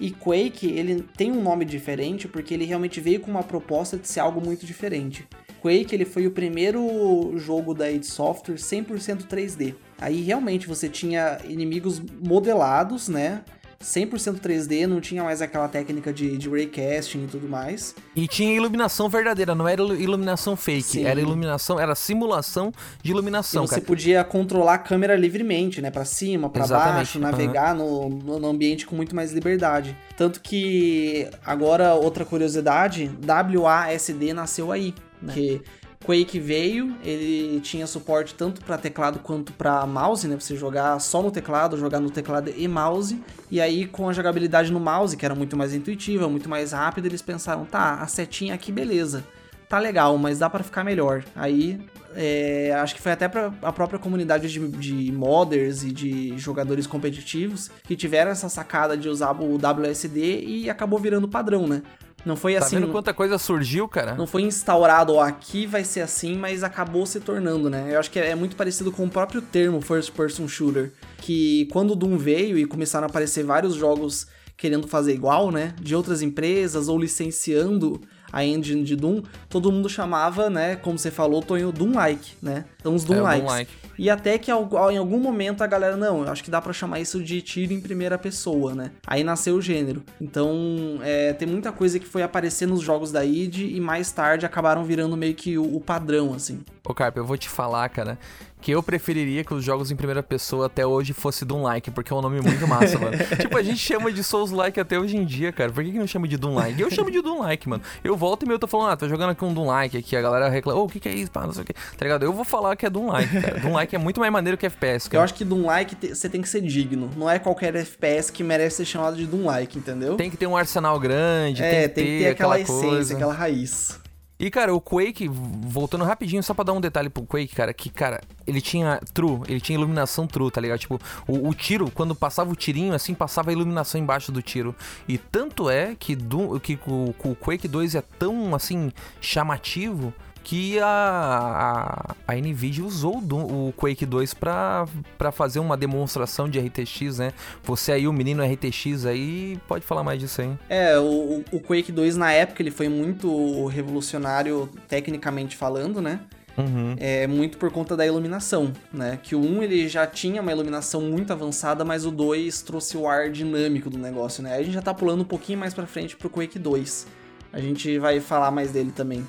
E 0.01 0.11
Quake, 0.11 0.67
ele 0.67 1.05
tem 1.17 1.31
um 1.31 1.43
nome 1.43 1.65
diferente 1.65 2.27
porque 2.27 2.55
ele 2.55 2.65
realmente 2.65 3.01
veio 3.01 3.21
com 3.21 3.31
uma 3.31 3.43
proposta 3.43 3.97
de 3.97 4.09
ser 4.09 4.21
algo 4.21 4.41
muito 4.41 4.65
diferente. 4.65 5.27
Quake, 5.61 5.95
ele 5.95 6.05
foi 6.05 6.27
o 6.27 6.31
primeiro 6.31 7.33
jogo 7.37 7.73
da 7.73 7.91
id 7.91 8.03
Software 8.03 8.57
100% 8.57 9.27
3D. 9.27 9.75
Aí 10.03 10.21
realmente 10.23 10.67
você 10.67 10.89
tinha 10.89 11.39
inimigos 11.45 12.03
modelados, 12.21 13.09
né? 13.09 13.43
100% 13.83 14.39
3D, 14.39 14.87
não 14.87 15.01
tinha 15.01 15.23
mais 15.23 15.43
aquela 15.43 15.69
técnica 15.69 16.13
de, 16.13 16.37
de 16.39 16.49
raycasting 16.49 17.25
e 17.25 17.27
tudo 17.27 17.49
mais. 17.49 17.95
E 18.15 18.27
tinha 18.29 18.55
iluminação 18.55 19.09
verdadeira, 19.09 19.55
não 19.55 19.67
era 19.67 19.83
iluminação 19.83 20.57
fake, 20.57 20.83
Sim. 20.83 21.05
era 21.05 21.21
iluminação, 21.21 21.79
era 21.79 21.95
simulação 21.95 22.73
de 23.03 23.11
iluminação. 23.11 23.65
E 23.65 23.69
você 23.69 23.75
cara. 23.77 23.87
podia 23.87 24.25
controlar 24.25 24.75
a 24.75 24.79
câmera 24.79 25.17
livremente, 25.17 25.83
né, 25.83 25.91
para 25.91 26.05
cima, 26.05 26.49
para 26.49 26.67
baixo, 26.67 27.19
navegar 27.19 27.77
uhum. 27.77 28.09
no, 28.09 28.39
no 28.39 28.49
ambiente 28.49 28.87
com 28.87 28.95
muito 28.95 29.15
mais 29.15 29.33
liberdade. 29.33 29.97
Tanto 30.17 30.41
que 30.41 31.29
agora 31.45 31.95
outra 31.95 32.25
curiosidade, 32.25 33.11
WASD 33.27 34.33
nasceu 34.33 34.71
aí, 34.71 34.95
né? 35.21 35.33
Que 35.33 35.63
Quake 36.05 36.39
veio, 36.39 36.95
ele 37.05 37.61
tinha 37.61 37.87
suporte 37.87 38.35
tanto 38.35 38.65
para 38.65 38.77
teclado 38.77 39.19
quanto 39.21 39.53
para 39.53 39.87
mouse, 39.87 40.27
né? 40.27 40.37
Você 40.39 40.57
jogar 40.57 40.99
só 41.01 41.23
no 41.23 41.31
teclado, 41.31 41.77
jogar 41.77 42.01
no 42.01 42.11
teclado 42.11 42.53
e 42.57 42.67
mouse. 42.69 43.23
E 43.51 43.61
aí, 43.61 43.87
com 43.87 44.09
a 44.09 44.13
jogabilidade 44.13 44.73
no 44.73 44.81
mouse, 44.81 45.17
que 45.17 45.25
era 45.25 45.35
muito 45.35 45.57
mais 45.57 45.75
intuitiva, 45.75 46.29
muito 46.29 46.49
mais 46.49 46.73
rápida, 46.73 47.07
eles 47.07 47.23
pensaram: 47.23 47.65
tá, 47.65 47.95
a 47.95 48.07
setinha 48.07 48.55
aqui, 48.55 48.73
beleza. 48.73 49.25
Tá 49.69 49.79
legal, 49.79 50.19
mas 50.19 50.39
dá 50.39 50.51
para 50.51 50.63
ficar 50.63 50.85
melhor. 50.85 51.25
Aí, 51.35 51.81
é, 52.15 52.75
acho 52.75 52.95
que 52.95 53.01
foi 53.01 53.13
até 53.13 53.27
para 53.27 53.53
a 53.63 53.73
própria 53.73 53.99
comunidade 53.99 54.51
de, 54.51 54.69
de 54.69 55.13
modders 55.13 55.83
e 55.83 55.91
de 55.91 56.37
jogadores 56.37 56.87
competitivos 56.87 57.71
que 57.85 57.97
tiveram 57.97 58.31
essa 58.31 58.49
sacada 58.49 58.97
de 58.97 59.09
usar 59.09 59.33
o 59.33 59.57
WSD 59.57 60.45
e 60.45 60.71
acabou 60.71 60.99
virando 60.99 61.27
padrão, 61.29 61.67
né? 61.67 61.83
Não 62.25 62.37
foi 62.37 62.55
tá 62.55 62.61
assim. 62.61 62.77
Tá 62.77 62.81
vendo 62.81 62.93
quanta 62.93 63.13
coisa 63.13 63.39
surgiu, 63.39 63.89
cara? 63.89 64.15
Não 64.15 64.27
foi 64.27 64.43
instaurado, 64.43 65.15
ó, 65.15 65.23
aqui 65.23 65.67
vai 65.67 65.85
ser 65.85 66.01
assim, 66.01 66.37
mas 66.37 66.63
acabou 66.63 67.05
se 67.05 67.21
tornando, 67.21 67.69
né? 67.69 67.89
Eu 67.91 67.99
acho 67.99 68.11
que 68.11 68.19
é 68.19 68.35
muito 68.35 68.57
parecido 68.57 68.93
com 68.93 69.05
o 69.05 69.11
próprio 69.11 69.43
termo 69.43 69.81
first 69.81 70.13
person 70.13 70.47
shooter, 70.47 70.93
que 71.19 71.67
quando 71.73 71.93
o 71.93 71.97
Doom 71.97 72.17
veio 72.17 72.57
e 72.59 72.65
começaram 72.65 73.07
a 73.07 73.11
aparecer 73.11 73.45
vários 73.45 73.75
jogos 73.75 74.27
querendo 74.57 74.87
fazer 74.87 75.13
igual, 75.13 75.51
né, 75.51 75.75
de 75.81 75.97
outras 75.97 76.23
empresas 76.23 76.87
ou 76.89 76.97
licenciando 76.97 78.01
a 78.33 78.45
engine 78.45 78.83
de 78.83 78.97
Doom, 78.97 79.23
todo 79.49 79.71
mundo 79.71 79.89
chamava, 79.89 80.49
né, 80.49 80.77
como 80.77 80.99
você 80.99 81.11
falou, 81.11 81.43
Tonho, 81.43 81.71
Doom-like, 81.71 82.37
né? 82.43 82.65
Então 82.81 82.95
os 82.95 83.05
Doom-likes. 83.05 83.53
É, 83.53 83.65
Doom 83.65 83.83
e 83.99 84.11
até 84.11 84.39
que 84.39 84.51
em 84.51 84.55
algum 84.97 85.19
momento 85.19 85.63
a 85.63 85.67
galera, 85.67 85.97
não, 85.97 86.25
eu 86.25 86.33
acho 86.33 86.43
que 86.43 86.51
dá 86.51 86.61
para 86.61 86.73
chamar 86.73 87.01
isso 87.01 87.23
de 87.23 87.41
tiro 87.43 87.73
em 87.73 87.81
primeira 87.81 88.19
pessoa, 88.19 88.75
né? 88.75 88.91
Aí 89.07 89.23
nasceu 89.23 89.57
o 89.57 89.63
gênero. 89.63 90.03
Então, 90.21 90.99
é, 91.03 91.33
tem 91.33 91.47
muita 91.47 91.71
coisa 91.73 91.99
que 91.99 92.07
foi 92.07 92.23
aparecer 92.23 92.67
nos 92.67 92.81
jogos 92.81 93.13
da 93.13 93.25
id 93.25 93.59
e 93.59 93.81
mais 93.81 94.11
tarde 94.11 94.47
acabaram 94.47 94.85
virando 94.85 95.17
meio 95.17 95.35
que 95.35 95.59
o, 95.59 95.77
o 95.77 95.81
padrão, 95.81 96.35
assim. 96.35 96.61
Ô, 96.85 96.93
Carpe, 96.95 97.19
eu 97.19 97.25
vou 97.25 97.37
te 97.37 97.49
falar, 97.49 97.89
cara, 97.91 98.19
que 98.63 98.71
eu 98.71 98.83
preferiria 98.83 99.43
que 99.43 99.53
os 99.53 99.65
jogos 99.65 99.91
em 99.91 99.97
primeira 99.97 100.23
pessoa 100.23 100.67
até 100.67 100.87
hoje 100.87 101.13
fosse 101.13 101.45
Doom 101.45 101.63
Like, 101.63 101.91
porque 101.91 102.13
é 102.13 102.17
um 102.17 102.23
nome 102.23 102.41
muito 102.41 102.67
massa, 102.67 102.97
mano. 102.97 103.17
tipo, 103.39 103.57
a 103.59 103.63
gente 103.63 103.79
chama 103.79 104.13
de 104.13 104.23
Souls 104.23 104.53
Like 104.53 104.79
até 104.79 104.99
hoje 104.99 105.17
em 105.17 105.25
dia, 105.25 105.51
cara. 105.51 105.73
Por 105.73 105.83
que, 105.83 105.91
que 105.91 105.99
não 105.99 106.07
chama 106.07 106.29
de 106.29 106.37
Doom 106.37 106.55
Like? 106.55 106.81
Eu 106.81 106.91
chamo 106.91 107.11
de 107.11 107.21
Doom 107.21 107.41
Like, 107.41 107.69
mano. 107.69 107.83
Eu 108.05 108.17
volto 108.17 108.45
e 108.45 108.47
meio 108.47 108.61
tô 108.61 108.69
falando, 108.69 108.93
ah, 108.93 108.97
tô 108.97 109.09
jogando 109.09 109.31
aqui 109.31 109.45
um 109.45 109.53
Doom 109.53 109.67
Like 109.67 109.99
aqui, 109.99 110.17
a 110.17 110.23
galera 110.23 110.49
reclama, 110.49 110.79
ô, 110.79 110.83
oh, 110.83 110.87
o 110.87 110.89
que, 110.89 111.01
que 111.01 111.09
é 111.09 111.13
isso, 111.13 111.31
pá, 111.31 111.45
não 111.45 111.53
sei 111.53 111.65
o 111.65 111.67
que. 111.67 111.73
Tá 111.73 112.05
ligado? 112.05 112.25
Eu 112.25 112.33
vou 112.33 112.45
falar 112.45 112.77
que 112.77 112.87
é 112.87 112.91
Doom 112.91 113.09
Like, 113.09 113.41
cara. 113.41 113.59
Doom 113.59 113.73
Like 113.73 113.97
é 113.97 113.99
muito 113.99 114.21
mais 114.21 114.33
maneiro 114.33 114.57
que 114.57 114.65
FPS, 114.65 115.09
cara. 115.09 115.21
Eu 115.21 115.25
acho 115.25 115.35
que 115.35 115.45
Doom 115.45 115.67
Like 115.67 116.15
você 116.15 116.29
tem 116.29 116.41
que 116.41 116.49
ser 116.49 116.61
digno. 116.61 117.11
Não 117.17 117.29
é 117.29 117.41
qualquer 117.41 117.75
FPS 117.75 118.31
que 118.31 118.45
merece 118.45 118.77
ser 118.77 118.85
chamado 118.85 119.17
de 119.17 119.27
Doom 119.27 119.45
Like, 119.45 119.77
entendeu? 119.77 120.15
Tem 120.15 120.31
que 120.31 120.37
ter 120.37 120.47
um 120.47 120.57
arsenal 120.57 121.01
grande, 121.01 121.63
é, 121.63 121.71
tem 121.71 121.83
que 121.83 121.89
tem 121.89 122.05
ter, 122.05 122.11
que 122.11 122.25
ter 122.25 122.31
aquela, 122.31 122.55
aquela 122.55 122.79
essência, 122.79 122.89
coisa. 122.89 123.15
aquela 123.15 123.33
raiz. 123.33 124.02
E, 124.43 124.51
cara, 124.51 124.75
o 124.75 124.81
Quake, 124.81 125.29
voltando 125.29 126.03
rapidinho, 126.03 126.43
só 126.43 126.53
pra 126.53 126.65
dar 126.65 126.73
um 126.73 126.81
detalhe 126.81 127.09
pro 127.09 127.25
Quake, 127.25 127.55
cara, 127.55 127.73
que, 127.73 127.89
cara, 127.89 128.21
ele 128.45 128.61
tinha 128.61 128.99
true, 129.15 129.41
ele 129.47 129.61
tinha 129.61 129.79
iluminação 129.79 130.27
true, 130.27 130.51
tá 130.51 130.61
ligado? 130.61 130.81
Tipo, 130.81 131.01
o, 131.29 131.49
o 131.49 131.55
tiro, 131.55 131.89
quando 131.93 132.13
passava 132.13 132.51
o 132.51 132.57
tirinho, 132.57 132.93
assim, 132.93 133.15
passava 133.15 133.51
a 133.51 133.53
iluminação 133.53 134.01
embaixo 134.01 134.33
do 134.33 134.43
tiro. 134.43 134.75
E 135.07 135.17
tanto 135.17 135.71
é 135.71 135.95
que, 135.95 136.17
do, 136.17 136.59
que 136.59 136.77
o, 136.89 137.15
o 137.23 137.37
Quake 137.37 137.69
2 137.69 137.95
é 137.95 138.01
tão, 138.01 138.53
assim, 138.53 138.91
chamativo 139.21 140.13
que 140.43 140.79
a, 140.79 142.15
a, 142.27 142.33
a 142.33 142.35
Nvidia 142.37 142.85
usou 142.85 143.19
o, 143.19 143.69
o 143.69 143.73
Quake 143.73 144.05
2 144.05 144.35
para 144.35 144.87
fazer 145.33 145.59
uma 145.59 145.77
demonstração 145.77 146.49
de 146.49 146.59
RTX, 146.59 147.19
né? 147.19 147.33
Você 147.63 147.93
aí, 147.93 148.07
o 148.07 148.13
menino 148.13 148.43
RTX 148.45 149.07
aí, 149.07 149.59
pode 149.69 149.85
falar 149.85 150.03
mais 150.03 150.19
disso 150.19 150.43
aí. 150.43 150.53
É, 150.69 150.99
o, 150.99 151.45
o 151.53 151.61
Quake 151.61 151.93
2 151.93 152.17
na 152.17 152.33
época 152.33 152.63
ele 152.63 152.71
foi 152.71 152.89
muito 152.89 153.67
revolucionário 153.67 154.69
tecnicamente 154.89 155.57
falando, 155.57 156.01
né? 156.01 156.21
Uhum. 156.57 156.95
É 156.99 157.27
muito 157.27 157.57
por 157.57 157.71
conta 157.71 157.97
da 157.97 158.07
iluminação, 158.07 158.73
né? 158.93 159.19
Que 159.23 159.35
o 159.35 159.41
1 159.41 159.63
ele 159.63 159.89
já 159.89 160.07
tinha 160.07 160.43
uma 160.43 160.53
iluminação 160.53 161.01
muito 161.01 161.33
avançada, 161.33 161.85
mas 161.85 162.05
o 162.05 162.11
2 162.11 162.63
trouxe 162.63 162.97
o 162.97 163.09
ar 163.09 163.31
dinâmico 163.31 163.89
do 163.89 163.99
negócio, 163.99 164.43
né? 164.43 164.57
A 164.57 164.63
gente 164.63 164.75
já 164.75 164.83
tá 164.83 164.93
pulando 164.93 165.23
um 165.23 165.25
pouquinho 165.25 165.59
mais 165.59 165.73
pra 165.73 165.87
frente 165.87 166.17
pro 166.17 166.29
Quake 166.29 166.59
2. 166.59 167.07
A 167.53 167.61
gente 167.61 167.99
vai 167.99 168.21
falar 168.21 168.51
mais 168.51 168.71
dele 168.73 168.91
também. 168.91 169.27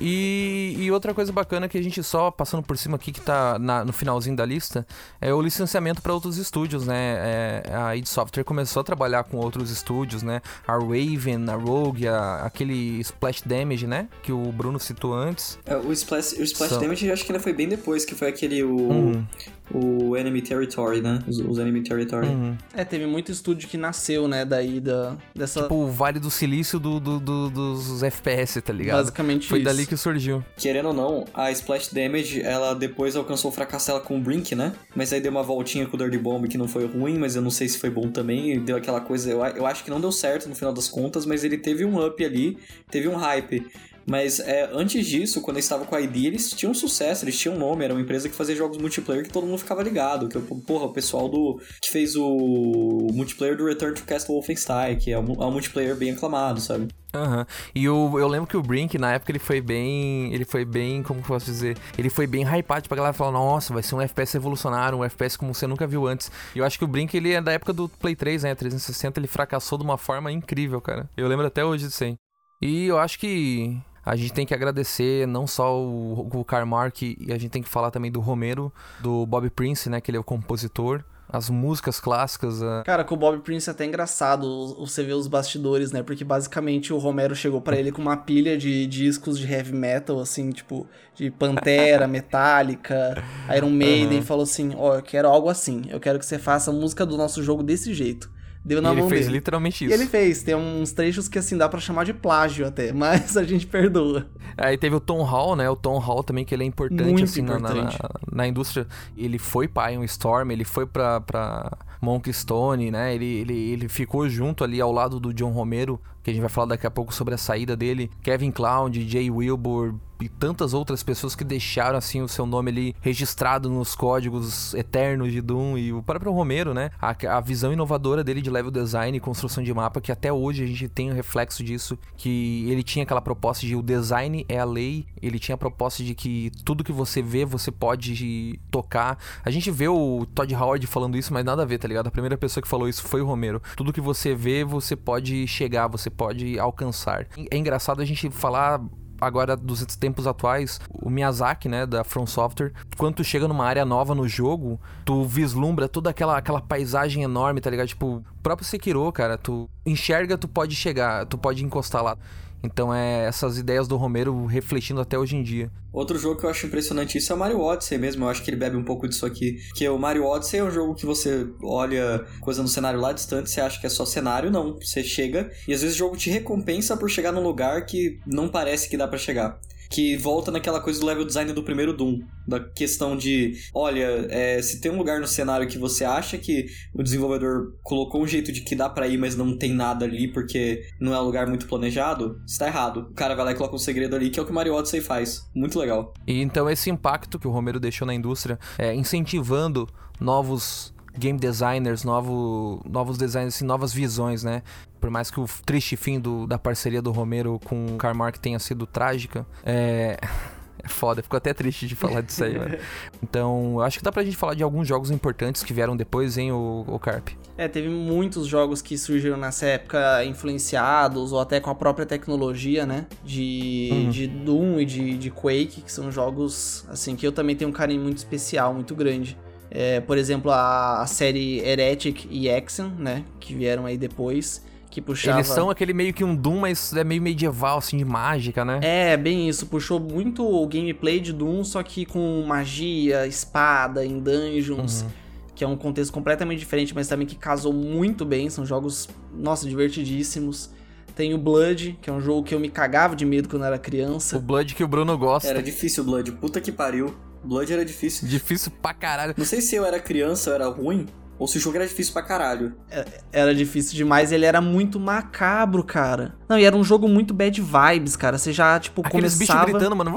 E, 0.00 0.76
e, 0.78 0.90
outra 0.90 1.14
coisa 1.14 1.32
bacana 1.32 1.68
que 1.68 1.78
a 1.78 1.82
gente 1.82 2.02
só 2.02 2.30
passando 2.30 2.62
por 2.62 2.76
cima 2.76 2.96
aqui, 2.96 3.12
que 3.12 3.20
tá 3.20 3.58
na, 3.58 3.84
no 3.84 3.92
finalzinho 3.92 4.36
da 4.36 4.44
lista, 4.44 4.86
é 5.20 5.32
o 5.32 5.40
licenciamento 5.40 6.02
para 6.02 6.12
outros 6.12 6.36
estúdios, 6.36 6.86
né? 6.86 6.94
É, 6.96 7.62
a 7.74 7.96
id 7.96 8.06
Software 8.06 8.44
começou 8.44 8.80
a 8.80 8.84
trabalhar 8.84 9.24
com 9.24 9.36
outros 9.36 9.70
estúdios, 9.70 10.22
né? 10.22 10.40
A 10.66 10.72
Raven, 10.72 11.48
a 11.48 11.54
Rogue, 11.54 12.08
a, 12.08 12.42
aquele 12.44 13.00
Splash 13.00 13.42
Damage, 13.42 13.86
né? 13.86 14.08
Que 14.22 14.32
o 14.32 14.52
Bruno 14.52 14.78
citou 14.78 15.14
antes. 15.14 15.58
É, 15.66 15.76
o 15.76 15.92
Splash, 15.92 16.32
o 16.38 16.42
Splash 16.42 16.78
Damage 16.78 17.10
acho 17.10 17.24
que 17.24 17.32
ainda 17.32 17.42
foi 17.42 17.52
bem 17.52 17.68
depois, 17.68 18.04
que 18.04 18.14
foi 18.14 18.28
aquele. 18.28 18.62
O... 18.62 18.76
Uhum 18.76 19.26
o 19.72 20.16
Enemy 20.16 20.42
Territory, 20.42 21.00
né? 21.00 21.20
Os, 21.26 21.38
os 21.38 21.58
Enemy 21.58 21.82
Territory. 21.82 22.28
Uhum. 22.28 22.56
É, 22.74 22.84
teve 22.84 23.06
muito 23.06 23.32
estúdio 23.32 23.68
que 23.68 23.76
nasceu, 23.76 24.28
né, 24.28 24.44
daí 24.44 24.80
da, 24.80 25.16
dessa... 25.34 25.62
Tipo 25.62 25.74
o 25.74 25.90
Vale 25.90 26.18
do 26.18 26.30
Silício 26.30 26.78
do, 26.78 27.00
do, 27.00 27.18
do, 27.18 27.50
dos 27.50 28.02
FPS, 28.02 28.60
tá 28.60 28.72
ligado? 28.72 28.98
Basicamente 28.98 29.48
Foi 29.48 29.58
isso. 29.58 29.64
dali 29.64 29.86
que 29.86 29.96
surgiu. 29.96 30.44
Querendo 30.56 30.88
ou 30.88 30.94
não, 30.94 31.24
a 31.32 31.50
Splash 31.50 31.92
Damage, 31.92 32.42
ela 32.42 32.74
depois 32.74 33.16
alcançou 33.16 33.50
o 33.50 33.54
fracasso 33.54 33.88
dela 33.88 34.00
com 34.00 34.18
o 34.18 34.20
Brink, 34.20 34.54
né? 34.54 34.72
Mas 34.94 35.12
aí 35.12 35.20
deu 35.20 35.30
uma 35.30 35.42
voltinha 35.42 35.86
com 35.86 35.96
o 35.96 35.98
Dirty 35.98 36.18
Bomb 36.18 36.46
que 36.48 36.58
não 36.58 36.68
foi 36.68 36.86
ruim, 36.86 37.18
mas 37.18 37.36
eu 37.36 37.42
não 37.42 37.50
sei 37.50 37.68
se 37.68 37.78
foi 37.78 37.90
bom 37.90 38.10
também. 38.10 38.60
Deu 38.60 38.76
aquela 38.76 39.00
coisa... 39.00 39.30
Eu, 39.30 39.44
eu 39.44 39.66
acho 39.66 39.82
que 39.84 39.90
não 39.90 40.00
deu 40.00 40.12
certo 40.12 40.48
no 40.48 40.54
final 40.54 40.72
das 40.72 40.88
contas, 40.88 41.24
mas 41.24 41.44
ele 41.44 41.56
teve 41.56 41.84
um 41.84 42.04
up 42.04 42.24
ali, 42.24 42.58
teve 42.90 43.08
um 43.08 43.16
hype. 43.16 43.66
Mas 44.06 44.40
é, 44.40 44.68
antes 44.72 45.06
disso, 45.06 45.40
quando 45.40 45.56
eles 45.56 45.64
estavam 45.64 45.86
com 45.86 45.94
a 45.94 46.00
ID, 46.00 46.26
eles 46.26 46.50
tinham 46.50 46.74
sucesso, 46.74 47.24
eles 47.24 47.38
tinham 47.38 47.56
nome, 47.56 47.84
era 47.84 47.94
uma 47.94 48.00
empresa 48.00 48.28
que 48.28 48.34
fazia 48.34 48.54
jogos 48.54 48.78
multiplayer 48.78 49.24
que 49.24 49.32
todo 49.32 49.46
mundo 49.46 49.58
ficava 49.58 49.82
ligado. 49.82 50.28
Que, 50.28 50.38
porra, 50.38 50.86
o 50.86 50.92
pessoal 50.92 51.28
do. 51.28 51.60
que 51.80 51.90
fez 51.90 52.14
o 52.16 53.08
multiplayer 53.12 53.56
do 53.56 53.64
Return 53.64 53.94
to 53.94 54.04
Castle 54.04 54.34
Wolfenstein, 54.34 54.96
que 54.96 55.10
é 55.10 55.18
um, 55.18 55.34
é 55.34 55.46
um 55.46 55.52
multiplayer 55.52 55.96
bem 55.96 56.12
aclamado, 56.12 56.60
sabe? 56.60 56.88
Aham. 57.14 57.38
Uhum. 57.38 57.46
E 57.74 57.88
o, 57.88 58.18
eu 58.18 58.26
lembro 58.26 58.46
que 58.46 58.56
o 58.56 58.62
Brink, 58.62 58.98
na 58.98 59.12
época, 59.12 59.30
ele 59.30 59.38
foi 59.38 59.60
bem. 59.60 60.32
Ele 60.34 60.44
foi 60.44 60.64
bem. 60.64 61.02
Como 61.02 61.20
que 61.20 61.26
eu 61.26 61.34
posso 61.34 61.46
dizer? 61.46 61.76
Ele 61.96 62.10
foi 62.10 62.26
bem 62.26 62.42
hypado 62.42 62.88
pra 62.88 62.96
galera 62.96 63.12
falar: 63.14 63.32
nossa, 63.32 63.72
vai 63.72 63.82
ser 63.82 63.94
um 63.94 64.00
FPS 64.00 64.34
revolucionário, 64.34 64.98
um 64.98 65.04
FPS 65.04 65.38
como 65.38 65.54
você 65.54 65.66
nunca 65.66 65.86
viu 65.86 66.06
antes. 66.06 66.30
E 66.54 66.58
eu 66.58 66.64
acho 66.64 66.78
que 66.78 66.84
o 66.84 66.88
Brink, 66.88 67.16
ele 67.16 67.32
é 67.32 67.40
da 67.40 67.52
época 67.52 67.72
do 67.72 67.88
Play 67.88 68.16
3, 68.16 68.42
né? 68.42 68.54
360, 68.54 69.20
ele 69.20 69.28
fracassou 69.28 69.78
de 69.78 69.84
uma 69.84 69.96
forma 69.96 70.30
incrível, 70.30 70.80
cara. 70.80 71.08
Eu 71.16 71.28
lembro 71.28 71.46
até 71.46 71.64
hoje 71.64 71.86
disso 71.86 72.04
aí. 72.04 72.16
E 72.60 72.86
eu 72.86 72.98
acho 72.98 73.18
que 73.18 73.78
a 74.04 74.16
gente 74.16 74.32
tem 74.32 74.44
que 74.44 74.54
agradecer 74.54 75.26
não 75.26 75.46
só 75.46 75.80
o, 75.80 76.28
o 76.32 76.44
Carmark, 76.44 77.02
e 77.02 77.32
a 77.32 77.38
gente 77.38 77.50
tem 77.50 77.62
que 77.62 77.68
falar 77.68 77.90
também 77.90 78.10
do 78.10 78.20
Romero, 78.20 78.72
do 79.00 79.24
Bob 79.26 79.48
Prince, 79.50 79.88
né, 79.88 80.00
que 80.00 80.10
ele 80.10 80.18
é 80.18 80.20
o 80.20 80.24
compositor. 80.24 81.02
As 81.26 81.48
músicas 81.48 81.98
clássicas. 81.98 82.62
A... 82.62 82.82
Cara, 82.84 83.02
com 83.02 83.14
o 83.14 83.18
Bob 83.18 83.40
Prince 83.40 83.68
é 83.68 83.72
até 83.72 83.84
engraçado 83.84 84.76
você 84.78 85.02
ver 85.02 85.14
os 85.14 85.26
bastidores, 85.26 85.90
né? 85.90 86.02
Porque 86.02 86.22
basicamente 86.22 86.92
o 86.92 86.98
Romero 86.98 87.34
chegou 87.34 87.62
para 87.62 87.76
ele 87.76 87.90
com 87.90 88.02
uma 88.02 88.16
pilha 88.16 88.58
de 88.58 88.86
discos 88.86 89.38
de 89.38 89.50
heavy 89.50 89.72
metal, 89.72 90.20
assim, 90.20 90.50
tipo, 90.50 90.86
de 91.14 91.30
Pantera, 91.30 92.06
Metallica, 92.06 93.24
Iron 93.56 93.70
Maiden, 93.70 94.18
uhum. 94.18 94.22
e 94.22 94.22
falou 94.22 94.44
assim: 94.44 94.74
Ó, 94.76 94.90
oh, 94.90 94.94
eu 94.96 95.02
quero 95.02 95.26
algo 95.26 95.48
assim, 95.48 95.82
eu 95.88 95.98
quero 95.98 96.18
que 96.18 96.26
você 96.26 96.38
faça 96.38 96.70
a 96.70 96.74
música 96.74 97.06
do 97.06 97.16
nosso 97.16 97.42
jogo 97.42 97.62
desse 97.62 97.94
jeito. 97.94 98.30
Deu 98.64 98.80
na 98.80 98.92
e 98.92 98.96
mão 98.96 99.04
ele 99.04 99.10
fez 99.10 99.26
dele. 99.26 99.38
literalmente 99.38 99.84
isso. 99.84 99.92
E 99.92 99.94
ele 99.94 100.06
fez. 100.06 100.42
Tem 100.42 100.54
uns 100.54 100.92
trechos 100.92 101.28
que, 101.28 101.38
assim, 101.38 101.56
dá 101.56 101.68
para 101.68 101.80
chamar 101.80 102.04
de 102.04 102.14
plágio 102.14 102.66
até, 102.66 102.92
mas 102.94 103.36
a 103.36 103.44
gente 103.44 103.66
perdoa. 103.66 104.26
Aí 104.56 104.78
teve 104.78 104.96
o 104.96 105.00
Tom 105.00 105.22
Hall, 105.22 105.54
né? 105.54 105.68
O 105.68 105.76
Tom 105.76 105.98
Hall 105.98 106.24
também, 106.24 106.44
que 106.44 106.54
ele 106.54 106.62
é 106.62 106.66
importante, 106.66 107.04
Muito 107.04 107.24
assim, 107.24 107.42
importante. 107.42 107.98
Na, 108.02 108.08
na, 108.08 108.36
na, 108.36 108.48
indústria. 108.48 108.86
Ele 109.16 109.38
foi 109.38 109.68
pra 109.68 109.92
Iron 109.92 110.04
Storm, 110.04 110.50
ele 110.50 110.64
foi 110.64 110.86
pra, 110.86 111.20
pra 111.20 111.76
Monk 112.00 112.32
Stone, 112.32 112.90
né? 112.90 113.14
Ele, 113.14 113.26
ele, 113.26 113.72
ele 113.72 113.88
ficou 113.88 114.28
junto 114.28 114.64
ali 114.64 114.80
ao 114.80 114.90
lado 114.90 115.20
do 115.20 115.34
John 115.34 115.50
Romero, 115.50 116.00
que 116.24 116.30
a 116.30 116.32
gente 116.32 116.40
vai 116.40 116.50
falar 116.50 116.68
daqui 116.68 116.86
a 116.86 116.90
pouco 116.90 117.14
sobre 117.14 117.34
a 117.34 117.38
saída 117.38 117.76
dele. 117.76 118.10
Kevin 118.22 118.50
Cloud, 118.50 119.08
Jay 119.08 119.30
Wilbur, 119.30 119.94
e 120.20 120.28
tantas 120.28 120.72
outras 120.72 121.02
pessoas 121.02 121.34
que 121.34 121.44
deixaram 121.44 121.98
assim 121.98 122.22
o 122.22 122.28
seu 122.28 122.46
nome 122.46 122.70
ali 122.70 122.96
registrado 123.00 123.68
nos 123.68 123.94
códigos 123.94 124.72
eternos 124.74 125.32
de 125.32 125.40
Doom 125.40 125.76
e 125.76 125.92
o 125.92 126.02
próprio 126.02 126.32
Romero, 126.32 126.72
né? 126.72 126.90
A, 127.00 127.14
a 127.36 127.40
visão 127.40 127.72
inovadora 127.72 128.22
dele 128.22 128.40
de 128.40 128.50
level 128.50 128.70
design 128.70 129.16
e 129.16 129.20
construção 129.20 129.62
de 129.62 129.72
mapa 129.74 130.00
que 130.00 130.12
até 130.12 130.32
hoje 130.32 130.64
a 130.64 130.66
gente 130.66 130.88
tem 130.88 131.10
o 131.10 131.12
um 131.12 131.14
reflexo 131.14 131.62
disso, 131.62 131.98
que 132.16 132.66
ele 132.70 132.82
tinha 132.82 133.02
aquela 133.02 133.20
proposta 133.20 133.66
de 133.66 133.76
o 133.76 133.82
design 133.82 134.46
é 134.48 134.58
a 134.58 134.64
lei, 134.64 135.06
ele 135.20 135.38
tinha 135.38 135.54
a 135.54 135.58
proposta 135.58 136.02
de 136.02 136.14
que 136.14 136.50
tudo 136.64 136.84
que 136.84 136.92
você 136.92 137.20
vê 137.20 137.44
você 137.44 137.70
pode 137.70 138.58
tocar. 138.70 139.18
A 139.44 139.50
gente 139.50 139.70
vê 139.70 139.88
o 139.88 140.26
Todd 140.34 140.54
Howard 140.54 140.86
falando 140.86 141.16
isso, 141.16 141.32
mas 141.32 141.44
nada 141.44 141.62
a 141.62 141.66
ver, 141.66 141.78
tá 141.78 141.88
ligado? 141.88 142.06
A 142.06 142.10
primeira 142.10 142.38
pessoa 142.38 142.62
que 142.62 142.68
falou 142.68 142.88
isso 142.88 143.02
foi 143.02 143.20
o 143.20 143.26
Romero. 143.26 143.60
Tudo 143.76 143.92
que 143.92 144.00
você 144.00 144.34
vê, 144.34 144.64
você 144.64 144.96
pode 144.96 145.46
chegar, 145.46 145.86
você 145.86 146.08
pode 146.16 146.58
alcançar. 146.58 147.26
É 147.50 147.56
engraçado 147.56 148.00
a 148.00 148.04
gente 148.04 148.30
falar 148.30 148.80
agora 149.20 149.56
dos 149.56 149.84
tempos 149.96 150.26
atuais, 150.26 150.80
o 150.90 151.08
Miyazaki, 151.08 151.68
né, 151.68 151.86
da 151.86 152.04
From 152.04 152.26
Software, 152.26 152.72
quando 152.96 153.16
tu 153.16 153.24
chega 153.24 153.48
numa 153.48 153.64
área 153.64 153.84
nova 153.84 154.14
no 154.14 154.28
jogo, 154.28 154.78
tu 155.04 155.24
vislumbra 155.24 155.88
toda 155.88 156.10
aquela, 156.10 156.36
aquela 156.36 156.60
paisagem 156.60 157.22
enorme, 157.22 157.60
tá 157.60 157.70
ligado? 157.70 157.88
Tipo, 157.88 158.22
próprio 158.42 158.66
Sekiro, 158.66 159.10
cara, 159.12 159.38
tu 159.38 159.68
enxerga, 159.86 160.36
tu 160.36 160.48
pode 160.48 160.74
chegar, 160.74 161.26
tu 161.26 161.38
pode 161.38 161.64
encostar 161.64 162.02
lá. 162.02 162.18
Então 162.64 162.94
é 162.94 163.26
essas 163.26 163.58
ideias 163.58 163.86
do 163.86 163.96
Romero 163.96 164.46
refletindo 164.46 165.00
até 165.00 165.18
hoje 165.18 165.36
em 165.36 165.42
dia. 165.42 165.70
Outro 165.92 166.18
jogo 166.18 166.40
que 166.40 166.46
eu 166.46 166.50
acho 166.50 166.66
impressionante 166.66 167.18
isso 167.18 167.30
é 167.30 167.36
o 167.36 167.38
Mario 167.38 167.60
Odyssey 167.60 167.98
mesmo. 167.98 168.24
Eu 168.24 168.28
acho 168.30 168.42
que 168.42 168.50
ele 168.50 168.56
bebe 168.56 168.74
um 168.74 168.82
pouco 168.82 169.06
disso 169.06 169.26
aqui. 169.26 169.58
Que 169.76 169.86
o 169.88 169.98
Mario 169.98 170.24
Odyssey 170.24 170.60
é 170.60 170.64
um 170.64 170.70
jogo 170.70 170.94
que 170.94 171.04
você 171.04 171.46
olha 171.62 172.24
coisa 172.40 172.62
no 172.62 172.68
cenário 172.68 172.98
lá 172.98 173.12
distante, 173.12 173.50
você 173.50 173.60
acha 173.60 173.78
que 173.78 173.86
é 173.86 173.90
só 173.90 174.06
cenário, 174.06 174.50
não. 174.50 174.78
Você 174.80 175.04
chega 175.04 175.50
e 175.68 175.74
às 175.74 175.82
vezes 175.82 175.94
o 175.94 175.98
jogo 175.98 176.16
te 176.16 176.30
recompensa 176.30 176.96
por 176.96 177.10
chegar 177.10 177.32
num 177.32 177.42
lugar 177.42 177.84
que 177.84 178.18
não 178.26 178.48
parece 178.48 178.88
que 178.88 178.96
dá 178.96 179.06
para 179.06 179.18
chegar 179.18 179.60
que 179.90 180.16
volta 180.16 180.50
naquela 180.50 180.80
coisa 180.80 181.00
do 181.00 181.06
level 181.06 181.24
design 181.24 181.52
do 181.52 181.62
primeiro 181.62 181.92
Doom. 181.92 182.20
Da 182.46 182.60
questão 182.60 183.16
de, 183.16 183.54
olha, 183.72 184.26
é, 184.28 184.60
se 184.60 184.80
tem 184.80 184.92
um 184.92 184.98
lugar 184.98 185.20
no 185.20 185.26
cenário 185.26 185.66
que 185.66 185.78
você 185.78 186.04
acha 186.04 186.36
que 186.36 186.66
o 186.94 187.02
desenvolvedor 187.02 187.74
colocou 187.82 188.22
um 188.22 188.26
jeito 188.26 188.52
de 188.52 188.60
que 188.60 188.74
dá 188.74 188.88
para 188.88 189.08
ir, 189.08 189.16
mas 189.16 189.34
não 189.34 189.56
tem 189.56 189.72
nada 189.72 190.04
ali 190.04 190.28
porque 190.28 190.84
não 191.00 191.14
é 191.14 191.20
um 191.20 191.24
lugar 191.24 191.46
muito 191.46 191.66
planejado, 191.66 192.40
está 192.46 192.66
errado. 192.66 193.08
O 193.10 193.14
cara 193.14 193.34
vai 193.34 193.46
lá 193.46 193.52
e 193.52 193.54
coloca 193.54 193.74
um 193.74 193.78
segredo 193.78 194.14
ali, 194.14 194.30
que 194.30 194.38
é 194.38 194.42
o 194.42 194.44
que 194.44 194.52
o 194.52 194.54
Mario 194.54 194.74
Odyssey 194.74 195.00
faz. 195.00 195.48
Muito 195.54 195.78
legal. 195.78 196.12
E 196.26 196.40
então 196.40 196.68
esse 196.68 196.90
impacto 196.90 197.38
que 197.38 197.48
o 197.48 197.50
Romero 197.50 197.80
deixou 197.80 198.06
na 198.06 198.14
indústria, 198.14 198.58
é, 198.78 198.94
incentivando 198.94 199.88
novos 200.20 200.93
game 201.16 201.38
designers, 201.38 202.04
novo, 202.04 202.82
novos 202.88 203.16
designs, 203.16 203.54
assim, 203.54 203.64
novas 203.64 203.92
visões, 203.92 204.42
né? 204.42 204.62
Por 205.00 205.10
mais 205.10 205.30
que 205.30 205.40
o 205.40 205.46
triste 205.64 205.96
fim 205.96 206.18
do, 206.18 206.46
da 206.46 206.58
parceria 206.58 207.02
do 207.02 207.12
Romero 207.12 207.60
com 207.64 207.86
o 207.86 207.96
Carmark 207.96 208.36
tenha 208.38 208.58
sido 208.58 208.86
trágica, 208.86 209.46
é. 209.64 210.18
É 210.84 210.88
foda, 210.88 211.22
ficou 211.22 211.38
até 211.38 211.54
triste 211.54 211.86
de 211.86 211.96
falar 211.96 212.20
disso 212.20 212.44
aí, 212.44 212.58
mano. 212.58 212.76
Então, 213.22 213.80
acho 213.80 213.98
que 213.98 214.04
dá 214.04 214.12
pra 214.12 214.22
gente 214.22 214.36
falar 214.36 214.52
de 214.52 214.62
alguns 214.62 214.86
jogos 214.86 215.10
importantes 215.10 215.62
que 215.62 215.72
vieram 215.72 215.96
depois, 215.96 216.36
hein, 216.36 216.52
o, 216.52 216.84
o 216.86 216.98
Carp? 216.98 217.28
É, 217.56 217.66
teve 217.66 217.88
muitos 217.88 218.46
jogos 218.46 218.82
que 218.82 218.98
surgiram 218.98 219.38
nessa 219.38 219.64
época 219.64 220.22
influenciados, 220.26 221.32
ou 221.32 221.40
até 221.40 221.58
com 221.58 221.70
a 221.70 221.74
própria 221.74 222.04
tecnologia, 222.04 222.84
né? 222.84 223.06
De, 223.24 223.88
uhum. 223.92 224.10
de 224.10 224.26
Doom 224.26 224.80
e 224.80 224.84
de, 224.84 225.16
de 225.16 225.30
Quake, 225.30 225.80
que 225.80 225.90
são 225.90 226.12
jogos, 226.12 226.84
assim, 226.90 227.16
que 227.16 227.26
eu 227.26 227.32
também 227.32 227.56
tenho 227.56 227.70
um 227.70 227.74
carinho 227.74 228.02
muito 228.02 228.18
especial, 228.18 228.74
muito 228.74 228.94
grande. 228.94 229.38
É, 229.74 230.00
por 230.00 230.16
exemplo, 230.16 230.52
a, 230.52 231.02
a, 231.02 231.06
série 231.06 231.58
Heretic 231.58 232.28
e 232.30 232.48
Exen, 232.48 232.92
né? 232.96 233.24
Que 233.40 233.52
vieram 233.52 233.86
aí 233.86 233.98
depois. 233.98 234.64
Que 234.88 235.00
puxava... 235.00 235.38
Eles 235.38 235.48
são 235.48 235.68
aquele 235.68 235.92
meio 235.92 236.14
que 236.14 236.22
um 236.22 236.36
Doom, 236.36 236.60
mas 236.60 236.92
é 236.92 237.02
meio 237.02 237.20
medieval, 237.20 237.78
assim, 237.78 237.96
de 237.96 238.04
mágica, 238.04 238.64
né? 238.64 238.78
É, 238.80 239.16
bem 239.16 239.48
isso. 239.48 239.66
Puxou 239.66 239.98
muito 239.98 240.46
o 240.46 240.64
gameplay 240.68 241.18
de 241.18 241.32
Doom, 241.32 241.64
só 241.64 241.82
que 241.82 242.06
com 242.06 242.44
magia, 242.46 243.26
espada, 243.26 244.06
em 244.06 244.20
dungeons. 244.20 245.02
Uhum. 245.02 245.08
Que 245.56 245.64
é 245.64 245.68
um 245.68 245.76
contexto 245.76 246.12
completamente 246.12 246.60
diferente, 246.60 246.94
mas 246.94 247.08
também 247.08 247.26
que 247.26 247.34
casou 247.34 247.72
muito 247.72 248.24
bem. 248.24 248.48
São 248.48 248.64
jogos, 248.64 249.08
nossa, 249.36 249.68
divertidíssimos. 249.68 250.70
Tem 251.16 251.34
o 251.34 251.38
Blood, 251.38 251.98
que 252.00 252.08
é 252.08 252.12
um 252.12 252.20
jogo 252.20 252.44
que 252.44 252.54
eu 252.54 252.60
me 252.60 252.68
cagava 252.68 253.16
de 253.16 253.24
medo 253.24 253.48
quando 253.48 253.62
eu 253.62 253.66
era 253.66 253.78
criança. 253.78 254.36
O 254.36 254.40
Blood 254.40 254.76
que 254.76 254.84
o 254.84 254.88
Bruno 254.88 255.18
gosta. 255.18 255.48
Era 255.48 255.62
difícil 255.62 256.04
o 256.04 256.06
Blood, 256.06 256.30
puta 256.32 256.60
que 256.60 256.70
pariu. 256.70 257.12
Blood 257.44 257.72
era 257.72 257.84
difícil. 257.84 258.26
Difícil 258.28 258.72
pra 258.82 258.94
caralho. 258.94 259.34
Não 259.36 259.44
sei 259.44 259.60
se 259.60 259.74
eu 259.76 259.84
era 259.84 259.98
criança 260.00 260.50
ou 260.50 260.56
era 260.56 260.66
ruim, 260.68 261.06
ou 261.38 261.46
se 261.48 261.58
o 261.58 261.60
jogo 261.60 261.76
era 261.76 261.86
difícil 261.86 262.12
pra 262.12 262.22
caralho. 262.22 262.74
É, 262.90 263.04
era 263.32 263.54
difícil 263.54 263.94
demais, 263.94 264.32
ele 264.32 264.44
era 264.46 264.60
muito 264.60 264.98
macabro, 265.00 265.82
cara. 265.84 266.34
Não, 266.48 266.58
e 266.58 266.64
era 266.64 266.76
um 266.76 266.84
jogo 266.84 267.08
muito 267.08 267.34
bad 267.34 267.60
vibes, 267.60 268.16
cara. 268.16 268.38
Você 268.38 268.52
já, 268.52 268.78
tipo, 268.78 269.02
Aqueles 269.04 269.34
começava... 269.34 269.60
bichos 269.66 269.72
gritando, 269.80 269.96
mano. 269.96 270.14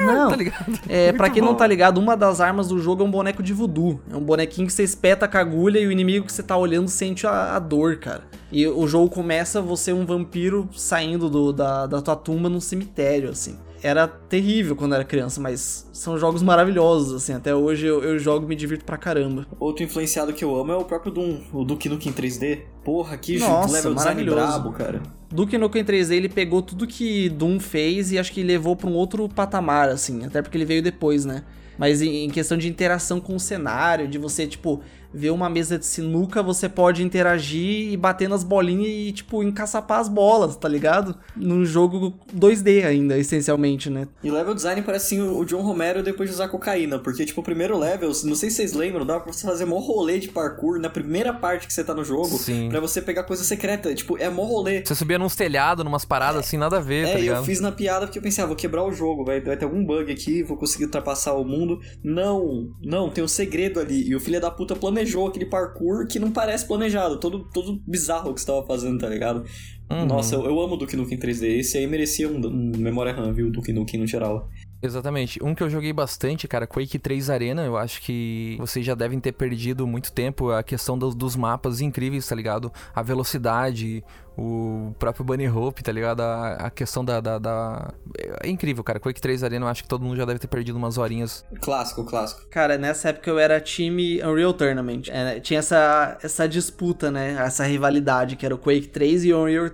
Não, 0.00 0.30
Tá 0.30 0.36
ligado? 0.36 0.78
É, 0.88 1.12
pra 1.12 1.28
quem 1.28 1.42
não 1.42 1.50
bom. 1.50 1.54
tá 1.56 1.66
ligado, 1.66 1.98
uma 1.98 2.16
das 2.16 2.40
armas 2.40 2.68
do 2.68 2.78
jogo 2.80 3.02
é 3.02 3.06
um 3.06 3.10
boneco 3.10 3.42
de 3.42 3.52
voodoo. 3.52 4.00
É 4.10 4.16
um 4.16 4.22
bonequinho 4.24 4.66
que 4.66 4.72
você 4.72 4.82
espeta 4.82 5.28
com 5.28 5.36
a 5.36 5.40
agulha 5.40 5.78
e 5.78 5.86
o 5.86 5.92
inimigo 5.92 6.24
que 6.26 6.32
você 6.32 6.42
tá 6.42 6.56
olhando 6.56 6.88
sente 6.88 7.26
a, 7.26 7.54
a 7.54 7.58
dor, 7.58 7.96
cara. 7.98 8.22
E 8.50 8.66
o 8.66 8.86
jogo 8.88 9.10
começa 9.10 9.60
você 9.60 9.92
um 9.92 10.06
vampiro 10.06 10.68
saindo 10.74 11.28
do- 11.28 11.52
da, 11.52 11.86
da 11.86 12.00
tua 12.00 12.16
tumba 12.16 12.48
num 12.48 12.60
cemitério, 12.60 13.30
assim. 13.30 13.58
Era 13.82 14.06
terrível 14.06 14.76
quando 14.76 14.94
era 14.94 15.04
criança, 15.04 15.40
mas 15.40 15.88
são 15.92 16.16
jogos 16.16 16.42
maravilhosos, 16.42 17.14
assim. 17.14 17.32
Até 17.32 17.54
hoje 17.54 17.86
eu, 17.86 18.02
eu 18.02 18.18
jogo 18.18 18.46
e 18.46 18.48
me 18.48 18.54
divirto 18.54 18.84
pra 18.84 18.96
caramba. 18.96 19.46
Outro 19.58 19.82
influenciado 19.84 20.32
que 20.32 20.44
eu 20.44 20.54
amo 20.54 20.72
é 20.72 20.76
o 20.76 20.84
próprio 20.84 21.10
Doom, 21.12 21.40
o 21.52 21.64
Duke 21.64 21.88
Nukem 21.88 22.12
3D. 22.12 22.60
Porra, 22.84 23.16
que 23.16 23.38
Nossa, 23.38 23.72
level 23.72 23.94
design 23.94 24.24
maravilhoso. 24.24 24.36
brabo, 24.60 24.72
cara. 24.72 25.02
Duke 25.30 25.58
Nukem 25.58 25.84
3D 25.84 26.12
ele 26.12 26.28
pegou 26.28 26.62
tudo 26.62 26.86
que 26.86 27.28
Doom 27.30 27.58
fez 27.58 28.12
e 28.12 28.18
acho 28.18 28.32
que 28.32 28.42
levou 28.42 28.76
pra 28.76 28.88
um 28.88 28.94
outro 28.94 29.28
patamar, 29.28 29.88
assim, 29.88 30.24
até 30.24 30.42
porque 30.42 30.56
ele 30.56 30.64
veio 30.64 30.82
depois, 30.82 31.24
né? 31.24 31.42
Mas 31.78 32.02
em 32.02 32.24
em 32.24 32.30
questão 32.30 32.56
de 32.56 32.68
interação 32.68 33.20
com 33.20 33.34
o 33.34 33.40
cenário, 33.40 34.06
de 34.06 34.18
você, 34.18 34.46
tipo, 34.46 34.82
ver 35.14 35.30
uma 35.30 35.48
mesa 35.50 35.78
de 35.78 35.86
sinuca, 35.86 36.42
você 36.42 36.68
pode 36.68 37.02
interagir 37.02 37.92
e 37.92 37.96
bater 37.96 38.28
nas 38.28 38.42
bolinhas 38.44 38.88
e, 38.88 39.12
tipo, 39.12 39.42
encaçapar 39.42 40.00
as 40.00 40.08
bolas, 40.08 40.56
tá 40.56 40.68
ligado? 40.68 41.14
Num 41.36 41.64
jogo 41.64 42.14
2D 42.34 42.84
ainda, 42.84 43.18
essencialmente, 43.18 43.90
né? 43.90 44.08
E 44.22 44.30
o 44.30 44.34
level 44.34 44.54
design 44.54 44.82
parece 44.82 45.02
assim 45.16 45.20
o 45.20 45.44
John 45.44 45.62
Romero 45.62 46.02
depois 46.02 46.28
de 46.28 46.34
usar 46.34 46.48
cocaína, 46.48 46.98
porque, 46.98 47.24
tipo, 47.24 47.40
o 47.40 47.44
primeiro 47.44 47.78
level, 47.78 48.10
não 48.24 48.34
sei 48.34 48.50
se 48.50 48.56
vocês 48.56 48.72
lembram, 48.72 49.04
dá 49.04 49.18
pra 49.20 49.32
você 49.32 49.46
fazer 49.46 49.64
mó 49.64 49.78
rolê 49.78 50.18
de 50.18 50.28
parkour 50.28 50.78
na 50.78 50.88
primeira 50.88 51.32
parte 51.32 51.66
que 51.66 51.72
você 51.72 51.82
tá 51.84 51.94
no 51.94 52.04
jogo, 52.04 52.28
Sim. 52.28 52.68
pra 52.68 52.80
você 52.80 53.02
pegar 53.02 53.24
coisa 53.24 53.42
secreta. 53.44 53.94
Tipo, 53.94 54.16
é 54.18 54.28
mó 54.30 54.44
rolê. 54.44 54.84
Você 54.84 54.94
subia 54.94 55.18
nos 55.18 55.34
telhados, 55.36 55.84
numas 55.84 56.04
paradas 56.04 56.40
assim, 56.46 56.56
nada 56.56 56.78
a 56.78 56.80
ver, 56.80 57.04
tá 57.06 57.12
É, 57.12 57.18
e 57.18 57.20
ligado? 57.22 57.38
eu 57.38 57.44
fiz 57.44 57.60
na 57.60 57.72
piada 57.72 58.06
porque 58.06 58.18
eu 58.18 58.22
pensei, 58.22 58.42
ah, 58.42 58.46
vou 58.46 58.56
quebrar 58.56 58.84
o 58.84 58.92
jogo, 58.92 59.24
vai, 59.24 59.40
vai 59.40 59.56
ter 59.56 59.64
algum 59.64 59.84
bug 59.84 60.10
aqui, 60.10 60.42
vou 60.42 60.56
conseguir 60.56 60.84
ultrapassar 60.84 61.34
o 61.34 61.44
mundo. 61.44 61.80
Não, 62.02 62.70
não, 62.82 63.10
tem 63.10 63.22
um 63.22 63.28
segredo 63.28 63.80
ali. 63.80 64.08
E 64.08 64.14
o 64.14 64.20
filho 64.20 64.40
da 64.40 64.50
puta 64.50 64.74
planejou 64.76 65.01
aquele 65.26 65.46
parkour 65.46 66.06
que 66.06 66.18
não 66.18 66.30
parece 66.30 66.66
planejado, 66.66 67.18
todo, 67.18 67.48
todo 67.52 67.80
bizarro 67.86 68.34
que 68.34 68.40
você 68.40 68.46
tava 68.46 68.66
fazendo, 68.66 68.98
tá 68.98 69.08
ligado? 69.08 69.44
Uhum. 69.90 70.06
Nossa, 70.06 70.34
eu, 70.34 70.44
eu 70.44 70.60
amo 70.60 70.76
Duke 70.76 70.96
Nukem 70.96 71.18
3D. 71.18 71.58
Esse 71.58 71.78
aí 71.78 71.86
merecia 71.86 72.28
um, 72.28 72.38
um 72.46 72.72
memória 72.78 73.12
RAM, 73.12 73.32
viu? 73.32 73.50
Duke 73.50 73.72
Nukem 73.72 74.00
no 74.00 74.06
geral. 74.06 74.48
Exatamente. 74.82 75.38
Um 75.42 75.54
que 75.54 75.62
eu 75.62 75.70
joguei 75.70 75.92
bastante, 75.92 76.48
cara, 76.48 76.66
Quake 76.66 76.98
3 76.98 77.30
Arena, 77.30 77.62
eu 77.64 77.76
acho 77.76 78.02
que 78.02 78.56
vocês 78.58 78.84
já 78.84 78.94
devem 78.94 79.20
ter 79.20 79.32
perdido 79.32 79.86
muito 79.86 80.12
tempo 80.12 80.50
a 80.50 80.62
questão 80.62 80.98
dos, 80.98 81.14
dos 81.14 81.36
mapas 81.36 81.80
incríveis, 81.80 82.26
tá 82.26 82.34
ligado? 82.34 82.72
A 82.94 83.02
velocidade, 83.02 84.02
o 84.36 84.94
próprio 84.98 85.24
Bunny 85.24 85.48
Hope, 85.48 85.82
tá 85.82 85.92
ligado? 85.92 86.20
A, 86.22 86.52
a 86.54 86.70
questão 86.70 87.04
da, 87.04 87.20
da, 87.20 87.38
da- 87.38 87.92
É 88.42 88.48
incrível, 88.48 88.82
cara. 88.82 88.98
Quake 88.98 89.20
3 89.20 89.44
Arena, 89.44 89.66
eu 89.66 89.68
acho 89.68 89.82
que 89.82 89.88
todo 89.88 90.02
mundo 90.04 90.16
já 90.16 90.24
deve 90.24 90.38
ter 90.38 90.46
perdido 90.48 90.76
umas 90.76 90.98
horinhas. 90.98 91.44
Clássico, 91.60 92.04
clássico. 92.04 92.46
Cara, 92.50 92.76
nessa 92.78 93.10
época 93.10 93.30
eu 93.30 93.38
era 93.38 93.60
time 93.60 94.22
Unreal 94.24 94.52
Tournament. 94.54 95.02
É, 95.08 95.38
tinha 95.40 95.58
essa, 95.60 96.18
essa 96.22 96.48
disputa, 96.48 97.10
né? 97.10 97.34
Essa 97.38 97.64
rivalidade, 97.64 98.36
que 98.36 98.44
era 98.46 98.54
o 98.54 98.58
Quake 98.58 98.88
3 98.88 99.24
e 99.26 99.32
o 99.32 99.42
Unreal, 99.42 99.66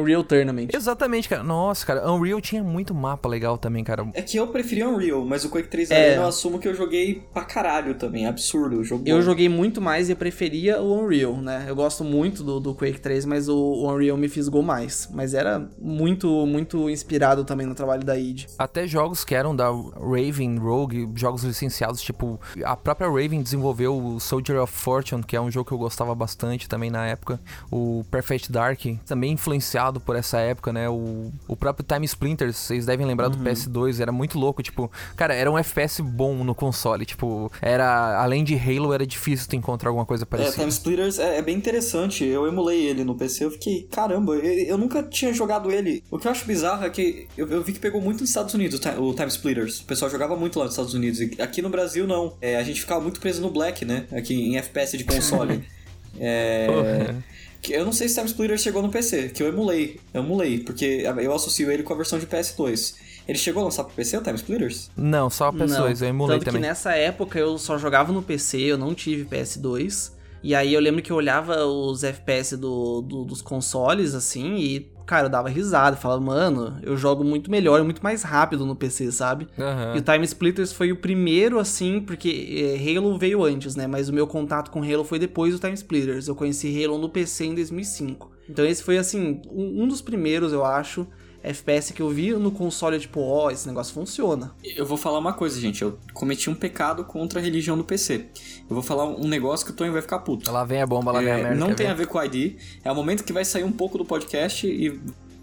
Unreal 0.00 0.22
Tournament. 0.24 0.68
Exatamente, 0.72 1.28
cara. 1.28 1.42
Nossa, 1.42 1.84
cara, 1.86 2.10
Unreal 2.10 2.40
tinha 2.40 2.62
muito 2.62 2.94
mapa 2.94 3.28
legal 3.28 3.56
também, 3.58 3.82
cara. 3.82 4.06
É 4.14 4.22
que 4.28 4.38
eu 4.38 4.46
preferia 4.48 4.88
Unreal, 4.88 5.24
mas 5.24 5.44
o 5.44 5.48
Quake 5.48 5.68
3 5.68 5.90
É. 5.90 5.96
Arena 5.96 6.22
eu 6.22 6.28
assumo 6.28 6.58
que 6.58 6.68
eu 6.68 6.74
joguei 6.74 7.22
pra 7.32 7.44
caralho 7.44 7.94
também. 7.94 8.26
Absurdo 8.26 8.76
o 8.76 8.84
jogo. 8.84 9.02
Eu 9.06 9.16
bom. 9.16 9.22
joguei 9.22 9.48
muito 9.48 9.80
mais 9.80 10.08
e 10.08 10.12
eu 10.12 10.16
preferia 10.16 10.80
o 10.80 11.02
Unreal, 11.02 11.36
né? 11.38 11.64
Eu 11.66 11.74
gosto 11.74 12.04
muito 12.04 12.44
do, 12.44 12.60
do 12.60 12.74
Quake 12.74 13.00
3, 13.00 13.24
mas 13.24 13.48
o, 13.48 13.56
o 13.56 13.90
Unreal 13.90 14.16
me 14.16 14.28
fisgou 14.28 14.62
mais. 14.62 15.08
Mas 15.12 15.34
era 15.34 15.68
muito, 15.78 16.46
muito 16.46 16.90
inspirado 16.90 17.44
também 17.44 17.66
no 17.66 17.74
trabalho 17.74 18.04
da 18.04 18.16
id. 18.18 18.46
Até 18.58 18.86
jogos 18.86 19.24
que 19.24 19.34
eram 19.34 19.54
da 19.56 19.70
Raven 19.70 20.58
Rogue, 20.58 21.08
jogos 21.14 21.42
licenciados, 21.44 22.00
tipo, 22.02 22.40
a 22.64 22.76
própria 22.76 23.08
Raven 23.08 23.42
desenvolveu 23.42 23.96
o 23.96 24.20
Soldier 24.20 24.60
of 24.60 24.72
Fortune, 24.72 25.22
que 25.22 25.36
é 25.36 25.40
um 25.40 25.50
jogo 25.50 25.68
que 25.68 25.74
eu 25.74 25.78
gostava 25.78 26.14
bastante 26.14 26.68
também 26.68 26.90
na 26.90 27.06
época. 27.06 27.40
O 27.70 28.04
Perfect 28.10 28.52
Dark, 28.52 28.80
também 29.06 29.32
influenciado 29.32 30.00
por 30.00 30.16
essa 30.16 30.38
época, 30.38 30.72
né? 30.72 30.88
O, 30.88 31.32
o 31.46 31.56
próprio 31.56 31.86
Time 31.86 32.04
Splinters, 32.04 32.56
vocês 32.56 32.84
devem 32.84 33.06
lembrar 33.06 33.28
do 33.28 33.38
PS2, 33.38 34.00
era 34.00 34.12
muito 34.18 34.38
louco, 34.38 34.62
tipo, 34.62 34.90
cara, 35.16 35.34
era 35.34 35.50
um 35.50 35.56
FPS 35.56 36.02
bom 36.02 36.44
no 36.44 36.54
console, 36.54 37.06
tipo, 37.06 37.50
era, 37.62 38.20
além 38.22 38.44
de 38.44 38.54
Halo, 38.56 38.92
era 38.92 39.06
difícil 39.06 39.48
tu 39.48 39.56
encontrar 39.56 39.88
alguma 39.90 40.04
coisa 40.04 40.24
É, 40.24 40.26
parecida. 40.26 40.56
Time 40.56 40.68
Splitters 40.68 41.18
é, 41.18 41.38
é 41.38 41.42
bem 41.42 41.56
interessante. 41.56 42.24
Eu 42.24 42.46
emulei 42.46 42.86
ele 42.86 43.04
no 43.04 43.14
PC. 43.14 43.44
Eu 43.44 43.50
fiquei, 43.52 43.88
caramba, 43.90 44.34
eu, 44.34 44.42
eu 44.66 44.76
nunca 44.78 45.02
tinha 45.02 45.32
jogado 45.32 45.70
ele. 45.70 46.02
O 46.10 46.18
que 46.18 46.26
eu 46.26 46.30
acho 46.32 46.44
bizarro 46.44 46.84
é 46.84 46.90
que 46.90 47.26
eu, 47.36 47.48
eu 47.48 47.62
vi 47.62 47.72
que 47.72 47.78
pegou 47.80 48.00
muito 48.00 48.20
nos 48.20 48.28
Estados 48.30 48.52
Unidos 48.52 48.78
o 48.78 48.82
Ti- 48.82 48.98
o 48.98 49.14
Time 49.14 49.28
Splitters. 49.28 49.80
O 49.80 49.84
pessoal 49.84 50.10
jogava 50.10 50.36
muito 50.36 50.58
lá 50.58 50.64
nos 50.66 50.74
Estados 50.74 50.92
Unidos. 50.94 51.20
E 51.20 51.36
aqui 51.40 51.62
no 51.62 51.70
Brasil, 51.70 52.06
não. 52.06 52.36
É, 52.40 52.56
a 52.56 52.62
gente 52.62 52.80
ficava 52.80 53.00
muito 53.00 53.20
preso 53.20 53.40
no 53.40 53.50
Black, 53.50 53.84
né? 53.84 54.06
Aqui 54.12 54.34
em 54.34 54.56
FPS 54.58 54.98
de 54.98 55.04
console. 55.04 55.64
é. 56.18 56.66
Porra. 56.66 57.24
Eu 57.68 57.84
não 57.84 57.92
sei 57.92 58.08
se 58.08 58.14
Time 58.14 58.26
Splitters 58.28 58.62
chegou 58.62 58.80
no 58.82 58.88
PC, 58.88 59.30
que 59.30 59.42
eu 59.42 59.48
emulei. 59.48 59.98
Eu 60.14 60.22
emulei, 60.22 60.60
porque 60.60 61.02
eu 61.20 61.34
associo 61.34 61.70
ele 61.70 61.82
com 61.82 61.92
a 61.92 61.96
versão 61.96 62.18
de 62.18 62.26
PS2. 62.26 62.94
Ele 63.28 63.36
chegou 63.38 63.60
a 63.60 63.64
lançar 63.64 63.84
pro 63.84 63.94
PC, 63.94 64.16
o 64.16 64.22
Time 64.22 64.36
Splitters? 64.36 64.90
Não, 64.96 65.28
só 65.28 65.52
PS2, 65.52 65.68
Não, 65.68 65.88
eu 65.88 66.08
emulei 66.08 66.38
Tanto 66.38 66.46
também. 66.46 66.62
que 66.62 66.66
nessa 66.68 66.92
época 66.94 67.38
eu 67.38 67.58
só 67.58 67.76
jogava 67.76 68.10
no 68.12 68.22
PC, 68.22 68.58
eu 68.58 68.78
não 68.78 68.94
tive 68.94 69.24
PS2. 69.26 70.12
E 70.42 70.54
aí 70.54 70.72
eu 70.72 70.80
lembro 70.80 71.02
que 71.02 71.10
eu 71.10 71.16
olhava 71.16 71.66
os 71.66 72.04
FPS 72.04 72.56
do, 72.56 73.02
do- 73.02 73.24
dos 73.24 73.42
consoles, 73.42 74.14
assim, 74.14 74.54
e, 74.56 74.88
cara, 75.04 75.26
eu 75.26 75.28
dava 75.30 75.48
risada. 75.48 75.96
Falava, 75.96 76.20
mano, 76.20 76.78
eu 76.82 76.96
jogo 76.96 77.24
muito 77.24 77.50
melhor 77.50 77.80
e 77.80 77.82
muito 77.82 78.00
mais 78.02 78.22
rápido 78.22 78.64
no 78.64 78.76
PC, 78.76 79.10
sabe? 79.10 79.48
Aham. 79.58 79.96
E 79.96 79.98
o 79.98 80.02
Time 80.02 80.24
Splitters 80.24 80.72
foi 80.72 80.92
o 80.92 80.96
primeiro, 80.96 81.58
assim, 81.58 82.00
porque 82.00 82.78
é, 82.80 82.96
Halo 82.96 83.18
veio 83.18 83.44
antes, 83.44 83.74
né? 83.74 83.88
Mas 83.88 84.08
o 84.08 84.12
meu 84.12 84.28
contato 84.28 84.70
com 84.70 84.80
Halo 84.80 85.02
foi 85.04 85.18
depois 85.18 85.52
do 85.52 85.58
Time 85.58 85.74
Splitters. 85.74 86.28
Eu 86.28 86.36
conheci 86.36 86.84
Halo 86.84 86.98
no 86.98 87.08
PC 87.08 87.46
em 87.46 87.54
2005. 87.56 88.30
Então 88.48 88.64
esse 88.64 88.82
foi, 88.82 88.96
assim, 88.96 89.42
um, 89.50 89.82
um 89.82 89.88
dos 89.88 90.00
primeiros, 90.00 90.52
eu 90.52 90.64
acho, 90.64 91.04
FPS 91.48 91.92
que 91.92 92.02
eu 92.02 92.10
vi 92.10 92.32
no 92.32 92.50
console, 92.50 92.98
tipo, 92.98 93.20
ó, 93.20 93.50
esse 93.50 93.66
negócio 93.66 93.92
funciona. 93.94 94.52
Eu 94.76 94.84
vou 94.86 94.96
falar 94.96 95.18
uma 95.18 95.32
coisa, 95.32 95.60
gente. 95.60 95.82
Eu 95.82 95.98
cometi 96.12 96.48
um 96.50 96.54
pecado 96.54 97.04
contra 97.04 97.40
a 97.40 97.42
religião 97.42 97.76
do 97.76 97.84
PC. 97.84 98.26
Eu 98.68 98.74
vou 98.74 98.82
falar 98.82 99.04
um 99.06 99.26
negócio 99.26 99.64
que 99.66 99.72
o 99.72 99.74
Tonho 99.74 99.92
vai 99.92 100.02
ficar 100.02 100.18
puto. 100.20 100.50
Lá 100.50 100.64
vem 100.64 100.82
a 100.82 100.86
bomba, 100.86 101.10
lá 101.12 101.20
vem 101.20 101.30
a 101.32 101.38
É, 101.38 101.42
merda. 101.42 101.56
não 101.58 101.74
tem 101.74 101.86
a 101.86 101.94
ver 101.94 102.06
com 102.06 102.18
o 102.18 102.22
ID. 102.24 102.56
É 102.84 102.92
o 102.92 102.94
momento 102.94 103.24
que 103.24 103.32
vai 103.32 103.44
sair 103.44 103.64
um 103.64 103.72
pouco 103.72 103.96
do 103.98 104.04
podcast 104.04 104.66
e 104.66 105.00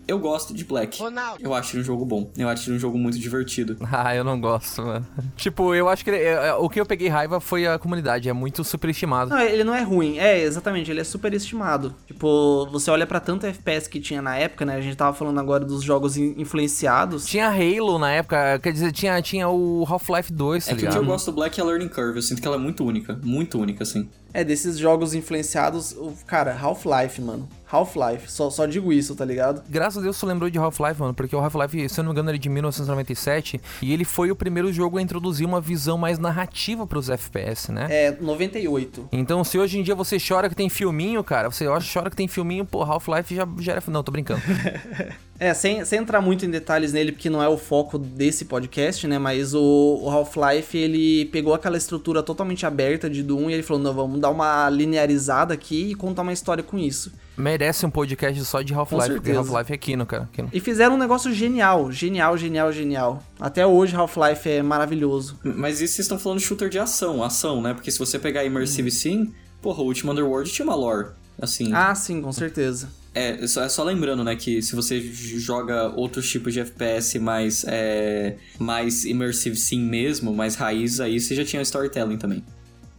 eu 0.07 0.19
gosto 0.19 0.53
de 0.53 0.63
Black. 0.63 0.99
Eu 1.39 1.53
acho 1.53 1.75
ele 1.75 1.81
um 1.81 1.85
jogo 1.85 2.05
bom. 2.05 2.29
Eu 2.37 2.47
acho 2.49 2.69
ele 2.69 2.77
um 2.77 2.79
jogo 2.79 2.97
muito 2.97 3.17
divertido. 3.19 3.77
Ah, 3.91 4.13
eu 4.15 4.23
não 4.23 4.39
gosto, 4.39 4.81
mano. 4.83 5.05
Tipo, 5.37 5.73
eu 5.73 5.87
acho 5.87 6.03
que 6.03 6.09
ele- 6.09 6.17
é, 6.23 6.47
é, 6.49 6.53
o 6.53 6.67
que 6.69 6.79
eu 6.79 6.85
peguei 6.85 7.07
raiva 7.07 7.39
foi 7.39 7.65
a 7.65 7.79
comunidade, 7.79 8.27
é 8.29 8.33
muito 8.33 8.63
superestimado. 8.63 9.29
Não, 9.31 9.39
ele 9.39 9.63
não 9.63 9.73
é 9.73 9.81
ruim. 9.81 10.17
É, 10.19 10.41
exatamente, 10.41 10.91
ele 10.91 10.99
é 10.99 11.03
super 11.03 11.33
estimado. 11.33 11.93
Tipo, 12.05 12.67
você 12.71 12.91
olha 12.91 13.07
pra 13.07 13.19
tanto 13.19 13.45
FPS 13.45 13.87
que 13.89 13.99
tinha 13.99 14.21
na 14.21 14.35
época, 14.37 14.65
né? 14.65 14.75
A 14.75 14.81
gente 14.81 14.95
tava 14.97 15.15
falando 15.15 15.39
agora 15.39 15.63
dos 15.65 15.81
jogos 15.81 16.17
in- 16.17 16.35
influenciados. 16.37 17.25
Tinha 17.25 17.47
Halo 17.49 17.97
na 17.97 18.11
época, 18.11 18.59
quer 18.59 18.71
dizer, 18.73 18.91
tinha, 18.91 19.21
tinha 19.21 19.47
o 19.49 19.85
Half-Life 19.89 20.31
2, 20.33 20.65
tá 20.65 20.71
É 20.71 20.75
que 20.75 20.85
o 20.85 20.89
que 20.89 20.97
eu 20.97 21.05
gosto 21.05 21.27
do 21.31 21.35
Black 21.35 21.59
é 21.59 21.63
a 21.63 21.65
Learning 21.65 21.87
Curve. 21.87 22.17
Eu 22.17 22.21
sinto 22.21 22.41
que 22.41 22.47
ela 22.47 22.57
é 22.57 22.59
muito 22.59 22.83
única. 22.85 23.17
Muito 23.23 23.57
única, 23.59 23.83
assim. 23.83 24.09
É, 24.35 24.43
desses 24.43 24.77
jogos 24.77 25.13
influenciados, 25.13 25.95
cara, 26.27 26.53
Half-Life, 26.59 27.21
mano. 27.21 27.47
Half-Life, 27.71 28.29
só, 28.29 28.49
só 28.49 28.65
digo 28.65 28.91
isso, 28.91 29.15
tá 29.15 29.23
ligado? 29.23 29.63
Graças 29.69 29.97
a 29.97 30.01
Deus 30.01 30.19
tu 30.19 30.25
lembrou 30.25 30.49
de 30.49 30.57
Half-Life, 30.59 30.99
mano, 30.99 31.13
porque 31.13 31.33
o 31.33 31.39
Half-Life, 31.39 31.87
se 31.87 31.99
eu 31.99 32.03
não 32.03 32.09
me 32.11 32.13
engano, 32.13 32.29
ele 32.29 32.37
é 32.37 32.41
de 32.41 32.49
1997 32.49 33.61
e 33.81 33.93
ele 33.93 34.03
foi 34.03 34.31
o 34.31 34.35
primeiro 34.35 34.73
jogo 34.73 34.97
a 34.97 35.01
introduzir 35.01 35.47
uma 35.47 35.61
visão 35.61 35.97
mais 35.97 36.19
narrativa 36.19 36.85
pros 36.85 37.09
FPS, 37.09 37.71
né? 37.71 37.87
É, 37.89 38.11
98. 38.11 39.07
Então, 39.13 39.41
se 39.43 39.57
hoje 39.57 39.79
em 39.79 39.83
dia 39.83 39.95
você 39.95 40.17
chora 40.19 40.49
que 40.49 40.55
tem 40.55 40.67
filminho, 40.67 41.23
cara, 41.23 41.49
você 41.49 41.65
chora 41.93 42.09
que 42.09 42.15
tem 42.17 42.27
filminho, 42.27 42.65
pô, 42.65 42.83
Half-Life 42.83 43.33
já, 43.33 43.47
já 43.59 43.71
era. 43.71 43.83
Não, 43.87 44.03
tô 44.03 44.11
brincando. 44.11 44.41
É, 45.37 45.53
sem, 45.53 45.83
sem 45.83 45.99
entrar 45.99 46.21
muito 46.21 46.45
em 46.45 46.49
detalhes 46.49 46.93
nele, 46.93 47.11
porque 47.11 47.29
não 47.29 47.43
é 47.43 47.49
o 47.49 47.57
foco 47.57 47.97
desse 47.97 48.45
podcast, 48.45 49.05
né? 49.05 49.19
Mas 49.19 49.53
o, 49.53 49.99
o 50.01 50.09
Half-Life, 50.09 50.77
ele 50.77 51.25
pegou 51.25 51.53
aquela 51.53 51.77
estrutura 51.77 52.23
totalmente 52.23 52.65
aberta 52.65 53.09
de 53.09 53.21
Doom 53.21 53.49
e 53.49 53.53
ele 53.53 53.63
falou, 53.63 53.83
não, 53.83 53.93
vamos 53.93 54.19
dar 54.21 54.29
uma 54.29 54.69
linearizada 54.69 55.53
aqui 55.53 55.91
e 55.91 55.95
contar 55.95 56.21
uma 56.21 56.31
história 56.31 56.63
com 56.63 56.77
isso. 56.79 57.11
Merece 57.37 57.85
um 57.85 57.89
podcast 57.89 58.45
só 58.45 58.61
de 58.61 58.73
Half-Life, 58.73 59.15
porque. 59.15 59.31
Half-Life 59.31 59.73
é 59.73 59.77
Kino, 59.77 60.05
cara. 60.05 60.29
Kino. 60.31 60.49
E 60.53 60.59
fizeram 60.61 60.95
um 60.95 60.97
negócio 60.97 61.33
genial, 61.33 61.91
genial, 61.91 62.37
genial, 62.37 62.71
genial. 62.71 63.21
Até 63.37 63.67
hoje 63.67 63.93
Half-Life 63.93 64.49
é 64.49 64.61
maravilhoso. 64.61 65.37
Mas 65.43 65.81
isso 65.81 65.95
vocês 65.95 66.05
estão 66.05 66.17
falando 66.17 66.39
de 66.39 66.45
shooter 66.45 66.69
de 66.69 66.79
ação, 66.79 67.21
ação, 67.21 67.61
né? 67.61 67.73
Porque 67.73 67.91
se 67.91 67.99
você 67.99 68.17
pegar 68.17 68.45
Immersive 68.45 68.89
Sim, 68.89 69.33
porra, 69.61 69.81
o 69.81 69.85
último 69.85 70.13
Underworld 70.13 70.49
tinha 70.49 70.65
uma 70.65 70.75
lore. 70.75 71.09
Assim, 71.41 71.73
Ah, 71.73 71.93
sim, 71.93 72.21
com 72.21 72.31
certeza. 72.31 72.87
É, 73.15 73.43
é 73.43 73.47
só, 73.47 73.63
é 73.63 73.69
só 73.69 73.83
lembrando, 73.83 74.23
né, 74.23 74.35
que 74.35 74.61
se 74.61 74.75
você 74.75 74.99
joga 75.01 75.87
outros 75.95 76.29
tipos 76.29 76.53
de 76.53 76.59
FPS 76.59 77.17
mais, 77.17 77.63
é, 77.67 78.35
mais 78.59 79.05
immersive 79.05 79.55
sim 79.55 79.79
mesmo, 79.79 80.33
mais 80.33 80.55
raiz, 80.55 80.99
aí 80.99 81.19
você 81.19 81.33
já 81.33 81.45
tinha 81.45 81.61
storytelling 81.61 82.17
também. 82.17 82.43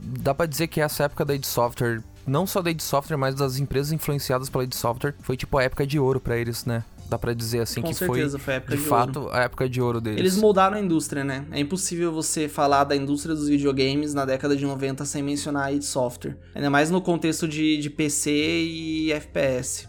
Dá 0.01 0.35
pra 0.35 0.47
dizer 0.47 0.69
que 0.69 0.81
essa 0.81 1.05
época 1.05 1.25
da 1.25 1.35
id 1.35 1.45
Software, 1.45 2.03
não 2.27 2.47
só 2.47 2.63
da 2.63 2.71
id 2.71 2.81
Software, 2.81 3.17
mas 3.17 3.35
das 3.35 3.59
empresas 3.59 3.93
influenciadas 3.93 4.49
pela 4.49 4.65
id 4.65 4.73
Software, 4.75 5.15
foi 5.21 5.37
tipo 5.37 5.59
a 5.59 5.63
época 5.63 5.87
de 5.87 5.99
ouro 5.99 6.19
pra 6.19 6.37
eles, 6.37 6.65
né? 6.65 6.83
Dá 7.09 7.17
pra 7.19 7.33
dizer 7.33 7.61
assim 7.61 7.81
Com 7.81 7.89
que 7.89 7.95
certeza, 7.95 8.37
foi, 8.39 8.45
foi 8.45 8.55
a 8.55 8.57
época 8.57 8.77
de, 8.77 8.83
de 8.83 8.89
fato, 8.89 9.21
ouro. 9.21 9.33
a 9.33 9.41
época 9.43 9.69
de 9.69 9.81
ouro 9.81 10.01
deles. 10.01 10.19
Eles 10.19 10.37
moldaram 10.37 10.77
a 10.77 10.81
indústria, 10.81 11.23
né? 11.23 11.45
É 11.53 11.61
impossível 11.61 12.13
você 12.13 12.49
falar 12.49 12.83
da 12.85 12.97
indústria 12.97 13.35
dos 13.35 13.49
videogames 13.49 14.13
na 14.13 14.25
década 14.25 14.57
de 14.57 14.65
90 14.65 15.05
sem 15.05 15.23
mencionar 15.23 15.67
a 15.67 15.73
id 15.73 15.83
Software. 15.83 16.37
Ainda 16.55 16.69
mais 16.69 16.91
no 16.91 17.01
contexto 17.01 17.47
de, 17.47 17.79
de 17.79 17.91
PC 17.91 18.31
e 18.33 19.13
FPS. 19.13 19.89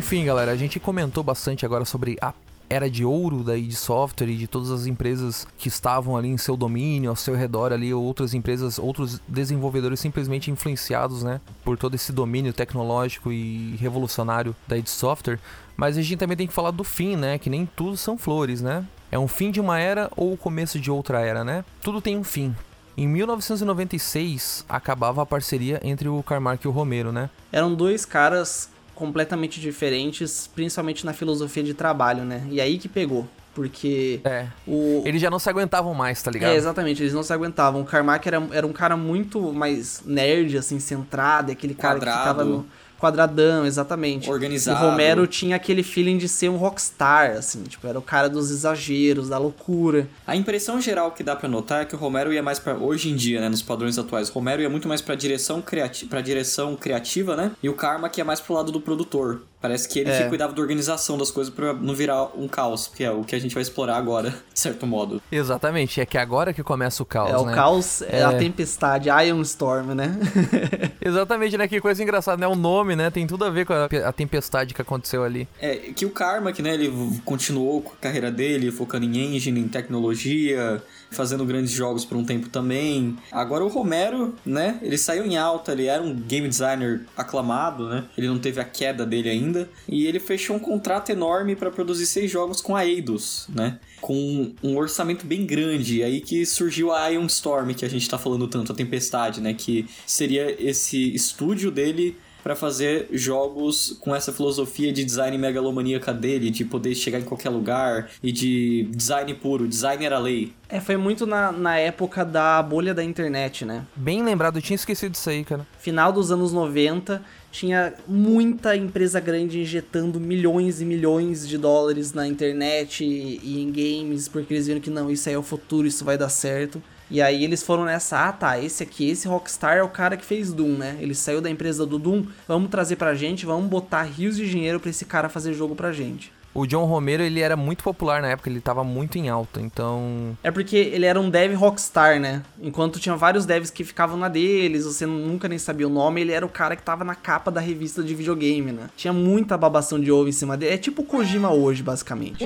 Enfim, 0.00 0.24
galera, 0.24 0.50
a 0.50 0.56
gente 0.56 0.80
comentou 0.80 1.22
bastante 1.22 1.66
agora 1.66 1.84
sobre 1.84 2.16
a 2.22 2.32
era 2.70 2.88
de 2.88 3.04
ouro 3.04 3.44
da 3.44 3.54
id 3.54 3.72
Software 3.72 4.30
e 4.30 4.34
de 4.34 4.46
todas 4.46 4.70
as 4.70 4.86
empresas 4.86 5.46
que 5.58 5.68
estavam 5.68 6.16
ali 6.16 6.28
em 6.28 6.38
seu 6.38 6.56
domínio, 6.56 7.10
ao 7.10 7.16
seu 7.16 7.34
redor 7.34 7.70
ali, 7.70 7.92
ou 7.92 8.02
outras 8.02 8.32
empresas, 8.32 8.78
outros 8.78 9.20
desenvolvedores 9.28 10.00
simplesmente 10.00 10.50
influenciados, 10.50 11.22
né, 11.22 11.38
por 11.62 11.76
todo 11.76 11.96
esse 11.96 12.12
domínio 12.12 12.50
tecnológico 12.50 13.30
e 13.30 13.76
revolucionário 13.78 14.56
da 14.66 14.78
id 14.78 14.86
Software. 14.86 15.38
Mas 15.76 15.98
a 15.98 16.00
gente 16.00 16.16
também 16.16 16.34
tem 16.34 16.46
que 16.46 16.54
falar 16.54 16.70
do 16.70 16.82
fim, 16.82 17.14
né, 17.14 17.36
que 17.36 17.50
nem 17.50 17.66
tudo 17.66 17.94
são 17.98 18.16
flores, 18.16 18.62
né? 18.62 18.86
É 19.12 19.18
um 19.18 19.28
fim 19.28 19.50
de 19.50 19.60
uma 19.60 19.78
era 19.78 20.10
ou 20.16 20.32
o 20.32 20.36
começo 20.38 20.80
de 20.80 20.90
outra 20.90 21.20
era, 21.20 21.44
né? 21.44 21.62
Tudo 21.82 22.00
tem 22.00 22.16
um 22.16 22.24
fim. 22.24 22.56
Em 22.96 23.06
1996 23.06 24.64
acabava 24.66 25.20
a 25.20 25.26
parceria 25.26 25.78
entre 25.84 26.08
o 26.08 26.22
Carmack 26.22 26.64
e 26.64 26.68
o 26.68 26.72
Romero, 26.72 27.12
né? 27.12 27.28
Eram 27.52 27.74
dois 27.74 28.06
caras 28.06 28.70
completamente 29.00 29.58
diferentes, 29.60 30.46
principalmente 30.54 31.06
na 31.06 31.14
filosofia 31.14 31.62
de 31.62 31.72
trabalho, 31.72 32.22
né? 32.22 32.46
E 32.50 32.60
aí 32.60 32.76
que 32.78 32.86
pegou. 32.88 33.26
Porque 33.54 34.20
É. 34.22 34.46
o. 34.66 35.02
Eles 35.04 35.20
já 35.20 35.28
não 35.28 35.38
se 35.40 35.48
aguentavam 35.50 35.92
mais, 35.92 36.22
tá 36.22 36.30
ligado? 36.30 36.52
É, 36.52 36.54
exatamente, 36.56 37.02
eles 37.02 37.12
não 37.12 37.22
se 37.22 37.32
aguentavam. 37.32 37.80
O 37.80 37.84
Carmack 37.84 38.28
era, 38.28 38.40
era 38.52 38.64
um 38.66 38.72
cara 38.72 38.96
muito 38.96 39.52
mais 39.52 40.02
nerd, 40.04 40.56
assim, 40.56 40.78
centrado, 40.78 41.50
é 41.50 41.52
aquele 41.54 41.74
cara 41.74 41.94
Quadrado. 41.94 42.16
que 42.16 42.22
ficava 42.22 42.44
no 42.44 42.66
quadradão, 43.00 43.64
exatamente. 43.64 44.30
Organizado. 44.30 44.84
O 44.84 44.90
Romero 44.90 45.26
tinha 45.26 45.56
aquele 45.56 45.82
feeling 45.82 46.18
de 46.18 46.28
ser 46.28 46.48
um 46.50 46.56
rockstar, 46.56 47.32
assim, 47.32 47.62
tipo, 47.64 47.86
era 47.86 47.98
o 47.98 48.02
cara 48.02 48.28
dos 48.28 48.50
exageros, 48.50 49.28
da 49.28 49.38
loucura. 49.38 50.06
A 50.26 50.36
impressão 50.36 50.80
geral 50.80 51.12
que 51.12 51.22
dá 51.22 51.34
pra 51.34 51.48
notar 51.48 51.82
é 51.82 51.84
que 51.84 51.94
o 51.94 51.98
Romero 51.98 52.32
ia 52.32 52.42
mais 52.42 52.58
pra 52.58 52.74
hoje 52.74 53.10
em 53.10 53.16
dia, 53.16 53.40
né, 53.40 53.48
nos 53.48 53.62
padrões 53.62 53.98
atuais. 53.98 54.28
O 54.28 54.32
Romero 54.32 54.62
ia 54.62 54.68
muito 54.68 54.86
mais 54.86 55.00
pra 55.00 55.14
direção 55.14 55.62
criati 55.62 56.06
para 56.06 56.20
direção 56.20 56.76
criativa, 56.76 57.34
né? 57.34 57.52
E 57.62 57.68
o 57.68 57.74
Karma 57.74 58.08
que 58.08 58.20
ia 58.20 58.24
mais 58.24 58.40
pro 58.40 58.54
lado 58.54 58.70
do 58.70 58.80
produtor. 58.80 59.42
Parece 59.60 59.88
que 59.88 59.98
ele 59.98 60.10
É. 60.10 60.22
que 60.22 60.28
cuidava 60.30 60.52
da 60.54 60.60
organização 60.62 61.18
das 61.18 61.30
coisas 61.30 61.52
pra 61.52 61.74
não 61.74 61.94
virar 61.94 62.24
um 62.36 62.48
caos, 62.48 62.86
que 62.94 63.04
é 63.04 63.10
o 63.10 63.22
que 63.22 63.34
a 63.36 63.38
gente 63.38 63.52
vai 63.54 63.62
explorar 63.62 63.96
agora, 63.96 64.30
de 64.54 64.58
certo 64.58 64.86
modo. 64.86 65.20
Exatamente, 65.30 66.00
é 66.00 66.06
que 66.06 66.16
agora 66.16 66.52
que 66.54 66.62
começa 66.62 67.02
o 67.02 67.06
caos, 67.06 67.30
é, 67.30 67.36
o 67.36 67.44
né? 67.44 67.54
caos 67.54 68.02
é, 68.02 68.20
É. 68.20 68.22
a 68.24 68.32
tempestade, 68.32 69.08
Iron 69.26 69.42
Storm, 69.42 69.94
né? 69.94 70.18
Exatamente, 71.00 71.56
né? 71.58 71.68
Que 71.68 71.80
coisa 71.80 72.02
engraçada, 72.02 72.40
né? 72.40 72.46
O 72.46 72.56
nome, 72.56 72.96
né? 72.96 73.10
Tem 73.10 73.26
tudo 73.26 73.44
a 73.44 73.50
ver 73.50 73.66
com 73.66 73.72
a, 73.72 73.84
a 74.06 74.12
tempestade 74.12 74.72
que 74.74 74.80
aconteceu 74.82 75.24
ali. 75.24 75.46
É, 75.60 75.76
que 75.94 76.06
o 76.06 76.10
Karma, 76.10 76.52
que 76.52 76.62
né, 76.62 76.74
ele 76.74 76.90
continuou 77.24 77.82
com 77.82 77.92
a 77.92 77.96
carreira 77.96 78.30
dele, 78.30 78.70
focando 78.70 79.04
em 79.04 79.34
engine, 79.36 79.60
em 79.60 79.68
tecnologia, 79.68 80.82
fazendo 81.10 81.44
grandes 81.44 81.72
jogos 81.72 82.04
por 82.04 82.16
um 82.16 82.24
tempo 82.24 82.48
também. 82.48 83.16
Agora 83.30 83.64
o 83.64 83.68
Romero, 83.68 84.34
né, 84.44 84.78
ele 84.82 84.96
saiu 84.96 85.26
em 85.26 85.36
alta, 85.36 85.72
ele 85.72 85.86
era 85.86 86.02
um 86.02 86.14
game 86.14 86.48
designer 86.48 87.02
aclamado, 87.16 87.88
né? 87.88 88.04
Ele 88.16 88.28
não 88.28 88.38
teve 88.38 88.60
a 88.60 88.64
queda 88.64 89.04
dele 89.04 89.28
ainda. 89.28 89.68
E 89.88 90.06
ele 90.06 90.20
fechou 90.20 90.56
um 90.56 90.60
contrato 90.60 91.10
enorme 91.10 91.56
para 91.56 91.70
produzir 91.70 92.06
seis 92.06 92.30
jogos 92.30 92.60
com 92.60 92.76
a 92.76 92.86
Eidos, 92.86 93.46
né? 93.48 93.78
Com 94.00 94.52
um 94.62 94.76
orçamento 94.76 95.26
bem 95.26 95.44
grande. 95.44 95.98
E 95.98 96.02
aí 96.02 96.20
que 96.20 96.46
surgiu 96.46 96.92
a 96.92 97.08
Ion 97.08 97.26
Storm, 97.26 97.74
que 97.74 97.84
a 97.84 97.90
gente 97.90 98.08
tá 98.08 98.18
falando 98.18 98.46
tanto, 98.48 98.72
a 98.72 98.74
Tempestade, 98.74 99.40
né? 99.40 99.54
Que 99.54 99.86
seria 100.06 100.56
esse 100.58 101.14
estúdio 101.14 101.70
dele 101.70 102.16
para 102.42 102.56
fazer 102.56 103.08
jogos 103.12 103.96
com 104.00 104.14
essa 104.14 104.32
filosofia 104.32 104.92
de 104.92 105.04
design 105.04 105.36
megalomaníaca 105.38 106.12
dele, 106.12 106.50
de 106.50 106.64
poder 106.64 106.94
chegar 106.94 107.18
em 107.18 107.24
qualquer 107.24 107.50
lugar 107.50 108.10
e 108.22 108.32
de 108.32 108.88
design 108.90 109.32
puro, 109.34 109.66
design 109.66 110.04
era 110.04 110.18
lei. 110.18 110.52
É, 110.68 110.80
foi 110.80 110.96
muito 110.96 111.26
na, 111.26 111.50
na 111.50 111.76
época 111.78 112.24
da 112.24 112.62
bolha 112.62 112.94
da 112.94 113.02
internet, 113.02 113.64
né? 113.64 113.84
Bem 113.96 114.22
lembrado, 114.22 114.58
eu 114.58 114.62
tinha 114.62 114.76
esquecido 114.76 115.12
disso 115.12 115.28
aí, 115.28 115.44
cara. 115.44 115.66
Final 115.78 116.12
dos 116.12 116.30
anos 116.30 116.52
90, 116.52 117.20
tinha 117.50 117.92
muita 118.06 118.76
empresa 118.76 119.18
grande 119.18 119.60
injetando 119.60 120.20
milhões 120.20 120.80
e 120.80 120.84
milhões 120.84 121.46
de 121.46 121.58
dólares 121.58 122.12
na 122.12 122.26
internet 122.26 123.04
e, 123.04 123.40
e 123.42 123.60
em 123.60 123.72
games, 123.72 124.28
porque 124.28 124.54
eles 124.54 124.68
viram 124.68 124.80
que 124.80 124.90
não, 124.90 125.10
isso 125.10 125.28
aí 125.28 125.34
é 125.34 125.38
o 125.38 125.42
futuro, 125.42 125.86
isso 125.86 126.04
vai 126.04 126.16
dar 126.16 126.28
certo. 126.28 126.80
E 127.10 127.20
aí 127.20 127.42
eles 127.42 127.62
foram 127.62 127.84
nessa, 127.84 128.28
ah 128.28 128.32
tá, 128.32 128.58
esse 128.58 128.82
aqui, 128.82 129.10
esse 129.10 129.26
Rockstar 129.26 129.76
é 129.76 129.82
o 129.82 129.88
cara 129.88 130.16
que 130.16 130.24
fez 130.24 130.52
Doom, 130.52 130.76
né? 130.76 130.96
Ele 131.00 131.14
saiu 131.14 131.40
da 131.40 131.50
empresa 131.50 131.84
do 131.84 131.98
Doom, 131.98 132.24
vamos 132.46 132.70
trazer 132.70 132.96
pra 132.96 133.14
gente, 133.14 133.44
vamos 133.44 133.68
botar 133.68 134.02
rios 134.02 134.36
de 134.36 134.48
dinheiro 134.48 134.78
pra 134.78 134.90
esse 134.90 135.04
cara 135.04 135.28
fazer 135.28 135.52
jogo 135.52 135.74
pra 135.74 135.92
gente. 135.92 136.32
O 136.52 136.66
John 136.66 136.84
Romero, 136.84 137.22
ele 137.22 137.38
era 137.38 137.56
muito 137.56 137.84
popular 137.84 138.20
na 138.20 138.28
época, 138.28 138.50
ele 138.50 138.60
tava 138.60 138.82
muito 138.82 139.16
em 139.16 139.28
alta, 139.28 139.60
então... 139.60 140.36
É 140.42 140.50
porque 140.50 140.76
ele 140.76 141.06
era 141.06 141.20
um 141.20 141.30
dev 141.30 141.54
rockstar, 141.54 142.18
né? 142.18 142.42
Enquanto 142.60 142.98
tinha 142.98 143.14
vários 143.14 143.46
devs 143.46 143.70
que 143.70 143.84
ficavam 143.84 144.16
na 144.16 144.28
deles, 144.28 144.84
você 144.84 145.06
nunca 145.06 145.48
nem 145.48 145.58
sabia 145.58 145.86
o 145.86 145.90
nome, 145.90 146.20
ele 146.20 146.32
era 146.32 146.44
o 146.44 146.48
cara 146.48 146.74
que 146.74 146.82
tava 146.82 147.04
na 147.04 147.14
capa 147.14 147.52
da 147.52 147.60
revista 147.60 148.02
de 148.02 148.16
videogame, 148.16 148.72
né? 148.72 148.88
Tinha 148.96 149.12
muita 149.12 149.56
babação 149.56 150.00
de 150.00 150.10
ovo 150.10 150.28
em 150.28 150.32
cima 150.32 150.56
dele. 150.56 150.74
É 150.74 150.78
tipo 150.78 151.02
o 151.02 151.04
Kojima 151.04 151.52
hoje, 151.52 151.84
basicamente. 151.84 152.44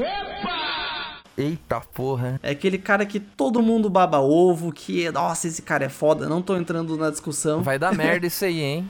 Eita 1.37 1.81
porra. 1.81 2.39
É 2.43 2.51
aquele 2.51 2.79
cara 2.79 3.05
que 3.05 3.19
todo 3.19 3.61
mundo 3.61 3.91
baba 3.91 4.21
ovo, 4.21 4.71
que, 4.73 5.11
nossa, 5.11 5.49
esse 5.49 5.63
cara 5.63 5.85
é 5.85 5.89
foda. 5.89 6.29
Não 6.29 6.41
tô 6.41 6.57
entrando 6.57 6.97
na 6.97 7.11
discussão. 7.11 7.63
Vai 7.63 7.79
dar 7.79 7.93
merda 7.97 8.27
isso 8.27 8.45
aí, 8.45 8.61
hein? 8.61 8.87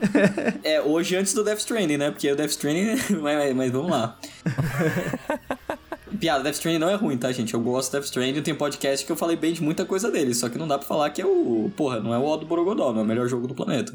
É, 0.63 0.79
hoje 0.81 1.15
antes 1.15 1.33
do 1.33 1.43
Death 1.43 1.59
Stranding, 1.59 1.97
né? 1.97 2.11
Porque 2.11 2.31
o 2.31 2.35
Death 2.35 2.51
Stranding... 2.51 2.95
mas, 3.21 3.37
mas- 3.37 3.55
mas 3.55 3.71
vamos 3.71 3.89
lá. 3.91 4.17
Piada, 6.19 6.43
Death 6.43 6.55
Stranding 6.55 6.79
não 6.79 6.89
é 6.89 6.95
ruim, 6.95 7.17
tá, 7.17 7.31
gente? 7.31 7.53
Eu 7.53 7.59
gosto 7.59 7.89
do 7.89 7.93
Death 7.93 8.05
Stranding, 8.05 8.41
tem 8.41 8.55
podcast 8.55 9.05
que 9.05 9.11
eu 9.11 9.17
falei 9.17 9.35
bem 9.35 9.51
de 9.51 9.61
muita 9.61 9.83
coisa 9.83 10.09
dele, 10.11 10.33
só 10.33 10.47
que 10.47 10.57
não 10.57 10.67
dá 10.67 10.77
pra 10.77 10.87
falar 10.87 11.09
que 11.09 11.21
é 11.21 11.25
o... 11.25 11.69
Porra, 11.75 11.99
não 11.99 12.13
é 12.13 12.17
o 12.17 12.23
O 12.23 12.37
do 12.37 12.45
Borogodó, 12.45 12.93
não 12.93 12.99
é 13.01 13.03
o 13.03 13.07
melhor 13.07 13.27
jogo 13.27 13.47
do 13.47 13.55
planeta. 13.55 13.91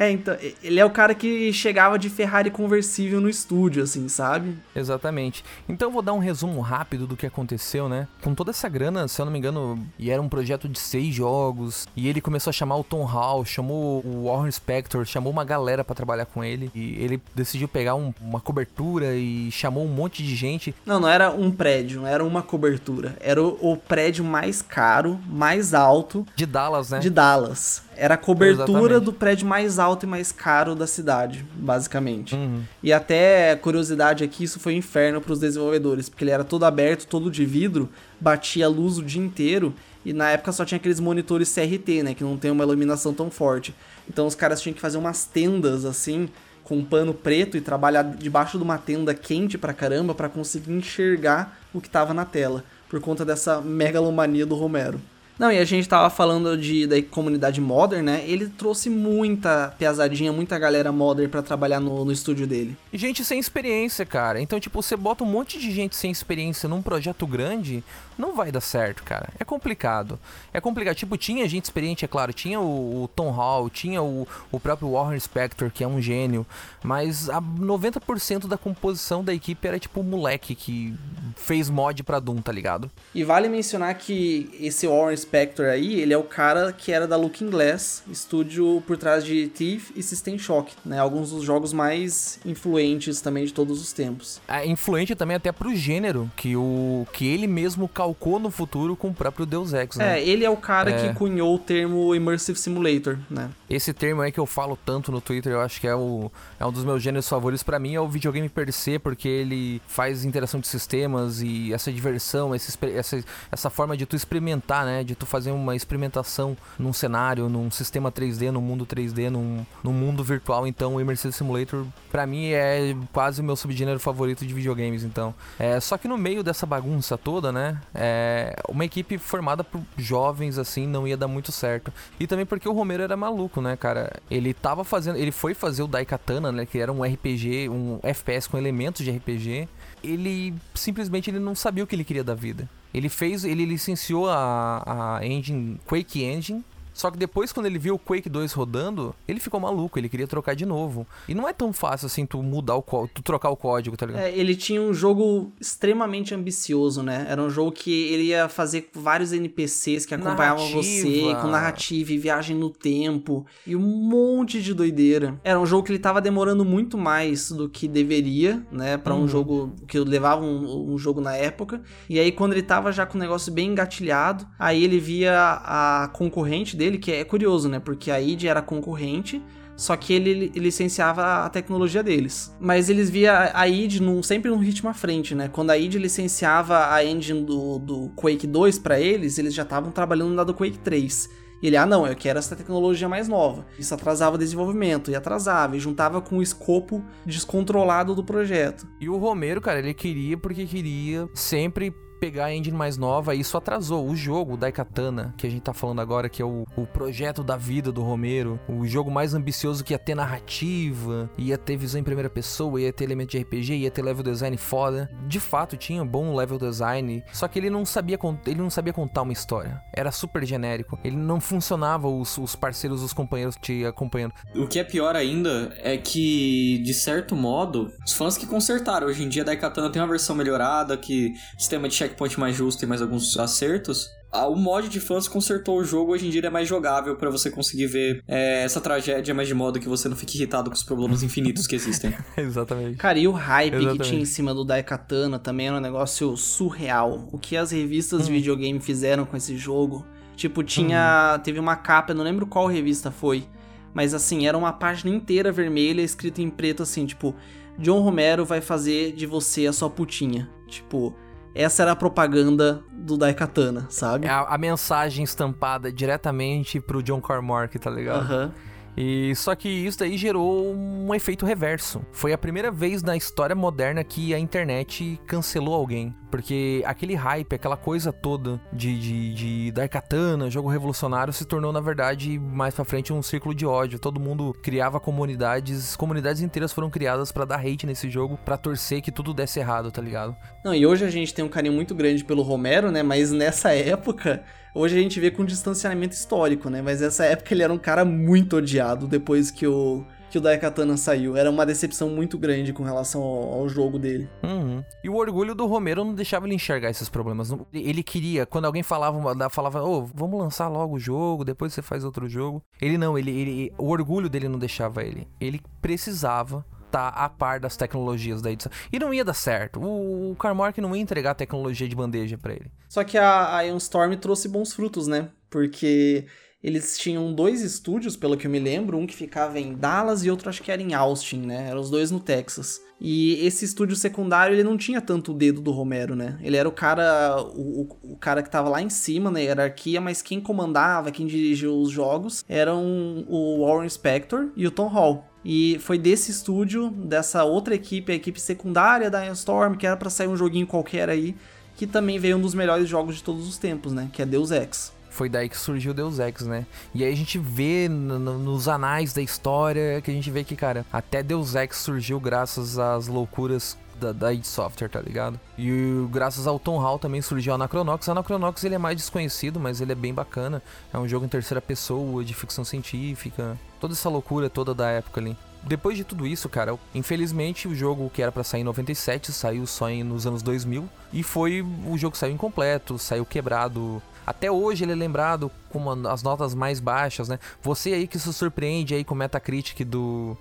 É, 0.00 0.10
então, 0.10 0.34
ele 0.62 0.80
é 0.80 0.84
o 0.84 0.88
cara 0.88 1.14
que 1.14 1.52
chegava 1.52 1.98
de 1.98 2.08
Ferrari 2.08 2.50
conversível 2.50 3.20
no 3.20 3.28
estúdio, 3.28 3.82
assim, 3.82 4.08
sabe? 4.08 4.56
Exatamente. 4.74 5.44
Então 5.68 5.88
eu 5.88 5.92
vou 5.92 6.00
dar 6.00 6.14
um 6.14 6.18
resumo 6.18 6.58
rápido 6.62 7.06
do 7.06 7.14
que 7.16 7.26
aconteceu, 7.26 7.86
né? 7.86 8.08
Com 8.22 8.34
toda 8.34 8.50
essa 8.50 8.66
grana, 8.66 9.06
se 9.06 9.20
eu 9.20 9.26
não 9.26 9.32
me 9.32 9.38
engano, 9.38 9.78
e 9.98 10.10
era 10.10 10.22
um 10.22 10.28
projeto 10.28 10.66
de 10.70 10.78
seis 10.78 11.14
jogos, 11.14 11.86
e 11.94 12.08
ele 12.08 12.20
começou 12.22 12.48
a 12.50 12.52
chamar 12.54 12.76
o 12.76 12.82
Tom 12.84 13.04
Hall, 13.04 13.44
chamou 13.44 14.00
o 14.02 14.24
Warren 14.24 14.50
Spector, 14.50 15.04
chamou 15.04 15.30
uma 15.30 15.44
galera 15.44 15.84
pra 15.84 15.94
trabalhar 15.94 16.24
com 16.24 16.42
ele, 16.42 16.70
e 16.74 16.94
ele 17.02 17.20
decidiu 17.34 17.68
pegar 17.68 17.94
um- 17.94 18.14
uma 18.22 18.40
cobertura 18.40 19.14
e 19.14 19.50
chamou 19.52 19.84
um 19.84 19.88
monte 19.88 20.22
de 20.22 20.34
gente. 20.34 20.74
Não, 20.86 20.98
não 20.98 21.08
era 21.10 21.30
um 21.30 21.50
prédio, 21.50 22.00
não 22.00 22.06
era 22.08 22.24
uma 22.24 22.42
cobertura. 22.42 23.14
Era 23.20 23.42
o, 23.42 23.72
o 23.72 23.76
prédio 23.76 24.24
mais 24.24 24.62
caro, 24.62 25.20
mais 25.28 25.74
alto 25.74 26.26
De 26.34 26.46
Dallas, 26.46 26.88
né? 26.88 27.00
de 27.00 27.10
Dallas. 27.10 27.82
Era 28.02 28.14
a 28.14 28.16
cobertura 28.16 28.64
Exatamente. 28.64 29.04
do 29.04 29.12
prédio 29.12 29.46
mais 29.46 29.78
alto 29.78 30.06
e 30.06 30.08
mais 30.08 30.32
caro 30.32 30.74
da 30.74 30.86
cidade, 30.86 31.44
basicamente. 31.52 32.34
Uhum. 32.34 32.62
E 32.82 32.94
até 32.94 33.54
curiosidade 33.56 34.24
aqui, 34.24 34.44
isso 34.44 34.58
foi 34.58 34.72
um 34.72 34.78
inferno 34.78 35.20
para 35.20 35.34
os 35.34 35.38
desenvolvedores, 35.38 36.08
porque 36.08 36.24
ele 36.24 36.30
era 36.30 36.42
todo 36.42 36.64
aberto, 36.64 37.06
todo 37.06 37.30
de 37.30 37.44
vidro, 37.44 37.90
batia 38.18 38.66
luz 38.68 38.96
o 38.96 39.02
dia 39.02 39.20
inteiro 39.20 39.74
e 40.02 40.14
na 40.14 40.30
época 40.30 40.50
só 40.50 40.64
tinha 40.64 40.76
aqueles 40.76 40.98
monitores 40.98 41.54
CRT, 41.54 42.02
né, 42.02 42.14
que 42.14 42.24
não 42.24 42.38
tem 42.38 42.50
uma 42.50 42.64
iluminação 42.64 43.12
tão 43.12 43.30
forte. 43.30 43.74
Então 44.08 44.26
os 44.26 44.34
caras 44.34 44.62
tinham 44.62 44.72
que 44.72 44.80
fazer 44.80 44.96
umas 44.96 45.26
tendas 45.26 45.84
assim, 45.84 46.26
com 46.64 46.78
um 46.78 46.84
pano 46.84 47.12
preto 47.12 47.58
e 47.58 47.60
trabalhar 47.60 48.02
debaixo 48.02 48.56
de 48.56 48.64
uma 48.64 48.78
tenda 48.78 49.12
quente 49.12 49.58
pra 49.58 49.74
caramba 49.74 50.14
pra 50.14 50.30
conseguir 50.30 50.72
enxergar 50.72 51.60
o 51.74 51.82
que 51.82 51.90
tava 51.90 52.14
na 52.14 52.24
tela, 52.24 52.64
por 52.88 52.98
conta 52.98 53.26
dessa 53.26 53.60
megalomania 53.60 54.46
do 54.46 54.54
Romero. 54.54 54.98
Não, 55.40 55.50
e 55.50 55.58
a 55.58 55.64
gente 55.64 55.88
tava 55.88 56.10
falando 56.10 56.54
de, 56.54 56.86
da 56.86 57.00
comunidade 57.00 57.62
modern, 57.62 58.04
né? 58.04 58.22
Ele 58.26 58.46
trouxe 58.46 58.90
muita 58.90 59.74
piazadinha, 59.78 60.30
muita 60.30 60.58
galera 60.58 60.92
modern 60.92 61.30
pra 61.30 61.40
trabalhar 61.40 61.80
no, 61.80 62.04
no 62.04 62.12
estúdio 62.12 62.46
dele. 62.46 62.76
Gente 62.92 63.24
sem 63.24 63.38
experiência, 63.38 64.04
cara. 64.04 64.38
Então, 64.38 64.60
tipo, 64.60 64.82
você 64.82 64.94
bota 64.94 65.24
um 65.24 65.26
monte 65.26 65.58
de 65.58 65.70
gente 65.70 65.96
sem 65.96 66.10
experiência 66.10 66.68
num 66.68 66.82
projeto 66.82 67.26
grande, 67.26 67.82
não 68.18 68.36
vai 68.36 68.52
dar 68.52 68.60
certo, 68.60 69.02
cara. 69.02 69.30
É 69.38 69.42
complicado. 69.42 70.18
É 70.52 70.60
complicado. 70.60 70.94
Tipo, 70.94 71.16
tinha 71.16 71.48
gente 71.48 71.64
experiente, 71.64 72.04
é 72.04 72.08
claro. 72.08 72.34
Tinha 72.34 72.60
o, 72.60 73.04
o 73.04 73.08
Tom 73.08 73.30
Hall, 73.30 73.70
tinha 73.70 74.02
o, 74.02 74.28
o 74.52 74.60
próprio 74.60 74.92
Warren 74.92 75.18
Spector, 75.18 75.70
que 75.70 75.82
é 75.82 75.88
um 75.88 76.02
gênio. 76.02 76.46
Mas 76.84 77.30
a 77.30 77.40
90% 77.40 78.46
da 78.46 78.58
composição 78.58 79.24
da 79.24 79.32
equipe 79.32 79.66
era, 79.66 79.78
tipo, 79.78 80.02
moleque 80.02 80.54
que 80.54 80.94
fez 81.34 81.70
mod 81.70 82.02
pra 82.02 82.20
Doom, 82.20 82.42
tá 82.42 82.52
ligado? 82.52 82.90
E 83.14 83.24
vale 83.24 83.48
mencionar 83.48 83.94
que 83.94 84.50
esse 84.60 84.86
Warren 84.86 85.16
Spector 85.16 85.29
aí, 85.70 86.00
ele 86.00 86.12
é 86.12 86.18
o 86.18 86.22
cara 86.22 86.72
que 86.72 86.92
era 86.92 87.06
da 87.06 87.16
Looking 87.16 87.50
Glass, 87.50 88.02
estúdio 88.10 88.82
por 88.86 88.96
trás 88.96 89.24
de 89.24 89.48
Thief 89.48 89.90
e 89.94 90.02
System 90.02 90.38
Shock, 90.38 90.72
né? 90.84 90.98
Alguns 90.98 91.30
dos 91.30 91.44
jogos 91.44 91.72
mais 91.72 92.40
influentes 92.44 93.20
também 93.20 93.44
de 93.44 93.52
todos 93.52 93.80
os 93.80 93.92
tempos. 93.92 94.40
É 94.48 94.66
influente 94.66 95.14
também 95.14 95.36
até 95.36 95.52
pro 95.52 95.74
gênero, 95.74 96.30
que, 96.36 96.56
o, 96.56 97.06
que 97.12 97.26
ele 97.26 97.46
mesmo 97.46 97.88
calcou 97.88 98.38
no 98.38 98.50
futuro 98.50 98.96
com 98.96 99.08
o 99.08 99.14
próprio 99.14 99.46
Deus 99.46 99.72
Ex, 99.72 99.96
né? 99.96 100.18
É, 100.18 100.26
ele 100.26 100.44
é 100.44 100.50
o 100.50 100.56
cara 100.56 100.90
é. 100.90 101.08
que 101.08 101.14
cunhou 101.14 101.54
o 101.54 101.58
termo 101.58 102.14
Immersive 102.14 102.58
Simulator, 102.58 103.18
né? 103.28 103.50
Esse 103.68 103.92
termo 103.92 104.22
aí 104.22 104.32
que 104.32 104.40
eu 104.40 104.46
falo 104.46 104.78
tanto 104.84 105.12
no 105.12 105.20
Twitter, 105.20 105.52
eu 105.52 105.60
acho 105.60 105.80
que 105.80 105.86
é, 105.86 105.94
o, 105.94 106.30
é 106.58 106.66
um 106.66 106.72
dos 106.72 106.84
meus 106.84 107.02
gêneros 107.02 107.28
favoritos 107.28 107.62
para 107.62 107.78
mim, 107.78 107.94
é 107.94 108.00
o 108.00 108.08
videogame 108.08 108.48
per 108.48 108.72
se, 108.72 108.98
porque 108.98 109.28
ele 109.28 109.80
faz 109.86 110.24
interação 110.24 110.60
de 110.60 110.66
sistemas 110.66 111.40
e 111.40 111.72
essa 111.72 111.92
diversão, 111.92 112.54
esse, 112.54 112.76
essa, 112.94 113.24
essa 113.50 113.70
forma 113.70 113.96
de 113.96 114.06
tu 114.06 114.16
experimentar, 114.16 114.84
né? 114.84 115.04
De 115.10 115.16
tu 115.16 115.26
fazer 115.26 115.50
uma 115.50 115.74
experimentação 115.74 116.56
num 116.78 116.92
cenário, 116.92 117.48
num 117.48 117.68
sistema 117.68 118.12
3D, 118.12 118.52
num 118.52 118.60
mundo 118.60 118.86
3D, 118.86 119.28
num, 119.28 119.66
num 119.82 119.92
mundo 119.92 120.22
virtual. 120.22 120.68
Então, 120.68 120.94
o 120.94 121.00
Immersive 121.00 121.32
Simulator, 121.32 121.84
para 122.12 122.24
mim, 122.28 122.50
é 122.50 122.94
quase 123.12 123.40
o 123.40 123.44
meu 123.44 123.56
subgênero 123.56 123.98
favorito 123.98 124.46
de 124.46 124.54
videogames. 124.54 125.02
Então, 125.02 125.34
é, 125.58 125.80
só 125.80 125.98
que 125.98 126.06
no 126.06 126.16
meio 126.16 126.44
dessa 126.44 126.64
bagunça 126.64 127.18
toda, 127.18 127.50
né? 127.50 127.80
É, 127.92 128.54
uma 128.68 128.84
equipe 128.84 129.18
formada 129.18 129.64
por 129.64 129.80
jovens, 129.98 130.58
assim, 130.58 130.86
não 130.86 131.08
ia 131.08 131.16
dar 131.16 131.26
muito 131.26 131.50
certo. 131.50 131.92
E 132.20 132.26
também 132.28 132.46
porque 132.46 132.68
o 132.68 132.72
Romero 132.72 133.02
era 133.02 133.16
maluco, 133.16 133.60
né, 133.60 133.76
cara? 133.76 134.12
Ele 134.30 134.54
tava 134.54 134.84
fazendo. 134.84 135.18
Ele 135.18 135.32
foi 135.32 135.54
fazer 135.54 135.82
o 135.82 135.88
Daikatana, 135.88 136.52
né? 136.52 136.64
Que 136.64 136.78
era 136.78 136.92
um 136.92 137.02
RPG, 137.02 137.68
um 137.68 137.98
FPS 138.04 138.48
com 138.48 138.56
elementos 138.56 139.04
de 139.04 139.10
RPG. 139.10 139.68
Ele 140.04 140.54
simplesmente 140.72 141.30
ele 141.30 141.40
não 141.40 141.56
sabia 141.56 141.82
o 141.82 141.86
que 141.86 141.96
ele 141.96 142.04
queria 142.04 142.22
da 142.22 142.34
vida. 142.34 142.68
Ele 142.92 143.08
fez, 143.08 143.44
ele 143.44 143.64
licenciou 143.64 144.28
a, 144.28 145.18
a 145.18 145.26
engine 145.26 145.78
Quake 145.86 146.24
Engine 146.24 146.64
só 147.00 147.10
que 147.10 147.16
depois, 147.16 147.50
quando 147.50 147.64
ele 147.64 147.78
viu 147.78 147.94
o 147.94 147.98
Quake 147.98 148.28
2 148.28 148.52
rodando, 148.52 149.14
ele 149.26 149.40
ficou 149.40 149.58
maluco, 149.58 149.98
ele 149.98 150.06
queria 150.06 150.26
trocar 150.26 150.54
de 150.54 150.66
novo. 150.66 151.06
E 151.26 151.34
não 151.34 151.48
é 151.48 151.52
tão 151.52 151.72
fácil 151.72 152.04
assim 152.04 152.26
tu 152.26 152.42
mudar 152.42 152.74
o 152.74 152.82
código, 152.82 153.10
tu 153.14 153.22
trocar 153.22 153.48
o 153.48 153.56
código, 153.56 153.96
tá 153.96 154.04
ligado? 154.04 154.22
É, 154.22 154.36
ele 154.36 154.54
tinha 154.54 154.82
um 154.82 154.92
jogo 154.92 155.50
extremamente 155.58 156.34
ambicioso, 156.34 157.02
né? 157.02 157.24
Era 157.26 157.42
um 157.42 157.48
jogo 157.48 157.72
que 157.72 157.90
ele 158.12 158.24
ia 158.24 158.50
fazer 158.50 158.90
vários 158.92 159.32
NPCs 159.32 160.04
que 160.04 160.14
acompanhavam 160.14 160.62
narrativa. 160.62 160.82
você, 160.82 161.34
com 161.40 161.48
narrativa 161.48 162.12
e 162.12 162.18
viagem 162.18 162.54
no 162.54 162.68
tempo, 162.68 163.46
e 163.66 163.74
um 163.74 163.80
monte 163.80 164.60
de 164.60 164.74
doideira. 164.74 165.40
Era 165.42 165.58
um 165.58 165.64
jogo 165.64 165.84
que 165.84 165.92
ele 165.92 165.98
tava 165.98 166.20
demorando 166.20 166.66
muito 166.66 166.98
mais 166.98 167.50
do 167.50 167.66
que 167.66 167.88
deveria, 167.88 168.62
né? 168.70 168.98
Pra 168.98 169.14
uhum. 169.14 169.22
um 169.22 169.28
jogo 169.28 169.72
que 169.88 169.98
levava 169.98 170.44
um, 170.44 170.92
um 170.92 170.98
jogo 170.98 171.22
na 171.22 171.34
época. 171.34 171.80
E 172.10 172.20
aí, 172.20 172.30
quando 172.30 172.52
ele 172.52 172.62
tava 172.62 172.92
já 172.92 173.06
com 173.06 173.16
o 173.16 173.20
negócio 173.20 173.50
bem 173.50 173.70
engatilhado, 173.70 174.46
aí 174.58 174.84
ele 174.84 174.98
via 174.98 175.32
a 175.64 176.10
concorrente 176.12 176.76
dele 176.76 176.89
dele, 176.90 176.98
que 176.98 177.12
é 177.12 177.24
curioso, 177.24 177.68
né? 177.68 177.78
Porque 177.78 178.10
a 178.10 178.20
id 178.20 178.44
era 178.44 178.60
concorrente, 178.60 179.42
só 179.76 179.96
que 179.96 180.12
ele 180.12 180.52
licenciava 180.54 181.44
a 181.44 181.48
tecnologia 181.48 182.02
deles. 182.02 182.54
Mas 182.60 182.90
eles 182.90 183.08
via 183.08 183.52
a 183.54 183.68
id 183.68 184.00
num, 184.00 184.22
sempre 184.22 184.50
num 184.50 184.58
ritmo 184.58 184.90
à 184.90 184.94
frente, 184.94 185.34
né? 185.34 185.48
Quando 185.48 185.70
a 185.70 185.78
id 185.78 185.94
licenciava 185.94 186.92
a 186.92 187.04
engine 187.04 187.44
do, 187.44 187.78
do 187.78 188.08
Quake 188.10 188.46
2 188.46 188.78
para 188.78 189.00
eles, 189.00 189.38
eles 189.38 189.54
já 189.54 189.62
estavam 189.62 189.90
trabalhando 189.90 190.34
na 190.34 190.44
do 190.44 190.52
Quake 190.52 190.78
3. 190.78 191.30
E 191.62 191.66
ele, 191.66 191.76
ah 191.76 191.84
não, 191.84 192.06
eu 192.06 192.16
quero 192.16 192.38
essa 192.38 192.56
tecnologia 192.56 193.08
mais 193.08 193.28
nova. 193.28 193.66
Isso 193.78 193.94
atrasava 193.94 194.36
o 194.36 194.38
desenvolvimento, 194.38 195.10
e 195.10 195.14
atrasava, 195.14 195.76
e 195.76 195.80
juntava 195.80 196.20
com 196.20 196.38
o 196.38 196.42
escopo 196.42 197.04
descontrolado 197.24 198.14
do 198.14 198.24
projeto. 198.24 198.86
E 198.98 199.10
o 199.10 199.18
Romero, 199.18 199.60
cara, 199.60 199.78
ele 199.78 199.92
queria 199.92 200.38
porque 200.38 200.64
queria 200.64 201.28
sempre 201.34 201.94
pegar 202.20 202.46
a 202.46 202.54
engine 202.54 202.76
mais 202.76 202.98
nova 202.98 203.34
e 203.34 203.40
isso 203.40 203.56
atrasou. 203.56 204.06
O 204.06 204.14
jogo, 204.14 204.54
o 204.54 204.56
Daikatana, 204.56 205.34
que 205.38 205.46
a 205.46 205.50
gente 205.50 205.62
tá 205.62 205.72
falando 205.72 206.00
agora, 206.00 206.28
que 206.28 206.42
é 206.42 206.44
o, 206.44 206.66
o 206.76 206.86
projeto 206.86 207.42
da 207.42 207.56
vida 207.56 207.90
do 207.90 208.02
Romero, 208.02 208.60
o 208.68 208.86
jogo 208.86 209.10
mais 209.10 209.32
ambicioso 209.32 209.82
que 209.82 209.94
ia 209.94 209.98
ter 209.98 210.14
narrativa, 210.14 211.30
ia 211.38 211.56
ter 211.56 211.76
visão 211.76 212.00
em 212.00 212.04
primeira 212.04 212.28
pessoa, 212.28 212.80
ia 212.80 212.92
ter 212.92 213.04
elemento 213.04 213.30
de 213.30 213.38
RPG, 213.38 213.74
ia 213.78 213.90
ter 213.90 214.02
level 214.02 214.22
design 214.22 214.56
foda. 214.56 215.10
De 215.26 215.40
fato, 215.40 215.76
tinha 215.76 216.04
bom 216.04 216.36
level 216.36 216.58
design, 216.58 217.24
só 217.32 217.48
que 217.48 217.58
ele 217.58 217.70
não 217.70 217.86
sabia, 217.86 218.18
ele 218.46 218.60
não 218.60 218.70
sabia 218.70 218.92
contar 218.92 219.22
uma 219.22 219.32
história. 219.32 219.82
Era 219.94 220.12
super 220.12 220.44
genérico. 220.44 220.98
Ele 221.02 221.16
não 221.16 221.40
funcionava 221.40 222.06
os, 222.08 222.36
os 222.36 222.54
parceiros, 222.54 223.02
os 223.02 223.12
companheiros 223.12 223.56
te 223.56 223.84
acompanhando. 223.86 224.34
O 224.54 224.66
que 224.66 224.78
é 224.78 224.84
pior 224.84 225.16
ainda 225.16 225.74
é 225.78 225.96
que, 225.96 226.78
de 226.84 226.92
certo 226.92 227.34
modo, 227.34 227.90
os 228.04 228.12
fãs 228.12 228.36
que 228.36 228.46
consertaram. 228.46 229.06
Hoje 229.06 229.22
em 229.22 229.28
dia, 229.28 229.44
Daikatana 229.44 229.90
tem 229.90 230.02
uma 230.02 230.08
versão 230.08 230.36
melhorada, 230.36 230.96
que 230.96 231.32
sistema 231.56 231.88
de 231.88 231.96
check 231.96 232.09
checkpoint 232.10 232.38
mais 232.38 232.56
justo 232.56 232.84
e 232.84 232.86
mais 232.86 233.00
alguns 233.00 233.36
acertos, 233.38 234.10
o 234.32 234.54
mod 234.54 234.88
de 234.88 235.00
fãs 235.00 235.26
consertou 235.26 235.78
o 235.78 235.84
jogo, 235.84 236.12
hoje 236.12 236.26
em 236.26 236.30
dia 236.30 236.46
é 236.46 236.50
mais 236.50 236.68
jogável 236.68 237.16
para 237.16 237.30
você 237.30 237.50
conseguir 237.50 237.86
ver 237.86 238.22
é, 238.28 238.62
essa 238.62 238.80
tragédia, 238.80 239.34
mas 239.34 239.48
de 239.48 239.54
modo 239.54 239.80
que 239.80 239.88
você 239.88 240.08
não 240.08 240.16
fique 240.16 240.36
irritado 240.36 240.70
com 240.70 240.76
os 240.76 240.82
problemas 240.82 241.22
infinitos 241.22 241.66
que 241.66 241.74
existem. 241.74 242.14
Exatamente. 242.36 242.96
Cara, 242.96 243.18
e 243.18 243.26
o 243.26 243.32
hype 243.32 243.74
Exatamente. 243.74 243.98
que 243.98 244.08
tinha 244.08 244.20
em 244.20 244.24
cima 244.24 244.54
do 244.54 244.64
Daikatana 244.64 245.38
também 245.38 245.66
era 245.66 245.76
um 245.76 245.80
negócio 245.80 246.36
surreal. 246.36 247.28
O 247.32 247.38
que 247.38 247.56
as 247.56 247.72
revistas 247.72 248.22
hum. 248.22 248.24
de 248.26 248.32
videogame 248.32 248.80
fizeram 248.80 249.24
com 249.24 249.36
esse 249.36 249.56
jogo. 249.56 250.06
Tipo, 250.36 250.62
tinha. 250.62 251.36
Hum. 251.36 251.40
Teve 251.40 251.58
uma 251.58 251.76
capa, 251.76 252.12
eu 252.12 252.16
não 252.16 252.24
lembro 252.24 252.46
qual 252.46 252.66
revista 252.66 253.10
foi. 253.10 253.44
Mas 253.92 254.14
assim, 254.14 254.46
era 254.46 254.56
uma 254.56 254.72
página 254.72 255.14
inteira 255.14 255.50
vermelha 255.50 256.00
escrita 256.00 256.40
em 256.40 256.48
preto 256.48 256.84
assim, 256.84 257.04
tipo, 257.04 257.34
John 257.76 258.00
Romero 258.00 258.44
vai 258.44 258.60
fazer 258.60 259.12
de 259.12 259.26
você 259.26 259.66
a 259.66 259.72
sua 259.72 259.90
putinha. 259.90 260.48
Tipo, 260.68 261.14
essa 261.54 261.82
era 261.82 261.92
a 261.92 261.96
propaganda 261.96 262.82
do 262.92 263.16
Daikatana, 263.16 263.86
sabe? 263.88 264.26
É 264.26 264.30
a, 264.30 264.42
a, 264.42 264.58
mensagem 264.58 265.24
estampada 265.24 265.92
diretamente 265.92 266.80
pro 266.80 267.02
John 267.02 267.20
Carmack, 267.20 267.78
tá 267.78 267.90
ligado? 267.90 268.20
Aham. 268.20 268.44
Uhum. 268.44 268.70
E 268.96 269.34
só 269.36 269.54
que 269.54 269.68
isso 269.68 270.00
daí 270.00 270.18
gerou 270.18 270.74
um 270.74 271.14
efeito 271.14 271.46
reverso. 271.46 272.02
Foi 272.12 272.32
a 272.32 272.38
primeira 272.38 272.70
vez 272.70 273.02
na 273.02 273.16
história 273.16 273.54
moderna 273.54 274.02
que 274.02 274.34
a 274.34 274.38
internet 274.38 275.18
cancelou 275.26 275.74
alguém. 275.74 276.14
Porque 276.30 276.82
aquele 276.86 277.14
hype, 277.14 277.54
aquela 277.54 277.76
coisa 277.76 278.12
toda 278.12 278.60
de, 278.72 278.98
de, 278.98 279.34
de 279.34 279.72
Daikatana, 279.72 280.50
jogo 280.50 280.68
revolucionário, 280.68 281.32
se 281.32 281.44
tornou, 281.44 281.72
na 281.72 281.80
verdade, 281.80 282.38
mais 282.38 282.74
pra 282.74 282.84
frente 282.84 283.12
um 283.12 283.22
círculo 283.22 283.54
de 283.54 283.66
ódio. 283.66 283.98
Todo 283.98 284.20
mundo 284.20 284.54
criava 284.62 285.00
comunidades, 285.00 285.96
comunidades 285.96 286.42
inteiras 286.42 286.72
foram 286.72 286.90
criadas 286.90 287.32
para 287.32 287.44
dar 287.44 287.60
hate 287.60 287.86
nesse 287.86 288.08
jogo, 288.08 288.38
para 288.44 288.56
torcer 288.56 289.02
que 289.02 289.10
tudo 289.10 289.34
desse 289.34 289.58
errado, 289.58 289.90
tá 289.90 290.00
ligado? 290.00 290.36
Não, 290.64 290.74
e 290.74 290.86
hoje 290.86 291.04
a 291.04 291.10
gente 291.10 291.34
tem 291.34 291.44
um 291.44 291.48
carinho 291.48 291.74
muito 291.74 291.94
grande 291.94 292.24
pelo 292.24 292.42
Romero, 292.42 292.90
né? 292.90 293.02
Mas 293.02 293.32
nessa 293.32 293.74
época, 293.74 294.42
hoje 294.74 294.96
a 294.96 295.00
gente 295.00 295.18
vê 295.18 295.30
com 295.30 295.44
distanciamento 295.44 296.14
histórico, 296.14 296.70
né? 296.70 296.80
Mas 296.80 297.00
nessa 297.00 297.24
época 297.24 297.52
ele 297.52 297.62
era 297.62 297.72
um 297.72 297.78
cara 297.78 298.04
muito 298.04 298.56
odiado 298.56 299.06
depois 299.06 299.50
que 299.50 299.66
o 299.66 300.04
que 300.30 300.38
o 300.38 300.40
Daikatana 300.40 300.96
saiu. 300.96 301.36
Era 301.36 301.50
uma 301.50 301.66
decepção 301.66 302.08
muito 302.08 302.38
grande 302.38 302.72
com 302.72 302.82
relação 302.82 303.20
ao, 303.20 303.52
ao 303.54 303.68
jogo 303.68 303.98
dele. 303.98 304.28
Uhum. 304.42 304.82
E 305.02 305.08
o 305.08 305.16
orgulho 305.16 305.54
do 305.54 305.66
Romero 305.66 306.04
não 306.04 306.14
deixava 306.14 306.46
ele 306.46 306.54
enxergar 306.54 306.90
esses 306.90 307.08
problemas. 307.08 307.52
Ele 307.72 308.02
queria, 308.02 308.46
quando 308.46 308.66
alguém 308.66 308.82
falava, 308.82 309.50
falava, 309.50 309.82
ô, 309.82 309.98
oh, 309.98 310.10
vamos 310.14 310.38
lançar 310.38 310.68
logo 310.68 310.94
o 310.94 310.98
jogo, 310.98 311.44
depois 311.44 311.72
você 311.72 311.82
faz 311.82 312.04
outro 312.04 312.28
jogo. 312.28 312.62
Ele 312.80 312.96
não, 312.96 313.18
ele, 313.18 313.30
ele, 313.30 313.72
o 313.76 313.88
orgulho 313.90 314.28
dele 314.28 314.48
não 314.48 314.58
deixava 314.58 315.02
ele. 315.02 315.26
Ele 315.40 315.60
precisava 315.82 316.64
estar 316.86 317.12
tá 317.12 317.24
a 317.24 317.28
par 317.28 317.58
das 317.58 317.76
tecnologias 317.76 318.42
da 318.42 318.50
edição. 318.50 318.70
E 318.92 318.98
não 318.98 319.12
ia 319.14 319.24
dar 319.24 319.34
certo. 319.34 319.80
O, 319.80 320.32
o 320.32 320.36
Carmark 320.36 320.78
não 320.78 320.94
ia 320.94 321.02
entregar 321.02 321.32
a 321.32 321.34
tecnologia 321.34 321.88
de 321.88 321.96
bandeja 321.96 322.38
para 322.38 322.52
ele. 322.52 322.70
Só 322.88 323.02
que 323.04 323.18
a, 323.18 323.56
a 323.56 323.66
Storm 323.76 324.14
trouxe 324.16 324.48
bons 324.48 324.72
frutos, 324.72 325.06
né? 325.06 325.28
Porque 325.48 326.26
eles 326.62 326.98
tinham 326.98 327.32
dois 327.32 327.62
estúdios, 327.62 328.16
pelo 328.16 328.36
que 328.36 328.46
eu 328.46 328.50
me 328.50 328.58
lembro, 328.58 328.98
um 328.98 329.06
que 329.06 329.14
ficava 329.16 329.58
em 329.58 329.74
Dallas 329.74 330.24
e 330.24 330.30
outro 330.30 330.48
acho 330.50 330.62
que 330.62 330.70
era 330.70 330.82
em 330.82 330.92
Austin, 330.92 331.40
né? 331.40 331.68
Eram 331.70 331.80
os 331.80 331.88
dois 331.88 332.10
no 332.10 332.20
Texas. 332.20 332.82
E 333.00 333.46
esse 333.46 333.64
estúdio 333.64 333.96
secundário, 333.96 334.54
ele 334.54 334.62
não 334.62 334.76
tinha 334.76 335.00
tanto 335.00 335.32
o 335.32 335.34
dedo 335.34 335.62
do 335.62 335.70
Romero, 335.70 336.14
né? 336.14 336.38
Ele 336.42 336.58
era 336.58 336.68
o 336.68 336.72
cara, 336.72 337.42
o, 337.54 337.88
o 338.02 338.16
cara 338.16 338.42
que 338.42 338.50
tava 338.50 338.68
lá 338.68 338.82
em 338.82 338.90
cima 338.90 339.30
na 339.30 339.38
hierarquia, 339.38 340.02
mas 340.02 340.20
quem 340.20 340.38
comandava, 340.38 341.10
quem 341.10 341.26
dirigiu 341.26 341.74
os 341.80 341.90
jogos, 341.90 342.44
eram 342.46 343.24
o 343.26 343.64
Warren 343.64 343.88
Spector 343.88 344.50
e 344.54 344.66
o 344.66 344.70
Tom 344.70 344.88
Hall. 344.88 345.24
E 345.42 345.78
foi 345.80 345.96
desse 345.96 346.30
estúdio, 346.30 346.90
dessa 346.90 347.42
outra 347.44 347.74
equipe, 347.74 348.12
a 348.12 348.14
equipe 348.14 348.38
secundária 348.38 349.08
da 349.10 349.26
Storm, 349.28 349.76
que 349.76 349.86
era 349.86 349.96
para 349.96 350.10
sair 350.10 350.28
um 350.28 350.36
joguinho 350.36 350.66
qualquer 350.66 351.08
aí, 351.08 351.34
que 351.76 351.86
também 351.86 352.18
veio 352.18 352.36
um 352.36 352.40
dos 352.42 352.52
melhores 352.52 352.86
jogos 352.86 353.16
de 353.16 353.22
todos 353.22 353.48
os 353.48 353.56
tempos, 353.56 353.94
né? 353.94 354.10
Que 354.12 354.20
é 354.20 354.26
Deus 354.26 354.50
Ex. 354.50 354.92
Foi 355.10 355.28
daí 355.28 355.48
que 355.48 355.58
surgiu 355.58 355.92
Deus 355.92 356.18
Ex, 356.18 356.46
né? 356.46 356.64
E 356.94 357.04
aí 357.04 357.12
a 357.12 357.16
gente 357.16 357.38
vê 357.38 357.88
no, 357.88 358.18
no, 358.18 358.38
nos 358.38 358.68
anais 358.68 359.12
da 359.12 359.20
história 359.20 360.00
que 360.00 360.10
a 360.10 360.14
gente 360.14 360.30
vê 360.30 360.44
que, 360.44 360.56
cara, 360.56 360.86
até 360.92 361.22
Deus 361.22 361.54
Ex 361.54 361.76
surgiu 361.76 362.18
graças 362.20 362.78
às 362.78 363.08
loucuras 363.08 363.76
da, 364.00 364.12
da 364.12 364.32
id 364.32 364.44
Software, 364.44 364.88
tá 364.88 365.00
ligado? 365.00 365.38
E 365.58 366.06
graças 366.10 366.46
ao 366.46 366.58
Tom 366.58 366.78
Hall 366.78 366.98
também 366.98 367.20
surgiu 367.20 367.52
a 367.52 367.56
Anachronox. 367.56 368.08
A 368.08 368.12
Anachronox 368.12 368.64
ele 368.64 368.76
é 368.76 368.78
mais 368.78 368.96
desconhecido, 368.96 369.60
mas 369.60 369.80
ele 369.80 369.92
é 369.92 369.94
bem 369.94 370.14
bacana. 370.14 370.62
É 370.92 370.98
um 370.98 371.06
jogo 371.06 371.26
em 371.26 371.28
terceira 371.28 371.60
pessoa, 371.60 372.24
de 372.24 372.32
ficção 372.32 372.64
científica. 372.64 373.58
Toda 373.78 373.92
essa 373.92 374.08
loucura 374.08 374.48
toda 374.48 374.74
da 374.74 374.88
época 374.88 375.20
ali. 375.20 375.36
Depois 375.62 375.96
de 375.96 376.04
tudo 376.04 376.26
isso, 376.26 376.48
cara, 376.48 376.78
infelizmente 376.94 377.68
o 377.68 377.74
jogo 377.74 378.08
que 378.08 378.22
era 378.22 378.32
para 378.32 378.42
sair 378.42 378.62
em 378.62 378.64
97 378.64 379.30
saiu 379.30 379.66
só 379.66 379.90
em, 379.90 380.02
nos 380.02 380.26
anos 380.26 380.42
2000 380.42 380.88
e 381.12 381.22
foi 381.22 381.62
o 381.86 381.98
jogo 381.98 382.16
saiu 382.16 382.32
incompleto, 382.32 382.98
saiu 382.98 383.26
quebrado, 383.26 384.02
Até 384.30 384.48
hoje 384.48 384.84
ele 384.84 384.92
é 384.92 384.94
lembrado 384.94 385.50
como 385.70 385.90
as 386.06 386.22
notas 386.22 386.54
mais 386.54 386.78
baixas, 386.78 387.28
né? 387.28 387.40
Você 387.60 387.92
aí 387.92 388.06
que 388.06 388.16
se 388.16 388.32
surpreende 388.32 388.94
aí 388.94 389.02
com 389.02 389.12
o 389.12 389.16
Metacritic 389.16 389.84
do 389.84 390.36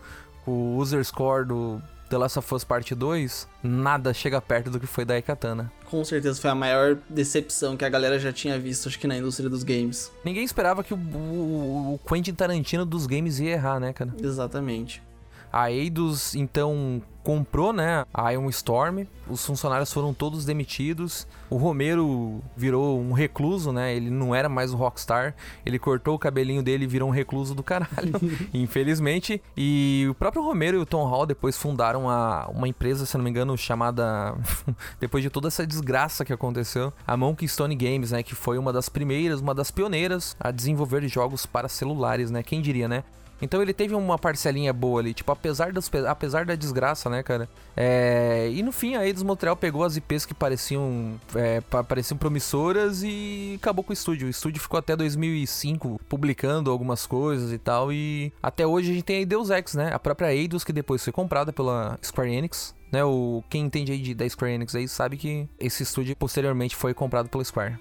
o 0.45 0.77
user 0.77 1.03
score 1.03 1.43
do 1.43 1.81
The 2.07 2.19
Last 2.19 2.37
of 2.37 2.53
Us 2.53 2.63
Part 2.63 2.93
2, 2.93 3.47
nada 3.63 4.13
chega 4.13 4.39
perto 4.39 4.69
do 4.69 4.79
que 4.79 4.85
foi 4.85 5.05
da 5.05 5.17
Ekatana. 5.17 5.71
Com 5.89 6.05
certeza 6.05 6.39
foi 6.39 6.51
a 6.51 6.55
maior 6.55 6.99
decepção 7.09 7.75
que 7.75 7.83
a 7.83 7.89
galera 7.89 8.19
já 8.19 8.31
tinha 8.31 8.59
visto, 8.59 8.87
acho 8.89 8.99
que 8.99 9.07
na 9.07 9.17
indústria 9.17 9.49
dos 9.49 9.63
games. 9.63 10.11
Ninguém 10.23 10.43
esperava 10.43 10.83
que 10.83 10.93
o, 10.93 10.97
o, 10.97 11.95
o 11.95 11.99
Quentin 12.07 12.35
Tarantino 12.35 12.85
dos 12.85 13.07
games 13.07 13.39
ia 13.39 13.53
errar, 13.53 13.79
né, 13.79 13.91
cara? 13.91 14.13
Exatamente. 14.21 15.01
A 15.51 15.71
Eidos, 15.71 16.35
então, 16.35 17.01
comprou, 17.23 17.71
né, 17.71 18.05
a 18.13 18.31
Ion 18.31 18.49
Storm. 18.49 19.05
Os 19.29 19.45
funcionários 19.45 19.93
foram 19.93 20.13
todos 20.15 20.45
demitidos. 20.45 21.27
O 21.47 21.57
Romero 21.57 22.41
virou 22.57 22.99
um 22.99 23.11
recluso, 23.11 23.71
né? 23.71 23.95
Ele 23.95 24.09
não 24.09 24.33
era 24.33 24.49
mais 24.49 24.73
o 24.73 24.77
rockstar. 24.77 25.35
Ele 25.63 25.77
cortou 25.77 26.15
o 26.15 26.19
cabelinho 26.19 26.63
dele 26.63 26.85
e 26.85 26.87
virou 26.87 27.07
um 27.07 27.11
recluso 27.11 27.53
do 27.53 27.61
caralho, 27.61 28.13
infelizmente. 28.51 29.39
E 29.55 30.07
o 30.09 30.15
próprio 30.15 30.41
Romero 30.41 30.77
e 30.77 30.79
o 30.79 30.85
Tom 30.87 31.05
Hall 31.05 31.27
depois 31.27 31.55
fundaram 31.55 32.09
a, 32.09 32.49
uma 32.51 32.67
empresa, 32.67 33.05
se 33.05 33.15
não 33.15 33.23
me 33.23 33.29
engano, 33.29 33.55
chamada 33.55 34.35
depois 34.99 35.23
de 35.23 35.29
toda 35.29 35.49
essa 35.49 35.67
desgraça 35.67 36.25
que 36.25 36.33
aconteceu, 36.33 36.91
a 37.05 37.15
Monkey 37.15 37.47
Stone 37.47 37.75
Games, 37.75 38.11
né, 38.11 38.23
que 38.23 38.33
foi 38.33 38.57
uma 38.57 38.73
das 38.73 38.89
primeiras, 38.89 39.39
uma 39.39 39.53
das 39.53 39.69
pioneiras 39.69 40.35
a 40.39 40.49
desenvolver 40.49 41.07
jogos 41.07 41.45
para 41.45 41.69
celulares, 41.69 42.31
né? 42.31 42.41
Quem 42.41 42.59
diria, 42.59 42.87
né? 42.87 43.03
Então 43.41 43.61
ele 43.61 43.73
teve 43.73 43.95
uma 43.95 44.17
parcelinha 44.17 44.73
boa 44.73 44.99
ali, 44.99 45.13
tipo, 45.13 45.31
apesar, 45.31 45.71
dos, 45.71 45.89
apesar 46.07 46.45
da 46.45 46.55
desgraça, 46.55 47.09
né, 47.09 47.23
cara? 47.23 47.49
É... 47.75 48.49
E 48.51 48.61
no 48.61 48.71
fim, 48.71 48.95
a 48.95 49.05
Eidos 49.05 49.23
Montreal 49.23 49.55
pegou 49.55 49.83
as 49.83 49.95
IPs 49.95 50.25
que 50.25 50.33
pareciam, 50.33 51.19
é, 51.35 51.61
pareciam 51.61 52.17
promissoras 52.17 53.01
e 53.03 53.57
acabou 53.61 53.83
com 53.83 53.91
o 53.91 53.93
estúdio. 53.93 54.27
O 54.27 54.29
estúdio 54.29 54.61
ficou 54.61 54.77
até 54.77 54.95
2005 54.95 55.99
publicando 56.09 56.71
algumas 56.71 57.05
coisas 57.05 57.51
e 57.51 57.57
tal. 57.57 57.91
E 57.91 58.33
até 58.41 58.65
hoje 58.65 58.91
a 58.91 58.93
gente 58.93 59.03
tem 59.03 59.23
a 59.23 59.25
Deus 59.25 59.49
Ex, 59.49 59.75
né? 59.75 59.91
A 59.93 59.99
própria 59.99 60.33
Eidos, 60.33 60.63
que 60.63 60.73
depois 60.73 61.03
foi 61.03 61.13
comprada 61.13 61.53
pela 61.53 61.97
Square 62.03 62.33
Enix. 62.33 62.77
Né, 62.91 63.03
o, 63.03 63.43
quem 63.47 63.65
entende 63.65 63.91
aí 63.91 63.99
de, 63.99 64.15
da 64.15 64.27
Square 64.27 64.53
Enix 64.53 64.73
aí 64.73 64.87
sabe 64.87 65.15
que 65.15 65.47
esse 65.59 65.83
estúdio 65.83 66.15
posteriormente 66.15 66.75
foi 66.75 66.91
comprado 66.91 67.29
pela 67.29 67.43
Square. 67.43 67.77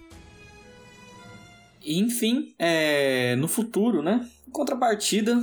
Enfim, 1.97 2.55
é, 2.59 3.35
no 3.37 3.49
futuro, 3.49 4.03
né? 4.03 4.29
Em 4.47 4.51
contrapartida, 4.51 5.43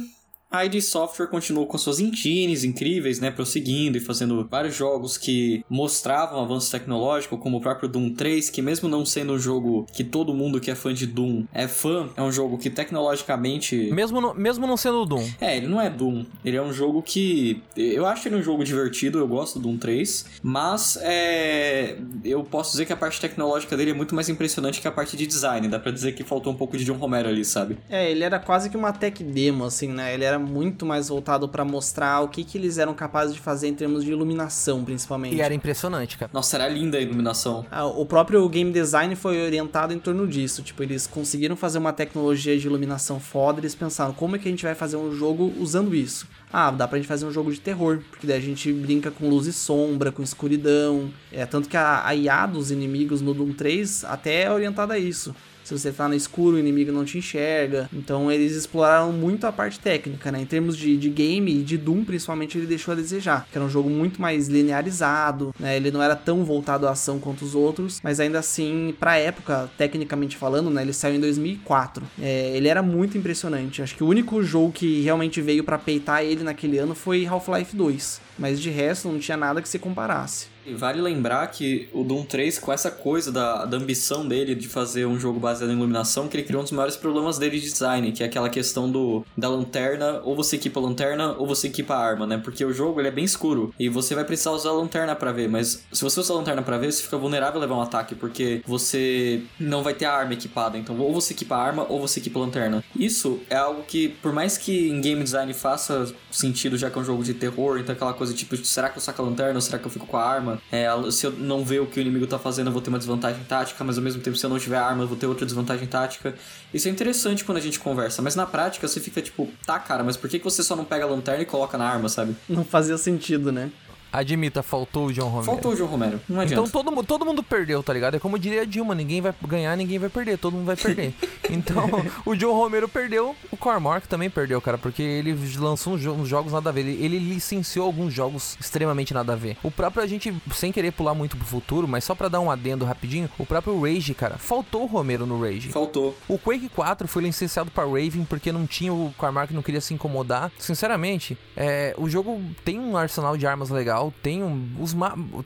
a 0.55 0.65
ID 0.65 0.81
Software 0.81 1.27
continuou 1.27 1.67
com 1.67 1.77
suas 1.77 1.99
engines 1.99 2.63
incríveis, 2.63 3.19
né, 3.19 3.31
prosseguindo 3.31 3.97
e 3.97 4.01
fazendo 4.01 4.47
vários 4.49 4.75
jogos 4.75 5.17
que 5.17 5.63
mostravam 5.69 6.41
avanço 6.41 6.71
tecnológico, 6.71 7.37
como 7.37 7.57
o 7.57 7.61
próprio 7.61 7.89
Doom 7.89 8.13
3, 8.13 8.49
que 8.49 8.61
mesmo 8.61 8.87
não 8.87 9.05
sendo 9.05 9.33
um 9.33 9.39
jogo 9.39 9.85
que 9.91 10.03
todo 10.03 10.33
mundo 10.33 10.59
que 10.59 10.71
é 10.71 10.75
fã 10.75 10.93
de 10.93 11.05
Doom 11.05 11.45
é 11.53 11.67
fã, 11.67 12.09
é 12.15 12.21
um 12.21 12.31
jogo 12.31 12.57
que 12.57 12.69
tecnologicamente... 12.69 13.89
Mesmo 13.91 14.21
não, 14.21 14.33
mesmo 14.33 14.65
não 14.65 14.77
sendo 14.77 15.05
Doom. 15.05 15.27
É, 15.39 15.57
ele 15.57 15.67
não 15.67 15.81
é 15.81 15.89
Doom. 15.89 16.25
Ele 16.43 16.57
é 16.57 16.61
um 16.61 16.73
jogo 16.73 17.01
que... 17.01 17.61
Eu 17.75 18.05
acho 18.05 18.27
ele 18.27 18.35
um 18.35 18.43
jogo 18.43 18.63
divertido, 18.63 19.19
eu 19.19 19.27
gosto 19.27 19.59
do 19.59 19.63
Doom 19.63 19.77
3, 19.77 20.25
mas 20.41 20.97
é... 21.01 21.97
eu 22.23 22.43
posso 22.43 22.71
dizer 22.71 22.85
que 22.85 22.93
a 22.93 22.97
parte 22.97 23.19
tecnológica 23.19 23.75
dele 23.75 23.91
é 23.91 23.93
muito 23.93 24.15
mais 24.15 24.29
impressionante 24.29 24.81
que 24.81 24.87
a 24.87 24.91
parte 24.91 25.17
de 25.17 25.25
design. 25.25 25.67
Dá 25.67 25.79
pra 25.79 25.91
dizer 25.91 26.13
que 26.13 26.23
faltou 26.23 26.51
um 26.53 26.55
pouco 26.55 26.77
de 26.77 26.85
John 26.85 26.97
Romero 26.97 27.29
ali, 27.29 27.43
sabe? 27.43 27.77
É, 27.89 28.09
ele 28.09 28.23
era 28.23 28.39
quase 28.39 28.69
que 28.69 28.77
uma 28.77 28.91
tech 28.91 29.23
demo, 29.23 29.65
assim, 29.65 29.87
né? 29.87 30.13
Ele 30.13 30.23
era 30.23 30.39
muito 30.45 30.85
mais 30.85 31.09
voltado 31.09 31.49
para 31.49 31.65
mostrar 31.65 32.21
o 32.21 32.27
que, 32.27 32.43
que 32.43 32.57
eles 32.57 32.77
eram 32.77 32.93
capazes 32.93 33.33
de 33.33 33.41
fazer 33.41 33.67
em 33.67 33.73
termos 33.73 34.03
de 34.03 34.11
iluminação, 34.11 34.83
principalmente. 34.85 35.35
E 35.35 35.41
era 35.41 35.53
impressionante, 35.53 36.17
cara. 36.17 36.29
Nossa, 36.33 36.55
era 36.55 36.67
linda 36.67 36.97
a 36.97 37.01
iluminação. 37.01 37.65
Ah, 37.71 37.85
o 37.85 38.05
próprio 38.05 38.47
game 38.47 38.71
design 38.71 39.15
foi 39.15 39.43
orientado 39.43 39.93
em 39.93 39.99
torno 39.99 40.27
disso. 40.27 40.61
Tipo, 40.61 40.83
eles 40.83 41.07
conseguiram 41.07 41.55
fazer 41.55 41.77
uma 41.77 41.91
tecnologia 41.91 42.57
de 42.57 42.65
iluminação 42.67 43.19
foda, 43.19 43.59
eles 43.59 43.75
pensaram, 43.75 44.13
como 44.13 44.35
é 44.35 44.39
que 44.39 44.47
a 44.47 44.51
gente 44.51 44.63
vai 44.63 44.75
fazer 44.75 44.97
um 44.97 45.13
jogo 45.13 45.51
usando 45.59 45.95
isso? 45.95 46.27
Ah, 46.51 46.71
dá 46.71 46.87
pra 46.87 46.97
gente 46.97 47.07
fazer 47.07 47.25
um 47.25 47.31
jogo 47.31 47.51
de 47.51 47.59
terror, 47.59 48.01
porque 48.09 48.25
daí 48.25 48.37
a 48.37 48.41
gente 48.41 48.71
brinca 48.71 49.11
com 49.11 49.27
luz 49.27 49.47
e 49.47 49.53
sombra, 49.53 50.11
com 50.11 50.23
escuridão. 50.23 51.11
É, 51.31 51.45
tanto 51.45 51.67
que 51.67 51.75
a, 51.75 52.05
a 52.05 52.15
IA 52.15 52.45
dos 52.45 52.71
inimigos 52.71 53.21
no 53.21 53.33
Doom 53.33 53.51
3 53.53 54.05
até 54.05 54.43
é 54.43 54.51
orientada 54.51 54.93
a 54.93 54.99
isso. 54.99 55.35
Se 55.65 55.77
você 55.77 55.91
tá 55.91 56.07
no 56.07 56.13
escuro, 56.13 56.55
o 56.55 56.59
inimigo 56.59 56.91
não 56.91 57.03
te 57.03 57.17
enxerga. 57.17 57.89
Então 57.91 58.31
eles 58.31 58.55
exploraram 58.55 59.11
muito 59.11 59.47
a 59.47 59.51
parte 59.51 59.79
técnica, 59.79 60.31
né? 60.31 60.39
Em 60.39 60.45
termos 60.45 60.77
de, 60.77 60.95
de 60.95 61.09
game 61.09 61.59
e 61.59 61.63
de 61.63 61.75
Doom, 61.75 62.05
principalmente, 62.05 62.55
ele 62.55 62.67
deixou 62.67 62.91
a 62.91 62.95
desejar. 62.95 63.47
Que 63.51 63.57
era 63.57 63.65
um 63.65 63.69
jogo 63.69 63.89
muito 63.89 64.21
mais 64.21 64.47
linearizado, 64.47 65.53
né? 65.59 65.75
Ele 65.75 65.89
não 65.89 66.03
era 66.03 66.15
tão 66.15 66.45
voltado 66.45 66.87
à 66.87 66.91
ação 66.91 67.19
quanto 67.19 67.43
os 67.43 67.55
outros, 67.55 67.99
mas 68.03 68.19
ainda 68.19 68.37
assim, 68.37 68.93
pra 68.99 69.17
época, 69.17 69.67
tecnicamente 69.75 70.37
falando, 70.37 70.69
né? 70.69 70.83
Ele 70.83 70.93
saiu 70.93 71.15
em 71.15 71.19
2004. 71.19 72.05
É, 72.21 72.55
ele 72.55 72.67
era 72.67 72.83
muito 72.83 73.17
impressionante. 73.17 73.81
Acho 73.81 73.95
que 73.95 74.03
o 74.03 74.07
único 74.07 74.43
jogo 74.43 74.71
que 74.71 75.01
realmente 75.01 75.41
veio 75.41 75.63
para 75.63 75.79
peitar 75.79 76.23
ele 76.23 76.43
naquele 76.43 76.77
ano 76.77 76.93
foi 76.93 77.25
Half-Life 77.25 77.75
2. 77.75 78.21
Mas 78.37 78.61
de 78.61 78.69
resto, 78.69 79.09
não 79.09 79.17
tinha 79.17 79.35
nada 79.35 79.63
que 79.63 79.69
se 79.69 79.79
comparasse. 79.79 80.54
Vale 80.73 81.01
lembrar 81.01 81.47
que 81.47 81.87
o 81.93 82.03
Doom 82.03 82.23
3, 82.23 82.59
com 82.59 82.71
essa 82.71 82.89
coisa 82.89 83.31
da, 83.31 83.65
da 83.65 83.77
ambição 83.77 84.27
dele 84.27 84.55
de 84.55 84.67
fazer 84.67 85.05
um 85.05 85.19
jogo 85.19 85.39
baseado 85.39 85.69
em 85.69 85.75
iluminação, 85.75 86.27
que 86.27 86.37
ele 86.37 86.43
criou 86.43 86.61
um 86.61 86.63
dos 86.63 86.71
maiores 86.71 86.95
problemas 86.95 87.37
dele 87.37 87.59
de 87.59 87.69
design, 87.69 88.11
que 88.11 88.23
é 88.23 88.25
aquela 88.25 88.49
questão 88.49 88.89
do 88.89 89.25
da 89.37 89.47
lanterna, 89.47 90.21
ou 90.23 90.35
você 90.35 90.55
equipa 90.55 90.79
a 90.79 90.83
lanterna, 90.83 91.35
ou 91.37 91.45
você 91.45 91.67
equipa 91.67 91.93
a 91.93 91.99
arma, 91.99 92.25
né? 92.25 92.37
Porque 92.37 92.63
o 92.65 92.73
jogo 92.73 92.99
ele 92.99 93.07
é 93.07 93.11
bem 93.11 93.25
escuro, 93.25 93.73
e 93.79 93.89
você 93.89 94.15
vai 94.15 94.23
precisar 94.23 94.51
usar 94.51 94.69
a 94.69 94.73
lanterna 94.73 95.15
para 95.15 95.31
ver, 95.31 95.47
mas 95.47 95.83
se 95.91 96.03
você 96.03 96.19
usar 96.19 96.33
a 96.33 96.37
lanterna 96.37 96.61
para 96.61 96.77
ver, 96.77 96.91
você 96.91 97.03
fica 97.03 97.17
vulnerável 97.17 97.59
a 97.59 97.61
levar 97.61 97.75
um 97.75 97.81
ataque, 97.81 98.15
porque 98.15 98.61
você 98.65 99.43
não 99.59 99.83
vai 99.83 99.93
ter 99.93 100.05
a 100.05 100.13
arma 100.13 100.33
equipada, 100.33 100.77
então 100.77 100.97
ou 100.99 101.13
você 101.13 101.33
equipa 101.33 101.55
a 101.55 101.61
arma, 101.61 101.85
ou 101.89 101.99
você 101.99 102.19
equipa 102.19 102.39
a 102.39 102.41
lanterna. 102.41 102.83
Isso 102.97 103.39
é 103.49 103.55
algo 103.55 103.83
que, 103.83 104.09
por 104.09 104.33
mais 104.33 104.57
que 104.57 104.89
em 104.89 105.01
game 105.01 105.23
design 105.23 105.53
faça 105.53 106.11
sentido, 106.31 106.77
já 106.77 106.89
que 106.89 106.97
é 106.97 107.01
um 107.01 107.05
jogo 107.05 107.23
de 107.23 107.33
terror, 107.33 107.79
então 107.79 107.93
aquela 107.93 108.13
coisa 108.13 108.33
tipo, 108.33 108.55
será 108.57 108.89
que 108.89 108.97
eu 108.97 109.01
saco 109.01 109.21
a 109.21 109.25
lanterna, 109.25 109.55
ou 109.55 109.61
será 109.61 109.77
que 109.77 109.85
eu 109.85 109.91
fico 109.91 110.07
com 110.07 110.17
a 110.17 110.23
arma? 110.23 110.54
É, 110.71 110.87
se 111.11 111.25
eu 111.25 111.31
não 111.31 111.63
ver 111.63 111.81
o 111.81 111.85
que 111.85 111.99
o 111.99 112.01
inimigo 112.01 112.27
tá 112.27 112.39
fazendo, 112.39 112.67
eu 112.67 112.73
vou 112.73 112.81
ter 112.81 112.89
uma 112.89 112.97
desvantagem 112.97 113.43
tática, 113.43 113.83
mas 113.83 113.97
ao 113.97 114.03
mesmo 114.03 114.21
tempo, 114.21 114.37
se 114.37 114.45
eu 114.45 114.49
não 114.49 114.59
tiver 114.59 114.77
arma, 114.77 115.03
eu 115.03 115.07
vou 115.07 115.17
ter 115.17 115.25
outra 115.25 115.45
desvantagem 115.45 115.87
tática. 115.87 116.35
Isso 116.73 116.87
é 116.87 116.91
interessante 116.91 117.43
quando 117.43 117.57
a 117.57 117.61
gente 117.61 117.79
conversa, 117.79 118.21
mas 118.21 118.35
na 118.35 118.45
prática 118.45 118.87
você 118.87 118.99
fica 118.99 119.21
tipo, 119.21 119.49
tá, 119.65 119.79
cara, 119.79 120.03
mas 120.03 120.17
por 120.17 120.29
que, 120.29 120.39
que 120.39 120.45
você 120.45 120.63
só 120.63 120.75
não 120.75 120.85
pega 120.85 121.05
a 121.05 121.07
lanterna 121.07 121.43
e 121.43 121.45
coloca 121.45 121.77
na 121.77 121.87
arma, 121.87 122.09
sabe? 122.09 122.35
Não 122.49 122.63
fazia 122.63 122.97
sentido, 122.97 123.51
né? 123.51 123.71
Admita, 124.19 124.63
faltou 124.63 125.07
o 125.07 125.13
John 125.13 125.27
Romero. 125.27 125.45
Faltou 125.45 125.73
o 125.73 125.75
John 125.75 125.85
Romero, 125.85 126.21
não 126.27 126.41
adianta. 126.41 126.67
Então 126.67 126.83
todo, 126.83 127.03
todo 127.03 127.25
mundo 127.25 127.43
perdeu, 127.43 127.81
tá 127.83 127.93
ligado? 127.93 128.15
É 128.15 128.19
como 128.19 128.39
diria 128.39 128.61
a 128.61 128.65
Dilma, 128.65 128.95
ninguém 128.95 129.21
vai 129.21 129.33
ganhar, 129.47 129.75
ninguém 129.75 129.99
vai 129.99 130.09
perder, 130.09 130.37
todo 130.37 130.53
mundo 130.53 130.65
vai 130.65 130.75
perder. 130.75 131.13
então, 131.49 131.89
o 132.25 132.35
John 132.35 132.53
Romero 132.53 132.87
perdeu, 132.87 133.35
o 133.51 133.57
Cormark 133.57 134.07
também 134.07 134.29
perdeu, 134.29 134.61
cara, 134.61 134.77
porque 134.77 135.01
ele 135.01 135.33
lançou 135.57 135.93
uns, 135.93 136.05
uns 136.05 136.27
jogos 136.27 136.53
nada 136.53 136.69
a 136.69 136.73
ver. 136.73 136.81
Ele, 136.81 137.03
ele, 137.03 137.19
licenciou 137.19 137.85
alguns 137.85 138.13
jogos 138.13 138.57
extremamente 138.59 139.13
nada 139.13 139.33
a 139.33 139.35
ver. 139.35 139.57
O 139.63 139.71
próprio, 139.71 140.03
a 140.03 140.07
gente, 140.07 140.33
sem 140.53 140.71
querer 140.71 140.91
pular 140.91 141.13
muito 141.13 141.37
pro 141.37 141.45
futuro, 141.45 141.87
mas 141.87 142.03
só 142.03 142.15
pra 142.15 142.27
dar 142.27 142.39
um 142.39 142.51
adendo 142.51 142.85
rapidinho, 142.85 143.29
o 143.37 143.45
próprio 143.45 143.79
Rage, 143.81 144.13
cara, 144.13 144.37
faltou 144.37 144.83
o 144.83 144.85
Romero 144.85 145.25
no 145.25 145.41
Rage. 145.41 145.69
Faltou. 145.69 146.15
O 146.27 146.37
Quake 146.37 146.69
4 146.69 147.07
foi 147.07 147.23
licenciado 147.23 147.71
pra 147.71 147.83
Raven 147.83 148.25
porque 148.27 148.51
não 148.51 148.65
tinha, 148.65 148.93
o 148.93 149.13
Cormark 149.17 149.51
não 149.51 149.61
queria 149.61 149.81
se 149.81 149.93
incomodar. 149.93 150.51
Sinceramente, 150.57 151.37
é, 151.55 151.93
o 151.97 152.09
jogo 152.09 152.41
tem 152.63 152.79
um 152.79 152.97
arsenal 152.97 153.37
de 153.37 153.47
armas 153.47 153.69
legal, 153.69 154.04
tem 154.21 154.43
um 154.43 154.75
os 154.79 154.95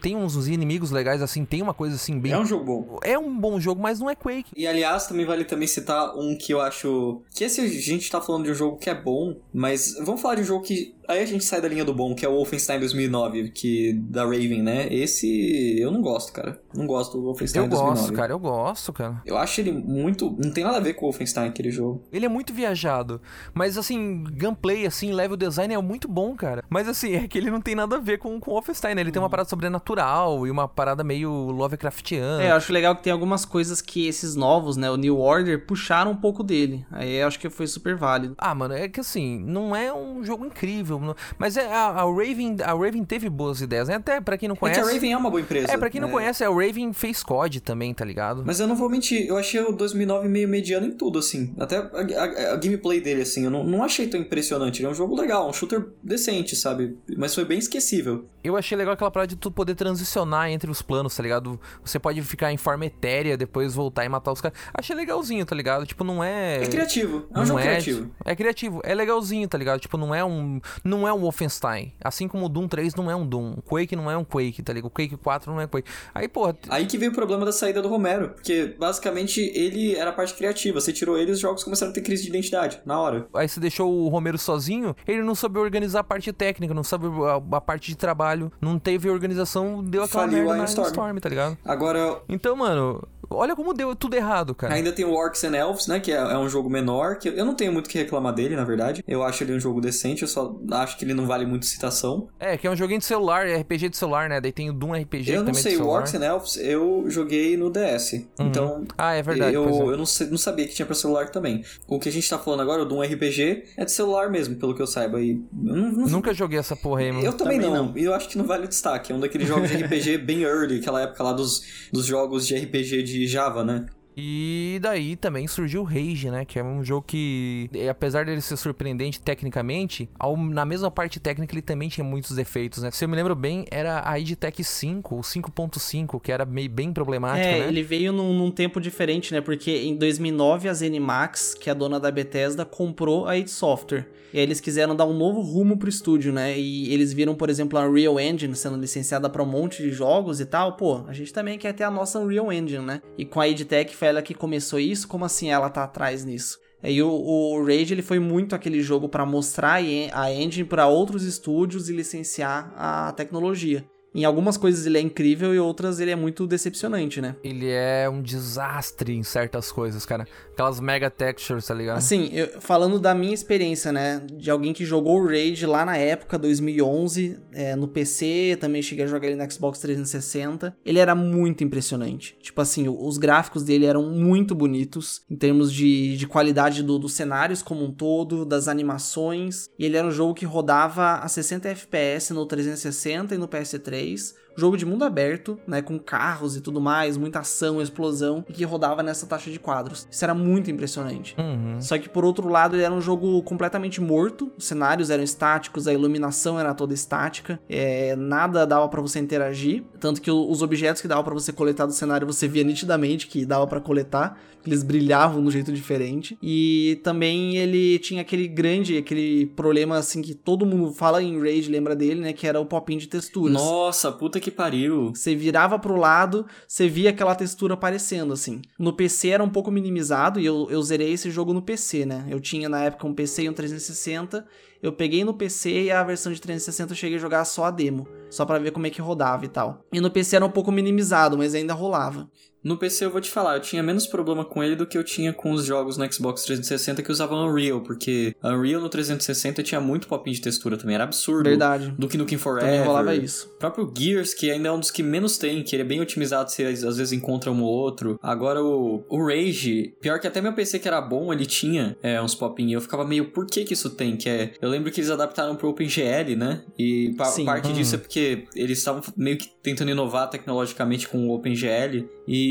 tem 0.01 0.15
uns 0.15 0.47
inimigos 0.47 0.91
legais, 0.91 1.21
assim, 1.21 1.45
tem 1.45 1.61
uma 1.61 1.73
coisa 1.73 1.95
assim 1.95 2.19
bem. 2.19 2.31
É 2.31 2.39
um 2.39 2.45
jogo 2.45 2.65
bom. 2.65 2.99
É 3.03 3.17
um 3.17 3.37
bom 3.37 3.59
jogo, 3.59 3.81
mas 3.81 3.99
não 3.99 4.09
é 4.09 4.15
Quake. 4.15 4.51
E 4.55 4.67
aliás, 4.67 5.07
também 5.07 5.25
vale 5.25 5.45
também 5.45 5.67
citar 5.67 6.15
um 6.17 6.37
que 6.37 6.53
eu 6.53 6.61
acho. 6.61 7.21
Que 7.33 7.43
esse 7.43 7.61
a 7.61 7.67
gente 7.67 8.09
tá 8.09 8.21
falando 8.21 8.45
de 8.45 8.51
um 8.51 8.55
jogo 8.55 8.77
que 8.77 8.89
é 8.89 8.95
bom, 8.95 9.35
mas 9.53 9.95
vamos 10.03 10.21
falar 10.21 10.35
de 10.35 10.41
um 10.41 10.45
jogo 10.45 10.63
que 10.63 10.95
Aí 11.09 11.23
a 11.23 11.25
gente 11.25 11.43
sai 11.43 11.59
da 11.59 11.67
linha 11.67 11.83
do 11.83 11.91
bom, 11.91 12.13
que 12.13 12.23
é 12.23 12.29
o 12.29 12.33
Wolfenstein 12.33 12.79
2009, 12.79 13.49
que 13.49 13.93
da 13.93 14.23
Raven, 14.23 14.61
né? 14.61 14.87
Esse 14.93 15.79
eu 15.79 15.89
não 15.89 16.03
gosto, 16.03 16.31
cara. 16.31 16.61
Não 16.71 16.85
gosto 16.85 17.17
do 17.17 17.23
Wolfenstein 17.23 17.63
eu 17.63 17.67
2009. 17.67 17.97
Eu 17.97 18.03
gosto, 18.03 18.15
cara, 18.15 18.33
eu 18.33 18.39
gosto, 18.39 18.93
cara. 18.93 19.21
Eu 19.25 19.35
acho 19.35 19.59
ele 19.59 19.71
muito, 19.71 20.37
não 20.39 20.51
tem 20.51 20.63
nada 20.63 20.77
a 20.77 20.79
ver 20.79 20.93
com 20.93 21.07
o 21.07 21.09
Wolfenstein 21.09 21.47
aquele 21.49 21.71
jogo. 21.71 22.03
Ele 22.11 22.27
é 22.27 22.29
muito 22.29 22.53
viajado, 22.53 23.19
mas 23.55 23.75
assim, 23.75 24.23
gameplay 24.33 24.85
assim, 24.85 25.11
level 25.11 25.35
design 25.35 25.73
é 25.73 25.81
muito 25.81 26.07
bom, 26.07 26.35
cara. 26.35 26.63
Mas 26.69 26.87
assim, 26.87 27.15
é 27.17 27.27
que 27.27 27.39
ele 27.39 27.49
não 27.49 27.59
tem 27.59 27.73
nada 27.73 27.95
a 27.95 27.99
ver 27.99 28.19
com 28.19 28.39
com 28.39 28.51
o 28.51 28.53
Wolfenstein, 28.53 28.93
né? 28.93 29.01
Ele 29.01 29.11
tem 29.11 29.19
uma 29.19 29.31
parada 29.31 29.49
sobrenatural 29.49 30.45
e 30.45 30.51
uma 30.51 30.67
parada 30.67 31.03
meio 31.03 31.31
Lovecraftiana. 31.31 32.43
É, 32.43 32.51
eu 32.51 32.55
acho 32.55 32.71
legal 32.71 32.95
que 32.95 33.01
tem 33.01 33.11
algumas 33.11 33.45
coisas 33.45 33.81
que 33.81 34.07
esses 34.07 34.35
novos, 34.35 34.77
né, 34.77 34.91
o 34.91 34.95
New 34.95 35.17
Order 35.19 35.65
puxaram 35.65 36.11
um 36.11 36.15
pouco 36.15 36.43
dele. 36.43 36.85
Aí 36.91 37.15
eu 37.15 37.27
acho 37.27 37.39
que 37.39 37.49
foi 37.49 37.65
super 37.65 37.95
válido. 37.95 38.35
Ah, 38.37 38.53
mano, 38.53 38.75
é 38.75 38.87
que 38.87 38.99
assim, 38.99 39.39
não 39.39 39.75
é 39.75 39.91
um 39.91 40.23
jogo 40.23 40.45
incrível, 40.45 40.98
ligado? 40.99 41.17
Mas 41.37 41.57
é, 41.57 41.71
a, 41.71 41.87
a, 41.87 42.03
Raven, 42.03 42.57
a 42.63 42.73
Raven 42.73 43.03
teve 43.03 43.29
boas 43.29 43.61
ideias, 43.61 43.87
né? 43.87 43.95
Até 43.95 44.21
pra 44.21 44.37
quem 44.37 44.49
não 44.49 44.55
conhece. 44.55 44.79
É 44.79 44.83
que 44.83 44.89
a 44.89 44.93
Raven 44.93 45.13
é 45.13 45.17
uma 45.17 45.29
boa 45.29 45.41
empresa. 45.41 45.71
É, 45.71 45.77
pra 45.77 45.89
quem 45.89 46.01
não 46.01 46.09
é. 46.09 46.11
conhece, 46.11 46.43
a 46.43 46.49
Raven 46.49 46.93
fez 46.93 47.23
COD 47.23 47.61
também, 47.61 47.93
tá 47.93 48.05
ligado? 48.05 48.43
Mas 48.45 48.59
eu 48.59 48.67
não 48.67 48.75
vou 48.75 48.89
mentir, 48.89 49.27
eu 49.27 49.37
achei 49.37 49.61
o 49.61 49.71
2009 49.71 50.27
meio 50.27 50.47
mediano 50.47 50.85
em 50.85 50.91
tudo, 50.91 51.19
assim. 51.19 51.53
Até 51.59 51.77
a, 51.77 51.81
a, 51.81 52.53
a 52.53 52.55
gameplay 52.55 53.01
dele, 53.01 53.21
assim, 53.21 53.45
eu 53.45 53.51
não, 53.51 53.63
não 53.63 53.83
achei 53.83 54.07
tão 54.07 54.19
impressionante. 54.19 54.79
Ele 54.79 54.87
é 54.87 54.91
um 54.91 54.95
jogo 54.95 55.15
legal, 55.15 55.49
um 55.49 55.53
shooter 55.53 55.89
decente, 56.03 56.55
sabe? 56.55 56.97
Mas 57.17 57.33
foi 57.33 57.45
bem 57.45 57.59
esquecível. 57.59 58.25
Eu 58.43 58.55
achei 58.55 58.77
legal 58.77 58.93
aquela 58.93 59.11
parada 59.11 59.27
de 59.27 59.35
tu 59.35 59.51
poder 59.51 59.75
transicionar 59.75 60.49
entre 60.49 60.71
os 60.71 60.81
planos, 60.81 61.15
tá 61.15 61.21
ligado? 61.21 61.59
Você 61.83 61.99
pode 61.99 62.21
ficar 62.21 62.51
em 62.51 62.57
forma 62.57 62.85
etérea, 62.85 63.35
depois 63.35 63.73
voltar 63.73 64.05
e 64.05 64.09
matar 64.09 64.31
os 64.31 64.39
caras. 64.39 64.57
Achei 64.73 64.95
legalzinho, 64.95 65.45
tá 65.45 65.55
ligado? 65.55 65.85
Tipo, 65.85 66.03
não 66.03 66.23
é. 66.23 66.63
É 66.63 66.67
criativo. 66.67 67.27
É 67.33 67.39
um 67.39 67.45
jogo 67.45 67.59
é, 67.59 67.63
criativo. 67.63 68.11
É 68.23 68.35
criativo. 68.35 68.81
É 68.83 68.95
legalzinho, 68.95 69.47
tá 69.47 69.57
ligado? 69.57 69.79
Tipo, 69.79 69.97
não 69.97 70.15
é 70.15 70.23
um. 70.23 70.61
Não 70.89 71.07
é 71.07 71.13
um 71.13 71.19
Wolfenstein. 71.19 71.93
Assim 72.03 72.27
como 72.27 72.47
o 72.47 72.49
Doom 72.49 72.67
3 72.67 72.95
não 72.95 73.11
é 73.11 73.15
um 73.15 73.25
Doom. 73.25 73.53
O 73.57 73.61
Quake 73.61 73.95
não 73.95 74.09
é 74.09 74.17
um 74.17 74.23
Quake, 74.23 74.63
tá 74.63 74.73
ligado? 74.73 74.87
O 74.87 74.89
Quake 74.89 75.15
4 75.15 75.51
não 75.53 75.61
é 75.61 75.67
Quake. 75.67 75.87
Aí, 76.15 76.27
porra. 76.27 76.57
Aí 76.69 76.85
que 76.85 76.97
veio 76.97 77.11
o 77.11 77.15
problema 77.15 77.45
da 77.45 77.51
saída 77.51 77.81
do 77.81 77.87
Romero. 77.87 78.29
Porque 78.29 78.75
basicamente 78.77 79.39
ele 79.53 79.95
era 79.95 80.09
a 80.09 80.13
parte 80.13 80.33
criativa. 80.33 80.81
Você 80.81 80.91
tirou 80.91 81.17
ele 81.17 81.31
os 81.31 81.39
jogos 81.39 81.63
começaram 81.63 81.91
a 81.91 81.93
ter 81.93 82.01
crise 82.01 82.23
de 82.23 82.29
identidade. 82.29 82.81
Na 82.85 82.99
hora. 82.99 83.27
Aí 83.33 83.47
você 83.47 83.59
deixou 83.59 83.91
o 83.91 84.07
Romero 84.09 84.37
sozinho, 84.37 84.95
ele 85.07 85.21
não 85.21 85.35
soube 85.35 85.59
organizar 85.59 85.99
a 85.99 86.03
parte 86.03 86.33
técnica, 86.33 86.73
não 86.73 86.83
sabe 86.83 87.05
a, 87.07 87.57
a 87.57 87.61
parte 87.61 87.89
de 87.89 87.95
trabalho. 87.95 88.51
Não 88.59 88.79
teve 88.79 89.09
organização, 89.09 89.83
deu 89.83 90.03
aquela 90.03 90.23
Faliu 90.23 90.39
merda 90.45 90.57
na 90.57 90.65
Storm. 90.65 90.87
Storm, 90.87 91.17
tá 91.17 91.29
ligado? 91.29 91.57
Agora, 91.63 92.21
Então, 92.27 92.55
mano, 92.55 93.07
olha 93.29 93.55
como 93.55 93.73
deu 93.73 93.95
tudo 93.95 94.15
errado, 94.15 94.55
cara. 94.55 94.73
Ainda 94.73 94.91
tem 94.91 95.05
o 95.05 95.13
Orcs 95.13 95.43
and 95.43 95.55
Elves, 95.55 95.87
né? 95.87 95.99
Que 95.99 96.11
é, 96.11 96.15
é 96.15 96.37
um 96.37 96.49
jogo 96.49 96.69
menor, 96.69 97.17
que 97.17 97.29
eu 97.29 97.45
não 97.45 97.53
tenho 97.53 97.71
muito 97.71 97.87
o 97.87 97.89
que 97.89 97.97
reclamar 97.97 98.33
dele, 98.33 98.55
na 98.55 98.63
verdade. 98.63 99.03
Eu 99.07 99.23
acho 99.23 99.43
ele 99.43 99.53
um 99.53 99.59
jogo 99.59 99.79
decente, 99.81 100.23
eu 100.23 100.27
só 100.27 100.55
acho 100.71 100.97
que 100.97 101.05
ele 101.05 101.13
não 101.13 101.25
vale 101.25 101.45
muito 101.45 101.65
citação. 101.65 102.27
É, 102.39 102.57
que 102.57 102.67
é 102.67 102.71
um 102.71 102.75
joguinho 102.75 102.99
de 102.99 103.05
celular, 103.05 103.47
é 103.47 103.57
RPG 103.57 103.89
de 103.89 103.97
celular, 103.97 104.29
né? 104.29 104.39
Daí 104.41 104.51
tem 104.51 104.69
o 104.69 104.73
Doom 104.73 104.93
RPG 104.93 105.31
eu 105.31 105.43
não 105.43 105.53
sei, 105.53 105.77
o. 105.77 105.87
Orcs 105.87 106.13
and 106.15 106.23
Elves 106.25 106.57
eu 106.57 107.05
joguei 107.07 107.55
no 107.57 107.69
DS. 107.69 108.25
Então, 108.39 108.83
Ah, 108.97 109.13
é 109.13 109.21
verdade. 109.21 109.53
eu, 109.55 109.63
é. 109.65 109.93
eu 109.93 109.97
não, 109.97 110.05
sei- 110.05 110.27
não 110.27 110.37
sabia 110.37 110.67
que 110.67 110.73
tinha 110.73 110.85
pra 110.85 110.95
celular 110.95 111.29
também. 111.29 111.63
O 111.87 111.99
que 111.99 112.09
a 112.09 112.11
gente 112.11 112.29
tá 112.29 112.37
falando 112.37 112.61
agora, 112.61 112.81
o 112.81 112.85
Doom 112.85 113.01
RPG, 113.01 113.63
é 113.77 113.85
de 113.85 113.91
celular 113.91 114.29
mesmo, 114.29 114.55
pelo 114.55 114.73
que 114.75 114.81
eu 114.81 114.87
saiba. 114.87 115.21
E 115.21 115.31
eu 115.31 115.41
não, 115.53 115.91
não- 115.91 116.07
Nunca 116.07 116.33
joguei 116.33 116.59
essa 116.59 116.75
porra 116.75 117.01
aí, 117.01 117.11
mano. 117.11 117.25
eu 117.25 117.33
também, 117.33 117.59
Também 117.59 117.73
não. 117.73 117.97
E 117.97 118.03
eu 118.03 118.13
acho 118.13 118.27
que 118.29 118.37
não 118.37 118.45
vale 118.45 118.65
o 118.65 118.67
destaque. 118.67 119.11
É 119.11 119.15
um 119.15 119.19
daqueles 119.19 119.47
jogos 119.47 119.69
de 119.69 119.75
RPG 119.83 120.17
bem 120.19 120.43
early, 120.43 120.79
aquela 120.79 121.01
época 121.01 121.23
lá 121.23 121.33
dos, 121.33 121.61
dos 121.91 122.05
jogos 122.05 122.45
de 122.47 122.55
RPG 122.55 123.03
de 123.03 123.27
Java, 123.27 123.63
né? 123.63 123.85
E 124.21 124.79
daí 124.81 125.15
também 125.15 125.47
surgiu 125.47 125.81
o 125.81 125.83
Rage, 125.85 126.29
né? 126.29 126.43
Que 126.43 126.59
é 126.59 126.63
um 126.63 126.83
jogo 126.83 127.05
que, 127.07 127.69
eh, 127.73 127.87
apesar 127.87 128.25
dele 128.25 128.41
ser 128.41 128.57
surpreendente 128.57 129.21
tecnicamente, 129.21 130.09
ao- 130.19 130.35
na 130.35 130.65
mesma 130.65 130.91
parte 130.91 131.19
técnica 131.19 131.53
ele 131.53 131.61
também 131.61 131.87
tinha 131.87 132.03
muitos 132.03 132.35
defeitos, 132.35 132.83
né? 132.83 132.91
Se 132.91 133.05
eu 133.05 133.09
me 133.09 133.15
lembro 133.15 133.35
bem, 133.35 133.65
era 133.71 134.01
a 134.05 134.19
EdTech 134.19 134.63
5, 134.63 135.15
o 135.19 135.23
5.5, 135.23 136.19
que 136.19 136.31
era 136.31 136.45
meio 136.45 136.69
bem 136.69 136.91
problemática, 136.91 137.47
É, 137.47 137.59
né? 137.61 137.67
ele 137.69 137.81
veio 137.81 138.11
num, 138.11 138.33
num 138.33 138.51
tempo 138.51 138.81
diferente, 138.81 139.33
né? 139.33 139.39
Porque 139.41 139.71
em 139.71 139.95
2009 139.95 140.67
a 140.67 140.73
ZeniMax, 140.73 141.53
que 141.53 141.69
é 141.69 141.71
a 141.71 141.75
dona 141.75 141.99
da 141.99 142.11
Bethesda, 142.11 142.65
comprou 142.65 143.25
a 143.27 143.37
id 143.37 143.47
Software. 143.47 144.07
E 144.31 144.37
aí 144.37 144.43
eles 144.43 144.59
quiseram 144.59 144.95
dar 144.95 145.05
um 145.07 145.13
novo 145.17 145.41
rumo 145.41 145.75
pro 145.75 145.89
estúdio, 145.89 146.31
né? 146.31 146.55
E 146.55 146.93
eles 146.93 147.11
viram, 147.11 147.33
por 147.33 147.49
exemplo, 147.49 147.79
a 147.79 147.87
Unreal 147.87 148.19
Engine 148.19 148.55
sendo 148.55 148.77
licenciada 148.77 149.27
pra 149.27 149.41
um 149.41 149.45
monte 149.47 149.81
de 149.81 149.89
jogos 149.89 150.39
e 150.39 150.45
tal. 150.45 150.73
Pô, 150.73 151.03
a 151.07 151.13
gente 151.13 151.33
também 151.33 151.57
quer 151.57 151.73
ter 151.73 151.83
a 151.83 151.89
nossa 151.89 152.19
Unreal 152.19 152.53
Engine, 152.53 152.85
né? 152.85 153.01
E 153.17 153.25
com 153.25 153.41
a 153.41 153.47
EdTech 153.49 153.95
foi 153.95 154.08
ela 154.09 154.21
que 154.21 154.33
começou 154.33 154.79
isso, 154.79 155.07
como 155.07 155.23
assim 155.25 155.49
ela 155.51 155.69
tá 155.69 155.83
atrás 155.83 156.25
nisso? 156.25 156.57
Aí 156.81 157.01
o, 157.03 157.09
o 157.09 157.61
Rage 157.65 157.93
ele 157.93 158.01
foi 158.01 158.19
muito 158.19 158.55
aquele 158.55 158.81
jogo 158.81 159.09
pra 159.09 159.25
mostrar 159.25 159.73
a 159.73 159.81
en- 159.81 160.09
a 160.13 160.31
engine 160.33 160.65
pra 160.67 160.87
outros 160.87 161.23
estúdios 161.23 161.89
e 161.89 161.93
licenciar 161.93 162.73
a 162.75 163.11
tecnologia. 163.13 163.85
Em 164.13 164.25
algumas 164.25 164.57
coisas 164.57 164.85
ele 164.85 164.97
é 164.97 165.01
incrível 165.01 165.53
e 165.53 165.59
outras 165.59 165.99
ele 165.99 166.11
é 166.11 166.15
muito 166.15 166.47
decepcionante, 166.47 167.21
né? 167.21 167.35
Ele 167.43 167.69
é 167.69 168.09
um 168.09 168.21
desastre 168.21 169.13
em 169.15 169.23
certas 169.23 169.71
coisas, 169.71 170.05
cara. 170.05 170.27
Aquelas 170.53 170.79
mega 170.79 171.09
textures, 171.09 171.65
tá 171.67 171.73
ligado? 171.73 171.97
Assim, 171.97 172.29
eu- 172.33 172.59
falando 172.59 172.99
da 172.99 173.13
minha 173.15 173.33
experiência, 173.33 173.91
né? 173.91 174.21
De 174.33 174.49
alguém 174.51 174.73
que 174.73 174.83
jogou 174.83 175.21
o 175.21 175.25
Rage 175.27 175.65
lá 175.65 175.85
na 175.85 175.95
época, 175.97 176.37
2011, 176.37 177.37
é, 177.53 177.75
no 177.75 177.87
PC, 177.87 178.57
também 178.59 178.81
cheguei 178.81 179.05
a 179.05 179.07
jogar 179.07 179.27
ele 179.27 179.35
no 179.41 179.51
Xbox 179.51 179.79
360. 179.79 180.75
Ele 180.85 180.99
era 180.99 181.13
muito 181.15 181.63
impressionante. 181.63 182.35
Tipo 182.41 182.61
assim, 182.61 182.87
os 182.89 183.17
gráficos 183.17 183.63
dele 183.63 183.85
eram 183.85 184.03
muito 184.09 184.53
bonitos, 184.55 185.21
em 185.29 185.35
termos 185.35 185.71
de, 185.71 186.17
de 186.17 186.27
qualidade 186.27 186.83
do- 186.83 186.99
dos 186.99 187.13
cenários 187.13 187.61
como 187.61 187.85
um 187.85 187.91
todo, 187.91 188.43
das 188.45 188.67
animações. 188.67 189.69
E 189.77 189.85
ele 189.85 189.97
era 189.97 190.07
um 190.07 190.11
jogo 190.11 190.33
que 190.33 190.45
rodava 190.45 191.13
a 191.15 191.27
60 191.27 191.67
FPS 191.69 192.33
no 192.33 192.45
360 192.45 193.35
e 193.35 193.37
no 193.37 193.47
PS3 193.47 193.98
vocês 193.99 194.35
Jogo 194.59 194.77
de 194.77 194.85
mundo 194.85 195.05
aberto, 195.05 195.57
né, 195.65 195.81
com 195.81 195.97
carros 195.97 196.55
e 196.57 196.61
tudo 196.61 196.81
mais, 196.81 197.15
muita 197.17 197.39
ação, 197.39 197.81
explosão, 197.81 198.43
e 198.49 198.53
que 198.53 198.63
rodava 198.65 199.01
nessa 199.01 199.25
taxa 199.25 199.49
de 199.49 199.59
quadros. 199.59 200.07
Isso 200.11 200.23
era 200.23 200.33
muito 200.33 200.69
impressionante. 200.69 201.35
Uhum. 201.39 201.79
Só 201.79 201.97
que 201.97 202.09
por 202.09 202.25
outro 202.25 202.49
lado, 202.49 202.75
ele 202.75 202.83
era 202.83 202.93
um 202.93 203.01
jogo 203.01 203.41
completamente 203.43 204.01
morto. 204.01 204.51
Os 204.57 204.65
cenários 204.65 205.09
eram 205.09 205.23
estáticos, 205.23 205.87
a 205.87 205.93
iluminação 205.93 206.59
era 206.59 206.73
toda 206.73 206.93
estática, 206.93 207.59
é, 207.69 208.15
nada 208.15 208.65
dava 208.65 208.87
pra 208.89 209.01
você 209.01 209.19
interagir. 209.19 209.83
Tanto 209.99 210.21
que 210.21 210.29
os 210.29 210.61
objetos 210.61 211.01
que 211.01 211.07
dava 211.07 211.23
pra 211.23 211.33
você 211.33 211.53
coletar 211.53 211.85
do 211.85 211.93
cenário 211.93 212.27
você 212.27 212.47
via 212.47 212.63
nitidamente 212.63 213.27
que 213.27 213.45
dava 213.45 213.65
pra 213.65 213.79
coletar, 213.79 214.37
eles 214.65 214.83
brilhavam 214.83 215.41
de 215.41 215.47
um 215.47 215.51
jeito 215.51 215.71
diferente. 215.71 216.37
E 216.41 216.99
também 217.03 217.57
ele 217.57 217.99
tinha 217.99 218.21
aquele 218.21 218.47
grande, 218.47 218.97
aquele 218.97 219.45
problema 219.47 219.97
assim 219.97 220.21
que 220.21 220.33
todo 220.33 220.65
mundo 220.65 220.91
fala 220.91 221.21
em 221.23 221.39
Rage, 221.39 221.69
lembra 221.69 221.95
dele, 221.95 222.21
né? 222.21 222.33
Que 222.33 222.47
era 222.47 222.59
o 222.59 222.65
popinho 222.65 222.99
de 222.99 223.07
texturas. 223.07 223.53
Nossa, 223.53 224.11
puta 224.11 224.39
que 224.39 224.48
pariu. 224.51 225.09
Você 225.13 225.35
virava 225.35 225.77
pro 225.79 225.95
lado, 225.95 226.45
você 226.67 226.87
via 226.87 227.09
aquela 227.09 227.35
textura 227.35 227.73
aparecendo, 227.73 228.33
assim. 228.33 228.61
No 228.77 228.93
PC 228.93 229.29
era 229.29 229.43
um 229.43 229.49
pouco 229.49 229.71
minimizado, 229.71 230.39
e 230.39 230.45
eu, 230.45 230.67
eu 230.69 230.81
zerei 230.81 231.11
esse 231.13 231.29
jogo 231.29 231.53
no 231.53 231.61
PC, 231.61 232.05
né? 232.05 232.25
Eu 232.29 232.39
tinha 232.39 232.69
na 232.69 232.83
época 232.83 233.07
um 233.07 233.13
PC 233.13 233.43
e 233.43 233.49
um 233.49 233.53
360. 233.53 234.45
Eu 234.81 234.93
peguei 234.93 235.23
no 235.23 235.33
PC 235.33 235.83
e 235.83 235.91
a 235.91 236.03
versão 236.03 236.31
de 236.31 236.39
360 236.39 236.93
eu 236.93 236.95
cheguei 236.95 237.17
a 237.17 237.21
jogar 237.21 237.43
só 237.45 237.65
a 237.65 237.71
demo. 237.71 238.07
Só 238.29 238.45
pra 238.45 238.59
ver 238.59 238.71
como 238.71 238.87
é 238.87 238.89
que 238.89 239.01
rodava 239.01 239.43
e 239.45 239.49
tal. 239.49 239.85
E 239.91 239.99
no 239.99 240.09
PC 240.09 240.37
era 240.37 240.45
um 240.45 240.51
pouco 240.51 240.71
minimizado, 240.71 241.37
mas 241.37 241.53
ainda 241.53 241.73
rolava. 241.73 242.29
No 242.63 242.77
PC 242.77 243.05
eu 243.05 243.09
vou 243.09 243.21
te 243.21 243.29
falar, 243.29 243.55
eu 243.55 243.61
tinha 243.61 243.81
menos 243.81 244.05
problema 244.05 244.43
com 244.43 244.61
ele 244.63 244.75
do 244.75 244.85
que 244.85 244.97
eu 244.97 245.03
tinha 245.03 245.31
com 245.31 245.51
os 245.51 245.65
jogos 245.65 245.97
no 245.97 246.11
Xbox 246.11 246.43
360 246.43 247.01
que 247.01 247.11
usavam 247.11 247.47
Unreal, 247.47 247.81
porque 247.81 248.35
Unreal 248.43 248.81
no 248.81 248.89
360 248.89 249.63
tinha 249.63 249.79
muito 249.79 250.07
popinho 250.07 250.35
de 250.35 250.41
textura 250.41 250.75
também, 250.77 250.95
era 250.95 251.05
absurdo. 251.05 251.49
Verdade. 251.49 251.93
Do 251.97 252.07
que 252.07 252.17
no 252.17 252.25
King 252.25 252.41
Forever. 252.41 252.69
Também 252.69 252.85
rolava 252.85 253.15
isso. 253.15 253.47
O 253.55 253.59
próprio 253.59 253.91
Gears, 253.97 254.33
que 254.33 254.51
ainda 254.51 254.67
é 254.67 254.71
um 254.71 254.79
dos 254.79 254.91
que 254.91 255.01
menos 255.01 255.37
tem, 255.37 255.63
que 255.63 255.75
ele 255.75 255.83
é 255.83 255.85
bem 255.85 256.01
otimizado, 256.01 256.51
você 256.51 256.63
às 256.65 256.97
vezes 256.97 257.13
encontra 257.13 257.49
um 257.51 257.61
ou 257.61 257.69
outro. 257.69 258.19
Agora 258.21 258.61
o, 258.63 259.03
o 259.09 259.25
Rage, 259.25 259.93
pior 260.01 260.19
que 260.19 260.27
até 260.27 260.41
meu 260.41 260.51
PC 260.53 260.79
que 260.79 260.87
era 260.87 260.99
bom, 261.01 261.31
ele 261.31 261.45
tinha 261.45 261.95
é, 262.03 262.21
uns 262.21 262.35
popinhos. 262.35 262.73
Eu 262.73 262.81
ficava 262.81 263.05
meio, 263.05 263.31
por 263.31 263.45
que 263.45 263.63
que 263.63 263.73
isso 263.73 263.89
tem? 263.91 264.17
Que 264.17 264.27
é, 264.29 264.51
eu 264.61 264.69
lembro 264.69 264.91
que 264.91 264.99
eles 264.99 265.09
adaptaram 265.09 265.55
pro 265.55 265.69
OpenGL, 265.69 266.35
né? 266.37 266.61
E 266.77 267.13
pa- 267.17 267.25
Sim. 267.25 267.45
parte 267.45 267.69
Hum. 267.69 267.73
disso 267.73 267.95
é 267.95 267.97
porque 267.97 268.43
eles 268.55 268.79
estavam 268.79 269.01
meio 269.15 269.37
que 269.37 269.47
tentando 269.63 269.91
inovar 269.91 270.29
tecnologicamente 270.29 271.07
com 271.07 271.27
o 271.27 271.33
OpenGL 271.35 272.05
e 272.27 272.48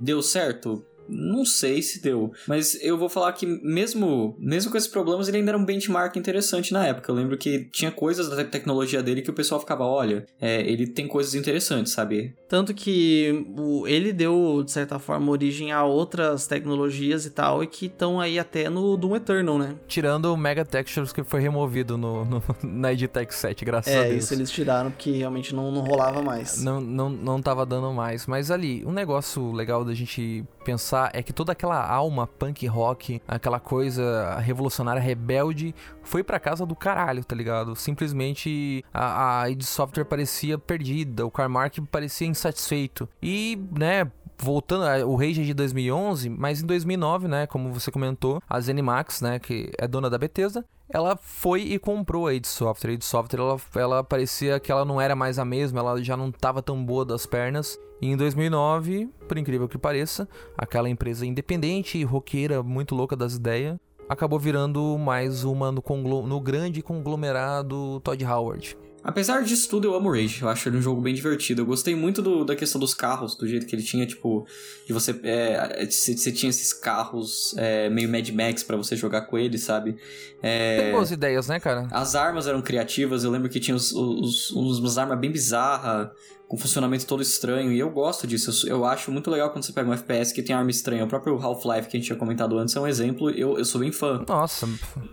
deu 0.00 0.22
certo. 0.22 0.84
Não 1.14 1.44
sei 1.44 1.82
se 1.82 2.00
deu, 2.02 2.32
mas 2.46 2.74
eu 2.82 2.96
vou 2.98 3.08
falar 3.08 3.32
que 3.32 3.46
mesmo, 3.46 4.36
mesmo 4.38 4.70
com 4.70 4.76
esses 4.76 4.88
problemas, 4.88 5.28
ele 5.28 5.38
ainda 5.38 5.50
era 5.50 5.58
um 5.58 5.64
benchmark 5.64 6.16
interessante 6.16 6.72
na 6.72 6.86
época. 6.86 7.10
Eu 7.10 7.16
lembro 7.16 7.36
que 7.36 7.68
tinha 7.72 7.90
coisas 7.90 8.28
da 8.28 8.44
tecnologia 8.44 9.02
dele 9.02 9.22
que 9.22 9.30
o 9.30 9.34
pessoal 9.34 9.60
ficava, 9.60 9.84
olha, 9.84 10.26
é, 10.40 10.60
ele 10.62 10.86
tem 10.86 11.06
coisas 11.06 11.34
interessantes, 11.34 11.92
sabe? 11.92 12.34
Tanto 12.48 12.72
que 12.74 13.46
o, 13.56 13.86
ele 13.86 14.12
deu, 14.12 14.62
de 14.64 14.70
certa 14.70 14.98
forma, 14.98 15.30
origem 15.30 15.72
a 15.72 15.84
outras 15.84 16.46
tecnologias 16.46 17.26
e 17.26 17.30
tal, 17.30 17.62
e 17.62 17.66
que 17.66 17.86
estão 17.86 18.20
aí 18.20 18.38
até 18.38 18.68
no 18.68 18.96
Doom 18.96 19.16
Eternal, 19.16 19.58
né? 19.58 19.76
Tirando 19.88 20.26
o 20.32 20.36
Mega 20.36 20.64
Textures 20.64 21.12
que 21.12 21.22
foi 21.24 21.40
removido 21.40 21.96
no, 21.98 22.24
no- 22.24 22.42
na 22.62 22.92
Editech 22.92 23.34
7, 23.34 23.64
graças 23.64 23.92
a 23.94 23.98
É, 23.98 24.08
Deus. 24.10 24.24
isso 24.24 24.34
eles 24.34 24.50
tiraram 24.50 24.90
porque 24.90 25.10
realmente 25.12 25.54
não, 25.54 25.70
não 25.72 25.80
rolava 25.82 26.22
mais. 26.22 26.62
Não, 26.62 26.80
não, 26.80 27.08
não 27.08 27.40
tava 27.42 27.64
dando 27.66 27.92
mais. 27.92 28.26
Mas 28.26 28.50
ali, 28.50 28.84
um 28.86 28.92
negócio 28.92 29.52
legal 29.52 29.84
da 29.84 29.94
gente 29.94 30.44
pensar 30.64 31.01
é 31.12 31.22
que 31.22 31.32
toda 31.32 31.52
aquela 31.52 31.84
alma 31.86 32.26
punk 32.26 32.66
rock, 32.66 33.20
aquela 33.26 33.60
coisa 33.60 34.38
revolucionária 34.40 35.00
rebelde, 35.00 35.74
foi 36.02 36.22
pra 36.22 36.38
casa 36.38 36.66
do 36.66 36.74
caralho, 36.76 37.24
tá 37.24 37.34
ligado? 37.34 37.74
Simplesmente 37.76 38.84
a, 38.92 39.42
a 39.42 39.50
id 39.50 39.62
Software 39.62 40.04
parecia 40.04 40.58
perdida, 40.58 41.26
o 41.26 41.30
Carmack 41.30 41.80
parecia 41.82 42.26
insatisfeito. 42.26 43.08
E, 43.22 43.58
né. 43.78 44.10
Voltando, 44.38 45.08
o 45.08 45.14
Rage 45.14 45.40
é 45.40 45.44
de 45.44 45.54
2011, 45.54 46.28
mas 46.28 46.60
em 46.60 46.66
2009, 46.66 47.28
né, 47.28 47.46
como 47.46 47.72
você 47.72 47.92
comentou, 47.92 48.42
a 48.50 48.58
ZeniMax, 48.58 49.20
né, 49.20 49.38
que 49.38 49.70
é 49.78 49.86
dona 49.86 50.10
da 50.10 50.18
Bethesda, 50.18 50.64
ela 50.92 51.16
foi 51.16 51.62
e 51.62 51.78
comprou 51.78 52.26
a 52.26 52.34
id 52.34 52.44
Software. 52.44 52.90
A 52.90 52.94
id 52.94 53.02
Software, 53.02 53.40
ela, 53.40 53.56
ela 53.74 54.04
parecia 54.04 54.60
que 54.60 54.70
ela 54.70 54.84
não 54.84 55.00
era 55.00 55.16
mais 55.16 55.38
a 55.38 55.44
mesma, 55.44 55.80
ela 55.80 56.02
já 56.02 56.16
não 56.16 56.30
tava 56.30 56.60
tão 56.60 56.84
boa 56.84 57.04
das 57.04 57.24
pernas. 57.24 57.78
E 58.00 58.08
em 58.08 58.16
2009, 58.16 59.08
por 59.26 59.38
incrível 59.38 59.66
que 59.66 59.78
pareça, 59.78 60.28
aquela 60.56 60.90
empresa 60.90 61.24
independente 61.24 61.96
e 61.96 62.04
roqueira, 62.04 62.62
muito 62.62 62.94
louca 62.94 63.16
das 63.16 63.34
ideias, 63.34 63.78
acabou 64.06 64.38
virando 64.38 64.98
mais 64.98 65.44
uma 65.44 65.72
no, 65.72 65.82
no 66.26 66.40
grande 66.40 66.82
conglomerado 66.82 67.98
Todd 68.00 68.22
Howard. 68.26 68.76
Apesar 69.04 69.42
disso 69.42 69.68
tudo, 69.68 69.88
eu 69.88 69.94
amo 69.94 70.10
Rage. 70.10 70.42
Eu 70.42 70.48
acho 70.48 70.68
ele 70.68 70.78
um 70.78 70.82
jogo 70.82 71.00
bem 71.00 71.12
divertido. 71.14 71.62
Eu 71.62 71.66
gostei 71.66 71.94
muito 71.94 72.22
do, 72.22 72.44
da 72.44 72.54
questão 72.54 72.80
dos 72.80 72.94
carros, 72.94 73.34
do 73.34 73.46
jeito 73.46 73.66
que 73.66 73.74
ele 73.74 73.82
tinha, 73.82 74.06
tipo, 74.06 74.46
de 74.86 74.92
você. 74.92 75.18
É, 75.24 75.86
você, 75.86 76.30
tinha 76.30 76.50
esses 76.50 76.72
carros 76.72 77.54
é, 77.58 77.90
meio 77.90 78.08
Mad 78.08 78.28
Max 78.30 78.62
para 78.62 78.76
você 78.76 78.94
jogar 78.94 79.22
com 79.22 79.36
ele, 79.36 79.58
sabe? 79.58 79.96
É, 80.42 80.82
Tem 80.82 80.92
boas 80.92 81.10
ideias, 81.10 81.48
né, 81.48 81.58
cara? 81.58 81.88
As 81.90 82.14
armas 82.14 82.46
eram 82.46 82.62
criativas. 82.62 83.24
Eu 83.24 83.30
lembro 83.30 83.48
que 83.48 83.58
tinha 83.58 83.76
os, 83.76 83.92
os, 83.92 84.50
os 84.50 84.78
umas 84.78 84.98
armas 84.98 85.18
bem 85.18 85.30
bizarras 85.30 86.10
com 86.52 86.58
funcionamento 86.58 87.06
todo 87.06 87.22
estranho, 87.22 87.72
e 87.72 87.78
eu 87.78 87.88
gosto 87.88 88.26
disso. 88.26 88.68
Eu, 88.68 88.76
eu, 88.76 88.84
acho 88.84 89.10
muito 89.10 89.30
legal 89.30 89.48
quando 89.48 89.64
você 89.64 89.72
pega 89.72 89.88
um 89.88 89.92
FPS 89.94 90.34
que 90.34 90.42
tem 90.42 90.54
arma 90.54 90.70
estranha. 90.70 91.02
O 91.02 91.08
próprio 91.08 91.34
Half-Life 91.40 91.88
que 91.88 91.96
a 91.96 91.98
gente 91.98 92.08
tinha 92.08 92.18
comentado 92.18 92.58
antes 92.58 92.76
é 92.76 92.80
um 92.80 92.86
exemplo, 92.86 93.30
eu, 93.30 93.56
eu 93.56 93.64
sou 93.64 93.80
bem 93.80 93.90
fã. 93.90 94.22
Nossa, 94.28 94.68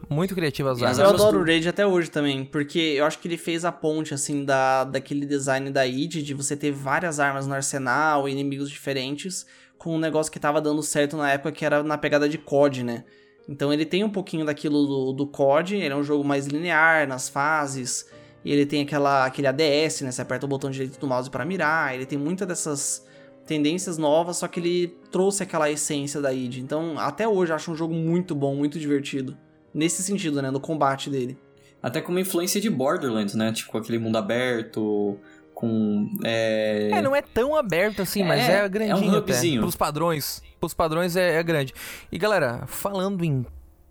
muito 0.10 0.36
criativo 0.36 0.68
as 0.68 0.84
armas. 0.84 1.00
Eu 1.00 1.08
adoro 1.08 1.40
o 1.40 1.46
Rage 1.46 1.70
até 1.70 1.88
hoje 1.88 2.12
também, 2.12 2.44
porque 2.44 2.78
eu 2.78 3.06
acho 3.06 3.20
que 3.20 3.30
ele 3.30 3.38
fez 3.38 3.64
a 3.64 3.72
ponte, 3.72 4.14
assim, 4.14 4.44
da, 4.44 4.84
daquele 4.84 5.26
design 5.26 5.72
da 5.72 5.88
id, 5.88 6.16
de 6.16 6.34
você 6.34 6.58
ter 6.58 6.74
várias 6.74 7.22
armas 7.22 7.48
no 7.48 7.54
arsenal, 7.54 8.28
inimigos 8.28 8.70
diferentes, 8.70 9.46
com 9.78 9.96
um 9.96 9.98
negócio 9.98 10.30
que 10.30 10.42
tava 10.42 10.60
dando 10.60 10.84
certo 10.84 11.16
na 11.16 11.32
época, 11.32 11.54
que 11.54 11.64
era 11.64 11.82
na 11.82 11.98
pegada 11.98 12.28
de 12.28 12.38
COD, 12.38 12.84
né? 12.84 13.06
Então 13.48 13.72
ele 13.72 13.86
tem 13.86 14.04
um 14.04 14.10
pouquinho 14.10 14.46
daquilo 14.46 14.86
do, 14.86 15.14
do 15.14 15.26
COD, 15.26 15.78
ele 15.78 15.94
é 15.94 15.96
um 15.96 16.04
jogo 16.04 16.22
mais 16.22 16.48
linear 16.48 17.08
nas 17.08 17.30
fases, 17.30 18.08
ele 18.46 18.66
tem 18.66 18.82
aquela, 18.82 19.26
aquele 19.26 19.48
ADS, 19.48 20.02
né? 20.02 20.12
Você 20.12 20.22
aperta 20.22 20.46
o 20.46 20.50
botão 20.50 20.70
direito 20.70 21.00
do 21.00 21.08
mouse 21.08 21.30
para 21.30 21.46
mirar. 21.46 21.94
Ele 21.94 22.06
tem 22.06 22.18
muitas 22.18 22.48
dessas 22.48 23.06
tendências 23.46 23.98
novas, 23.98 24.38
só 24.38 24.48
que 24.48 24.60
ele 24.60 24.88
trouxe 25.12 25.44
aquela 25.44 25.70
essência 25.70 26.22
da 26.22 26.32
id. 26.32 26.58
Então, 26.58 26.98
até 26.98 27.28
hoje, 27.28 27.52
eu 27.52 27.56
acho 27.56 27.72
um 27.72 27.76
jogo 27.76 27.94
muito 27.94 28.34
bom, 28.34 28.56
muito 28.56 28.80
divertido. 28.80 29.38
Nesse 29.74 30.02
sentido, 30.04 30.42
né? 30.42 30.50
No 30.50 30.60
combate 30.60 31.10
dele. 31.10 31.38
Até 31.82 32.02
com 32.02 32.12
uma 32.12 32.22
influência 32.22 32.60
de 32.62 32.70
Borderlands, 32.70 33.36
né? 33.36 33.52
Tipo, 33.52 33.78
aquele 33.78 34.00
mundo 34.00 34.18
aberto, 34.18 35.18
com... 35.54 36.10
É, 36.24 36.90
é 36.94 37.02
não 37.02 37.16
é 37.16 37.22
tão 37.22 37.56
aberto 37.56 38.02
assim, 38.02 38.22
é, 38.22 38.26
mas 38.26 38.50
é 38.50 38.70
grandinho 38.70 39.14
é 39.14 39.18
um 39.18 39.18
hubzinho. 39.18 39.56
Até. 39.56 39.62
Pros 39.62 39.76
padrões, 39.76 40.42
pros 40.60 40.74
padrões 40.74 41.16
é, 41.16 41.36
é 41.36 41.44
grande. 41.44 41.74
E, 42.12 42.18
galera, 42.18 42.64
falando 42.68 43.24
em 43.24 43.46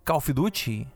Call 0.05 0.17
of 0.17 0.33
Duty, 0.33 0.87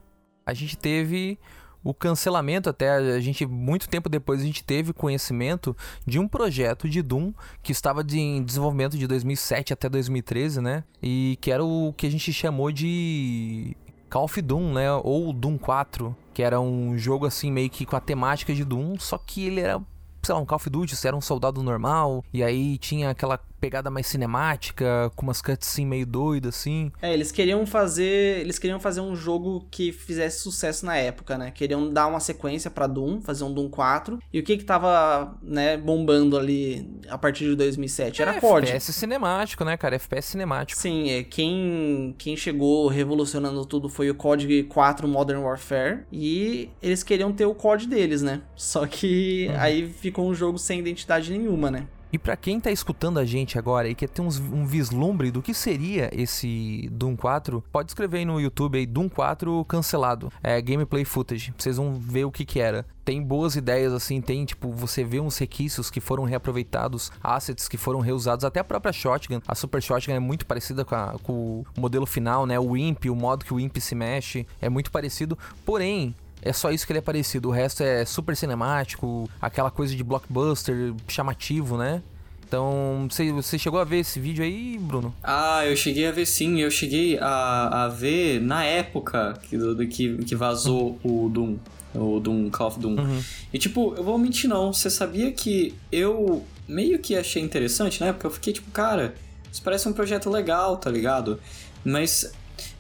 a 0.45 0.53
gente 0.53 0.77
teve 0.77 1.37
o 1.83 1.93
cancelamento 1.93 2.69
até 2.69 2.89
a 2.89 3.19
gente 3.19 3.45
muito 3.45 3.89
tempo 3.89 4.09
depois 4.09 4.41
a 4.41 4.45
gente 4.45 4.63
teve 4.63 4.93
conhecimento 4.93 5.75
de 6.05 6.19
um 6.19 6.27
projeto 6.27 6.87
de 6.87 7.01
Doom 7.01 7.33
que 7.61 7.71
estava 7.71 8.03
de, 8.03 8.19
em 8.19 8.43
desenvolvimento 8.43 8.97
de 8.97 9.05
2007 9.07 9.73
até 9.73 9.89
2013, 9.89 10.61
né? 10.61 10.83
E 11.01 11.37
que 11.41 11.51
era 11.51 11.63
o 11.63 11.93
que 11.93 12.07
a 12.07 12.11
gente 12.11 12.31
chamou 12.31 12.71
de 12.71 13.75
Call 14.09 14.25
of 14.25 14.41
Doom, 14.41 14.73
né? 14.73 14.91
Ou 15.03 15.33
Doom 15.33 15.57
4, 15.57 16.15
que 16.33 16.41
era 16.41 16.59
um 16.59 16.97
jogo 16.97 17.25
assim 17.25 17.51
meio 17.51 17.69
que 17.69 17.85
com 17.85 17.95
a 17.95 18.01
temática 18.01 18.53
de 18.53 18.63
Doom, 18.63 18.97
só 18.99 19.17
que 19.17 19.45
ele 19.45 19.59
era 19.59 19.81
sei 20.23 20.33
lá, 20.33 20.39
um 20.39 20.45
Call 20.45 20.55
of 20.55 20.69
Duty, 20.69 20.95
você 20.95 21.09
era 21.09 21.17
um 21.17 21.21
soldado 21.21 21.61
normal, 21.61 22.23
e 22.31 22.41
aí 22.41 22.77
tinha 22.77 23.09
aquela 23.09 23.37
pegada 23.63 23.89
mais 23.89 24.07
cinemática, 24.07 25.09
com 25.15 25.25
umas 25.25 25.41
cutscenes 25.41 25.89
meio 25.89 26.05
doidas, 26.05 26.55
assim. 26.55 26.91
É, 27.01 27.13
eles 27.13 27.31
queriam 27.31 27.65
fazer. 27.65 28.41
Eles 28.41 28.59
queriam 28.59 28.77
fazer 28.77 28.99
um 28.99 29.15
jogo 29.15 29.65
que 29.71 29.93
fizesse 29.93 30.41
sucesso 30.41 30.85
na 30.85 30.97
época, 30.97 31.37
né? 31.37 31.49
Queriam 31.49 31.89
dar 31.89 32.07
uma 32.07 32.19
sequência 32.19 32.69
para 32.69 32.87
Doom, 32.87 33.21
fazer 33.21 33.45
um 33.45 33.53
Doom 33.53 33.69
4. 33.69 34.19
E 34.33 34.39
o 34.39 34.43
que 34.43 34.57
que 34.57 34.65
tava, 34.65 35.37
né, 35.41 35.77
bombando 35.77 36.37
ali 36.37 36.99
a 37.07 37.17
partir 37.17 37.45
de 37.45 37.55
2007? 37.55 38.21
Era 38.21 38.35
é, 38.35 38.41
COD. 38.41 38.67
FPS 38.67 38.91
cinemático, 38.91 39.63
né, 39.63 39.77
cara? 39.77 39.95
FPS 39.95 40.31
cinemático. 40.31 40.81
Sim, 40.81 41.09
é, 41.09 41.23
quem, 41.23 42.13
quem 42.17 42.35
chegou 42.35 42.89
revolucionando 42.89 43.65
tudo 43.65 43.87
foi 43.87 44.09
o 44.09 44.15
COD 44.15 44.63
4 44.63 45.07
Modern 45.07 45.39
Warfare. 45.41 46.01
E 46.11 46.69
eles 46.81 47.01
queriam 47.01 47.31
ter 47.31 47.45
o 47.45 47.55
COD 47.55 47.87
deles, 47.87 48.21
né? 48.21 48.41
Só 48.57 48.85
que 48.85 49.47
uhum. 49.49 49.55
aí 49.57 49.87
ficou 49.87 50.27
um 50.27 50.35
jogo 50.35 50.57
sem 50.57 50.79
identidade 50.79 51.31
nenhuma, 51.31 51.71
né? 51.71 51.87
E 52.13 52.19
para 52.19 52.37
quem 52.37 52.59
tá 52.59 52.69
escutando 52.69 53.17
a 53.17 53.25
gente 53.25 53.57
agora 53.57 53.89
e 53.89 53.95
quer 53.95 54.07
ter 54.07 54.21
uns, 54.21 54.37
um 54.37 54.67
vislumbre 54.67 55.31
do 55.31 55.41
que 55.41 55.51
seria 55.51 56.11
esse 56.13 56.87
Doom 56.91 57.15
4, 57.15 57.63
pode 57.71 57.89
escrever 57.89 58.19
aí 58.19 58.25
no 58.25 58.39
YouTube 58.39 58.77
aí 58.77 58.85
Doom 58.85 59.09
4 59.09 59.65
cancelado, 59.65 60.31
é 60.43 60.61
gameplay 60.61 61.03
footage. 61.03 61.51
Vocês 61.57 61.77
vão 61.77 61.95
ver 61.95 62.25
o 62.25 62.31
que 62.31 62.45
que 62.45 62.59
era. 62.59 62.85
Tem 63.03 63.19
boas 63.19 63.55
ideias 63.55 63.91
assim, 63.91 64.21
tem 64.21 64.45
tipo, 64.45 64.71
você 64.71 65.03
vê 65.03 65.19
uns 65.19 65.39
requisitos 65.39 65.89
que 65.89 65.99
foram 65.99 66.23
reaproveitados, 66.23 67.11
assets 67.21 67.67
que 67.67 67.77
foram 67.77 67.99
reusados, 67.99 68.45
até 68.45 68.59
a 68.59 68.63
própria 68.63 68.93
Shotgun. 68.93 69.41
A 69.47 69.55
Super 69.55 69.81
Shotgun 69.81 70.13
é 70.13 70.19
muito 70.19 70.45
parecida 70.45 70.85
com, 70.85 70.93
a, 70.93 71.15
com 71.23 71.65
o 71.75 71.81
modelo 71.81 72.05
final, 72.05 72.45
né? 72.45 72.59
O 72.59 72.77
Imp, 72.77 73.05
o 73.05 73.15
modo 73.15 73.43
que 73.43 73.55
o 73.55 73.59
Imp 73.59 73.75
se 73.77 73.95
mexe, 73.95 74.45
é 74.61 74.69
muito 74.69 74.91
parecido. 74.91 75.35
Porém, 75.65 76.15
é 76.43 76.53
só 76.53 76.71
isso 76.71 76.85
que 76.85 76.91
ele 76.91 76.99
é 76.99 77.01
parecido. 77.01 77.49
O 77.49 77.51
resto 77.51 77.83
é 77.83 78.05
super 78.05 78.35
cinemático, 78.35 79.29
aquela 79.41 79.71
coisa 79.71 79.95
de 79.95 80.03
blockbuster 80.03 80.93
chamativo, 81.07 81.77
né? 81.77 82.01
Então, 82.45 83.07
você, 83.09 83.31
você 83.31 83.57
chegou 83.57 83.79
a 83.79 83.83
ver 83.83 84.01
esse 84.01 84.19
vídeo 84.19 84.43
aí, 84.43 84.77
Bruno? 84.77 85.11
Ah, 85.23 85.65
eu 85.65 85.75
cheguei 85.75 86.05
a 86.05 86.11
ver 86.11 86.27
sim. 86.27 86.61
Eu 86.61 86.69
cheguei 86.69 87.17
a, 87.19 87.85
a 87.85 87.87
ver 87.87 88.39
na 88.39 88.63
época 88.63 89.39
que, 89.41 89.57
que, 89.87 90.17
que 90.17 90.35
vazou 90.35 90.99
o 91.03 91.29
Doom. 91.29 91.55
O 91.95 92.19
Doom, 92.19 92.51
Call 92.51 92.67
of 92.67 92.79
Doom. 92.79 92.95
Uhum. 92.95 93.23
E 93.51 93.57
tipo, 93.57 93.95
eu 93.97 94.03
vou 94.03 94.19
mentir 94.19 94.47
não. 94.47 94.71
Você 94.71 94.89
sabia 94.89 95.31
que 95.31 95.73
eu 95.91 96.45
meio 96.67 96.99
que 96.99 97.15
achei 97.15 97.41
interessante 97.41 97.99
na 97.99 98.07
época? 98.07 98.27
Eu 98.27 98.31
fiquei 98.31 98.53
tipo, 98.53 98.69
cara, 98.69 99.15
isso 99.51 99.61
parece 99.63 99.89
um 99.89 99.93
projeto 99.93 100.29
legal, 100.29 100.77
tá 100.77 100.91
ligado? 100.91 101.39
Mas 101.83 102.31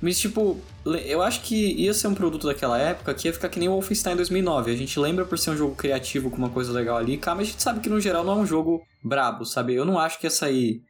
mas, 0.01 0.19
tipo, 0.19 0.59
eu 1.05 1.21
acho 1.21 1.41
que 1.41 1.55
ia 1.55 1.93
ser 1.93 2.07
um 2.07 2.13
produto 2.13 2.47
daquela 2.47 2.77
época 2.77 3.13
que 3.13 3.27
ia 3.27 3.33
ficar 3.33 3.49
que 3.49 3.59
nem 3.59 3.69
o 3.69 3.73
Wolfenstein 3.73 4.15
2009. 4.15 4.71
A 4.71 4.75
gente 4.75 4.99
lembra 4.99 5.25
por 5.25 5.37
ser 5.37 5.51
um 5.51 5.57
jogo 5.57 5.75
criativo 5.75 6.29
com 6.29 6.37
uma 6.37 6.49
coisa 6.49 6.71
legal 6.71 6.97
ali, 6.97 7.17
cara, 7.17 7.37
mas 7.37 7.47
a 7.47 7.51
gente 7.51 7.63
sabe 7.63 7.79
que 7.79 7.89
no 7.89 7.99
geral 7.99 8.23
não 8.23 8.33
é 8.33 8.41
um 8.41 8.45
jogo 8.45 8.85
brabo, 9.03 9.45
sabe? 9.45 9.73
Eu 9.73 9.85
não 9.85 9.97
acho 9.97 10.19
que 10.19 10.25
ia 10.25 10.31
sair. 10.31 10.83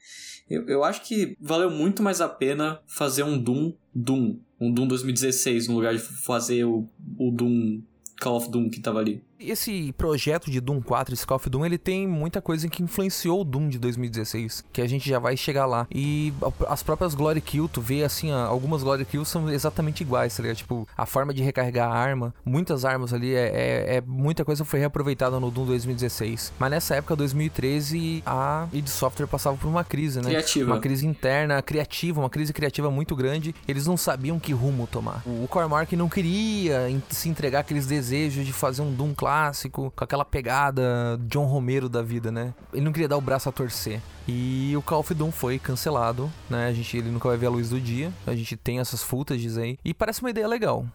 Eu, 0.49 0.67
eu 0.67 0.83
acho 0.83 1.01
que 1.01 1.37
valeu 1.39 1.69
muito 1.69 2.03
mais 2.03 2.21
a 2.21 2.27
pena 2.27 2.79
fazer 2.87 3.23
um 3.23 3.37
Doom 3.37 3.73
Doom. 3.93 4.37
Um 4.59 4.71
Doom 4.71 4.87
2016 4.87 5.67
no 5.67 5.75
lugar 5.75 5.93
de 5.93 5.99
fazer 5.99 6.63
o, 6.65 6.87
o 7.17 7.31
Doom 7.31 7.81
Call 8.19 8.37
of 8.37 8.49
Doom 8.49 8.69
que 8.69 8.79
tava 8.79 8.99
ali 8.99 9.23
esse 9.51 9.93
projeto 9.97 10.49
de 10.49 10.59
Doom 10.59 10.81
4, 10.81 11.13
esse 11.13 11.25
Call 11.25 11.35
of 11.37 11.49
Doom, 11.49 11.65
ele 11.65 11.77
tem 11.77 12.07
muita 12.07 12.41
coisa 12.41 12.67
que 12.67 12.83
influenciou 12.83 13.41
o 13.41 13.43
Doom 13.43 13.69
de 13.69 13.79
2016, 13.79 14.63
que 14.71 14.81
a 14.81 14.87
gente 14.87 15.07
já 15.09 15.19
vai 15.19 15.35
chegar 15.35 15.65
lá. 15.65 15.87
E 15.93 16.33
as 16.67 16.81
próprias 16.81 17.13
Glory 17.13 17.41
Kill, 17.41 17.67
tu 17.67 17.81
vê 17.81 18.03
assim, 18.03 18.31
algumas 18.31 18.83
Glory 18.83 19.05
Kills 19.05 19.29
são 19.29 19.49
exatamente 19.49 20.01
iguais, 20.01 20.35
tá 20.35 20.41
ligado? 20.41 20.57
Tipo, 20.57 20.87
a 20.97 21.05
forma 21.05 21.33
de 21.33 21.43
recarregar 21.43 21.91
a 21.91 21.95
arma, 21.95 22.33
muitas 22.45 22.85
armas 22.85 23.13
ali, 23.13 23.33
é, 23.33 23.47
é, 23.47 23.95
é 23.97 24.01
muita 24.01 24.45
coisa 24.45 24.63
foi 24.63 24.79
reaproveitada 24.79 25.39
no 25.39 25.51
Doom 25.51 25.65
2016. 25.65 26.53
Mas 26.57 26.71
nessa 26.71 26.95
época, 26.95 27.15
2013, 27.15 28.23
a 28.25 28.67
id 28.71 28.87
Software 28.87 29.27
passava 29.27 29.57
por 29.57 29.67
uma 29.67 29.83
crise, 29.83 30.21
né? 30.21 30.29
Criativa. 30.29 30.71
Uma 30.71 30.79
crise 30.79 31.05
interna, 31.05 31.61
criativa, 31.61 32.19
uma 32.19 32.29
crise 32.29 32.53
criativa 32.53 32.89
muito 32.89 33.15
grande. 33.15 33.53
Eles 33.67 33.87
não 33.87 33.97
sabiam 33.97 34.39
que 34.39 34.53
rumo 34.53 34.87
tomar. 34.87 35.21
O 35.25 35.47
Cormark 35.47 35.91
não 35.93 36.07
queria 36.07 36.89
se 37.09 37.29
entregar 37.29 37.59
aqueles 37.59 37.85
desejos 37.85 38.45
de 38.45 38.53
fazer 38.53 38.81
um 38.81 38.91
Doom 38.91 39.13
clássico 39.13 39.32
clássico, 39.33 39.91
com 39.95 40.03
aquela 40.03 40.23
pegada 40.23 41.19
John 41.21 41.45
Romero 41.45 41.89
da 41.89 42.03
vida, 42.03 42.31
né? 42.31 42.53
Ele 42.71 42.85
não 42.85 42.91
queria 42.91 43.07
dar 43.07 43.17
o 43.17 43.21
braço 43.21 43.49
a 43.49 43.51
torcer. 43.51 43.99
E 44.27 44.73
o 44.77 44.81
Call 44.81 44.99
of 44.99 45.13
Doom 45.13 45.31
foi 45.31 45.57
cancelado, 45.57 46.31
né? 46.47 46.67
A 46.67 46.73
gente 46.73 46.95
ele 46.95 47.09
nunca 47.09 47.27
vai 47.27 47.37
ver 47.37 47.47
a 47.47 47.49
luz 47.49 47.69
do 47.69 47.81
dia. 47.81 48.13
A 48.27 48.35
gente 48.35 48.55
tem 48.55 48.79
essas 48.79 49.01
footages 49.01 49.57
aí. 49.57 49.79
E 49.83 49.93
parece 49.93 50.21
uma 50.21 50.29
ideia 50.29 50.47
legal. 50.47 50.85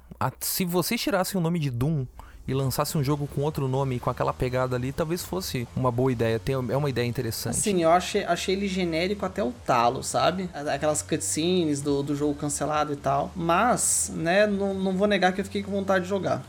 Se 0.40 0.64
vocês 0.64 1.00
tirassem 1.00 1.38
o 1.38 1.42
nome 1.42 1.58
de 1.58 1.68
Doom 1.68 2.06
e 2.46 2.54
lançasse 2.54 2.96
um 2.96 3.02
jogo 3.02 3.26
com 3.26 3.42
outro 3.42 3.66
nome, 3.66 3.98
com 3.98 4.08
aquela 4.08 4.32
pegada 4.32 4.76
ali, 4.76 4.92
talvez 4.92 5.22
fosse 5.22 5.66
uma 5.74 5.90
boa 5.90 6.12
ideia. 6.12 6.38
Tem, 6.38 6.54
é 6.54 6.76
uma 6.76 6.88
ideia 6.88 7.06
interessante. 7.06 7.56
Sim, 7.56 7.82
eu 7.82 7.90
achei, 7.90 8.24
achei 8.24 8.54
ele 8.54 8.68
genérico 8.68 9.26
até 9.26 9.42
o 9.42 9.52
talo, 9.66 10.02
sabe? 10.02 10.48
Aquelas 10.54 11.02
cutscenes 11.02 11.82
do, 11.82 12.04
do 12.04 12.14
jogo 12.14 12.34
cancelado 12.34 12.92
e 12.92 12.96
tal. 12.96 13.32
Mas, 13.34 14.12
né, 14.14 14.46
não, 14.46 14.72
não 14.74 14.96
vou 14.96 15.08
negar 15.08 15.32
que 15.32 15.40
eu 15.40 15.44
fiquei 15.44 15.62
com 15.62 15.72
vontade 15.72 16.04
de 16.04 16.08
jogar. 16.08 16.42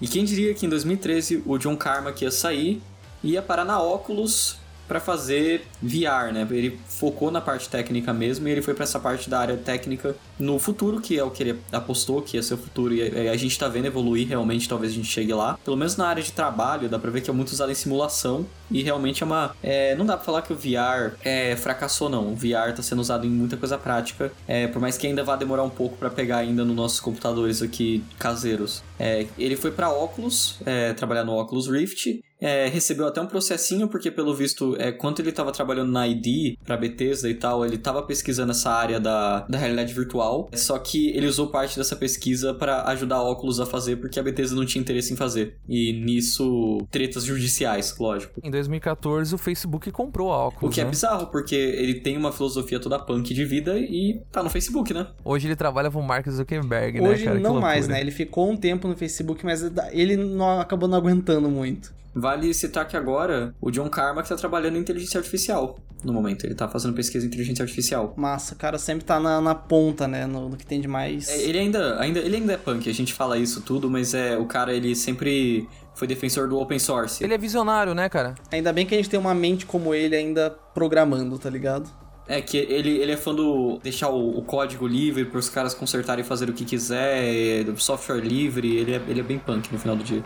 E 0.00 0.06
quem 0.06 0.24
diria 0.24 0.52
que 0.54 0.66
em 0.66 0.68
2013 0.68 1.42
o 1.46 1.58
John 1.58 1.76
Carmack 1.76 2.22
ia 2.22 2.30
sair 2.30 2.82
e 3.24 3.32
ia 3.32 3.42
parar 3.42 3.64
na 3.64 3.80
Oculus 3.80 4.56
para 4.86 5.00
fazer 5.00 5.66
VR, 5.82 6.32
né? 6.32 6.46
Ele 6.48 6.78
focou 6.86 7.30
na 7.30 7.40
parte 7.40 7.68
técnica 7.68 8.12
mesmo 8.12 8.46
e 8.46 8.52
ele 8.52 8.62
foi 8.62 8.72
para 8.72 8.84
essa 8.84 9.00
parte 9.00 9.28
da 9.28 9.40
área 9.40 9.56
técnica 9.56 10.14
no 10.38 10.58
futuro, 10.60 11.00
que 11.00 11.18
é 11.18 11.24
o 11.24 11.30
que 11.30 11.42
ele 11.42 11.58
apostou 11.72 12.22
que 12.22 12.36
ia 12.36 12.42
ser 12.42 12.54
o 12.54 12.58
futuro 12.58 12.94
e 12.94 13.28
a 13.28 13.36
gente 13.36 13.58
tá 13.58 13.66
vendo 13.68 13.86
evoluir 13.86 14.28
realmente, 14.28 14.68
talvez 14.68 14.92
a 14.92 14.94
gente 14.94 15.08
chegue 15.08 15.32
lá. 15.34 15.58
Pelo 15.64 15.76
menos 15.76 15.96
na 15.96 16.06
área 16.06 16.22
de 16.22 16.30
trabalho, 16.30 16.88
dá 16.88 16.98
pra 16.98 17.10
ver 17.10 17.20
que 17.20 17.28
é 17.28 17.32
muito 17.32 17.48
usado 17.48 17.72
em 17.72 17.74
simulação 17.74 18.46
e 18.70 18.82
realmente 18.82 19.22
é 19.22 19.26
uma. 19.26 19.54
É, 19.62 19.94
não 19.94 20.04
dá 20.04 20.16
pra 20.16 20.24
falar 20.24 20.42
que 20.42 20.52
o 20.52 20.56
VR 20.56 21.16
é, 21.24 21.56
fracassou, 21.56 22.08
não. 22.08 22.32
O 22.32 22.36
VR 22.36 22.74
tá 22.74 22.82
sendo 22.82 23.00
usado 23.00 23.26
em 23.26 23.30
muita 23.30 23.56
coisa 23.56 23.78
prática, 23.78 24.32
é, 24.46 24.66
por 24.66 24.80
mais 24.80 24.96
que 24.96 25.06
ainda 25.06 25.22
vá 25.22 25.36
demorar 25.36 25.62
um 25.62 25.70
pouco 25.70 25.96
para 25.96 26.10
pegar 26.10 26.38
ainda 26.38 26.64
nos 26.64 26.76
nossos 26.76 27.00
computadores 27.00 27.62
aqui 27.62 28.02
caseiros. 28.18 28.82
É, 28.98 29.26
ele 29.38 29.56
foi 29.56 29.70
para 29.70 29.90
Oculus, 29.90 30.58
é, 30.64 30.92
trabalhar 30.92 31.24
no 31.24 31.38
Oculus 31.38 31.68
Rift, 31.68 32.20
é, 32.40 32.68
recebeu 32.68 33.06
até 33.06 33.20
um 33.20 33.26
processinho, 33.26 33.88
porque 33.88 34.10
pelo 34.10 34.34
visto, 34.34 34.76
é, 34.78 34.92
quando 34.92 35.20
ele 35.20 35.30
estava 35.30 35.52
trabalhando 35.52 35.90
na 35.90 36.06
ID, 36.06 36.56
pra 36.64 36.76
Bethesda 36.76 37.28
e 37.28 37.34
tal, 37.34 37.64
ele 37.64 37.76
estava 37.76 38.02
pesquisando 38.02 38.50
essa 38.52 38.70
área 38.70 39.00
da, 39.00 39.40
da 39.40 39.58
realidade 39.58 39.94
virtual, 39.94 40.48
só 40.54 40.78
que 40.78 41.10
ele 41.10 41.26
usou 41.26 41.48
parte 41.48 41.76
dessa 41.76 41.96
pesquisa 41.96 42.52
para 42.52 42.82
ajudar 42.88 43.16
a 43.16 43.36
a 43.36 43.66
fazer, 43.66 43.96
porque 43.96 44.18
a 44.18 44.22
Bethesda 44.22 44.56
não 44.56 44.66
tinha 44.66 44.80
interesse 44.80 45.12
em 45.12 45.16
fazer. 45.16 45.56
E 45.68 45.92
nisso, 45.92 46.78
tretas 46.90 47.24
judiciais, 47.24 47.94
lógico. 47.98 48.40
Em 48.42 48.50
2014, 48.56 49.34
o 49.34 49.38
Facebook 49.38 49.90
comprou 49.90 50.32
a 50.32 50.48
Oculus, 50.48 50.72
O 50.72 50.74
que 50.74 50.80
é 50.80 50.84
né? 50.84 50.90
bizarro, 50.90 51.26
porque 51.28 51.54
ele 51.54 51.94
tem 52.00 52.16
uma 52.16 52.32
filosofia 52.32 52.78
toda 52.80 52.98
punk 52.98 53.32
de 53.32 53.44
vida 53.44 53.78
e 53.78 54.20
tá 54.32 54.42
no 54.42 54.50
Facebook, 54.50 54.92
né? 54.92 55.06
Hoje 55.24 55.46
ele 55.48 55.56
trabalha 55.56 55.90
pro 55.90 56.02
Mark 56.02 56.28
Zuckerberg, 56.28 57.00
né, 57.00 57.08
Hoje 57.08 57.24
cara? 57.24 57.36
Que 57.36 57.42
não 57.42 57.60
mais, 57.60 57.88
né? 57.88 58.00
Ele 58.00 58.10
ficou 58.10 58.50
um 58.50 58.56
tempo 58.56 58.88
no 58.88 58.96
Facebook, 58.96 59.44
mas 59.44 59.62
ele 59.92 60.16
não, 60.16 60.60
acabou 60.60 60.88
não 60.88 60.98
aguentando 60.98 61.48
muito. 61.48 61.94
Vale 62.14 62.54
citar 62.54 62.88
que 62.88 62.96
agora 62.96 63.54
o 63.60 63.70
John 63.70 63.90
Carmack 63.90 64.26
tá 64.26 64.36
trabalhando 64.36 64.76
em 64.76 64.80
inteligência 64.80 65.18
artificial 65.18 65.78
no 66.02 66.14
momento. 66.14 66.46
Ele 66.46 66.54
tá 66.54 66.66
fazendo 66.66 66.94
pesquisa 66.94 67.26
em 67.26 67.28
inteligência 67.28 67.62
artificial. 67.62 68.14
Massa, 68.16 68.54
o 68.54 68.56
cara 68.56 68.78
sempre 68.78 69.04
tá 69.04 69.20
na, 69.20 69.38
na 69.38 69.54
ponta, 69.54 70.08
né? 70.08 70.24
No, 70.24 70.48
no 70.48 70.56
que 70.56 70.64
tem 70.64 70.80
de 70.80 70.88
mais. 70.88 71.28
É, 71.28 71.42
Ele 71.42 71.58
ainda, 71.58 72.00
ainda, 72.00 72.18
ele 72.20 72.36
ainda 72.36 72.54
é 72.54 72.56
punk, 72.56 72.88
a 72.88 72.94
gente 72.94 73.12
fala 73.12 73.36
isso 73.36 73.60
tudo, 73.60 73.90
mas 73.90 74.14
é 74.14 74.38
o 74.38 74.46
cara, 74.46 74.72
ele 74.72 74.94
sempre 74.94 75.68
foi 75.96 76.06
defensor 76.06 76.46
do 76.46 76.60
open 76.60 76.78
source. 76.78 77.24
Ele 77.24 77.34
é 77.34 77.38
visionário, 77.38 77.94
né, 77.94 78.08
cara? 78.08 78.34
Ainda 78.52 78.70
bem 78.72 78.84
que 78.84 78.94
a 78.94 78.98
gente 78.98 79.08
tem 79.08 79.18
uma 79.18 79.34
mente 79.34 79.64
como 79.64 79.94
ele 79.94 80.14
ainda 80.14 80.50
programando, 80.74 81.38
tá 81.38 81.48
ligado? 81.48 81.90
É 82.28 82.40
que 82.40 82.58
ele, 82.58 82.98
ele 82.98 83.12
é 83.12 83.16
fã 83.16 83.34
do 83.34 83.78
deixar 83.82 84.10
o, 84.10 84.38
o 84.38 84.42
código 84.42 84.86
livre 84.86 85.24
para 85.24 85.38
os 85.38 85.48
caras 85.48 85.72
consertarem 85.72 86.22
e 86.22 86.28
fazer 86.28 86.50
o 86.50 86.52
que 86.52 86.64
quiser, 86.64 87.64
do 87.64 87.80
software 87.80 88.20
livre, 88.20 88.76
ele 88.76 88.94
é, 88.94 89.00
ele 89.08 89.20
é 89.20 89.22
bem 89.22 89.38
punk 89.38 89.72
no 89.72 89.78
final 89.78 89.96
do 89.96 90.04
dia. 90.04 90.22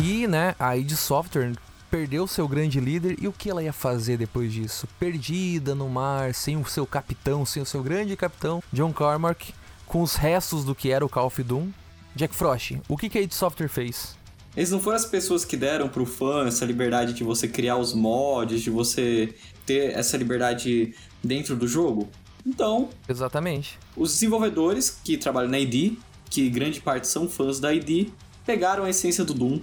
E, 0.00 0.26
né, 0.26 0.54
a 0.58 0.76
id 0.76 0.92
Software 0.92 1.52
perdeu 1.90 2.26
seu 2.26 2.46
grande 2.46 2.80
líder 2.80 3.16
e 3.20 3.28
o 3.28 3.32
que 3.32 3.50
ela 3.50 3.62
ia 3.62 3.72
fazer 3.72 4.16
depois 4.16 4.52
disso? 4.52 4.86
Perdida 4.98 5.74
no 5.74 5.88
mar, 5.88 6.34
sem 6.34 6.56
o 6.56 6.64
seu 6.64 6.86
capitão, 6.86 7.44
sem 7.44 7.62
o 7.62 7.66
seu 7.66 7.82
grande 7.82 8.16
capitão, 8.16 8.62
John 8.72 8.92
Carmack, 8.92 9.54
com 9.86 10.02
os 10.02 10.14
restos 10.14 10.64
do 10.64 10.74
que 10.74 10.90
era 10.90 11.04
o 11.04 11.08
Call 11.08 11.26
of 11.26 11.42
Doom. 11.42 11.68
Jack 12.14 12.34
Frost, 12.34 12.78
o 12.88 12.96
que, 12.96 13.08
que 13.08 13.18
a 13.18 13.22
id 13.22 13.32
Software 13.32 13.68
fez? 13.68 14.16
Eles 14.56 14.70
não 14.70 14.80
foram 14.80 14.96
as 14.96 15.06
pessoas 15.06 15.44
que 15.44 15.56
deram 15.56 15.88
pro 15.88 16.04
fã 16.04 16.46
essa 16.46 16.64
liberdade 16.64 17.12
de 17.12 17.22
você 17.22 17.46
criar 17.46 17.76
os 17.76 17.94
mods, 17.94 18.60
de 18.60 18.70
você 18.70 19.34
ter 19.64 19.92
essa 19.92 20.16
liberdade 20.16 20.94
dentro 21.22 21.54
do 21.54 21.68
jogo? 21.68 22.08
Então, 22.44 22.88
Exatamente. 23.08 23.78
os 23.96 24.14
desenvolvedores 24.14 24.90
que 25.04 25.16
trabalham 25.16 25.50
na 25.50 25.58
ID, 25.58 25.98
que 26.28 26.48
grande 26.48 26.80
parte 26.80 27.06
são 27.06 27.28
fãs 27.28 27.60
da 27.60 27.72
ID, 27.72 28.08
pegaram 28.44 28.84
a 28.84 28.90
essência 28.90 29.24
do 29.24 29.34
Doom 29.34 29.60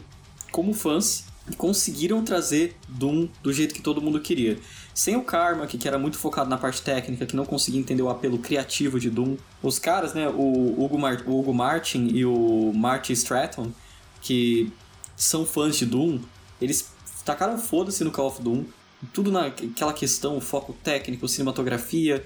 como 0.51 0.73
fãs 0.73 1.25
conseguiram 1.57 2.23
trazer 2.23 2.75
Doom 2.87 3.27
do 3.43 3.53
jeito 3.53 3.73
que 3.73 3.81
todo 3.81 4.01
mundo 4.01 4.19
queria. 4.19 4.57
Sem 4.93 5.15
o 5.15 5.23
Karma, 5.23 5.67
que 5.67 5.87
era 5.87 5.99
muito 5.99 6.17
focado 6.17 6.49
na 6.49 6.57
parte 6.57 6.81
técnica, 6.81 7.25
que 7.25 7.35
não 7.35 7.45
conseguia 7.45 7.79
entender 7.79 8.01
o 8.01 8.09
apelo 8.09 8.39
criativo 8.39 8.99
de 8.99 9.09
Doom. 9.09 9.37
Os 9.61 9.77
caras, 9.77 10.13
né, 10.13 10.27
o 10.27 10.83
Hugo, 10.83 10.97
Mar 10.97 11.21
o 11.25 11.39
Hugo 11.39 11.53
Martin 11.53 12.07
e 12.07 12.25
o 12.25 12.71
Marty 12.73 13.13
Stratton, 13.13 13.71
que 14.21 14.71
são 15.15 15.45
fãs 15.45 15.77
de 15.77 15.85
Doom, 15.85 16.19
eles 16.59 16.89
tacaram 17.23 17.57
foda-se 17.57 18.03
no 18.03 18.11
Call 18.11 18.27
of 18.27 18.41
Doom, 18.41 18.63
tudo 19.13 19.31
naquela 19.31 19.93
questão, 19.93 20.39
foco 20.41 20.73
técnico, 20.83 21.27
cinematografia, 21.27 22.25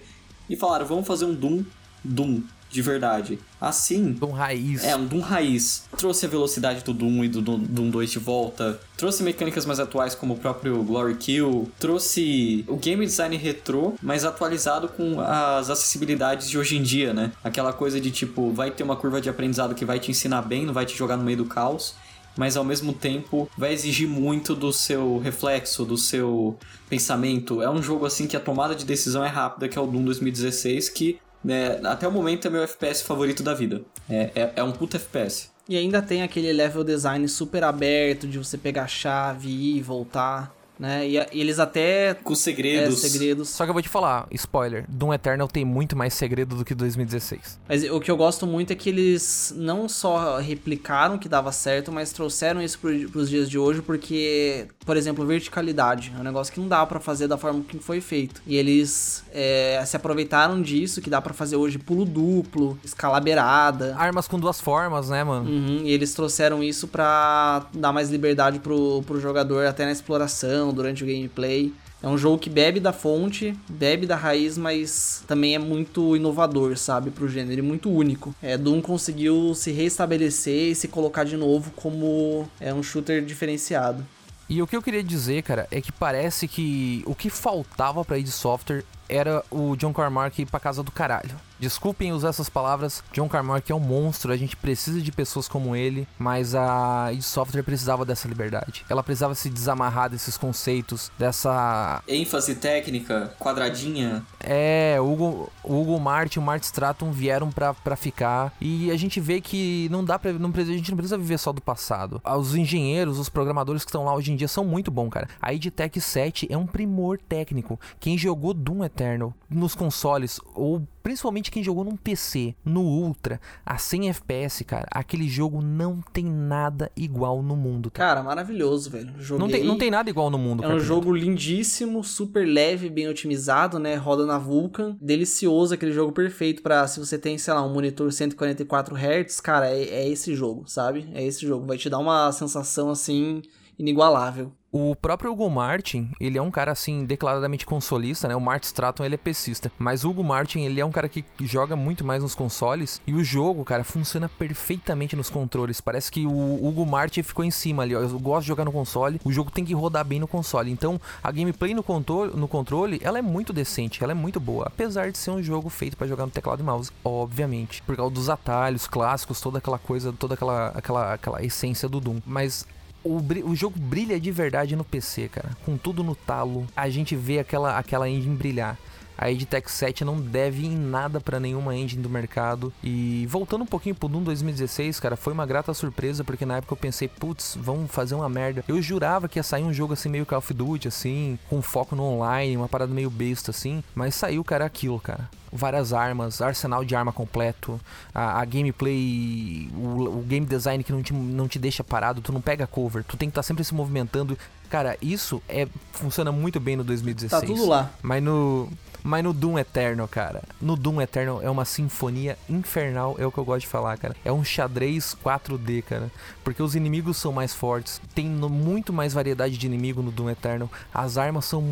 e 0.50 0.56
falaram, 0.56 0.86
vamos 0.86 1.08
fazer 1.08 1.26
um 1.26 1.34
Doom, 1.34 1.64
Doom, 2.04 2.44
de 2.70 2.82
verdade. 2.82 3.40
Assim, 3.60 4.12
Doom 4.12 4.32
raiz. 4.32 4.84
é, 4.84 4.96
um 4.96 5.06
Doom 5.06 5.20
raiz. 5.20 5.84
Trouxe 5.98 6.26
a 6.26 6.30
velocidade 6.30 6.84
do 6.84 6.94
Doom 6.94 7.24
e 7.24 7.28
do 7.28 7.42
Doom, 7.42 7.60
Doom 7.60 7.90
2 7.90 8.12
de 8.12 8.20
volta. 8.20 8.80
Trouxe 8.96 9.24
mecânicas 9.24 9.66
mais 9.66 9.80
atuais 9.80 10.14
como 10.16 10.36
o 10.36 10.38
próprio 10.38 10.82
Glory 10.84 11.16
Kill. 11.16 11.70
Trouxe 11.80 12.64
o 12.68 12.78
game 12.78 13.06
design 13.06 13.36
retrô, 13.36 13.94
mas 14.02 14.24
atualizado 14.24 14.88
com 14.88 15.20
as 15.20 15.70
acessibilidades 15.70 16.50
de 16.50 16.58
hoje 16.58 16.78
em 16.78 16.84
dia, 16.84 17.14
né? 17.14 17.32
Aquela 17.44 17.74
coisa 17.74 18.00
de 18.00 18.12
tipo, 18.12 18.52
vai 18.52 18.72
ter 18.72 18.84
uma 18.84 18.96
curva 18.96 19.20
de 19.20 19.30
aprendizado 19.30 19.74
que 19.76 19.84
vai 19.84 20.00
te 20.00 20.12
ensinar 20.12 20.42
bem, 20.44 20.66
não 20.66 20.74
vai 20.74 20.86
te 20.86 20.96
jogar 20.96 21.18
no 21.18 21.24
meio 21.24 21.38
do 21.38 21.46
caos. 21.46 21.96
Mas 22.38 22.56
ao 22.56 22.64
mesmo 22.64 22.94
tempo 22.94 23.50
vai 23.58 23.74
exigir 23.74 24.08
muito 24.08 24.56
do 24.56 24.72
seu 24.72 25.18
reflexo, 25.18 25.84
do 25.84 25.98
seu 25.98 26.58
pensamento. 26.88 27.62
É 27.62 27.70
um 27.70 27.82
jogo 27.82 28.06
assim 28.06 28.28
que 28.28 28.38
a 28.38 28.40
tomada 28.40 28.74
de 28.76 28.86
decisão 28.86 29.26
é 29.26 29.28
rápida, 29.28 29.68
que 29.68 29.78
é 29.78 29.82
o 29.82 29.88
Doom 29.88 30.06
2016, 30.06 30.88
que 30.90 31.20
né, 31.44 31.80
até 31.84 32.08
o 32.08 32.12
momento 32.12 32.48
é 32.48 32.50
meu 32.50 32.64
FPS 32.64 33.02
favorito 33.02 33.44
da 33.44 33.54
vida. 33.54 33.82
É, 34.10 34.32
é, 34.36 34.54
é 34.58 34.64
um 34.64 34.72
puta 34.72 34.98
FPS. 34.98 35.50
E 35.68 35.78
ainda 35.78 36.02
tem 36.02 36.24
aquele 36.24 36.52
level 36.52 36.84
design 36.84 37.28
super 37.30 37.64
aberto 37.64 38.28
de 38.28 38.38
você 38.40 38.58
pegar 38.58 38.84
a 38.84 38.88
chave 38.88 39.50
e 39.50 39.78
e 39.78 39.82
voltar, 39.82 40.52
né? 40.80 41.08
E, 41.08 41.18
e 41.18 41.42
eles 41.42 41.60
até. 41.60 42.14
Com 42.14 42.34
É, 42.34 42.36
segredos. 42.36 43.00
segredos. 43.00 43.50
Só 43.50 43.66
que 43.66 43.70
eu 43.70 43.74
vou 43.74 43.82
te 43.82 43.90
falar, 43.90 44.28
spoiler, 44.32 44.86
Doom 44.88 45.14
Eternal 45.14 45.48
tem 45.48 45.66
muito 45.66 45.96
mais 45.98 46.14
segredo 46.14 46.56
do 46.56 46.64
que 46.66 46.74
2016. 46.74 47.60
Mas 47.68 47.84
o 47.84 48.00
que 48.00 48.10
eu 48.10 48.18
gosto 48.18 48.48
muito 48.48 48.72
é 48.72 48.76
que 48.76 48.90
eles 48.90 49.54
não 49.58 49.90
só 49.90 50.38
replicaram 50.38 51.18
que 51.18 51.28
dava 51.28 51.52
certo, 51.52 51.92
mas 51.92 52.12
trouxeram 52.12 52.62
isso 52.62 52.80
pro, 52.80 53.10
pros 53.10 53.30
dias 53.30 53.50
de 53.50 53.58
hoje, 53.58 53.82
porque, 53.82 54.68
por 54.86 54.96
exemplo, 54.96 55.26
verticalidade 55.26 56.14
é 56.16 56.20
um 56.20 56.24
negócio 56.24 56.54
que 56.54 56.60
não 56.60 56.68
dá 56.68 56.86
pra 56.86 57.00
fazer 57.00 57.28
da 57.28 57.38
forma 57.38 57.62
que 57.68 57.80
foi 57.80 58.00
feito. 58.02 58.42
E 58.48 58.56
eles 58.56 59.24
é, 59.34 59.82
se 59.86 59.96
aproveitaram 59.96 60.62
disso, 60.62 61.02
que 61.02 61.10
dá 61.10 61.22
pra 61.22 61.34
fazer 61.34 61.56
hoje 61.56 61.78
pulo 61.78 62.06
duplo, 62.06 62.78
escala 62.84 63.20
beirada. 63.20 63.96
Armas 63.98 64.28
com 64.28 64.40
duas 64.40 64.62
formas, 64.62 65.10
né, 65.10 65.24
mano? 65.24 65.50
Uhum, 65.50 65.82
e 65.84 65.92
eles 65.92 66.14
trouxeram 66.14 66.64
isso 66.64 66.88
pra 66.88 67.66
dar 67.74 67.92
mais 67.92 68.10
liberdade 68.10 68.60
pro, 68.60 69.02
pro 69.04 69.20
jogador 69.20 69.66
até 69.66 69.86
na 69.86 69.92
exploração, 69.92 70.69
durante 70.74 71.04
o 71.04 71.08
gameplay. 71.08 71.74
É 72.02 72.08
um 72.08 72.18
jogo 72.18 72.38
que 72.38 72.50
bebe 72.50 72.80
da 72.80 72.94
fonte, 72.94 73.54
bebe 73.68 74.06
da 74.06 74.16
raiz, 74.16 74.58
mas 74.58 75.22
também 75.28 75.56
é 75.56 75.60
muito 75.60 76.16
inovador, 76.16 76.78
sabe, 76.78 77.12
pro 77.12 77.28
gênero, 77.28 77.60
e 77.60 77.62
muito 77.62 77.92
único. 77.92 78.34
É, 78.42 78.58
Doom 78.58 78.82
conseguiu 78.82 79.54
se 79.54 79.72
reestabelecer 79.72 80.72
e 80.72 80.76
se 80.76 80.88
colocar 80.88 81.26
de 81.26 81.36
novo 81.36 81.72
como 81.76 82.48
é 82.60 82.74
um 82.74 82.82
shooter 82.82 83.24
diferenciado. 83.24 84.06
E 84.50 84.62
o 84.62 84.68
que 84.68 84.76
eu 84.76 84.82
queria 84.82 85.04
dizer, 85.04 85.44
cara, 85.44 85.68
é 85.70 85.82
que 85.82 85.92
parece 85.92 86.48
que 86.48 87.04
o 87.06 87.14
que 87.14 87.30
faltava 87.30 88.04
pra 88.06 88.18
id 88.18 88.30
Software 88.30 88.84
era 89.08 89.44
o 89.52 89.76
John 89.76 89.94
Carmack 89.94 90.42
ir 90.42 90.46
pra 90.46 90.60
casa 90.60 90.82
do 90.82 90.92
caralho. 90.92 91.36
Desculpem 91.60 92.14
usar 92.14 92.30
essas 92.30 92.50
palavras, 92.50 93.04
John 93.12 93.28
Carmack 93.28 93.72
é 93.72 93.76
um 93.76 93.80
monstro, 93.80 94.32
a 94.32 94.38
gente 94.38 94.56
precisa 94.56 95.02
de 95.02 95.12
pessoas 95.12 95.48
como 95.48 95.76
ele, 95.76 96.08
mas 96.18 96.56
a 96.56 97.12
id 97.12 97.22
Software 97.22 97.64
precisava 97.64 98.06
dessa 98.06 98.28
liberdade. 98.28 98.86
Ela 98.90 99.04
precisava 99.04 99.36
se 99.36 99.50
desamarrar 99.50 100.10
desses 100.10 100.38
conceitos, 100.38 101.12
dessa 101.18 102.02
ênfase 102.08 102.56
técnica, 102.56 103.34
quadradinha. 103.40 104.24
É, 104.40 104.98
o 105.00 105.12
Hugo, 105.12 105.52
o 105.64 105.82
Hugo 105.82 106.00
Martin 106.00 106.40
e 106.40 106.42
o 106.42 106.46
Martin 106.46 106.66
Stratton 106.66 107.12
vieram 107.12 107.52
pra, 107.52 107.74
pra 107.74 107.96
ficar. 107.96 108.54
E 108.62 108.90
a 108.92 108.98
gente 108.98 109.20
vê 109.20 109.42
que 109.42 109.88
não 109.92 110.04
dá 110.04 110.18
pra. 110.18 110.32
Não, 110.34 110.52
a 110.56 110.64
gente 110.64 110.92
não 110.92 110.98
precisa 110.98 111.18
viver 111.18 111.38
só 111.38 111.52
do 111.52 111.62
passado. 111.62 112.22
Os 112.26 112.56
engenheiros, 112.56 113.20
os 113.20 113.30
programadores 113.30 113.84
que 113.84 113.90
estão 113.90 114.06
lá 114.06 114.16
hoje 114.16 114.32
em 114.32 114.36
dia 114.36 114.48
são 114.48 114.64
muito 114.64 114.90
bons, 114.90 115.10
cara. 115.10 115.28
A 115.42 115.54
EdTech 115.54 116.00
7 116.00 116.48
é 116.50 116.58
um 116.58 116.66
primor 116.66 117.20
técnico. 117.20 117.80
Quem 118.00 118.18
jogou 118.18 118.54
Doom 118.54 118.84
Eternal 118.84 119.34
nos 119.50 119.76
consoles, 119.76 120.40
ou 120.54 120.88
principalmente 121.10 121.50
quem 121.50 121.64
jogou 121.64 121.84
num 121.84 121.98
PC, 121.98 122.54
no 122.64 122.82
Ultra, 122.82 123.42
a 123.66 123.80
100 123.80 124.10
FPS, 124.10 124.64
cara, 124.64 124.86
aquele 124.92 125.28
jogo 125.28 125.60
não 125.60 126.04
tem 126.14 126.24
nada 126.24 126.92
igual 126.96 127.42
no 127.42 127.56
mundo, 127.56 127.90
tá? 127.90 127.98
Cara, 127.98 128.22
maravilhoso, 128.22 128.92
velho. 128.92 129.12
Joguei... 129.18 129.40
Não 129.40 129.52
tem, 129.52 129.64
não 129.64 129.78
tem 129.80 129.90
nada 129.90 130.08
igual 130.08 130.30
no 130.30 130.38
mundo, 130.38 130.64
É 130.64 130.68
um 130.68 130.80
jogo 130.80 131.12
lindíssimo, 131.12 132.04
super 132.04 132.48
leve, 132.48 132.92
bem 132.92 133.08
otimizado, 133.08 133.80
né? 133.80 133.96
Roda 133.96 134.24
na 134.24 134.38
Vulkan. 134.38 134.96
Delicioso, 135.02 135.74
aquele 135.74 135.92
jogo 135.92 136.12
perfeito 136.12 136.62
pra 136.62 136.88
se 136.88 137.00
você 137.00 137.18
tem, 137.18 137.40
sei 137.40 137.56
lá, 137.56 137.66
um 137.66 137.74
monitor 137.74 138.12
144 138.12 138.96
Hz, 138.96 139.42
cara, 139.42 139.68
é, 139.68 139.82
é 139.82 140.08
esse 140.08 140.36
jogo, 140.36 140.66
sabe? 140.68 141.10
É 141.16 141.26
esse 141.26 141.44
jogo. 141.44 141.66
Vai 141.66 141.78
te 141.80 141.90
dar 141.90 141.98
uma 141.98 142.32
sensação 142.32 142.92
assim 142.92 143.42
inigualável. 143.80 144.52
O 144.72 144.96
próprio 144.96 145.32
Hugo 145.32 145.50
Martin, 145.50 146.12
ele 146.20 146.38
é 146.38 146.42
um 146.42 146.52
cara 146.52 146.72
assim, 146.72 147.04
declaradamente 147.04 147.66
consolista, 147.66 148.28
né? 148.28 148.36
O 148.36 148.42
Martin 148.42 148.68
Stratton, 148.68 149.04
ele 149.04 149.16
é 149.16 149.18
pesista. 149.18 149.72
Mas 149.80 150.04
o 150.04 150.12
Hugo 150.12 150.24
Martin, 150.24 150.60
ele 150.60 150.80
é 150.80 150.86
um 150.86 150.92
cara 150.92 151.10
que 151.10 151.26
joga 151.40 151.76
muito 151.76 152.06
mais 152.06 152.22
nos 152.22 152.36
consoles. 152.36 153.02
E 153.08 153.14
o 153.14 153.24
jogo, 153.24 153.66
cara, 153.66 153.84
funciona 153.84 154.30
perfeitamente 154.30 155.16
nos 155.16 155.28
controles. 155.28 155.82
Parece 155.82 156.12
que 156.12 156.24
o 156.28 156.68
Hugo 156.68 156.86
Martin 156.86 157.24
ficou 157.24 157.44
em 157.44 157.50
cima 157.50 157.82
ali, 157.82 157.96
ó. 157.96 158.02
Eu 158.02 158.20
gosto 158.20 158.44
de 158.44 158.50
jogar 158.50 158.64
no 158.64 158.72
console, 158.72 159.20
o 159.24 159.32
jogo 159.32 159.50
tem 159.50 159.66
que 159.66 159.74
rodar 159.74 160.06
bem 160.06 160.20
no 160.20 160.28
console. 160.28 160.70
Então, 160.70 161.02
a 161.24 161.32
gameplay 161.32 161.74
no 161.74 161.82
controle, 161.82 162.36
no 162.36 162.48
controle 162.48 163.00
ela 163.04 163.18
é 163.18 163.24
muito 163.24 163.52
decente, 163.52 164.04
ela 164.04 164.12
é 164.12 164.16
muito 164.16 164.40
boa. 164.40 164.66
Apesar 164.68 165.10
de 165.10 165.18
ser 165.18 165.32
um 165.32 165.42
jogo 165.42 165.70
feito 165.70 165.98
pra 165.98 166.06
jogar 166.06 166.28
no 166.28 166.32
teclado 166.32 166.62
e 166.62 166.64
mouse, 166.64 166.92
obviamente. 167.04 167.82
Por 167.82 167.96
causa 167.96 168.14
dos 168.14 168.30
atalhos 168.30 168.86
clássicos, 168.86 169.42
toda 169.42 169.58
aquela 169.58 169.80
coisa, 169.80 170.14
toda 170.14 170.36
aquela, 170.36 170.68
aquela, 170.70 171.14
aquela 171.14 171.44
essência 171.44 171.90
do 171.90 172.00
Doom. 172.00 172.20
Mas 172.24 172.68
o, 173.04 173.18
o 173.46 173.56
jogo 173.56 173.80
brilha 173.80 174.20
de 174.20 174.32
verdade 174.32 174.76
no 174.76 174.84
PC, 174.84 175.30
cara. 175.30 175.52
Com 175.66 175.78
tudo 175.78 176.04
no 176.04 176.16
talo, 176.16 176.66
a 176.76 176.90
gente 176.90 177.16
vê 177.16 177.40
aquela, 177.40 177.78
aquela 177.78 178.10
engine 178.10 178.36
brilhar. 178.36 178.78
A 179.22 179.30
id 179.30 179.44
Tech 179.44 179.70
7 179.70 180.06
não 180.06 180.16
deve 180.16 180.66
em 180.66 180.78
nada 180.78 181.20
para 181.20 181.42
nenhuma 181.42 181.76
engine 181.76 182.02
do 182.02 182.10
mercado. 182.10 182.72
E 182.82 183.28
voltando 183.30 183.64
um 183.64 183.68
pouquinho 183.68 183.94
pro 183.94 184.08
Doom 184.08 184.24
2016, 184.24 184.98
cara, 184.98 185.18
foi 185.18 185.34
uma 185.34 185.46
grata 185.46 185.74
surpresa, 185.74 186.24
porque 186.24 186.46
na 186.46 186.58
época 186.58 186.72
eu 186.72 186.78
pensei, 186.78 187.10
putz, 187.10 187.58
vamos 187.60 187.92
fazer 187.92 188.16
uma 188.16 188.30
merda. 188.30 188.64
Eu 188.66 188.82
jurava 188.82 189.28
que 189.28 189.38
ia 189.38 189.44
sair 189.44 189.64
um 189.66 189.74
jogo 189.74 189.92
assim 189.92 190.08
meio 190.08 190.26
Call 190.26 190.40
of 190.40 190.54
Duty, 190.54 190.88
assim, 190.88 191.38
com 191.50 191.62
foco 191.62 191.98
no 191.98 192.04
online, 192.04 192.56
uma 192.56 192.70
parada 192.70 192.94
meio 192.94 193.10
besta, 193.10 193.52
assim. 193.52 193.84
Mas 193.94 194.16
saiu, 194.16 194.42
cara, 194.42 194.64
aquilo, 194.64 194.98
cara 195.02 195.30
várias 195.52 195.94
armas, 195.94 196.42
arsenal 196.42 196.84
de 196.84 196.96
arma 196.96 197.12
completo, 197.12 197.80
a, 198.14 198.42
a 198.42 198.46
gameplay, 198.46 199.70
o, 199.76 200.20
o, 200.20 200.26
game 200.28 200.46
design 200.46 200.84
que 200.84 200.92
não 200.92 201.02
te, 201.02 201.14
não 201.14 201.48
te 201.48 201.60
deixa 201.60 201.84
parado, 201.84 202.22
tu 202.22 202.32
não 202.32 202.42
pega 202.42 202.68
cover, 202.68 203.04
tu 203.04 203.18
tem 203.18 203.30
que 203.30 203.32
estar 203.32 203.42
tá 203.42 203.48
sempre 203.48 203.64
se 203.64 203.74
movimentando. 203.74 204.38
Cara, 204.70 204.98
isso 205.02 205.42
é 205.50 205.68
funciona 205.92 206.32
muito 206.32 206.60
bem 206.60 206.76
no 206.76 206.84
2016. 206.84 207.42
Tá 207.42 207.46
tudo 207.46 207.68
lá. 207.68 207.90
Mas 208.04 208.22
no 208.22 208.70
mas 209.04 209.24
no 209.24 209.34
Doom 209.34 209.58
Eterno, 209.58 210.08
cara, 210.08 210.44
no 210.62 210.76
Doom 210.76 211.02
Eterno 211.02 211.40
é 211.42 211.50
uma 211.50 211.66
sinfonia 211.66 212.38
infernal, 212.50 213.16
é 213.18 213.26
o 213.26 213.32
que 213.32 213.38
eu 213.38 213.46
gosto 213.46 213.62
de 213.62 213.68
falar, 213.68 213.98
cara. 213.98 214.16
É 214.26 214.32
um 214.32 214.44
xadrez 214.44 215.16
4D, 215.24 215.84
cara. 215.84 216.12
Porque 216.44 216.62
os 216.62 216.76
inimigos 216.76 217.18
são 217.18 217.32
mais 217.32 217.54
fortes, 217.54 218.02
tem 218.14 218.26
muito 218.26 218.92
mais 218.92 219.14
variedade 219.14 219.58
de 219.58 219.66
inimigo 219.66 220.02
no 220.02 220.12
Doom 220.12 220.30
Eterno. 220.30 220.70
As 220.94 221.18
armas 221.18 221.46
são. 221.46 221.64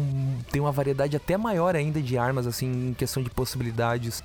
tem 0.52 0.62
uma 0.62 0.72
variedade 0.72 1.16
até 1.16 1.38
maior 1.38 1.76
ainda 1.76 2.02
de 2.02 2.18
armas, 2.18 2.48
assim, 2.48 2.90
em 2.90 2.94
questão 2.94 3.22
de 3.22 3.30
possibilidades. 3.30 3.67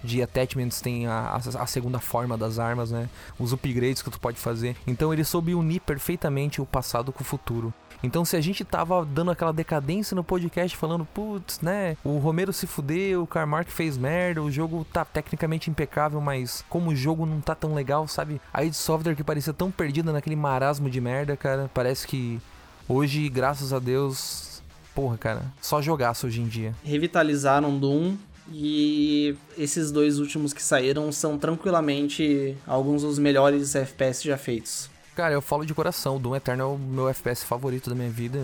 De 0.03 0.23
attachments, 0.23 0.81
tem 0.81 1.07
a, 1.07 1.37
a, 1.37 1.63
a 1.63 1.67
segunda 1.67 1.99
forma 1.99 2.37
das 2.37 2.59
armas, 2.59 2.91
né? 2.91 3.09
Os 3.39 3.53
upgrades 3.53 4.03
que 4.03 4.11
tu 4.11 4.21
pode 4.21 4.39
fazer. 4.39 4.77
Então 4.87 5.13
ele 5.13 5.25
soube 5.25 5.55
unir 5.55 5.81
perfeitamente 5.81 6.61
o 6.61 6.67
passado 6.67 7.13
com 7.13 7.23
o 7.23 7.27
futuro. 7.27 7.73
Então, 8.03 8.25
se 8.25 8.37
a 8.37 8.41
gente 8.41 8.65
tava 8.65 9.05
dando 9.05 9.31
aquela 9.31 9.53
decadência 9.53 10.15
no 10.15 10.25
podcast, 10.25 10.77
falando, 10.77 11.05
putz, 11.05 11.61
né? 11.61 11.97
O 12.03 12.19
Romero 12.19 12.53
se 12.53 12.67
fudeu, 12.67 13.23
o 13.23 13.27
Carmark 13.27 13.69
fez 13.69 13.97
merda, 13.97 14.43
o 14.43 14.51
jogo 14.51 14.85
tá 14.93 15.05
tecnicamente 15.05 15.71
impecável, 15.71 16.21
mas 16.21 16.65
como 16.69 16.91
o 16.91 16.97
jogo 16.97 17.25
não 17.25 17.41
tá 17.41 17.55
tão 17.55 17.75
legal, 17.75 18.09
sabe? 18.09 18.41
A 18.53 18.65
id 18.65 18.75
Software 18.75 19.15
que 19.15 19.23
parecia 19.23 19.53
tão 19.53 19.71
perdida 19.71 20.13
naquele 20.13 20.35
marasmo 20.35 20.91
de 20.91 21.01
merda, 21.01 21.37
cara, 21.37 21.71
parece 21.73 22.07
que 22.07 22.41
hoje, 22.89 23.29
graças 23.29 23.73
a 23.73 23.79
Deus, 23.79 24.61
porra, 24.95 25.17
cara, 25.17 25.43
só 25.61 25.81
jogaço 25.81 26.27
hoje 26.27 26.41
em 26.41 26.49
dia. 26.49 26.75
Revitalizaram 26.83 27.79
Doom, 27.79 28.17
e 28.51 29.37
esses 29.57 29.91
dois 29.93 30.19
últimos 30.19 30.53
que 30.53 30.63
saíram 30.63 31.13
são 31.13 31.39
tranquilamente 31.39 32.57
alguns 32.67 33.03
dos 33.03 33.19
melhores 33.19 33.75
FPS 33.75 34.23
já 34.23 34.37
feitos. 34.37 34.91
Cara, 35.15 35.35
eu 35.35 35.43
falo 35.43 35.67
de 35.67 35.75
coração, 35.75 36.19
Doom 36.19 36.37
Eternal 36.37 36.73
é 36.73 36.75
o 36.75 36.79
meu 36.79 37.09
FPS 37.09 37.45
favorito 37.45 37.91
da 37.91 37.95
minha 37.95 38.09
vida. 38.09 38.39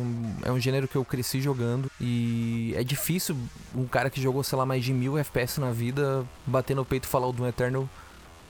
É 0.45 0.53
um 0.53 0.61
gênero 0.61 0.87
que 0.87 0.97
eu 0.97 1.05
cresci 1.05 1.41
jogando. 1.41 1.91
E 1.99 2.75
é 2.77 2.85
difícil 2.85 3.35
um 3.75 3.87
cara 3.87 4.11
que 4.11 4.21
jogou, 4.21 4.45
sei 4.45 4.59
lá, 4.59 4.67
mais 4.67 4.85
de 4.85 4.93
mil 4.93 5.17
FPS 5.17 5.59
na 5.59 5.71
vida 5.71 6.27
bater 6.47 6.77
no 6.77 6.85
peito 6.85 7.05
e 7.05 7.09
falar 7.09 7.27
o 7.27 7.33
Doom 7.33 7.49
Eternal 7.49 7.89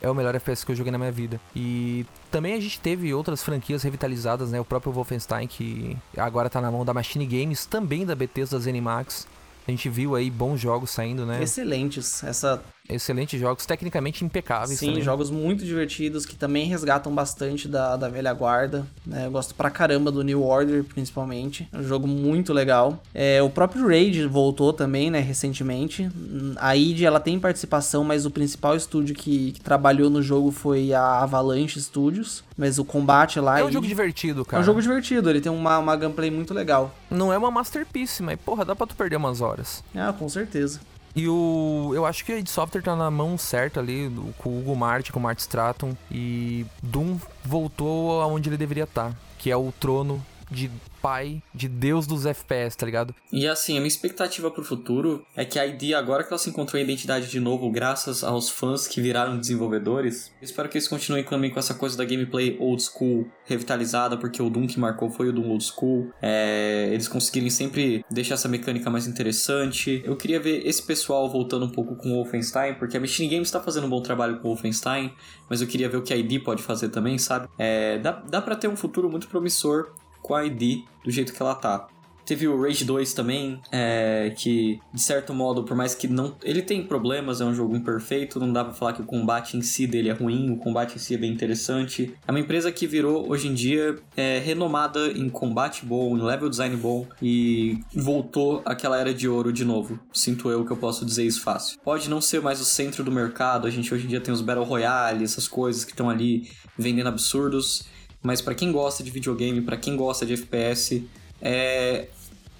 é 0.00 0.10
o 0.10 0.14
melhor 0.14 0.34
FPS 0.34 0.64
que 0.64 0.72
eu 0.72 0.76
joguei 0.76 0.92
na 0.92 0.98
minha 0.98 1.12
vida. 1.12 1.40
E 1.54 2.06
também 2.30 2.54
a 2.54 2.60
gente 2.60 2.80
teve 2.80 3.12
outras 3.12 3.42
franquias 3.42 3.82
revitalizadas, 3.82 4.50
né? 4.50 4.60
O 4.60 4.64
próprio 4.64 4.92
Wolfenstein, 4.92 5.46
que 5.46 5.96
agora 6.16 6.48
tá 6.48 6.60
na 6.60 6.70
mão 6.70 6.84
da 6.84 6.94
Machine 6.94 7.26
Games, 7.26 7.66
também 7.66 8.06
da 8.06 8.14
Bethesda 8.14 8.58
Zenimax. 8.58 9.26
A 9.68 9.70
gente 9.70 9.86
viu 9.90 10.14
aí 10.14 10.30
bons 10.30 10.58
jogos 10.58 10.90
saindo, 10.90 11.26
né? 11.26 11.42
Excelentes. 11.42 12.24
Essa 12.24 12.58
Excelentes 12.88 13.38
jogos, 13.38 13.66
tecnicamente 13.66 14.24
impecáveis. 14.24 14.78
Sim, 14.78 14.88
também. 14.88 15.02
jogos 15.02 15.30
muito 15.30 15.64
divertidos 15.64 16.24
que 16.24 16.34
também 16.34 16.66
resgatam 16.66 17.14
bastante 17.14 17.68
da, 17.68 17.96
da 17.96 18.08
velha 18.08 18.32
guarda. 18.32 18.86
Né? 19.06 19.26
Eu 19.26 19.30
gosto 19.30 19.54
pra 19.54 19.70
caramba 19.70 20.10
do 20.10 20.22
New 20.22 20.42
Order, 20.42 20.82
principalmente. 20.84 21.68
É 21.72 21.78
um 21.78 21.82
jogo 21.82 22.06
muito 22.06 22.52
legal. 22.52 23.02
É, 23.14 23.42
o 23.42 23.50
próprio 23.50 23.86
Raid 23.86 24.26
voltou 24.26 24.72
também, 24.72 25.10
né, 25.10 25.20
recentemente. 25.20 26.08
A 26.56 26.76
id 26.76 27.02
ela 27.02 27.20
tem 27.20 27.38
participação, 27.38 28.02
mas 28.04 28.24
o 28.24 28.30
principal 28.30 28.74
estúdio 28.74 29.14
que, 29.14 29.52
que 29.52 29.60
trabalhou 29.60 30.08
no 30.08 30.22
jogo 30.22 30.50
foi 30.50 30.92
a 30.94 31.22
Avalanche 31.22 31.80
Studios. 31.80 32.42
Mas 32.56 32.78
o 32.78 32.84
combate 32.84 33.38
lá. 33.38 33.60
É 33.60 33.64
um 33.64 33.70
jogo 33.70 33.86
divertido, 33.86 34.44
cara. 34.44 34.60
É 34.60 34.62
um 34.62 34.64
jogo 34.64 34.82
divertido, 34.82 35.30
ele 35.30 35.40
tem 35.40 35.52
uma, 35.52 35.78
uma 35.78 35.94
gameplay 35.94 36.30
muito 36.30 36.52
legal. 36.52 36.92
Não 37.10 37.32
é 37.32 37.38
uma 37.38 37.50
masterpiece, 37.50 38.22
mas 38.22 38.38
porra, 38.40 38.64
dá 38.64 38.74
pra 38.74 38.86
tu 38.86 38.96
perder 38.96 39.16
umas 39.16 39.40
horas. 39.40 39.84
Ah, 39.94 40.12
com 40.12 40.28
certeza. 40.28 40.80
E 41.14 41.28
o. 41.28 41.92
Eu 41.94 42.06
acho 42.06 42.24
que 42.24 42.32
a 42.32 42.38
id 42.38 42.48
Software 42.48 42.82
tá 42.82 42.94
na 42.94 43.10
mão 43.10 43.36
certa 43.36 43.80
ali, 43.80 44.10
com 44.38 44.50
o 44.50 44.58
Hugo 44.60 44.76
Mart, 44.76 45.10
com 45.10 45.18
o 45.18 45.22
Mart 45.22 45.38
Stratton. 45.38 45.96
E 46.10 46.66
Doom 46.82 47.18
voltou 47.44 48.20
aonde 48.22 48.48
ele 48.48 48.56
deveria 48.56 48.84
estar, 48.84 49.10
tá, 49.10 49.16
que 49.38 49.50
é 49.50 49.56
o 49.56 49.72
trono 49.72 50.24
de 50.50 50.70
pai, 51.00 51.42
de 51.54 51.68
deus 51.68 52.06
dos 52.06 52.26
FPS, 52.26 52.76
tá 52.76 52.84
ligado? 52.84 53.14
E 53.32 53.46
assim, 53.46 53.74
a 53.74 53.80
minha 53.80 53.88
expectativa 53.88 54.50
pro 54.50 54.64
futuro 54.64 55.24
é 55.36 55.44
que 55.44 55.58
a 55.58 55.66
ID, 55.66 55.94
agora 55.94 56.24
que 56.24 56.32
ela 56.32 56.38
se 56.38 56.50
encontrou 56.50 56.78
a 56.78 56.82
identidade 56.82 57.28
de 57.28 57.40
novo, 57.40 57.70
graças 57.70 58.24
aos 58.24 58.50
fãs 58.50 58.86
que 58.86 59.00
viraram 59.00 59.38
desenvolvedores, 59.38 60.32
espero 60.42 60.68
que 60.68 60.76
eles 60.76 60.88
continuem 60.88 61.24
também 61.24 61.50
com 61.50 61.58
essa 61.58 61.74
coisa 61.74 61.96
da 61.96 62.04
gameplay 62.04 62.56
old 62.58 62.82
school 62.82 63.26
revitalizada, 63.44 64.16
porque 64.16 64.42
o 64.42 64.50
Doom 64.50 64.66
que 64.66 64.78
marcou 64.78 65.10
foi 65.10 65.28
o 65.28 65.32
Doom 65.32 65.50
old 65.50 65.64
school. 65.64 66.10
É, 66.20 66.90
eles 66.92 67.08
conseguirem 67.08 67.50
sempre 67.50 68.04
deixar 68.10 68.34
essa 68.34 68.48
mecânica 68.48 68.90
mais 68.90 69.06
interessante. 69.06 70.02
Eu 70.04 70.16
queria 70.16 70.38
ver 70.38 70.66
esse 70.66 70.82
pessoal 70.82 71.30
voltando 71.30 71.64
um 71.64 71.70
pouco 71.70 71.96
com 71.96 72.10
o 72.10 72.14
Wolfenstein, 72.16 72.74
porque 72.74 72.96
a 72.96 73.00
Machine 73.00 73.28
Games 73.28 73.48
está 73.48 73.60
fazendo 73.60 73.86
um 73.86 73.90
bom 73.90 74.02
trabalho 74.02 74.40
com 74.40 74.48
o 74.48 74.54
Wolfenstein, 74.54 75.12
mas 75.48 75.60
eu 75.60 75.66
queria 75.66 75.88
ver 75.88 75.96
o 75.96 76.02
que 76.02 76.12
a 76.12 76.16
ID 76.16 76.42
pode 76.42 76.62
fazer 76.62 76.88
também, 76.90 77.16
sabe? 77.18 77.48
É, 77.58 77.98
dá, 77.98 78.12
dá 78.12 78.42
para 78.42 78.56
ter 78.56 78.68
um 78.68 78.76
futuro 78.76 79.08
muito 79.10 79.28
promissor 79.28 79.92
com 80.28 80.34
a 80.34 80.44
ID 80.44 80.84
do 81.02 81.10
jeito 81.10 81.32
que 81.32 81.42
ela 81.42 81.54
tá. 81.54 81.88
Teve 82.26 82.46
o 82.46 82.60
Rage 82.60 82.84
2 82.84 83.14
também, 83.14 83.58
é, 83.72 84.34
que 84.36 84.78
de 84.92 85.00
certo 85.00 85.32
modo, 85.32 85.64
por 85.64 85.74
mais 85.74 85.94
que 85.94 86.06
não. 86.06 86.36
Ele 86.42 86.60
tem 86.60 86.84
problemas, 86.84 87.40
é 87.40 87.44
um 87.46 87.54
jogo 87.54 87.74
imperfeito, 87.74 88.38
não 88.38 88.52
dá 88.52 88.62
pra 88.62 88.74
falar 88.74 88.92
que 88.92 89.00
o 89.00 89.06
combate 89.06 89.56
em 89.56 89.62
si 89.62 89.86
dele 89.86 90.10
é 90.10 90.12
ruim, 90.12 90.50
o 90.50 90.58
combate 90.58 90.96
em 90.96 90.98
si 90.98 91.14
é 91.14 91.16
bem 91.16 91.32
interessante. 91.32 92.14
É 92.26 92.30
uma 92.30 92.38
empresa 92.38 92.70
que 92.70 92.86
virou, 92.86 93.30
hoje 93.30 93.48
em 93.48 93.54
dia, 93.54 93.96
é, 94.14 94.38
renomada 94.40 95.06
em 95.12 95.26
combate 95.30 95.86
bom, 95.86 96.18
em 96.18 96.20
level 96.20 96.50
design 96.50 96.76
bom 96.76 97.06
e 97.22 97.80
voltou 97.94 98.60
àquela 98.66 98.98
era 98.98 99.14
de 99.14 99.26
ouro 99.26 99.50
de 99.50 99.64
novo. 99.64 99.98
Sinto 100.12 100.50
eu 100.50 100.66
que 100.66 100.70
eu 100.70 100.76
posso 100.76 101.06
dizer 101.06 101.24
isso 101.24 101.40
fácil. 101.40 101.80
Pode 101.82 102.10
não 102.10 102.20
ser 102.20 102.42
mais 102.42 102.60
o 102.60 102.64
centro 102.66 103.02
do 103.02 103.10
mercado, 103.10 103.66
a 103.66 103.70
gente 103.70 103.94
hoje 103.94 104.04
em 104.04 104.08
dia 104.08 104.20
tem 104.20 104.34
os 104.34 104.42
Battle 104.42 104.66
Royale, 104.66 105.24
essas 105.24 105.48
coisas 105.48 105.82
que 105.82 105.92
estão 105.92 106.10
ali 106.10 106.46
vendendo 106.76 107.06
absurdos 107.06 107.88
mas 108.22 108.40
para 108.40 108.54
quem 108.54 108.72
gosta 108.72 109.02
de 109.02 109.10
videogame, 109.10 109.60
para 109.60 109.76
quem 109.76 109.96
gosta 109.96 110.26
de 110.26 110.34
FPS, 110.34 111.04
é, 111.40 112.08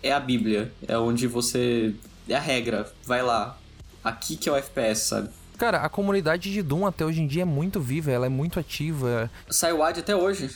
é 0.02 0.12
a 0.12 0.20
Bíblia. 0.20 0.72
É 0.86 0.97
onde 0.98 1.26
você. 1.26 1.94
É 2.28 2.35
a 2.35 2.40
regra. 2.40 2.90
Vai 3.05 3.22
lá. 3.22 3.59
Aqui 4.02 4.36
que 4.36 4.48
é 4.48 4.52
o 4.52 4.56
FPS, 4.56 5.01
sabe? 5.01 5.28
Cara, 5.56 5.78
a 5.78 5.89
comunidade 5.89 6.52
de 6.52 6.62
Doom 6.62 6.86
até 6.86 7.05
hoje 7.05 7.20
em 7.20 7.26
dia 7.26 7.43
é 7.43 7.44
muito 7.44 7.80
viva, 7.80 8.12
ela 8.12 8.26
é 8.26 8.28
muito 8.28 8.60
ativa. 8.60 9.28
Sai 9.51 9.72
o 9.72 9.82
AD 9.82 10.01
até 10.01 10.14
hoje. 10.14 10.51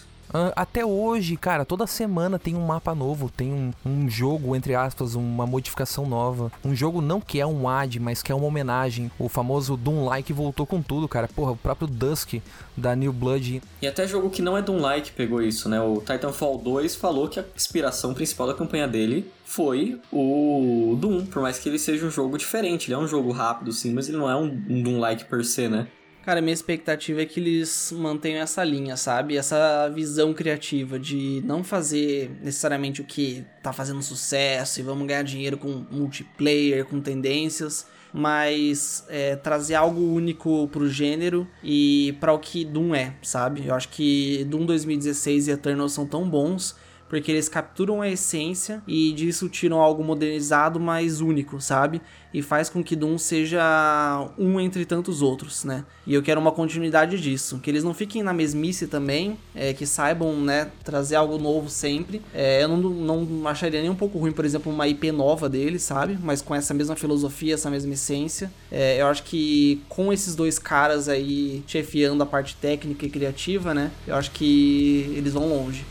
Até 0.57 0.85
hoje, 0.85 1.37
cara, 1.37 1.65
toda 1.65 1.87
semana 1.87 2.39
tem 2.39 2.55
um 2.55 2.65
mapa 2.65 2.95
novo, 2.95 3.31
tem 3.31 3.53
um, 3.53 3.73
um, 3.85 4.09
jogo, 4.09 4.57
entre 4.57 4.75
aspas, 4.75 5.15
uma 5.15 5.47
modificação 5.47 6.07
nova. 6.07 6.51
Um 6.65 6.75
jogo 6.75 7.01
não 7.01 7.21
que 7.21 7.41
é 7.41 7.47
um 7.47 7.69
ad, 7.69 8.01
mas 8.01 8.23
que 8.23 8.33
é 8.33 8.35
uma 8.35 8.47
homenagem. 8.47 9.11
O 9.19 9.29
famoso 9.29 9.77
Doom-like 9.77 10.33
voltou 10.33 10.67
com 10.67 10.81
tudo, 10.81 11.07
cara. 11.07 11.29
Porra, 11.29 11.53
o 11.53 11.57
próprio 11.57 11.87
Dusk 11.87 12.41
da 12.77 12.97
New 12.97 13.13
Blood. 13.13 13.63
E 13.81 13.87
até 13.87 14.07
jogo 14.07 14.31
que 14.31 14.41
não 14.41 14.57
é 14.57 14.63
Doom-like 14.63 15.13
pegou 15.13 15.43
isso, 15.43 15.69
né? 15.69 15.81
O 15.81 15.99
Titanfall 15.99 16.59
2 16.59 16.97
falou 16.97 17.29
que 17.29 17.39
a 17.39 17.45
inspiração 17.55 18.15
principal 18.15 18.47
da 18.47 18.55
campanha 18.55 18.89
dele 18.89 19.31
foi 19.45 20.01
o 20.11 20.97
Doom, 20.99 21.27
por 21.27 21.43
mais 21.43 21.59
que 21.59 21.69
ele 21.69 21.79
seja 21.79 22.07
um 22.07 22.11
jogo 22.11 22.39
diferente. 22.39 22.89
Ele 22.89 22.95
é 22.95 22.99
um 22.99 23.07
jogo 23.07 23.33
rápido, 23.33 23.73
sim, 23.73 23.93
mas 23.93 24.09
ele 24.09 24.17
não 24.17 24.31
é 24.31 24.37
um, 24.37 24.47
um 24.69 24.83
Doom-like 24.83 25.27
per 25.27 25.45
se, 25.45 25.69
né? 25.69 25.87
Cara, 26.23 26.41
minha 26.41 26.55
expectativa 26.55 27.21
é 27.21 27.27
que 27.27 27.41
eles 27.41 27.93
mantenham 27.97 28.41
essa 28.41 28.63
linha, 28.63 28.97
sabe? 28.97 29.37
Essa 29.37 29.89
visão 29.89 30.33
criativa 30.33 30.97
de 30.97 31.43
não 31.45 31.65
fazer 31.65 32.31
necessariamente 32.41 33.01
o 33.01 33.05
que 33.05 33.45
tá 33.61 33.73
fazendo 33.73 34.01
sucesso 34.03 34.79
e 34.79 34.85
vamos 34.85 35.05
ganhar 35.09 35.25
dinheiro 35.25 35.59
com 35.59 35.85
multiplayer, 35.91 36.85
com 36.85 37.01
tendências, 37.01 37.89
mas 38.13 39.05
é, 39.09 39.35
trazer 39.35 39.75
algo 39.75 40.01
único 40.01 40.69
pro 40.69 40.89
gênero 40.89 41.45
e 41.63 42.17
para 42.21 42.33
o 42.33 42.39
que 42.39 42.65
Doom 42.65 42.95
é, 42.95 43.15
sabe? 43.21 43.67
Eu 43.67 43.75
acho 43.75 43.89
que 43.89 44.45
Doom 44.45 44.65
2016 44.65 45.49
e 45.49 45.51
Eternal 45.51 45.89
são 45.89 46.07
tão 46.07 46.29
bons 46.29 46.77
porque 47.13 47.31
eles 47.31 47.47
capturam 47.47 48.01
a 48.01 48.09
essência 48.09 48.83
e 48.89 49.13
disso 49.13 49.47
tiram 49.47 49.83
algo 49.83 50.03
modernizado, 50.03 50.81
mas 50.81 51.21
único, 51.21 51.61
sabe? 51.61 52.01
E 52.33 52.41
faz 52.41 52.71
com 52.71 52.83
que 52.83 52.97
Doom 52.97 53.19
seja 53.19 54.31
um 54.39 54.59
entre 54.59 54.87
tantos 54.87 55.21
outros, 55.21 55.63
né? 55.63 55.85
E 56.07 56.15
eu 56.15 56.23
quero 56.23 56.41
uma 56.41 56.51
continuidade 56.51 57.21
disso, 57.21 57.59
que 57.59 57.69
eles 57.69 57.85
não 57.85 57.93
fiquem 57.93 58.23
na 58.23 58.33
mesmice 58.33 58.87
também, 58.87 59.37
é, 59.55 59.75
que 59.75 59.85
saibam, 59.85 60.41
né, 60.41 60.71
trazer 60.83 61.17
algo 61.17 61.37
novo 61.37 61.69
sempre. 61.69 62.23
É, 62.33 62.65
eu 62.65 62.69
não, 62.69 62.79
não 62.79 63.47
acharia 63.47 63.83
nem 63.83 63.91
um 63.91 63.95
pouco 63.95 64.19
ruim, 64.19 64.33
por 64.33 64.47
exemplo, 64.47 64.73
uma 64.73 64.89
IP 64.89 65.13
nova 65.13 65.51
deles, 65.51 65.83
sabe? 65.83 66.19
Mas 66.19 66.41
com 66.41 66.55
essa 66.55 66.73
mesma 66.73 66.97
filosofia, 66.97 67.53
essa 67.53 67.69
mesma 67.69 67.93
essência. 67.93 68.51
É, 68.71 69.03
eu 69.03 69.07
acho 69.07 69.25
que 69.25 69.83
com 69.87 70.11
esses 70.11 70.35
dois 70.35 70.59
caras 70.59 71.11
aí 71.11 71.63
chefiando 71.67 72.23
a 72.23 72.27
parte 72.27 72.57
técnica 72.57 73.05
e 73.05 73.11
criativa, 73.11 73.75
né? 73.75 73.91
Eu 74.07 74.15
acho 74.15 74.31
que 74.31 75.13
eles 75.15 75.35
vão 75.35 75.47
longe. 75.47 75.85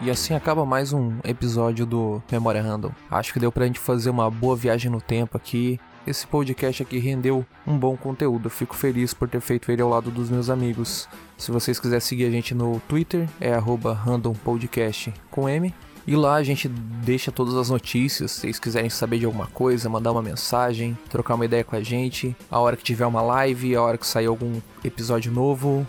E 0.00 0.10
assim 0.10 0.32
acaba 0.32 0.64
mais 0.64 0.92
um 0.92 1.18
episódio 1.24 1.84
do 1.84 2.22
Memória 2.30 2.62
Random. 2.62 2.92
Acho 3.10 3.32
que 3.32 3.40
deu 3.40 3.50
pra 3.50 3.66
gente 3.66 3.80
fazer 3.80 4.10
uma 4.10 4.30
boa 4.30 4.54
viagem 4.54 4.90
no 4.90 5.00
tempo 5.00 5.36
aqui. 5.36 5.80
Esse 6.06 6.24
podcast 6.24 6.82
aqui 6.84 6.98
rendeu 6.98 7.44
um 7.66 7.76
bom 7.76 7.96
conteúdo. 7.96 8.46
Eu 8.46 8.50
fico 8.50 8.76
feliz 8.76 9.12
por 9.12 9.28
ter 9.28 9.40
feito 9.40 9.72
ele 9.72 9.82
ao 9.82 9.88
lado 9.88 10.08
dos 10.10 10.30
meus 10.30 10.48
amigos. 10.50 11.08
Se 11.36 11.50
vocês 11.50 11.80
quiserem 11.80 12.00
seguir 12.00 12.26
a 12.26 12.30
gente 12.30 12.54
no 12.54 12.80
Twitter, 12.88 13.28
é 13.40 13.58
randompodcast 13.58 15.12
com 15.32 15.48
M. 15.48 15.74
E 16.06 16.16
lá 16.16 16.36
a 16.36 16.42
gente 16.42 16.68
deixa 16.68 17.32
todas 17.32 17.54
as 17.56 17.68
notícias. 17.68 18.30
Se 18.30 18.40
vocês 18.40 18.58
quiserem 18.58 18.88
saber 18.88 19.18
de 19.18 19.26
alguma 19.26 19.48
coisa, 19.48 19.90
mandar 19.90 20.12
uma 20.12 20.22
mensagem, 20.22 20.96
trocar 21.10 21.34
uma 21.34 21.44
ideia 21.44 21.64
com 21.64 21.76
a 21.76 21.82
gente. 21.82 22.34
A 22.50 22.60
hora 22.60 22.76
que 22.76 22.84
tiver 22.84 23.04
uma 23.04 23.20
live, 23.20 23.74
a 23.74 23.82
hora 23.82 23.98
que 23.98 24.06
sair 24.06 24.26
algum 24.26 24.60
episódio 24.82 25.30
novo, 25.30 25.86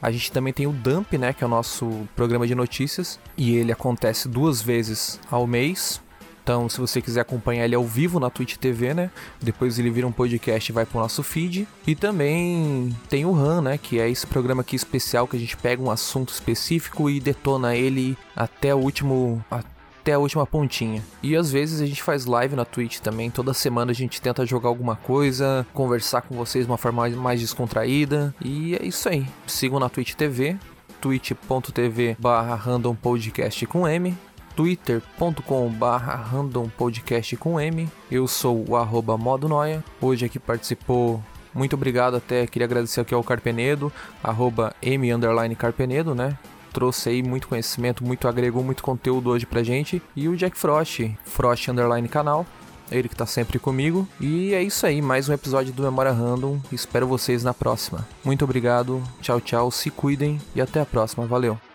a 0.00 0.10
gente 0.10 0.32
também 0.32 0.52
tem 0.52 0.66
o 0.66 0.72
Dump, 0.72 1.12
né, 1.18 1.32
que 1.32 1.44
é 1.44 1.46
o 1.46 1.50
nosso 1.50 2.08
programa 2.16 2.46
de 2.46 2.54
notícias, 2.54 3.18
e 3.36 3.54
ele 3.56 3.72
acontece 3.72 4.28
duas 4.28 4.62
vezes 4.62 5.20
ao 5.30 5.46
mês. 5.46 6.00
Então, 6.42 6.68
se 6.68 6.80
você 6.80 7.00
quiser 7.00 7.20
acompanhar 7.20 7.64
ele 7.64 7.74
ao 7.74 7.84
vivo 7.84 8.18
na 8.18 8.30
Twitch 8.30 8.56
TV, 8.56 8.94
né? 8.94 9.10
Depois 9.40 9.78
ele 9.78 9.90
vira 9.90 10.06
um 10.06 10.10
podcast 10.10 10.70
e 10.70 10.74
vai 10.74 10.84
pro 10.84 10.98
nosso 10.98 11.22
feed. 11.22 11.68
E 11.86 11.94
também 11.94 12.96
tem 13.08 13.24
o 13.24 13.30
RAM, 13.30 13.60
né? 13.60 13.78
Que 13.78 14.00
é 14.00 14.10
esse 14.10 14.26
programa 14.26 14.62
aqui 14.62 14.74
especial 14.74 15.28
que 15.28 15.36
a 15.36 15.38
gente 15.38 15.56
pega 15.56 15.82
um 15.82 15.90
assunto 15.90 16.30
específico 16.30 17.08
e 17.08 17.20
detona 17.20 17.76
ele 17.76 18.16
até 18.34 18.74
o 18.74 18.78
último 18.78 19.44
a 20.12 20.18
última 20.18 20.46
pontinha. 20.46 21.02
E 21.22 21.36
às 21.36 21.50
vezes 21.50 21.80
a 21.80 21.86
gente 21.86 22.02
faz 22.02 22.26
live 22.26 22.56
na 22.56 22.64
Twitch 22.64 22.98
também. 22.98 23.30
Toda 23.30 23.54
semana 23.54 23.90
a 23.90 23.94
gente 23.94 24.20
tenta 24.20 24.46
jogar 24.46 24.68
alguma 24.68 24.96
coisa, 24.96 25.66
conversar 25.72 26.22
com 26.22 26.34
vocês 26.34 26.66
de 26.66 26.70
uma 26.70 26.78
forma 26.78 27.08
mais 27.10 27.40
descontraída. 27.40 28.34
E 28.42 28.74
é 28.76 28.84
isso 28.84 29.08
aí. 29.08 29.26
Sigam 29.46 29.78
na 29.78 29.88
Twitch 29.88 30.14
TV, 30.14 30.56
twitch.tv 31.00 32.16
barra 32.18 32.54
random 32.54 32.94
podcast 32.94 33.66
com 33.66 33.86
M 33.86 34.16
twitter.com 34.56 35.70
barra 35.70 36.16
random 36.16 36.68
podcast 36.68 37.36
com 37.36 37.58
M. 37.58 37.88
Eu 38.10 38.26
sou 38.26 38.68
o 38.68 38.76
arroba 38.76 39.16
modo 39.16 39.48
noia. 39.48 39.82
Hoje 40.02 40.26
aqui 40.26 40.38
participou 40.38 41.22
muito 41.54 41.74
obrigado 41.74 42.16
até, 42.16 42.46
queria 42.46 42.66
agradecer 42.66 43.00
aqui 43.00 43.12
ao 43.12 43.24
Carpenedo, 43.24 43.92
arroba 44.22 44.74
M 44.80 45.08
Carpenedo, 45.56 46.14
né? 46.14 46.36
Trouxe 46.72 47.08
aí 47.08 47.22
muito 47.22 47.48
conhecimento, 47.48 48.04
muito 48.04 48.28
agregou 48.28 48.62
muito 48.62 48.82
conteúdo 48.82 49.30
hoje 49.30 49.46
pra 49.46 49.62
gente. 49.62 50.02
E 50.14 50.28
o 50.28 50.36
Jack 50.36 50.56
Frost, 50.56 51.10
Frost 51.24 51.68
Underline 51.68 52.08
Canal, 52.08 52.46
ele 52.90 53.08
que 53.08 53.16
tá 53.16 53.26
sempre 53.26 53.58
comigo. 53.58 54.06
E 54.20 54.52
é 54.54 54.62
isso 54.62 54.86
aí, 54.86 55.00
mais 55.00 55.28
um 55.28 55.32
episódio 55.32 55.72
do 55.72 55.82
Memória 55.82 56.12
Random. 56.12 56.58
Espero 56.72 57.06
vocês 57.06 57.44
na 57.44 57.54
próxima. 57.54 58.06
Muito 58.24 58.44
obrigado, 58.44 59.02
tchau, 59.20 59.40
tchau, 59.40 59.70
se 59.70 59.90
cuidem 59.90 60.40
e 60.54 60.60
até 60.60 60.80
a 60.80 60.86
próxima. 60.86 61.26
Valeu! 61.26 61.69